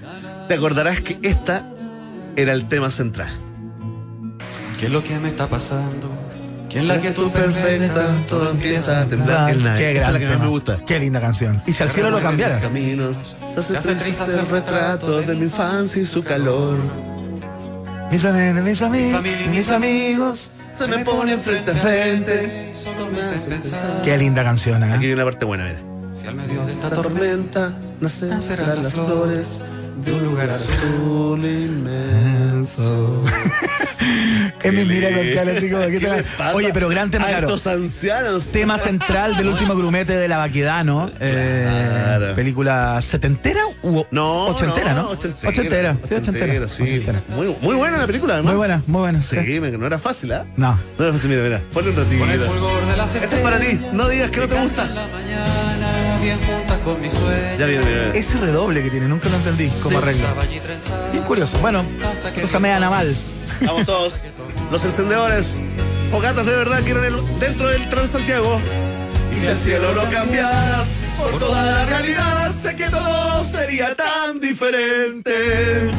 te 0.48 0.56
acordarás 0.56 1.02
que 1.02 1.20
esta 1.22 1.70
era 2.36 2.54
el 2.54 2.68
tema 2.68 2.90
central. 2.90 3.30
¿Qué 4.80 4.88
es 4.88 4.92
lo 4.92 5.04
que 5.04 5.20
me 5.20 5.28
está 5.28 5.48
pasando? 5.48 6.12
¿Quién 6.72 6.88
la 6.88 7.00
que 7.00 7.12
tú 7.12 7.30
perfecta, 7.30 8.08
todo 8.28 8.50
empieza 8.50 9.02
a 9.02 9.06
temblar. 9.06 9.52
El. 9.52 9.64
Qué 9.78 9.94
gran 9.94 10.14
la 10.14 10.20
que 10.20 10.26
más 10.26 10.40
me 10.40 10.48
gusta. 10.48 10.84
Qué 10.88 10.98
linda 10.98 11.22
canción. 11.22 11.62
Y 11.68 11.74
si 11.74 11.84
al 11.84 11.92
cielo 11.92 12.10
lo 12.10 12.20
cambiara. 12.22 12.60
Caminos, 12.60 13.18
se 13.18 13.60
hace 13.60 13.74
Se 13.74 13.78
hace 13.78 13.90
triste 13.90 14.24
trizas 14.24 14.30
el 14.40 14.48
retrato 14.48 15.22
de 15.22 15.36
mi 15.36 15.44
infancia 15.44 16.02
y 16.02 16.06
su 16.06 16.24
calor. 16.24 16.80
Mis 18.10 18.24
mis 18.24 18.82
amigos, 18.82 19.14
familia 19.14 19.46
y 19.46 19.50
mis 19.50 19.58
mis 19.58 19.70
amigos. 19.70 20.52
Se 20.80 20.88
me 20.88 21.00
ponen 21.00 21.42
frente 21.42 21.72
a 21.72 21.76
frente. 21.76 22.74
Solo 22.74 23.08
me 23.12 23.20
haces 23.20 23.46
pensar. 23.46 24.02
Qué 24.02 24.18
linda 24.18 24.46
canción, 24.46 24.82
¿eh? 24.82 24.94
Aquí 24.94 25.08
viene 25.08 25.18
la 25.18 25.26
parte 25.26 25.46
buena, 25.46 25.66
mira. 25.66 25.82
Si 26.14 26.26
al 26.26 26.36
medio 26.36 26.66
de 26.66 26.72
esta 26.72 26.90
tormenta 26.90 27.74
nacerán 28.00 28.84
las 28.84 28.94
flores 28.94 29.62
de 30.06 30.14
un 30.14 30.24
lugar 30.24 30.50
azul. 30.52 30.74
azul 30.74 31.46
inmenso. 32.60 33.24
Emi 34.64 34.86
mira 34.86 35.10
con 35.10 35.26
cara 35.34 35.52
así 35.58 35.70
como 35.70 35.86
que 35.86 35.92
¿Qué 36.00 36.00
te- 36.00 36.10
les 36.18 36.26
pasa 36.26 36.56
Oye, 36.56 36.72
pero 36.74 36.90
gran 36.90 37.10
tema, 37.12 37.28
claro. 37.28 37.48
estos 37.48 37.68
ancianos. 37.68 38.46
Tema 38.48 38.78
central 38.78 39.36
del 39.38 39.48
último 39.48 39.76
grumete 39.78 40.14
de 40.14 40.28
la 40.28 40.38
Baquedano. 40.38 41.10
Eh, 41.20 41.68
Claro. 42.20 42.36
película 42.36 43.00
setentera 43.02 43.62
u 43.84 44.04
No, 44.12 44.48
ochentera, 44.48 44.94
¿no? 44.94 45.10
Ochentera. 45.10 45.50
Ochentera, 45.50 45.98
sí, 46.08 46.14
ochentera. 46.16 46.68
sí. 46.68 46.84
Ochentera. 46.84 47.22
Muy, 47.30 47.56
muy 47.62 47.76
buena 47.76 47.98
la 47.98 48.08
película, 48.08 48.34
además. 48.36 48.52
Muy 48.54 48.58
buena, 48.58 48.82
muy 48.88 49.00
buena. 49.02 49.22
Sí, 49.22 49.38
no 49.60 49.86
era 49.86 50.00
fácil, 50.00 50.32
¿ah? 50.34 50.46
No. 50.58 50.78
No 50.98 51.06
era 51.06 51.14
fácil, 51.14 51.30
mira, 51.30 51.44
mira. 51.44 51.62
Ponle 51.72 51.92
un 51.92 51.96
ratito. 51.96 52.20
Con 52.20 52.30
el 52.32 52.40
fulgor 52.40 52.86
de 52.86 52.98
las 52.98 53.16
Este 53.16 53.36
es 53.36 53.42
para 53.42 53.60
ti. 53.60 53.80
No 53.94 54.08
digas 54.10 54.32
que 54.32 54.40
no 54.40 54.48
te 54.48 54.60
gusta. 54.60 54.88
La 56.30 56.36
mañana, 56.36 56.48
bien 56.48 56.58
junta 56.58 56.80
con 56.84 57.02
mi 57.02 57.10
sueño. 57.12 57.58
Ya 57.58 57.66
viene, 57.66 57.86
mira. 57.86 58.14
Ese 58.14 58.38
redoble 58.40 58.84
que 58.84 58.90
tiene, 58.90 59.08
nunca 59.08 59.30
lo 59.30 59.36
entendí 59.38 59.72
allí 60.40 60.60
trenzado. 60.60 61.12
Bien 61.12 61.24
curioso. 61.24 61.58
Bueno, 61.60 61.84
cosa 62.42 62.60
me 62.60 62.70
gana 62.70 62.90
mal. 62.90 63.16
Vamos 63.66 63.86
todos. 63.86 64.24
Los 64.72 64.86
encendedores. 64.86 65.60
Fogatas 66.12 66.46
de 66.46 66.56
verdad 66.56 66.82
quieren 66.84 67.04
el, 67.04 67.40
dentro 67.40 67.68
del 67.68 67.88
Transantiago. 67.90 68.60
Y 69.32 69.36
si 69.36 69.46
el 69.46 69.58
cielo 69.58 69.94
lo 69.94 70.10
cambias 70.10 71.00
por 71.18 71.40
toda 71.40 71.64
la 71.64 71.86
realidad, 71.86 72.52
sé 72.52 72.76
que 72.76 72.90
todo 72.90 73.44
sería 73.44 73.96
tan 73.96 74.40
diferente. 74.40 75.92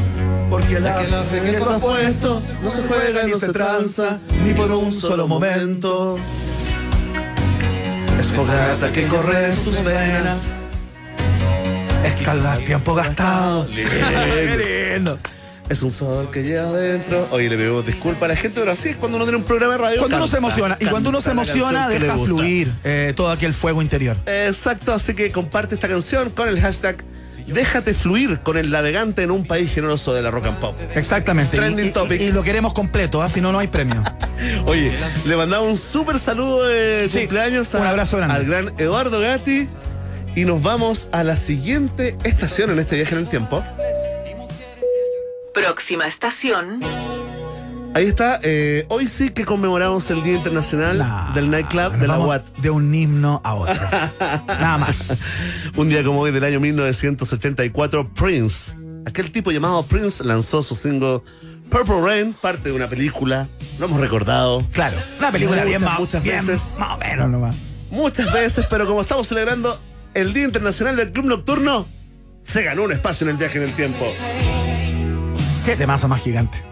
Porque 0.49 0.81
la, 0.81 0.99
Que 0.99 1.09
la 1.09 1.23
fe 1.23 1.41
que 1.43 1.53
tú 1.53 1.69
has 1.69 1.81
puesto 1.81 2.43
no 2.61 2.71
se 2.73 2.83
juega 2.89 3.23
ni 3.23 3.35
se 3.35 3.53
tranza, 3.53 4.19
ni 4.45 4.53
por 4.53 4.73
un 4.73 4.93
solo 4.93 5.29
momento. 5.29 6.19
Es 8.21 8.27
fogata 8.27 8.93
que 8.93 9.07
corre 9.07 9.47
en 9.47 9.57
tus 9.65 9.83
venas. 9.83 10.43
Escalda 12.05 12.59
tiempo 12.59 12.95
gastado. 12.95 13.67
Lindo. 14.95 15.19
Es 15.71 15.81
un 15.83 15.91
sol 15.91 16.29
que 16.31 16.43
lleva 16.43 16.69
adentro. 16.69 17.29
Oye, 17.31 17.49
le 17.49 17.57
pedimos 17.57 17.87
disculpa 17.87 18.27
a 18.27 18.29
la 18.29 18.37
gente, 18.37 18.61
pero 18.61 18.73
así 18.73 18.91
es 18.91 18.97
cuando 18.97 19.17
uno 19.17 19.25
tiene 19.25 19.39
un 19.39 19.45
programa 19.45 19.73
de 19.73 19.79
radio. 19.79 19.99
Cuando 20.01 20.19
uno 20.19 20.27
se 20.27 20.37
emociona, 20.37 20.77
y 20.79 20.85
cuando 20.85 21.09
uno 21.09 21.23
se 21.23 21.31
emociona, 21.31 21.89
deja 21.89 22.19
fluir 22.19 22.71
eh, 22.85 23.15
todo 23.17 23.31
aquel 23.31 23.55
fuego 23.55 23.81
interior. 23.81 24.19
Exacto, 24.27 24.93
así 24.93 25.15
que 25.15 25.33
comparte 25.33 25.77
esta 25.77 25.89
canción 25.89 26.29
con 26.29 26.47
el 26.47 26.61
hashtag 26.61 27.03
Déjate 27.53 27.95
fluir 27.95 28.41
con 28.41 28.57
el 28.57 28.71
navegante 28.71 29.23
en 29.23 29.31
un 29.31 29.47
país 29.47 29.73
generoso 29.75 30.13
de 30.15 30.23
la 30.23 30.31
rock 30.31 30.47
and 30.47 30.59
pop. 30.59 30.77
Exactamente. 30.95 31.57
Y- 31.57 31.61
Trending 31.61 31.87
y, 31.87 31.91
topic. 31.91 32.21
y- 32.21 32.25
y 32.25 32.33
lo 32.33 32.43
queremos 32.43 32.73
completo, 32.73 33.23
¿ah? 33.23 33.29
si 33.29 33.41
no, 33.41 33.53
no 33.53 33.59
hay 33.59 33.69
premio. 33.69 34.03
Oye, 34.67 34.93
le 35.25 35.37
mandamos 35.37 35.69
un 35.71 35.77
súper 35.79 36.19
saludo 36.19 36.67
de 36.67 37.09
Sí, 37.11 37.19
cumpleaños 37.21 37.75
a- 37.75 37.81
un 37.81 37.87
abrazo 37.87 38.17
grande. 38.17 38.35
al 38.37 38.45
gran 38.45 38.73
Eduardo 38.79 39.21
Gatti. 39.21 39.69
Y 40.37 40.45
nos 40.45 40.63
vamos 40.63 41.09
a 41.11 41.25
la 41.25 41.35
siguiente 41.37 42.17
estación 42.23 42.71
en 42.71 42.79
este 42.79 42.95
viaje 42.97 43.15
en 43.17 43.21
el 43.23 43.27
tiempo. 43.29 43.65
Próxima 45.53 46.07
estación, 46.07 46.81
Ahí 47.93 48.07
está, 48.07 48.39
eh, 48.45 48.87
hoy 48.89 49.09
sí 49.09 49.31
que 49.31 49.45
conmemoramos 49.45 50.09
el 50.13 50.23
Día 50.23 50.35
Internacional 50.35 50.99
Nah, 50.99 51.35
del 51.35 51.51
Nightclub 51.51 51.99
de 51.99 52.07
la 52.07 52.19
UAT. 52.21 52.43
De 52.59 52.71
un 52.71 52.95
himno 52.95 53.41
a 53.43 53.55
otro. 53.55 53.75
Nada 54.49 54.79
más. 54.79 55.19
Un 55.77 55.89
día 55.89 56.05
como 56.05 56.21
hoy 56.21 56.31
del 56.31 56.45
año 56.45 56.61
1984, 56.61 58.09
Prince, 58.15 58.77
aquel 59.07 59.33
tipo 59.33 59.51
llamado 59.51 59.83
Prince, 59.83 60.23
lanzó 60.23 60.63
su 60.63 60.77
single 60.77 61.21
Purple 61.69 62.01
Rain, 62.01 62.33
parte 62.33 62.69
de 62.69 62.73
una 62.77 62.87
película, 62.89 63.49
lo 63.81 63.87
hemos 63.87 64.01
recordado 64.01 64.65
Claro. 64.73 64.97
Una 65.19 65.33
película 65.33 65.65
bien 65.65 65.81
Muchas, 65.81 65.91
más, 65.91 65.99
muchas 66.01 66.23
bien 66.23 66.47
veces. 66.47 66.77
más 66.79 66.93
o 66.93 66.99
menos 66.99 67.29
nomás. 67.29 67.57
muchas 67.91 68.33
veces, 68.33 68.67
pero 68.71 68.87
como 68.87 69.03
estamos 69.03 69.27
celebrando 69.27 69.77
el 70.15 70.33
Día 70.33 70.45
Internacional 70.45 70.95
del 70.97 71.11
Club 71.11 71.27
Nocturno, 71.27 71.87
se 72.47 72.63
ganó 72.63 72.85
un 72.85 72.93
espacio 72.93 73.25
en 73.25 73.33
el 73.33 73.37
viaje 73.37 73.59
en 73.59 73.65
el 73.65 73.73
tiempo. 73.75 74.05
Qué 75.67 75.75
temazo 75.77 76.07
más 76.09 76.23
gigante. 76.23 76.70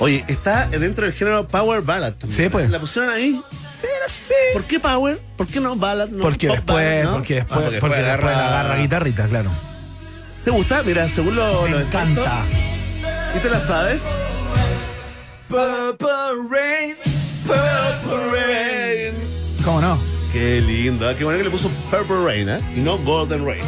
Oye, 0.00 0.24
está 0.28 0.66
dentro 0.68 1.04
del 1.04 1.12
género 1.14 1.46
Power 1.48 1.82
Ballad. 1.82 2.14
también. 2.14 2.36
Sí, 2.42 2.48
pues. 2.48 2.68
La 2.70 2.78
pusieron 2.78 3.10
ahí. 3.10 3.40
¿Por 4.52 4.64
qué 4.64 4.80
Power? 4.80 5.20
¿por 5.36 5.46
qué 5.46 5.60
no 5.60 5.76
Ballad? 5.76 6.08
No, 6.08 6.22
Porque 6.22 6.48
después, 6.48 6.76
ballad, 6.76 7.04
¿no? 7.04 7.12
porque 7.14 7.40
Ah, 7.40 7.44
después, 7.58 7.80
porque 7.80 7.96
después 8.02 8.34
agarra 8.36 8.76
guitarrita, 8.78 9.26
claro. 9.26 9.50
¿Te 10.44 10.50
gusta? 10.50 10.82
Mira, 10.84 11.08
según 11.08 11.36
lo, 11.36 11.62
Me 11.62 11.70
lo 11.70 11.80
encanta. 11.80 12.42
¿Y 13.36 13.38
te 13.40 13.50
la 13.50 13.58
sabes? 13.58 14.04
Purple 15.48 16.08
Rain, 16.50 16.96
Purple 17.46 18.30
Rain. 18.32 19.14
¿Cómo 19.64 19.80
no? 19.80 19.98
Qué 20.32 20.60
lindo, 20.60 21.08
¿eh? 21.10 21.14
qué 21.16 21.24
bueno 21.24 21.38
que 21.38 21.44
le 21.44 21.50
puso 21.50 21.68
Purple 21.90 22.24
Rain, 22.24 22.48
¿eh? 22.48 22.60
Y 22.76 22.80
no 22.80 22.98
Golden 22.98 23.44
Rain. 23.46 23.62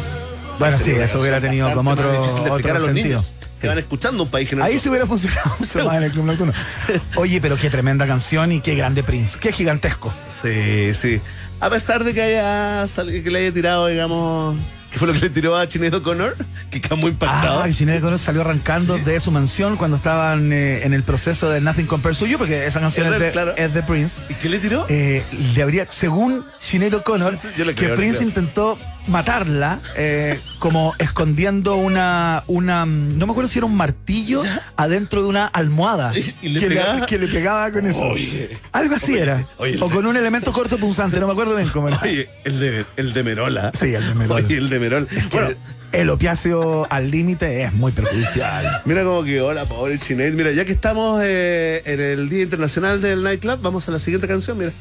Bueno, 0.59 0.77
sí, 0.77 0.91
eso 0.91 1.19
hubiera 1.19 1.39
tenido 1.39 1.71
como 1.73 1.91
otro, 1.91 2.05
más 2.11 2.19
difícil 2.21 2.43
de 2.43 2.49
explicar 2.49 2.75
otro 2.77 2.85
a 2.85 2.87
los 2.91 2.95
sentido. 2.97 3.19
niños 3.21 3.33
que 3.59 3.67
van 3.67 3.77
escuchando 3.77 4.23
un 4.23 4.29
país 4.29 4.49
generoso. 4.49 4.71
Ahí 4.71 4.79
se 4.79 4.89
hubiera 4.89 5.05
funcionado 5.05 5.55
mucho 5.59 5.85
más 5.85 5.97
en 5.97 6.03
el 6.03 6.11
Club 6.11 6.25
Nocturno. 6.25 6.53
Oye, 7.15 7.41
pero 7.41 7.57
qué 7.57 7.69
tremenda 7.69 8.05
canción 8.07 8.51
y 8.51 8.61
qué 8.61 8.75
grande 8.75 9.03
Prince. 9.03 9.37
Qué 9.39 9.51
gigantesco. 9.51 10.13
Sí, 10.41 10.93
sí. 10.93 11.19
A 11.59 11.69
pesar 11.69 12.03
de 12.03 12.13
que 12.13 12.21
haya 12.21 12.85
que 13.05 13.31
le 13.31 13.39
haya 13.39 13.51
tirado, 13.51 13.87
digamos, 13.87 14.55
que 14.91 14.99
fue 14.99 15.07
lo 15.07 15.13
que 15.15 15.21
le 15.21 15.29
tiró 15.31 15.57
a 15.57 15.67
Chinedo 15.67 16.03
Connor, 16.03 16.35
que 16.69 16.79
quedó 16.79 16.97
muy 16.97 17.09
impactado. 17.11 17.63
Ah, 17.63 17.67
y 17.69 17.73
Sinead 17.73 17.97
O'Connor 17.97 18.19
salió 18.19 18.41
arrancando 18.41 18.97
de 18.99 19.19
su 19.19 19.31
mansión 19.31 19.75
cuando 19.75 19.97
estaban 19.97 20.53
eh, 20.53 20.83
en 20.85 20.93
el 20.93 21.01
proceso 21.01 21.49
de 21.49 21.59
Nothing 21.61 21.87
Compares 21.87 22.19
to 22.19 22.27
You, 22.27 22.37
porque 22.37 22.67
esa 22.67 22.79
canción 22.79 23.07
Es 23.07 23.13
es, 23.13 23.19
de- 23.19 23.31
claro. 23.31 23.55
es 23.57 23.73
de 23.73 23.81
Prince. 23.81 24.15
¿Y 24.29 24.35
qué 24.35 24.49
le 24.49 24.59
tiró? 24.59 24.85
Eh, 24.87 25.23
le 25.55 25.63
habría, 25.63 25.87
según 25.89 26.45
Sinead 26.59 26.93
O'Connor, 26.93 27.35
Sí, 27.35 27.47
sí, 27.55 27.63
que 27.63 27.73
creo, 27.73 27.95
Prince 27.95 28.23
intentó 28.23 28.77
matarla, 29.07 29.79
eh, 29.95 30.39
como 30.59 30.93
escondiendo 30.99 31.75
una, 31.75 32.43
una, 32.47 32.85
no 32.85 33.25
me 33.25 33.31
acuerdo 33.31 33.49
si 33.49 33.59
era 33.59 33.65
un 33.65 33.75
martillo 33.75 34.43
adentro 34.75 35.21
de 35.23 35.29
una 35.29 35.45
almohada 35.47 36.11
¿Y 36.41 36.49
le 36.49 36.59
que, 36.59 36.69
le, 36.69 36.81
que 37.07 37.17
le 37.17 37.27
pegaba 37.27 37.71
con 37.71 37.85
eso. 37.85 38.01
Oye. 38.01 38.57
Algo 38.71 38.95
así 38.95 39.13
Oye, 39.13 39.21
era. 39.21 39.47
oye. 39.57 39.77
o 39.81 39.89
con 39.89 40.05
un 40.05 40.17
elemento 40.17 40.51
corto 40.51 40.77
punzante, 40.77 41.19
no 41.19 41.27
me 41.27 41.33
acuerdo 41.33 41.55
bien 41.55 41.69
cómo 41.69 41.87
era. 41.87 41.99
Oye, 42.03 42.27
el 42.43 42.59
de, 42.59 42.85
el 42.97 43.13
de 43.13 43.23
Merola. 43.23 43.71
Sí, 43.73 43.93
el 43.93 44.05
de 44.07 44.13
Merol. 44.15 44.43
Oye, 44.45 44.57
el 44.57 44.69
de 44.69 44.79
Merol. 44.79 45.07
Bueno, 45.31 45.49
El 45.91 46.09
opiáceo 46.09 46.85
al 46.89 47.09
límite 47.09 47.63
es 47.63 47.73
muy 47.73 47.91
perjudicial. 47.93 48.81
mira 48.85 49.03
cómo 49.03 49.23
quedó 49.23 49.53
la 49.53 49.65
pobre 49.65 49.97
Chinet. 49.99 50.33
Mira, 50.33 50.51
ya 50.51 50.65
que 50.65 50.73
estamos 50.73 51.21
eh, 51.23 51.81
en 51.85 51.99
el 52.01 52.29
Día 52.29 52.43
Internacional 52.43 53.01
del 53.01 53.23
Nightclub, 53.23 53.61
vamos 53.61 53.87
a 53.87 53.91
la 53.93 53.99
siguiente 53.99 54.27
canción, 54.27 54.57
mira. 54.57 54.71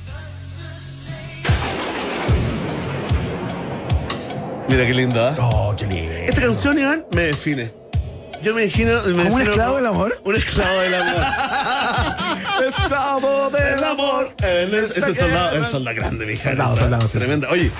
Mira 4.68 4.86
qué 4.86 4.94
linda. 4.94 5.30
¿eh? 5.32 5.36
Oh, 5.40 5.74
qué 5.76 5.86
lindo. 5.86 6.12
Esta 6.12 6.40
canción, 6.40 6.78
Iván, 6.78 7.04
me 7.14 7.22
define. 7.22 7.70
Yo 8.42 8.54
me 8.54 8.64
imagino. 8.64 9.02
me 9.02 9.24
¿Como 9.24 9.34
un 9.36 9.42
esclavo 9.42 9.76
del 9.76 9.86
amor? 9.86 10.20
Un 10.24 10.36
esclavo 10.36 10.80
del 10.80 10.94
amor. 10.94 11.22
Esclavo 12.66 13.50
el 13.56 13.84
amor. 13.84 14.32
El, 14.42 14.74
ese 14.74 15.00
Esta 15.00 15.14
soldado, 15.14 15.56
el 15.56 15.66
soldado 15.66 15.96
grande, 15.96 16.26
mi 16.26 16.32
hija. 16.34 16.50
Soldado, 16.50 16.76
soldado, 16.76 17.08
sí. 17.08 17.18
Tremenda. 17.18 17.48
Oye, 17.50 17.70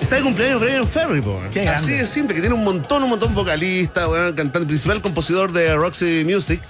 está 0.00 0.16
de 0.16 0.22
cumpleaños 0.22 0.60
Brian 0.60 0.86
Ferry, 0.86 1.20
po. 1.20 1.40
Qué 1.52 1.68
Así 1.68 1.92
de 1.92 2.06
simple, 2.06 2.34
que 2.34 2.40
tiene 2.40 2.54
un 2.54 2.64
montón, 2.64 3.02
un 3.02 3.10
montón 3.10 3.34
vocalista, 3.34 4.08
weón, 4.08 4.34
cantante 4.34 4.66
principal, 4.66 5.00
compositor 5.02 5.52
de 5.52 5.74
Roxy 5.74 6.24
Music, 6.24 6.60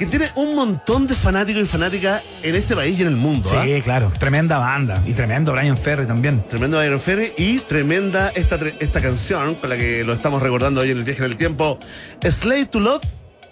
que 0.00 0.06
tiene 0.06 0.30
un 0.34 0.54
montón 0.54 1.06
de 1.06 1.14
fanáticos 1.14 1.62
y 1.62 1.66
fanáticas 1.66 2.22
en 2.42 2.54
este 2.54 2.74
país 2.74 2.98
y 2.98 3.02
en 3.02 3.08
el 3.08 3.16
mundo. 3.16 3.50
¿ah? 3.52 3.64
Sí, 3.66 3.82
claro. 3.82 4.10
Tremenda 4.18 4.56
banda. 4.56 5.02
Y 5.06 5.12
tremendo 5.12 5.52
Brian 5.52 5.76
Ferry 5.76 6.06
también. 6.06 6.42
Tremendo 6.48 6.78
Brian 6.78 6.98
Ferry 6.98 7.34
y 7.36 7.58
tremenda 7.58 8.32
esta, 8.34 8.58
esta 8.78 9.02
canción 9.02 9.56
con 9.56 9.68
la 9.68 9.76
que 9.76 10.02
lo 10.02 10.14
estamos 10.14 10.42
recordando 10.42 10.80
hoy 10.80 10.92
en 10.92 10.96
el 10.96 11.04
viaje 11.04 11.22
en 11.22 11.30
el 11.30 11.36
tiempo, 11.36 11.78
Slave 12.26 12.64
to 12.64 12.80
Love, 12.80 13.02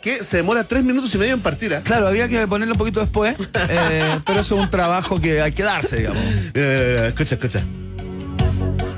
que 0.00 0.24
se 0.24 0.38
demora 0.38 0.64
tres 0.64 0.82
minutos 0.82 1.14
y 1.14 1.18
medio 1.18 1.34
en 1.34 1.40
partir. 1.40 1.74
¿ah? 1.74 1.82
Claro, 1.84 2.06
había 2.06 2.28
que 2.28 2.46
ponerlo 2.46 2.72
un 2.72 2.78
poquito 2.78 3.00
después, 3.00 3.36
eh, 3.68 4.18
pero 4.24 4.40
eso 4.40 4.56
es 4.56 4.62
un 4.62 4.70
trabajo 4.70 5.20
que 5.20 5.42
hay 5.42 5.52
que 5.52 5.64
darse, 5.64 5.96
digamos. 5.98 6.22
Mira, 6.22 6.42
mira, 6.54 6.78
mira, 6.78 7.08
escucha, 7.08 7.34
escucha. 7.34 7.62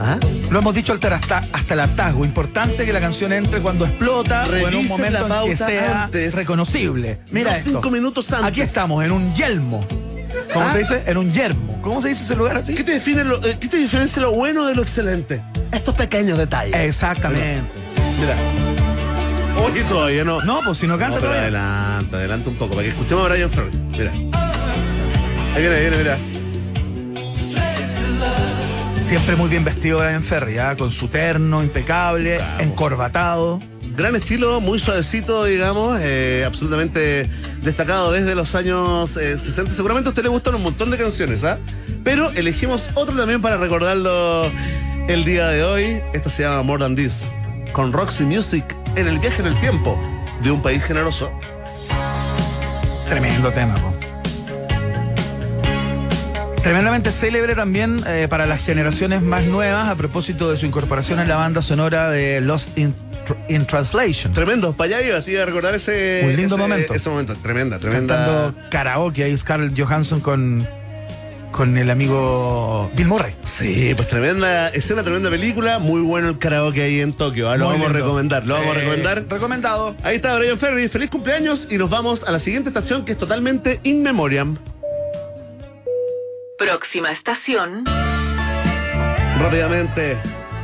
¿Ah? 0.01 0.19
Lo 0.51 0.59
hemos 0.61 0.75
dicho 0.75 0.95
hasta, 0.95 1.43
hasta, 1.53 1.75
el 1.75 1.81
hartazgo. 1.81 2.25
Importante 2.25 2.87
que 2.87 2.93
la 2.93 3.01
canción 3.01 3.33
entre 3.33 3.61
cuando 3.61 3.85
explota 3.85 4.47
o 4.47 4.69
en 4.69 4.75
un 4.75 4.87
momento 4.89 5.27
en 5.45 5.51
que 5.51 5.57
sea 5.57 6.05
antes. 6.05 6.35
reconocible. 6.35 7.21
Mira 7.31 7.51
No 7.51 7.57
esto. 7.57 7.71
cinco 7.71 7.91
minutos 7.91 8.33
antes. 8.33 8.49
Aquí 8.49 8.61
estamos, 8.63 9.05
en 9.05 9.13
un 9.13 9.35
yelmo. 9.35 9.87
¿Cómo 10.53 10.67
¿Ah? 10.67 10.73
se 10.73 10.79
dice? 10.79 11.03
En 11.07 11.17
un 11.19 11.33
yermo. 11.33 11.81
¿Cómo 11.83 12.01
se 12.01 12.09
dice 12.09 12.25
ese 12.25 12.35
lugar 12.37 12.57
así? 12.57 12.75
¿Qué 12.75 12.83
te, 12.83 12.93
define 12.93 13.25
lo, 13.25 13.45
eh, 13.45 13.57
¿Qué 13.61 13.69
te 13.69 13.77
diferencia 13.77 14.21
lo 14.23 14.33
bueno 14.33 14.67
de 14.67 14.75
lo 14.75 14.83
excelente? 14.83 15.43
Estos 15.71 15.95
pequeños 15.95 16.39
detalles. 16.39 16.75
Exactamente. 16.75 17.63
Mira. 18.21 18.35
Oye, 19.65 19.85
todavía 19.85 20.25
no. 20.25 20.41
No, 20.43 20.61
pues 20.65 20.79
si 20.79 20.87
no 20.87 20.95
No, 20.95 20.99
canta 20.99 21.17
pero 21.19 21.29
todavía. 21.33 21.43
adelanta, 21.43 22.17
adelanta 22.17 22.49
un 22.51 22.57
poco, 22.57 22.71
para 22.75 22.85
que 22.85 22.89
escuchemos 22.91 23.25
a 23.27 23.29
Brian 23.29 23.51
Ferry. 23.51 23.71
Mira. 23.99 24.13
Ahí 25.55 25.61
viene, 25.63 25.75
ahí 25.77 25.81
viene, 25.83 25.97
mira. 25.99 26.19
Siempre 29.11 29.35
muy 29.35 29.49
bien 29.49 29.65
vestido 29.65 29.99
Brian 29.99 30.23
Ferry, 30.23 30.59
¿ah? 30.59 30.77
con 30.79 30.93
su 30.93 31.09
terno 31.09 31.65
impecable, 31.65 32.39
encorbatado. 32.61 33.59
Gran 33.97 34.15
estilo, 34.15 34.61
muy 34.61 34.79
suavecito, 34.79 35.47
digamos, 35.47 35.99
eh, 36.01 36.45
absolutamente 36.47 37.29
destacado 37.61 38.13
desde 38.13 38.37
los 38.37 38.55
años 38.55 39.17
eh, 39.17 39.37
60. 39.37 39.73
Seguramente 39.73 40.07
a 40.07 40.11
usted 40.11 40.23
le 40.23 40.29
gustan 40.29 40.55
un 40.55 40.63
montón 40.63 40.93
de 40.93 40.97
canciones, 40.97 41.43
¿ah? 41.43 41.59
Pero 42.05 42.31
elegimos 42.31 42.91
otro 42.95 43.17
también 43.17 43.43
para 43.43 43.57
recordarlo 43.57 44.45
el 45.09 45.25
día 45.25 45.49
de 45.49 45.65
hoy. 45.65 46.01
Esta 46.13 46.31
se 46.31 46.45
llama 46.45 46.63
More 46.63 46.85
Than 46.85 46.95
This, 46.95 47.29
con 47.73 47.93
Roxy 47.93 48.25
Music 48.25 48.65
en 48.95 49.09
el 49.09 49.19
viaje 49.19 49.43
en 49.43 49.49
el 49.49 49.59
tiempo 49.59 49.99
de 50.41 50.53
un 50.53 50.63
país 50.63 50.85
generoso. 50.85 51.33
Tremendo 53.09 53.51
tema, 53.51 53.75
po. 53.75 53.90
Tremendamente 56.63 57.11
célebre 57.11 57.55
también 57.55 58.03
eh, 58.07 58.27
para 58.29 58.45
las 58.47 58.61
generaciones 58.65 59.23
más 59.23 59.45
nuevas 59.45 59.89
a 59.89 59.95
propósito 59.95 60.51
de 60.51 60.59
su 60.59 60.67
incorporación 60.67 61.19
en 61.19 61.27
la 61.27 61.37
banda 61.37 61.63
sonora 61.63 62.11
de 62.11 62.41
Lost 62.43 62.77
in, 62.79 62.95
in 63.49 63.65
Translation. 63.67 64.33
Tremendo, 64.35 64.75
para 64.75 64.99
allá 64.99 65.07
iba, 65.09 65.23
te 65.23 65.31
iba 65.33 65.43
a 65.43 65.47
recordar 65.47 65.75
ese, 65.75 66.21
Un 66.25 66.37
lindo 66.37 66.57
ese- 66.57 66.63
momento. 66.63 66.95
Ese 66.95 67.09
momento, 67.09 67.35
tremenda, 67.43 67.79
tremenda. 67.79 68.15
Cantando 68.15 68.55
karaoke 68.71 69.25
ahí 69.25 69.37
Scarlett 69.39 69.73
Johansson 69.81 70.21
con, 70.21 70.67
con 71.51 71.79
el 71.79 71.91
amigo 71.91 72.91
Bill 72.95 73.07
Murray. 73.09 73.35
Sí, 73.43 73.95
pues 73.97 74.09
tremenda 74.09 74.69
escena, 74.69 75.03
tremenda 75.03 75.31
película. 75.31 75.79
Muy 75.79 76.03
bueno 76.03 76.29
el 76.29 76.39
karaoke 76.39 76.83
ahí 76.83 77.01
en 77.01 77.15
Tokio. 77.15 77.49
¿ah? 77.51 77.57
Lo 77.57 77.65
Muy 77.71 77.75
vamos 77.79 77.89
a 77.91 77.93
recomendar, 77.95 78.47
lo 78.47 78.55
vamos 78.55 78.77
a 78.77 78.79
recomendar. 78.79 79.25
Recomendado. 79.31 79.97
Ahí 80.03 80.17
está 80.17 80.37
Brian 80.39 80.59
Ferry, 80.59 80.89
feliz 80.89 81.09
cumpleaños 81.09 81.69
y 81.71 81.79
nos 81.79 81.89
vamos 81.89 82.23
a 82.25 82.31
la 82.31 82.39
siguiente 82.39 82.69
estación 82.69 83.07
que 83.07 83.13
es 83.13 83.19
totalmente 83.19 83.81
in 83.83 84.03
memoriam. 84.03 84.59
Próxima 86.61 87.11
estación. 87.11 87.85
Rápidamente 89.41 90.19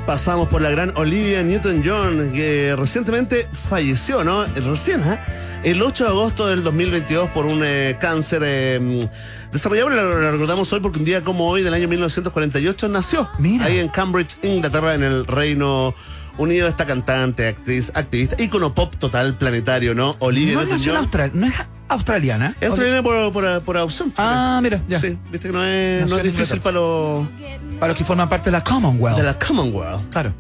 pasamos 0.05 0.47
por 0.47 0.60
la 0.60 0.68
gran 0.68 0.93
Olivia 0.94 1.43
Newton-John 1.43 2.32
que 2.35 2.77
recientemente 2.77 3.48
falleció, 3.70 4.23
¿no? 4.23 4.44
Recién, 4.44 5.02
¿ah? 5.05 5.18
El 5.64 5.81
8 5.81 6.05
de 6.05 6.10
agosto 6.10 6.47
del 6.48 6.62
2022 6.62 7.31
por 7.31 7.47
un 7.47 7.62
eh, 7.64 7.97
cáncer 7.98 8.43
eh, 8.44 9.09
desarrollado, 9.51 9.89
lo, 9.89 10.20
lo 10.20 10.32
recordamos 10.32 10.70
hoy 10.74 10.81
porque 10.81 10.98
un 10.98 11.06
día 11.06 11.24
como 11.24 11.48
hoy 11.48 11.62
del 11.62 11.73
año 11.73 11.89
1948 11.89 12.90
nació. 12.90 13.31
Mira. 13.39 13.64
Ahí 13.64 13.78
en 13.78 13.89
Cambridge, 13.89 14.36
Inglaterra, 14.43 14.93
en 14.94 15.02
el 15.02 15.27
Reino 15.27 15.94
Unido, 16.36 16.68
esta 16.68 16.85
cantante, 16.85 17.48
actriz, 17.48 17.90
activista, 17.94 18.36
ícono 18.40 18.74
pop 18.74 18.94
total 18.97 19.39
planetario, 19.39 19.94
¿no? 19.94 20.16
Olivia 20.18 20.56
No 20.56 20.64
Newton-John. 20.64 20.97
austral, 20.98 21.31
no 21.32 21.47
es 21.47 21.55
australiana. 21.88 22.54
Es 22.60 22.68
australiana 22.68 23.02
por, 23.02 23.32
por, 23.32 23.60
por 23.62 23.76
adopción. 23.76 24.12
Ah, 24.16 24.60
mira, 24.62 24.80
ya. 24.88 24.98
Sí, 24.98 25.16
viste 25.30 25.48
que 25.48 25.52
no 25.54 25.64
es, 25.64 26.08
no 26.08 26.16
es 26.18 26.22
difícil 26.22 26.60
para 26.60 26.74
los 26.80 27.26
Para 27.78 27.88
los 27.88 27.96
que 27.98 28.04
forman 28.04 28.28
parte 28.28 28.46
de 28.46 28.52
la 28.52 28.64
Commonwealth. 28.64 29.16
de 29.18 29.22
la 29.22 29.38
Commonwealth. 29.38 30.10
Claro. 30.10 30.34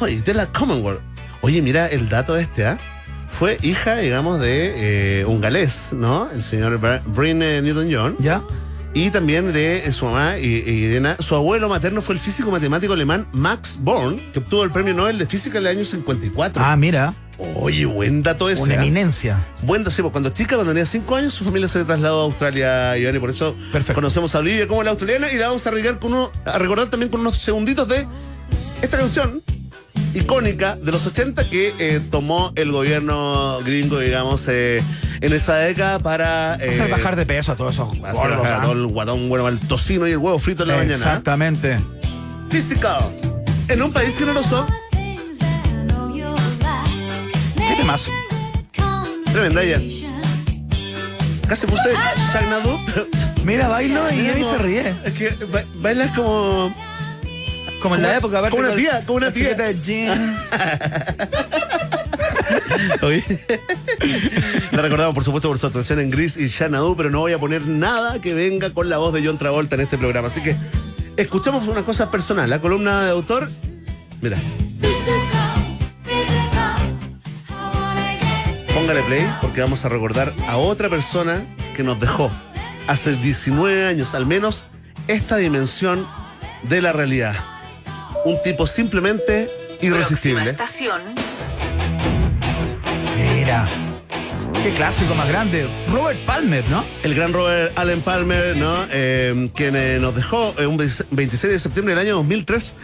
Oye, 0.00 0.20
de 0.20 0.34
la 0.34 0.46
Commonwealth. 0.46 1.00
Oye, 1.42 1.62
mira 1.62 1.86
el 1.86 2.08
dato 2.08 2.36
este, 2.36 2.66
¿ah? 2.66 2.78
Fue 3.30 3.58
hija, 3.62 3.96
digamos, 3.96 4.40
de 4.40 5.20
eh, 5.20 5.24
un 5.24 5.40
galés, 5.40 5.92
¿no? 5.92 6.28
El 6.32 6.42
señor 6.42 6.78
Bryn 7.06 7.40
eh, 7.42 7.62
Newton-John. 7.62 8.16
¿Ya? 8.18 8.42
Y 8.92 9.10
también 9.10 9.52
de 9.52 9.86
eh, 9.86 9.92
su 9.92 10.04
mamá 10.06 10.36
y, 10.38 10.46
y 10.46 10.80
de 10.86 11.00
na- 11.00 11.16
su 11.20 11.36
abuelo 11.36 11.68
materno 11.68 12.00
fue 12.00 12.16
el 12.16 12.18
físico 12.20 12.50
matemático 12.50 12.92
alemán 12.92 13.28
Max 13.32 13.78
Born, 13.80 14.20
que 14.32 14.40
obtuvo 14.40 14.64
el 14.64 14.70
premio 14.72 14.94
Nobel 14.94 15.16
de 15.16 15.26
Física 15.26 15.58
en 15.58 15.66
el 15.66 15.76
año 15.76 15.84
54. 15.84 16.60
Ah, 16.64 16.76
mira. 16.76 17.14
Oye, 17.54 17.86
buen 17.86 18.22
dato 18.22 18.50
ese. 18.50 18.62
Una 18.62 18.74
¿ah? 18.74 18.82
eminencia. 18.82 19.38
Buen 19.62 19.82
dato, 19.82 19.90
sí, 19.90 20.02
pues, 20.02 20.12
cuando 20.12 20.30
chica, 20.30 20.56
cuando 20.56 20.72
tenía 20.72 20.86
5 20.86 21.16
años, 21.16 21.34
su 21.34 21.44
familia 21.44 21.68
se 21.68 21.84
trasladó 21.84 22.20
a 22.20 22.24
Australia, 22.24 22.96
Iván, 22.98 23.16
y 23.16 23.18
por 23.18 23.30
eso 23.30 23.54
Perfecto. 23.72 23.94
conocemos 23.94 24.34
a 24.34 24.38
Olivia 24.38 24.66
como 24.66 24.82
la 24.82 24.90
australiana 24.90 25.32
y 25.32 25.36
la 25.36 25.48
vamos 25.48 25.66
a 25.66 25.70
recordar, 25.70 25.98
con 25.98 26.12
uno, 26.12 26.32
a 26.44 26.58
recordar 26.58 26.88
también 26.88 27.10
con 27.10 27.20
unos 27.20 27.36
segunditos 27.38 27.88
de 27.88 28.06
esta 28.82 28.98
canción 28.98 29.42
icónica 30.14 30.76
de 30.76 30.92
los 30.92 31.06
80 31.06 31.48
que 31.48 31.74
eh, 31.78 32.00
tomó 32.10 32.52
el 32.56 32.72
gobierno 32.72 33.60
gringo, 33.64 33.98
digamos, 33.98 34.46
eh, 34.48 34.82
en 35.20 35.32
esa 35.32 35.56
década 35.56 35.98
para 35.98 36.56
eh, 36.56 36.70
Hacer 36.70 36.90
bajar 36.90 37.16
de 37.16 37.26
peso 37.26 37.52
a 37.52 37.56
todos 37.56 37.74
esos 37.74 37.88
hacer 38.04 38.30
bajar 38.30 38.52
a 38.52 38.58
¿ah? 38.58 38.62
todo 38.62 38.72
el 38.72 38.86
guatón, 38.86 39.28
bueno, 39.28 39.46
el 39.48 39.60
tocino 39.60 40.08
y 40.08 40.12
el 40.12 40.18
huevo 40.18 40.38
frito 40.38 40.62
en 40.64 40.70
la 40.70 40.76
mañana. 40.76 40.94
Exactamente. 40.94 41.78
Physical. 42.50 43.04
En 43.68 43.82
un 43.82 43.92
país 43.92 44.18
generoso, 44.18 44.66
¿Qué 44.66 44.89
temazo? 47.80 48.10
tremenda 49.32 49.62
ella. 49.62 49.80
Casi 51.48 51.66
puse 51.66 51.92
Shaq 52.32 52.48
Nadu, 52.48 52.78
pero 52.86 53.06
Mira, 53.44 53.68
bailo 53.68 54.10
y 54.12 54.26
Emi 54.26 54.44
se 54.44 54.58
ríe. 54.58 54.94
Es 55.04 55.14
que 55.14 55.30
ba- 55.46 55.64
bailas 55.76 56.14
como. 56.16 56.74
Como 57.80 57.96
en 57.96 58.02
la 58.02 58.16
época, 58.18 58.38
aparte 58.40 58.50
como 58.56 58.60
una 58.60 58.68
con 58.74 58.78
tía, 58.78 59.02
como 59.06 59.16
una 59.16 59.26
la 59.28 59.32
tía. 59.32 59.44
chaqueta 59.44 59.62
de 59.64 59.80
jeans. 59.80 60.50
Oye. 63.02 63.24
La 64.72 64.82
recordamos, 64.82 65.14
por 65.14 65.24
supuesto, 65.24 65.48
por 65.48 65.58
su 65.58 65.66
actuación 65.66 66.00
en 66.00 66.10
Gris 66.10 66.36
y 66.36 66.48
Xanadu, 66.50 66.94
pero 66.96 67.08
no 67.10 67.20
voy 67.20 67.32
a 67.32 67.38
poner 67.38 67.66
nada 67.66 68.20
que 68.20 68.34
venga 68.34 68.70
con 68.70 68.90
la 68.90 68.98
voz 68.98 69.14
de 69.14 69.24
John 69.24 69.38
Travolta 69.38 69.76
en 69.76 69.80
este 69.82 69.96
programa. 69.96 70.26
Así 70.28 70.42
que 70.42 70.54
escuchamos 71.16 71.66
una 71.68 71.84
cosa 71.84 72.10
personal, 72.10 72.50
la 72.50 72.60
columna 72.60 73.04
de 73.04 73.10
autor. 73.12 73.48
Mira, 74.20 74.36
póngale 78.80 79.02
play 79.02 79.30
porque 79.42 79.60
vamos 79.60 79.84
a 79.84 79.90
recordar 79.90 80.32
a 80.48 80.56
otra 80.56 80.88
persona 80.88 81.44
que 81.76 81.82
nos 81.82 82.00
dejó 82.00 82.32
hace 82.86 83.12
19 83.12 83.84
años 83.86 84.14
al 84.14 84.24
menos 84.24 84.68
esta 85.06 85.36
dimensión 85.36 86.06
de 86.62 86.80
la 86.80 86.90
realidad. 86.92 87.34
Un 88.24 88.40
tipo 88.42 88.66
simplemente 88.66 89.50
irresistible. 89.82 90.48
estación. 90.48 91.02
Mira. 93.34 93.68
Qué 94.62 94.72
clásico 94.72 95.14
más 95.14 95.28
grande. 95.28 95.66
Robert 95.90 96.18
Palmer, 96.20 96.64
¿no? 96.70 96.82
El 97.02 97.14
gran 97.14 97.34
Robert 97.34 97.78
Allen 97.78 98.00
Palmer, 98.00 98.56
¿no? 98.56 98.74
Eh, 98.90 99.50
quien 99.54 99.76
eh, 99.76 99.98
nos 100.00 100.14
dejó 100.14 100.54
eh, 100.58 100.66
un 100.66 100.76
26 100.78 101.52
de 101.52 101.58
septiembre 101.58 101.94
del 101.94 102.06
año 102.06 102.16
2003. 102.16 102.76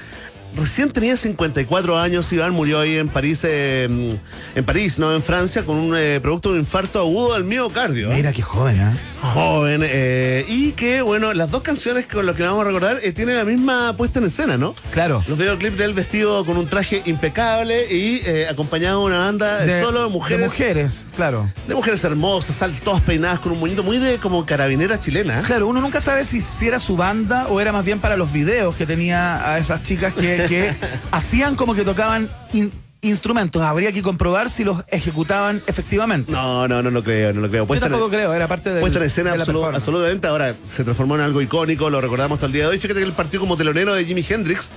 Recién 0.56 0.90
tenía 0.90 1.16
54 1.16 1.98
años, 1.98 2.32
Iván 2.32 2.52
murió 2.52 2.80
ahí 2.80 2.96
en 2.96 3.08
París, 3.08 3.42
eh, 3.44 4.18
en 4.54 4.64
París, 4.64 4.98
no 4.98 5.14
en 5.14 5.22
Francia, 5.22 5.64
con 5.64 5.76
un 5.76 5.94
eh, 5.96 6.18
producto 6.22 6.48
de 6.50 6.54
un 6.54 6.60
infarto 6.60 6.98
agudo 7.00 7.34
del 7.34 7.44
miocardio. 7.44 8.10
Mira 8.10 8.32
qué 8.32 8.42
joven, 8.42 8.80
¿eh? 8.80 8.98
Joven, 9.20 9.80
eh, 9.84 10.44
y 10.48 10.72
que, 10.72 11.00
bueno, 11.02 11.32
las 11.32 11.50
dos 11.50 11.62
canciones 11.62 12.06
con 12.06 12.26
las 12.26 12.36
que 12.36 12.42
vamos 12.42 12.60
a 12.62 12.64
recordar 12.64 12.98
eh, 13.02 13.12
tienen 13.12 13.36
la 13.36 13.44
misma 13.44 13.96
puesta 13.96 14.18
en 14.20 14.26
escena, 14.26 14.56
¿no? 14.56 14.74
Claro. 14.92 15.24
Los 15.26 15.38
videoclips 15.38 15.78
de 15.78 15.84
él 15.84 15.94
vestido 15.94 16.44
con 16.44 16.56
un 16.56 16.66
traje 16.68 17.02
impecable 17.06 17.92
y 17.92 18.20
eh, 18.24 18.46
acompañado 18.48 19.00
de 19.00 19.06
una 19.06 19.18
banda 19.18 19.58
de, 19.64 19.80
solo 19.80 20.04
de 20.04 20.08
mujeres. 20.10 20.38
De 20.40 20.44
mujeres, 20.46 21.06
claro. 21.16 21.50
De 21.66 21.74
mujeres 21.74 22.04
hermosas, 22.04 22.56
sal- 22.56 22.74
todas 22.84 23.00
peinadas 23.02 23.40
con 23.40 23.52
un 23.52 23.60
moñito 23.60 23.82
muy 23.82 23.98
de 23.98 24.18
como 24.18 24.44
carabinera 24.46 25.00
chilena. 25.00 25.42
Claro, 25.42 25.66
uno 25.66 25.80
nunca 25.80 26.00
sabe 26.00 26.24
si, 26.24 26.40
si 26.40 26.68
era 26.68 26.78
su 26.78 26.96
banda 26.96 27.48
o 27.48 27.60
era 27.60 27.72
más 27.72 27.84
bien 27.84 27.98
para 27.98 28.16
los 28.16 28.32
videos 28.32 28.76
que 28.76 28.86
tenía 28.86 29.50
a 29.50 29.58
esas 29.58 29.82
chicas 29.82 30.12
que, 30.14 30.44
que 30.48 30.74
hacían 31.10 31.56
como 31.56 31.74
que 31.74 31.82
tocaban 31.82 32.28
in- 32.52 32.72
instrumentos. 33.02 33.62
Habría 33.62 33.92
que 33.92 34.02
comprobar 34.02 34.50
si 34.50 34.64
los 34.64 34.82
ejecutaban 34.88 35.62
efectivamente. 35.66 36.32
No, 36.32 36.66
no, 36.66 36.82
no 36.82 36.90
lo 36.90 37.04
creo, 37.04 37.32
no 37.32 37.40
lo 37.40 37.48
creo. 37.48 37.62
Yo 37.64 37.66
Puesta 37.68 37.86
en- 37.86 37.92
tampoco 37.92 38.10
creo, 38.10 38.32
era 38.34 38.48
parte 38.48 38.70
de 38.70 38.80
Puesta 38.80 38.98
en 38.98 39.04
escena 39.04 39.34
de 39.34 39.42
absolutamente. 39.42 40.26
Ahora 40.28 40.54
se 40.64 40.82
transformó 40.84 41.14
en 41.16 41.20
algo 41.20 41.40
icónico, 41.42 41.88
lo 41.90 42.00
recordamos 42.00 42.36
hasta 42.36 42.46
el 42.46 42.52
día 42.52 42.62
de 42.64 42.68
hoy. 42.70 42.78
Fíjate 42.78 43.00
que 43.00 43.06
él 43.06 43.12
partió 43.12 43.38
como 43.40 43.56
telonero 43.56 43.94
de 43.94 44.04
Jimi 44.04 44.24
Hendrix, 44.28 44.70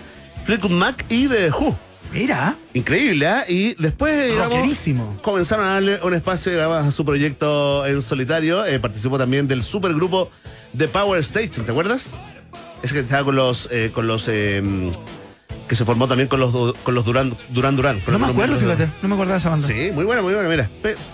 Fleetwood 0.46 0.72
Mac 0.72 1.06
y 1.10 1.28
de 1.28 1.50
Who. 1.52 1.76
Mira, 2.12 2.56
Increíble, 2.74 3.28
¿ah? 3.28 3.46
Y 3.48 3.76
después 3.76 4.32
digamos, 4.32 4.56
Rockerísimo. 4.58 5.20
comenzaron 5.22 5.64
a 5.66 5.70
darle 5.76 6.00
un 6.02 6.14
espacio 6.16 6.52
digamos, 6.52 6.86
a 6.88 6.92
su 6.92 7.06
proyecto 7.06 7.86
en 7.86 8.02
solitario. 8.02 8.66
Eh, 8.66 8.80
participó 8.80 9.20
también 9.20 9.48
del 9.48 9.62
supergrupo 9.62 10.32
The 10.76 10.88
Power 10.88 11.20
Station, 11.20 11.66
¿te 11.68 11.72
acuerdas? 11.72 12.20
Ese 12.82 12.96
que 12.96 13.02
estaba 13.02 13.24
con 13.26 13.36
los, 13.36 13.70
eh, 13.72 13.92
con 13.94 14.08
los 14.08 14.26
eh, 14.28 14.92
que 15.70 15.76
se 15.76 15.86
formó 15.86 16.08
también 16.08 16.28
con 16.28 16.40
los 16.42 16.74
con 16.84 16.94
los 16.96 17.06
Durán 17.06 17.34
Durán 17.50 17.76
Durán. 17.78 18.02
no 18.08 18.14
me 18.14 18.20
los 18.20 18.30
acuerdo, 18.32 18.56
de- 18.56 18.60
fíjate, 18.60 18.88
no 19.02 19.08
me 19.08 19.14
acordaba 19.16 19.36
de 19.36 19.40
esa 19.40 19.50
banda. 19.50 19.68
Sí, 19.68 19.92
muy 19.94 20.04
buena, 20.04 20.22
muy 20.22 20.34
buena, 20.34 20.50
mira. 20.50 20.70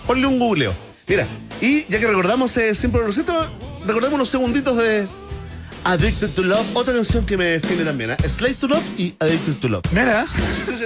Ponle 0.06 0.26
un 0.26 0.38
googleo. 0.38 0.72
Mira, 1.06 1.26
y 1.60 1.84
ya 1.88 2.00
que 2.00 2.06
recordamos 2.08 2.56
eh, 2.56 2.74
Simple 2.74 3.02
Rosito, 3.02 3.48
recordemos 3.86 4.14
unos 4.14 4.28
segunditos 4.28 4.76
de 4.76 5.06
Addicted 5.84 6.30
to 6.30 6.42
Love, 6.42 6.66
otra 6.74 6.94
canción 6.94 7.24
que 7.24 7.36
me 7.36 7.44
define 7.44 7.84
también, 7.84 8.10
¿eh? 8.12 8.16
Slave 8.28 8.54
to 8.54 8.66
Love 8.66 8.82
y 8.98 9.14
Addicted 9.20 9.54
to 9.60 9.68
Love. 9.68 9.82
Mira, 9.92 10.26
Sí, 10.34 10.62
sí, 10.66 10.76
sí. 10.78 10.84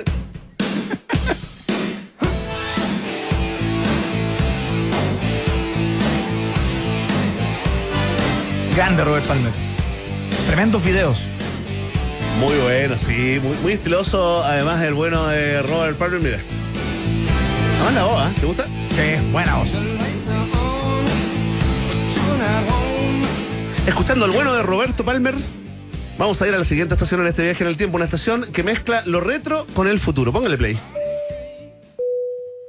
grande 8.74 9.04
Robert 9.04 9.24
Palmer. 9.26 9.52
Tremendos 10.46 10.84
videos. 10.84 11.18
Muy 12.40 12.56
bueno, 12.56 12.96
sí, 12.96 13.38
muy, 13.42 13.54
muy 13.58 13.72
estiloso. 13.74 14.42
Además, 14.42 14.82
el 14.82 14.94
bueno 14.94 15.26
de 15.28 15.60
Robert 15.60 15.98
Palmer, 15.98 16.20
mira. 16.20 16.40
Además 17.76 17.94
la 17.94 18.04
voz, 18.04 18.22
¿eh? 18.22 18.34
¿te 18.40 18.46
gusta? 18.46 18.64
Sí, 18.64 19.30
buena 19.30 19.56
voz. 19.56 19.68
Escuchando 23.86 24.24
el 24.24 24.30
bueno 24.30 24.54
de 24.54 24.62
Roberto 24.62 25.04
Palmer, 25.04 25.34
vamos 26.16 26.40
a 26.40 26.48
ir 26.48 26.54
a 26.54 26.58
la 26.58 26.64
siguiente 26.64 26.94
estación 26.94 27.20
en 27.20 27.26
este 27.26 27.42
viaje 27.42 27.62
en 27.62 27.68
el 27.68 27.76
tiempo, 27.76 27.96
una 27.96 28.06
estación 28.06 28.50
que 28.50 28.62
mezcla 28.62 29.02
lo 29.04 29.20
retro 29.20 29.66
con 29.74 29.86
el 29.86 30.00
futuro. 30.00 30.32
Póngale 30.32 30.56
play. 30.56 30.78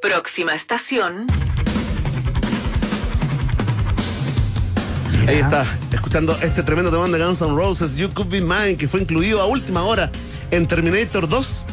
Próxima 0.02 0.54
estación, 0.54 1.28
Ahí 5.28 5.38
está, 5.38 5.66
escuchando 5.92 6.38
este 6.42 6.64
tremendo 6.64 6.92
tema 6.92 7.08
de 7.08 7.24
Guns 7.24 7.42
N' 7.42 7.56
Roses, 7.56 7.96
You 7.96 8.10
Could 8.14 8.30
Be 8.30 8.42
Mine, 8.42 8.76
que 8.76 8.88
fue 8.88 9.02
incluido 9.02 9.40
a 9.42 9.46
última 9.46 9.84
hora 9.84 10.12
en 10.50 10.68
Terminator 10.68 11.28
2. 11.30 11.66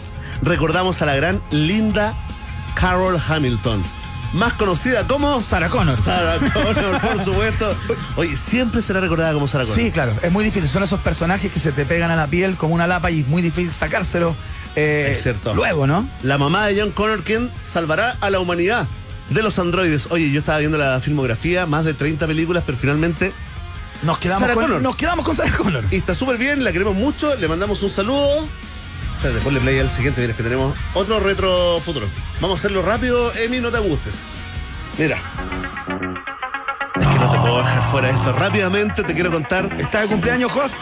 Recordamos 0.42 1.00
a 1.02 1.06
la 1.06 1.16
gran 1.16 1.42
Linda 1.50 2.14
Carol 2.76 3.18
Hamilton, 3.26 3.82
más 4.34 4.52
conocida 4.52 5.06
como 5.06 5.42
Sarah 5.42 5.68
Connor. 5.70 5.96
Sarah 5.96 6.38
Connor, 6.52 7.00
por 7.00 7.18
supuesto. 7.18 7.74
Oye, 8.16 8.36
siempre 8.36 8.82
será 8.82 9.00
recordada 9.00 9.32
como 9.32 9.48
Sarah 9.48 9.64
Connor. 9.64 9.80
Sí, 9.80 9.90
claro, 9.90 10.12
es 10.22 10.30
muy 10.30 10.44
difícil. 10.44 10.68
Son 10.68 10.82
esos 10.82 11.00
personajes 11.00 11.50
que 11.50 11.58
se 11.58 11.72
te 11.72 11.84
pegan 11.86 12.10
a 12.10 12.16
la 12.16 12.26
piel 12.28 12.56
como 12.56 12.74
una 12.74 12.86
lapa 12.86 13.10
y 13.10 13.20
es 13.20 13.26
muy 13.26 13.42
difícil 13.42 13.72
sacárselo 13.72 14.36
eh, 14.76 15.08
Es 15.12 15.22
cierto. 15.22 15.54
luego, 15.54 15.86
¿no? 15.86 16.08
La 16.22 16.38
mamá 16.38 16.66
de 16.66 16.80
John 16.80 16.92
Connor, 16.92 17.24
quien 17.24 17.50
salvará 17.62 18.16
a 18.20 18.30
la 18.30 18.38
humanidad 18.40 18.86
de 19.30 19.42
los 19.42 19.58
androides. 19.58 20.08
Oye, 20.10 20.30
yo 20.30 20.40
estaba 20.40 20.58
viendo 20.58 20.78
la 20.78 21.00
filmografía, 21.00 21.66
más 21.66 21.84
de 21.84 21.94
30 21.94 22.26
películas, 22.26 22.62
pero 22.66 22.78
finalmente 22.78 23.32
Nos 24.02 24.18
quedamos, 24.18 24.42
Sarah 24.42 24.54
con, 24.54 24.64
Connor. 24.64 24.82
nos 24.82 24.96
quedamos 24.96 25.24
con 25.24 25.34
Sarah 25.36 25.56
Connor. 25.56 25.84
Y 25.90 25.96
está 25.96 26.14
súper 26.14 26.38
bien, 26.38 26.64
la 26.64 26.72
queremos 26.72 26.94
mucho, 26.94 27.34
le 27.36 27.48
mandamos 27.48 27.82
un 27.82 27.90
saludo. 27.90 28.48
Espérate, 29.16 29.40
ponle 29.42 29.60
play 29.60 29.78
al 29.80 29.90
siguiente, 29.90 30.20
mira, 30.20 30.30
es 30.30 30.36
que 30.36 30.44
tenemos 30.44 30.76
otro 30.94 31.18
retro 31.18 31.80
futuro. 31.80 32.06
Vamos 32.40 32.58
a 32.58 32.60
hacerlo 32.60 32.82
rápido, 32.82 33.34
Emi, 33.34 33.58
no 33.60 33.70
te 33.70 33.78
angustes. 33.78 34.14
Mira. 34.96 35.16
Es 37.00 37.06
que 37.06 37.18
no 37.18 37.30
te 37.30 37.38
puedo 37.38 37.58
dejar 37.58 37.82
fuera 37.90 38.08
de 38.08 38.14
esto. 38.14 38.32
Rápidamente 38.32 39.02
te 39.02 39.14
quiero 39.14 39.30
contar. 39.30 39.68
Está 39.80 40.02
de 40.02 40.08
cumpleaños 40.08 40.50
Host. 40.54 40.74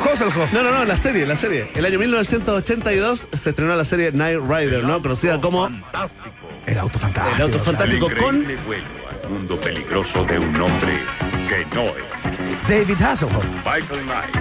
Hasselhoff. 0.00 0.52
No, 0.52 0.62
no, 0.62 0.70
no, 0.72 0.84
la 0.84 0.96
serie, 0.96 1.26
la 1.26 1.36
serie. 1.36 1.70
El 1.74 1.84
año 1.84 1.98
1982 1.98 3.28
se 3.32 3.50
estrenó 3.50 3.74
la 3.76 3.84
serie 3.84 4.12
Night 4.12 4.40
Rider, 4.40 4.84
¿no? 4.84 5.00
Conocida 5.02 5.40
como 5.40 5.68
El 6.66 6.78
auto 6.78 6.98
fantástico. 6.98 7.36
El 7.36 7.42
auto 7.42 7.58
fantástico 7.60 8.06
con 8.18 8.36
Increíble 8.36 8.64
vuelo 8.64 8.86
al 9.22 9.30
mundo 9.30 9.60
peligroso 9.60 10.24
de 10.24 10.38
un 10.38 10.60
hombre 10.60 11.00
que 11.50 11.66
no 11.74 11.88
existe. 11.96 12.58
David 12.68 13.02
Hasselhoff. 13.02 13.44
Michael 13.64 14.04
Knight, 14.04 14.36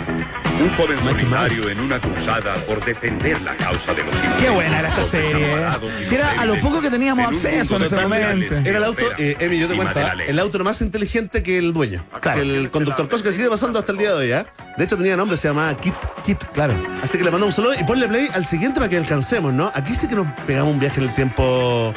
un 0.61 0.69
joven 0.76 0.95
Michael 0.98 1.18
solitario 1.18 1.69
en 1.69 1.80
una 1.80 1.99
cruzada 1.99 2.53
por 2.68 2.86
defender 2.86 3.41
la 3.41 3.57
causa 3.57 3.95
de 3.95 4.03
los 4.03 4.14
inocentes. 4.14 4.44
Qué 4.44 4.49
buena 4.52 4.80
era 4.80 4.90
esta 4.90 5.03
serie. 5.03 5.56
¿eh? 5.56 6.06
Que 6.07 6.15
era 6.15 6.40
a 6.40 6.45
lo 6.45 6.60
poco 6.60 6.81
que 6.81 6.91
teníamos 6.91 7.27
acceso 7.27 7.77
en 7.77 7.84
ese 7.84 7.95
momento. 7.95 8.53
Era 8.53 8.77
el 8.77 8.84
auto, 8.84 9.06
eh, 9.18 9.36
Emi, 9.40 9.57
yo 9.57 9.68
te 9.68 9.76
cuento, 9.76 9.99
¿ah? 9.99 10.14
el 10.26 10.38
auto 10.38 10.64
más 10.64 10.81
inteligente 10.81 11.41
que 11.41 11.57
el 11.57 11.73
dueño. 11.73 12.06
Claro. 12.22 12.41
Que 12.41 12.60
el 12.60 12.69
conductor, 12.69 13.10
cosa 13.10 13.23
que 13.23 13.31
sigue 13.31 13.49
pasando 13.49 13.80
hasta 13.80 13.91
el 13.91 13.98
día 13.98 14.10
de 14.10 14.15
hoy, 14.15 14.31
¿ah? 14.31 14.45
De 14.77 14.84
hecho 14.84 14.95
tenía 14.95 15.18
nombre, 15.18 15.36
se 15.36 15.48
llamaba 15.48 15.76
Kit. 15.80 15.95
Kit, 16.23 16.44
claro. 16.53 16.76
Así 17.02 17.18
que 17.18 17.23
le 17.23 17.31
mandamos 17.31 17.57
un 17.57 17.64
saludo 17.64 17.81
y 17.81 17.84
ponle 17.86 18.07
play 18.07 18.30
al 18.34 18.45
siguiente 18.45 18.80
para 18.80 18.90
que 18.90 18.98
alcancemos, 18.98 19.52
¿no? 19.52 19.72
Aquí 19.73 19.95
sí 19.95 20.07
que 20.07 20.15
nos 20.15 20.27
pegamos 20.45 20.73
un 20.73 20.80
viaje 20.80 21.02
en 21.02 21.07
el 21.07 21.14
tiempo. 21.15 21.91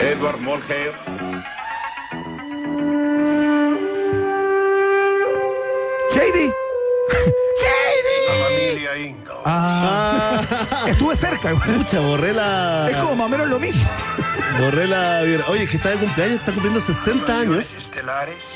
Edward 0.00 0.40
Mulhare, 0.40 0.94
familia 7.10 8.96
Ingalls. 8.98 9.40
Ah, 9.44 10.40
estuve 10.86 11.16
cerca. 11.16 11.54
Pucha, 11.54 12.00
borré 12.00 12.32
la. 12.32 12.88
Es 12.90 12.96
como 12.96 13.16
más 13.16 13.26
o 13.26 13.28
menos 13.30 13.48
lo 13.48 13.58
mismo. 13.58 13.88
Borré 14.58 14.86
la. 14.86 15.22
Oye, 15.48 15.66
que 15.66 15.76
está 15.76 15.90
de 15.90 15.96
cumpleaños, 15.96 16.40
está 16.40 16.52
cumpliendo 16.52 16.80
60 16.80 17.38
años. 17.38 17.76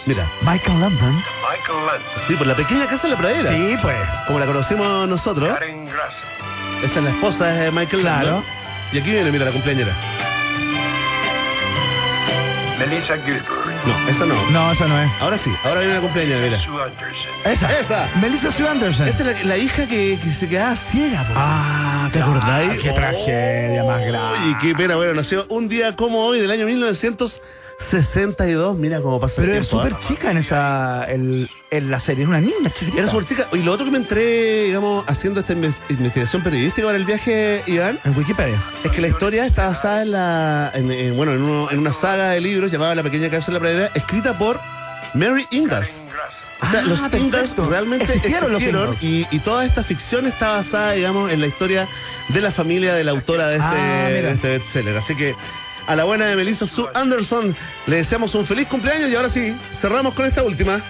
Mira, 0.06 0.30
Michael 0.42 0.80
London. 0.80 1.14
Michael 1.16 1.86
Landon, 1.86 2.02
sí, 2.26 2.34
por 2.34 2.46
la 2.46 2.54
pequeña 2.56 2.86
casa 2.86 3.08
de 3.08 3.14
la 3.14 3.18
pradera. 3.18 3.50
Sí, 3.50 3.76
pues. 3.80 3.96
Como 4.26 4.38
la 4.38 4.46
conocimos 4.46 5.08
nosotros. 5.08 5.52
Karen 5.54 5.86
Grasso, 5.86 6.16
Esa 6.82 6.98
es 6.98 7.04
la 7.04 7.10
esposa 7.10 7.46
de 7.46 7.70
Michael 7.70 8.02
Claro. 8.02 8.26
Landon. 8.26 8.44
Y 8.92 8.98
aquí 8.98 9.10
viene, 9.10 9.30
mira, 9.32 9.44
la 9.46 9.52
cumpleañera. 9.52 9.94
Melissa 12.78 13.14
Gilbert, 13.24 13.46
No, 13.86 14.08
esa 14.08 14.26
no. 14.26 14.50
No, 14.50 14.72
esa 14.72 14.86
no 14.86 15.00
es. 15.00 15.10
Ahora 15.20 15.36
sí, 15.36 15.52
ahora 15.64 15.80
viene 15.80 15.94
la 15.94 16.00
cumpleañera, 16.00 16.40
mira. 16.40 16.58
Sue 16.64 16.82
Anderson, 16.82 17.30
Esa. 17.44 17.78
Esa. 17.78 18.10
Melissa 18.20 18.50
Sue 18.50 18.68
Anderson. 18.68 19.08
Esa 19.08 19.30
es 19.30 19.44
la, 19.44 19.56
la 19.56 19.56
hija 19.58 19.86
que, 19.86 20.18
que 20.22 20.30
se 20.30 20.48
quedaba 20.48 20.74
ciega, 20.76 21.26
po. 21.26 21.34
Ah, 21.36 22.08
¿Te 22.12 22.20
acordáis? 22.20 22.80
Qué 22.82 22.90
tragedia 22.90 23.84
más 23.84 24.04
grave. 24.06 24.38
Y 24.50 24.54
qué 24.58 24.74
pena, 24.74 24.96
bueno, 24.96 25.14
nació 25.14 25.46
un 25.50 25.68
día 25.68 25.94
como 25.96 26.24
hoy 26.24 26.40
del 26.40 26.50
año 26.50 26.66
1962. 27.78 28.76
Mira 28.78 29.00
cómo 29.00 29.20
pasa 29.20 29.40
Pero 29.42 29.52
el 29.54 29.58
es 29.60 29.68
tiempo. 29.68 29.86
súper 29.88 29.98
chica 30.00 30.30
en 30.30 30.36
esa 30.38 31.04
en, 31.08 31.48
en 31.70 31.90
la 31.90 31.98
serie, 31.98 32.22
es 32.24 32.28
una 32.28 32.40
niña 32.40 32.70
chiquitita. 32.72 32.98
Era 33.02 33.08
súper 33.10 33.24
chica. 33.24 33.48
Y 33.52 33.58
lo 33.58 33.72
otro 33.72 33.84
que 33.84 33.92
me 33.92 33.98
entré, 33.98 34.64
digamos, 34.64 35.04
haciendo 35.08 35.40
esta 35.40 35.52
inves- 35.54 35.80
investigación 35.88 36.42
periodística 36.42 36.86
para 36.86 36.98
el 36.98 37.04
viaje, 37.04 37.62
Iván, 37.66 38.00
En 38.04 38.16
Wikipedia. 38.16 38.62
es 38.84 38.92
que 38.92 39.00
la 39.00 39.08
historia 39.08 39.46
está 39.46 39.66
basada 39.68 40.02
en 40.02 40.10
la. 40.12 40.70
en- 40.74 40.90
en, 40.90 41.16
bueno, 41.16 41.32
en, 41.32 41.42
uno- 41.42 41.70
en 41.70 41.78
una 41.78 41.92
saga 41.92 42.30
de 42.30 42.40
libros 42.40 42.70
llamada 42.70 42.94
La 42.94 43.02
pequeña 43.02 43.30
casa 43.30 43.46
de 43.52 43.54
la 43.54 43.60
pradera, 43.60 43.90
escrita 43.94 44.36
por 44.38 44.60
Mary 45.14 45.46
Ingalls. 45.50 46.06
O 46.62 46.66
sea, 46.66 46.80
Ah, 46.80 46.84
los. 46.84 47.00
Ingalls 47.12 47.56
realmente 47.58 48.04
Existieron 48.04 48.52
existieron, 48.54 48.92
los 48.92 49.02
y, 49.02 49.26
y 49.30 49.38
toda 49.40 49.66
esta 49.66 49.82
ficción 49.82 50.26
está 50.26 50.52
basada, 50.52 50.92
digamos, 50.92 51.30
en 51.30 51.40
la 51.40 51.46
historia 51.46 51.88
de 52.30 52.40
la 52.40 52.50
familia 52.50 52.94
de 52.94 53.04
la 53.04 53.10
autora 53.10 53.48
de 53.48 53.56
este, 53.56 53.66
Ah, 53.66 54.08
de 54.08 54.30
este 54.30 54.48
bestseller. 54.58 54.96
Así 54.96 55.14
que 55.14 55.34
a 55.86 55.96
la 55.96 56.04
buena 56.04 56.26
de 56.26 56.36
Melissa 56.36 56.66
Sue 56.66 56.88
Anderson 56.94 57.54
le 57.86 57.96
deseamos 57.96 58.34
un 58.34 58.46
feliz 58.46 58.68
cumpleaños 58.68 59.10
y 59.10 59.14
ahora 59.16 59.28
sí, 59.28 59.56
cerramos 59.72 60.14
con 60.14 60.24
esta 60.26 60.42
última. 60.42 60.82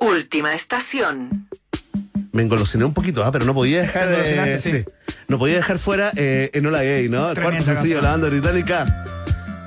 última 0.00 0.54
estación. 0.54 1.48
Me 2.32 2.42
engolosiné 2.42 2.84
un 2.84 2.92
poquito, 2.92 3.24
ah, 3.24 3.30
pero 3.30 3.44
no 3.44 3.54
podía 3.54 3.82
dejar. 3.82 4.08
Eh, 4.10 4.58
sí. 4.58 4.70
sí. 4.72 4.84
No 5.28 5.38
podía 5.38 5.56
dejar 5.56 5.78
fuera 5.78 6.10
eh, 6.16 6.50
Enola 6.52 6.82
Gay, 6.82 7.08
¿no? 7.08 7.30
El 7.30 7.40
cuarto 7.40 7.62
sencillo 7.62 7.96
de 7.96 8.02
la 8.02 8.10
banda 8.10 8.28
británica. 8.28 8.86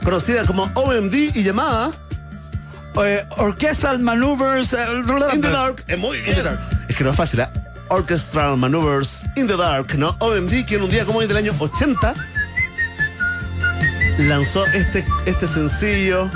Conocida 0.04 0.44
como 0.46 0.64
OMD 0.76 1.14
y 1.34 1.44
llamada 1.44 1.94
Eh, 3.04 3.24
orchestral 3.38 4.00
Maneuvers. 4.00 4.74
eh, 4.74 4.86
In 5.34 5.42
the 5.42 5.50
Dark. 5.50 5.84
Es 5.88 5.98
muy 5.98 6.20
bien. 6.22 6.46
Es 6.90 6.96
que 6.96 7.04
no 7.04 7.12
es 7.12 7.18
fácil, 7.18 7.42
¿ah? 7.42 7.52
Orchestral 7.90 8.58
Maneuvers 8.58 9.24
in 9.38 9.48
the 9.48 9.56
Dark, 9.56 9.98
¿no? 9.98 10.16
OMD, 10.20 10.66
que 10.66 10.76
en 10.76 10.84
un 10.84 10.90
día 10.90 11.06
como 11.06 11.20
hoy 11.20 11.28
del 11.28 11.38
año 11.38 11.54
80 11.58 12.14
lanzó 14.18 14.66
este, 14.68 15.04
este 15.26 15.48
sencillo 15.48 16.30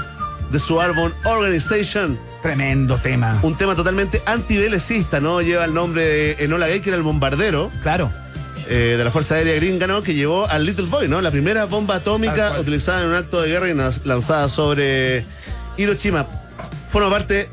de 0.52 0.60
su 0.60 0.80
álbum 0.82 1.12
Organization. 1.26 2.18
Tremendo 2.42 2.98
tema. 2.98 3.40
Un 3.44 3.56
tema 3.56 3.76
totalmente 3.76 4.22
antibelecista, 4.26 5.20
¿no? 5.20 5.42
Lleva 5.42 5.66
el 5.66 5.74
nombre 5.74 6.04
de 6.04 6.36
Enola 6.40 6.68
Gay, 6.68 6.80
que 6.82 6.90
era 6.90 6.98
el 6.98 7.04
bombardero 7.04 7.72
Claro. 7.84 8.12
eh, 8.68 8.96
de 8.98 9.04
la 9.04 9.12
Fuerza 9.12 9.36
Aérea 9.36 9.56
Gringa, 9.56 9.88
¿no? 9.88 10.02
Que 10.02 10.14
llevó 10.14 10.48
al 10.48 10.66
Little 10.66 10.88
Boy, 10.88 11.08
¿no? 11.08 11.22
La 11.22 11.32
primera 11.32 11.66
bomba 11.66 11.96
atómica 11.96 12.60
utilizada 12.60 13.02
en 13.04 13.08
un 13.10 13.16
acto 13.16 13.42
de 13.42 13.50
guerra 13.50 13.70
y 13.70 13.74
lanzada 14.08 14.50
sobre 14.50 15.26
Hiroshima. 15.78 16.26
Forma 16.92 17.10
parte 17.10 17.50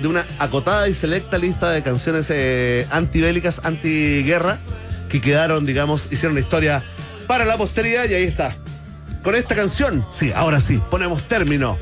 de 0.00 0.08
una 0.08 0.24
acotada 0.38 0.88
y 0.88 0.94
selecta 0.94 1.36
lista 1.36 1.70
de 1.70 1.82
canciones 1.82 2.30
eh, 2.32 2.86
antibélicas, 2.90 3.60
antiguerra, 3.64 4.58
que 5.10 5.20
quedaron, 5.20 5.66
digamos, 5.66 6.08
hicieron 6.12 6.34
la 6.34 6.40
historia 6.40 6.82
para 7.26 7.44
la 7.44 7.58
posteridad 7.58 8.08
y 8.08 8.14
ahí 8.14 8.24
está. 8.24 8.56
Con 9.22 9.34
esta 9.34 9.54
canción, 9.54 10.06
sí, 10.12 10.32
ahora 10.32 10.60
sí, 10.60 10.82
ponemos 10.90 11.22
término 11.24 11.78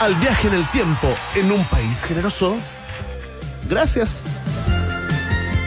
al 0.00 0.14
viaje 0.16 0.48
en 0.48 0.54
el 0.54 0.68
tiempo 0.70 1.08
en 1.36 1.52
un 1.52 1.64
país 1.66 2.02
generoso. 2.02 2.56
Gracias. 3.68 4.22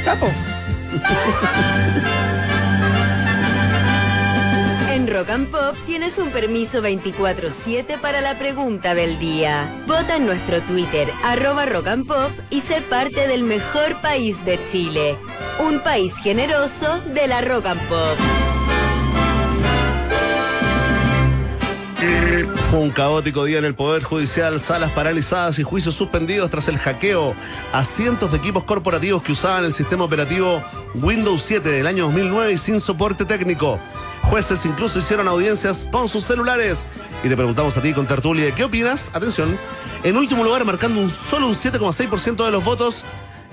Capo. 0.04 0.28
En 4.96 5.08
Rock 5.10 5.30
and 5.30 5.52
Pop 5.52 5.76
tienes 5.86 6.18
un 6.20 6.30
permiso 6.30 6.82
24-7 6.82 8.00
para 8.00 8.22
la 8.22 8.40
pregunta 8.40 8.96
del 8.96 9.20
día. 9.20 9.70
Vota 9.86 10.16
en 10.16 10.26
nuestro 10.26 10.62
Twitter, 10.62 11.12
arroba 11.22 11.66
Rock 11.66 11.90
Pop, 12.08 12.32
y 12.50 12.62
sé 12.62 12.80
parte 12.80 13.28
del 13.28 13.44
mejor 13.44 14.00
país 14.00 14.44
de 14.46 14.58
Chile. 14.66 15.18
Un 15.60 15.82
país 15.82 16.16
generoso 16.24 17.02
de 17.14 17.28
la 17.28 17.42
Rock 17.42 17.66
and 17.66 17.82
Pop. 17.90 18.55
Fue 22.70 22.80
un 22.80 22.90
caótico 22.90 23.46
día 23.46 23.60
en 23.60 23.66
el 23.66 23.76
Poder 23.76 24.04
Judicial, 24.04 24.60
salas 24.60 24.92
paralizadas 24.92 25.60
y 25.60 25.64
juicios 25.64 25.96
suspendidos 25.96 26.50
tras 26.50 26.68
el 26.68 26.78
hackeo 26.78 27.36
a 27.72 27.86
cientos 27.86 28.32
de 28.32 28.38
equipos 28.38 28.64
corporativos 28.64 29.24
que 29.24 29.32
usaban 29.32 29.66
el 29.66 29.74
sistema 29.74 30.04
operativo 30.04 30.64
Windows 30.96 31.42
7 31.44 31.70
del 31.70 31.88
año 31.88 32.06
2009 32.06 32.54
y 32.54 32.58
sin 32.58 32.80
soporte 32.80 33.24
técnico. 33.24 33.80
Jueces 34.24 34.66
incluso 34.66 35.00
hicieron 35.00 35.28
audiencias 35.28 35.88
con 35.92 36.10
sus 36.10 36.26
celulares. 36.26 36.88
Y 37.24 37.30
te 37.30 37.36
preguntamos 37.36 37.78
a 37.78 37.82
ti 37.82 37.94
con 37.94 38.08
tertulia, 38.08 38.54
¿qué 38.54 38.64
opinas? 38.64 39.12
Atención, 39.14 39.58
en 40.04 40.18
último 40.18 40.44
lugar, 40.44 40.66
marcando 40.66 41.00
un 41.00 41.10
solo 41.10 41.48
un 41.48 41.56
7,6% 41.56 42.44
de 42.44 42.52
los 42.52 42.64
votos, 42.64 43.06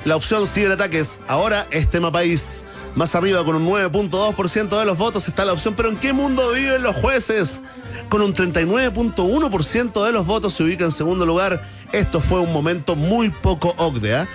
la 0.04 0.16
opción 0.16 0.46
ciberataques. 0.46 1.20
Ahora 1.28 1.66
es 1.70 1.88
tema 1.88 2.10
país. 2.10 2.64
Más 2.94 3.14
arriba, 3.14 3.44
con 3.44 3.56
un 3.56 3.66
9.2% 3.66 4.78
de 4.78 4.84
los 4.84 4.98
votos, 4.98 5.26
está 5.26 5.44
la 5.44 5.52
opción. 5.52 5.74
Pero 5.74 5.88
¿en 5.88 5.96
qué 5.96 6.12
mundo 6.12 6.52
viven 6.52 6.82
los 6.82 6.94
jueces? 6.96 7.62
Con 8.08 8.20
un 8.20 8.34
39.1% 8.34 10.04
de 10.04 10.12
los 10.12 10.26
votos 10.26 10.52
se 10.54 10.62
ubica 10.62 10.84
en 10.84 10.92
segundo 10.92 11.24
lugar. 11.24 11.62
Esto 11.92 12.20
fue 12.20 12.40
un 12.40 12.52
momento 12.52 12.94
muy 12.94 13.30
poco 13.30 13.74
OCDE. 13.78 14.16
¿ah? 14.16 14.28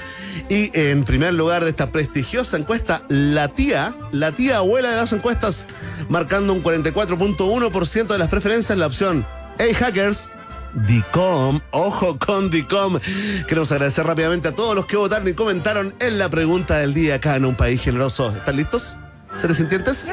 Y 0.50 0.72
en 0.78 1.04
primer 1.04 1.34
lugar 1.34 1.64
de 1.64 1.70
esta 1.70 1.92
prestigiosa 1.92 2.58
encuesta, 2.58 3.04
la 3.10 3.50
tía, 3.50 3.96
la 4.12 4.32
tía 4.32 4.58
abuela 4.58 4.90
de 4.90 4.98
las 4.98 5.14
encuestas, 5.14 5.68
marcando 6.10 6.54
un 6.54 6.64
44.1% 6.64 8.08
de 8.08 8.18
las 8.18 8.30
preferencias, 8.30 8.78
la 8.78 8.88
opción 8.88 9.26
Hey 9.60 9.74
Hackers, 9.74 10.30
DICOM, 10.74 11.62
ojo 11.72 12.18
con 12.18 12.50
DICOM. 12.50 13.00
Queremos 13.48 13.72
agradecer 13.72 14.06
rápidamente 14.06 14.50
a 14.50 14.52
todos 14.56 14.76
los 14.76 14.86
que 14.86 14.98
votaron 14.98 15.28
y 15.28 15.34
comentaron 15.34 15.94
en 16.00 16.18
la 16.18 16.30
pregunta 16.30 16.78
del 16.78 16.94
día 16.94 17.16
acá 17.16 17.36
en 17.36 17.46
un 17.46 17.56
país 17.56 17.82
generoso. 17.82 18.34
¿Están 18.36 18.56
listos? 18.56 18.98
¿Seres 19.40 19.58
sintientes? 19.58 20.12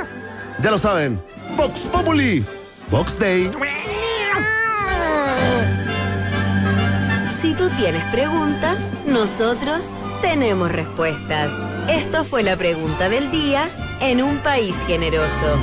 Ya 0.61 0.71
lo 0.71 0.79
saben. 0.79 1.21
Vox 1.57 1.81
Populi, 1.83 2.45
Vox 2.91 3.19
Day. 3.19 3.51
Si 7.41 7.55
tú 7.55 7.69
tienes 7.77 8.03
preguntas, 8.05 8.93
nosotros 9.07 9.91
tenemos 10.23 10.73
respuestas. 10.73 11.53
Esto 11.89 12.25
fue 12.25 12.43
la 12.43 12.57
pregunta 12.57 13.09
del 13.09 13.31
día 13.31 13.69
en 14.01 14.23
un 14.23 14.39
país 14.39 14.75
generoso. 14.87 15.59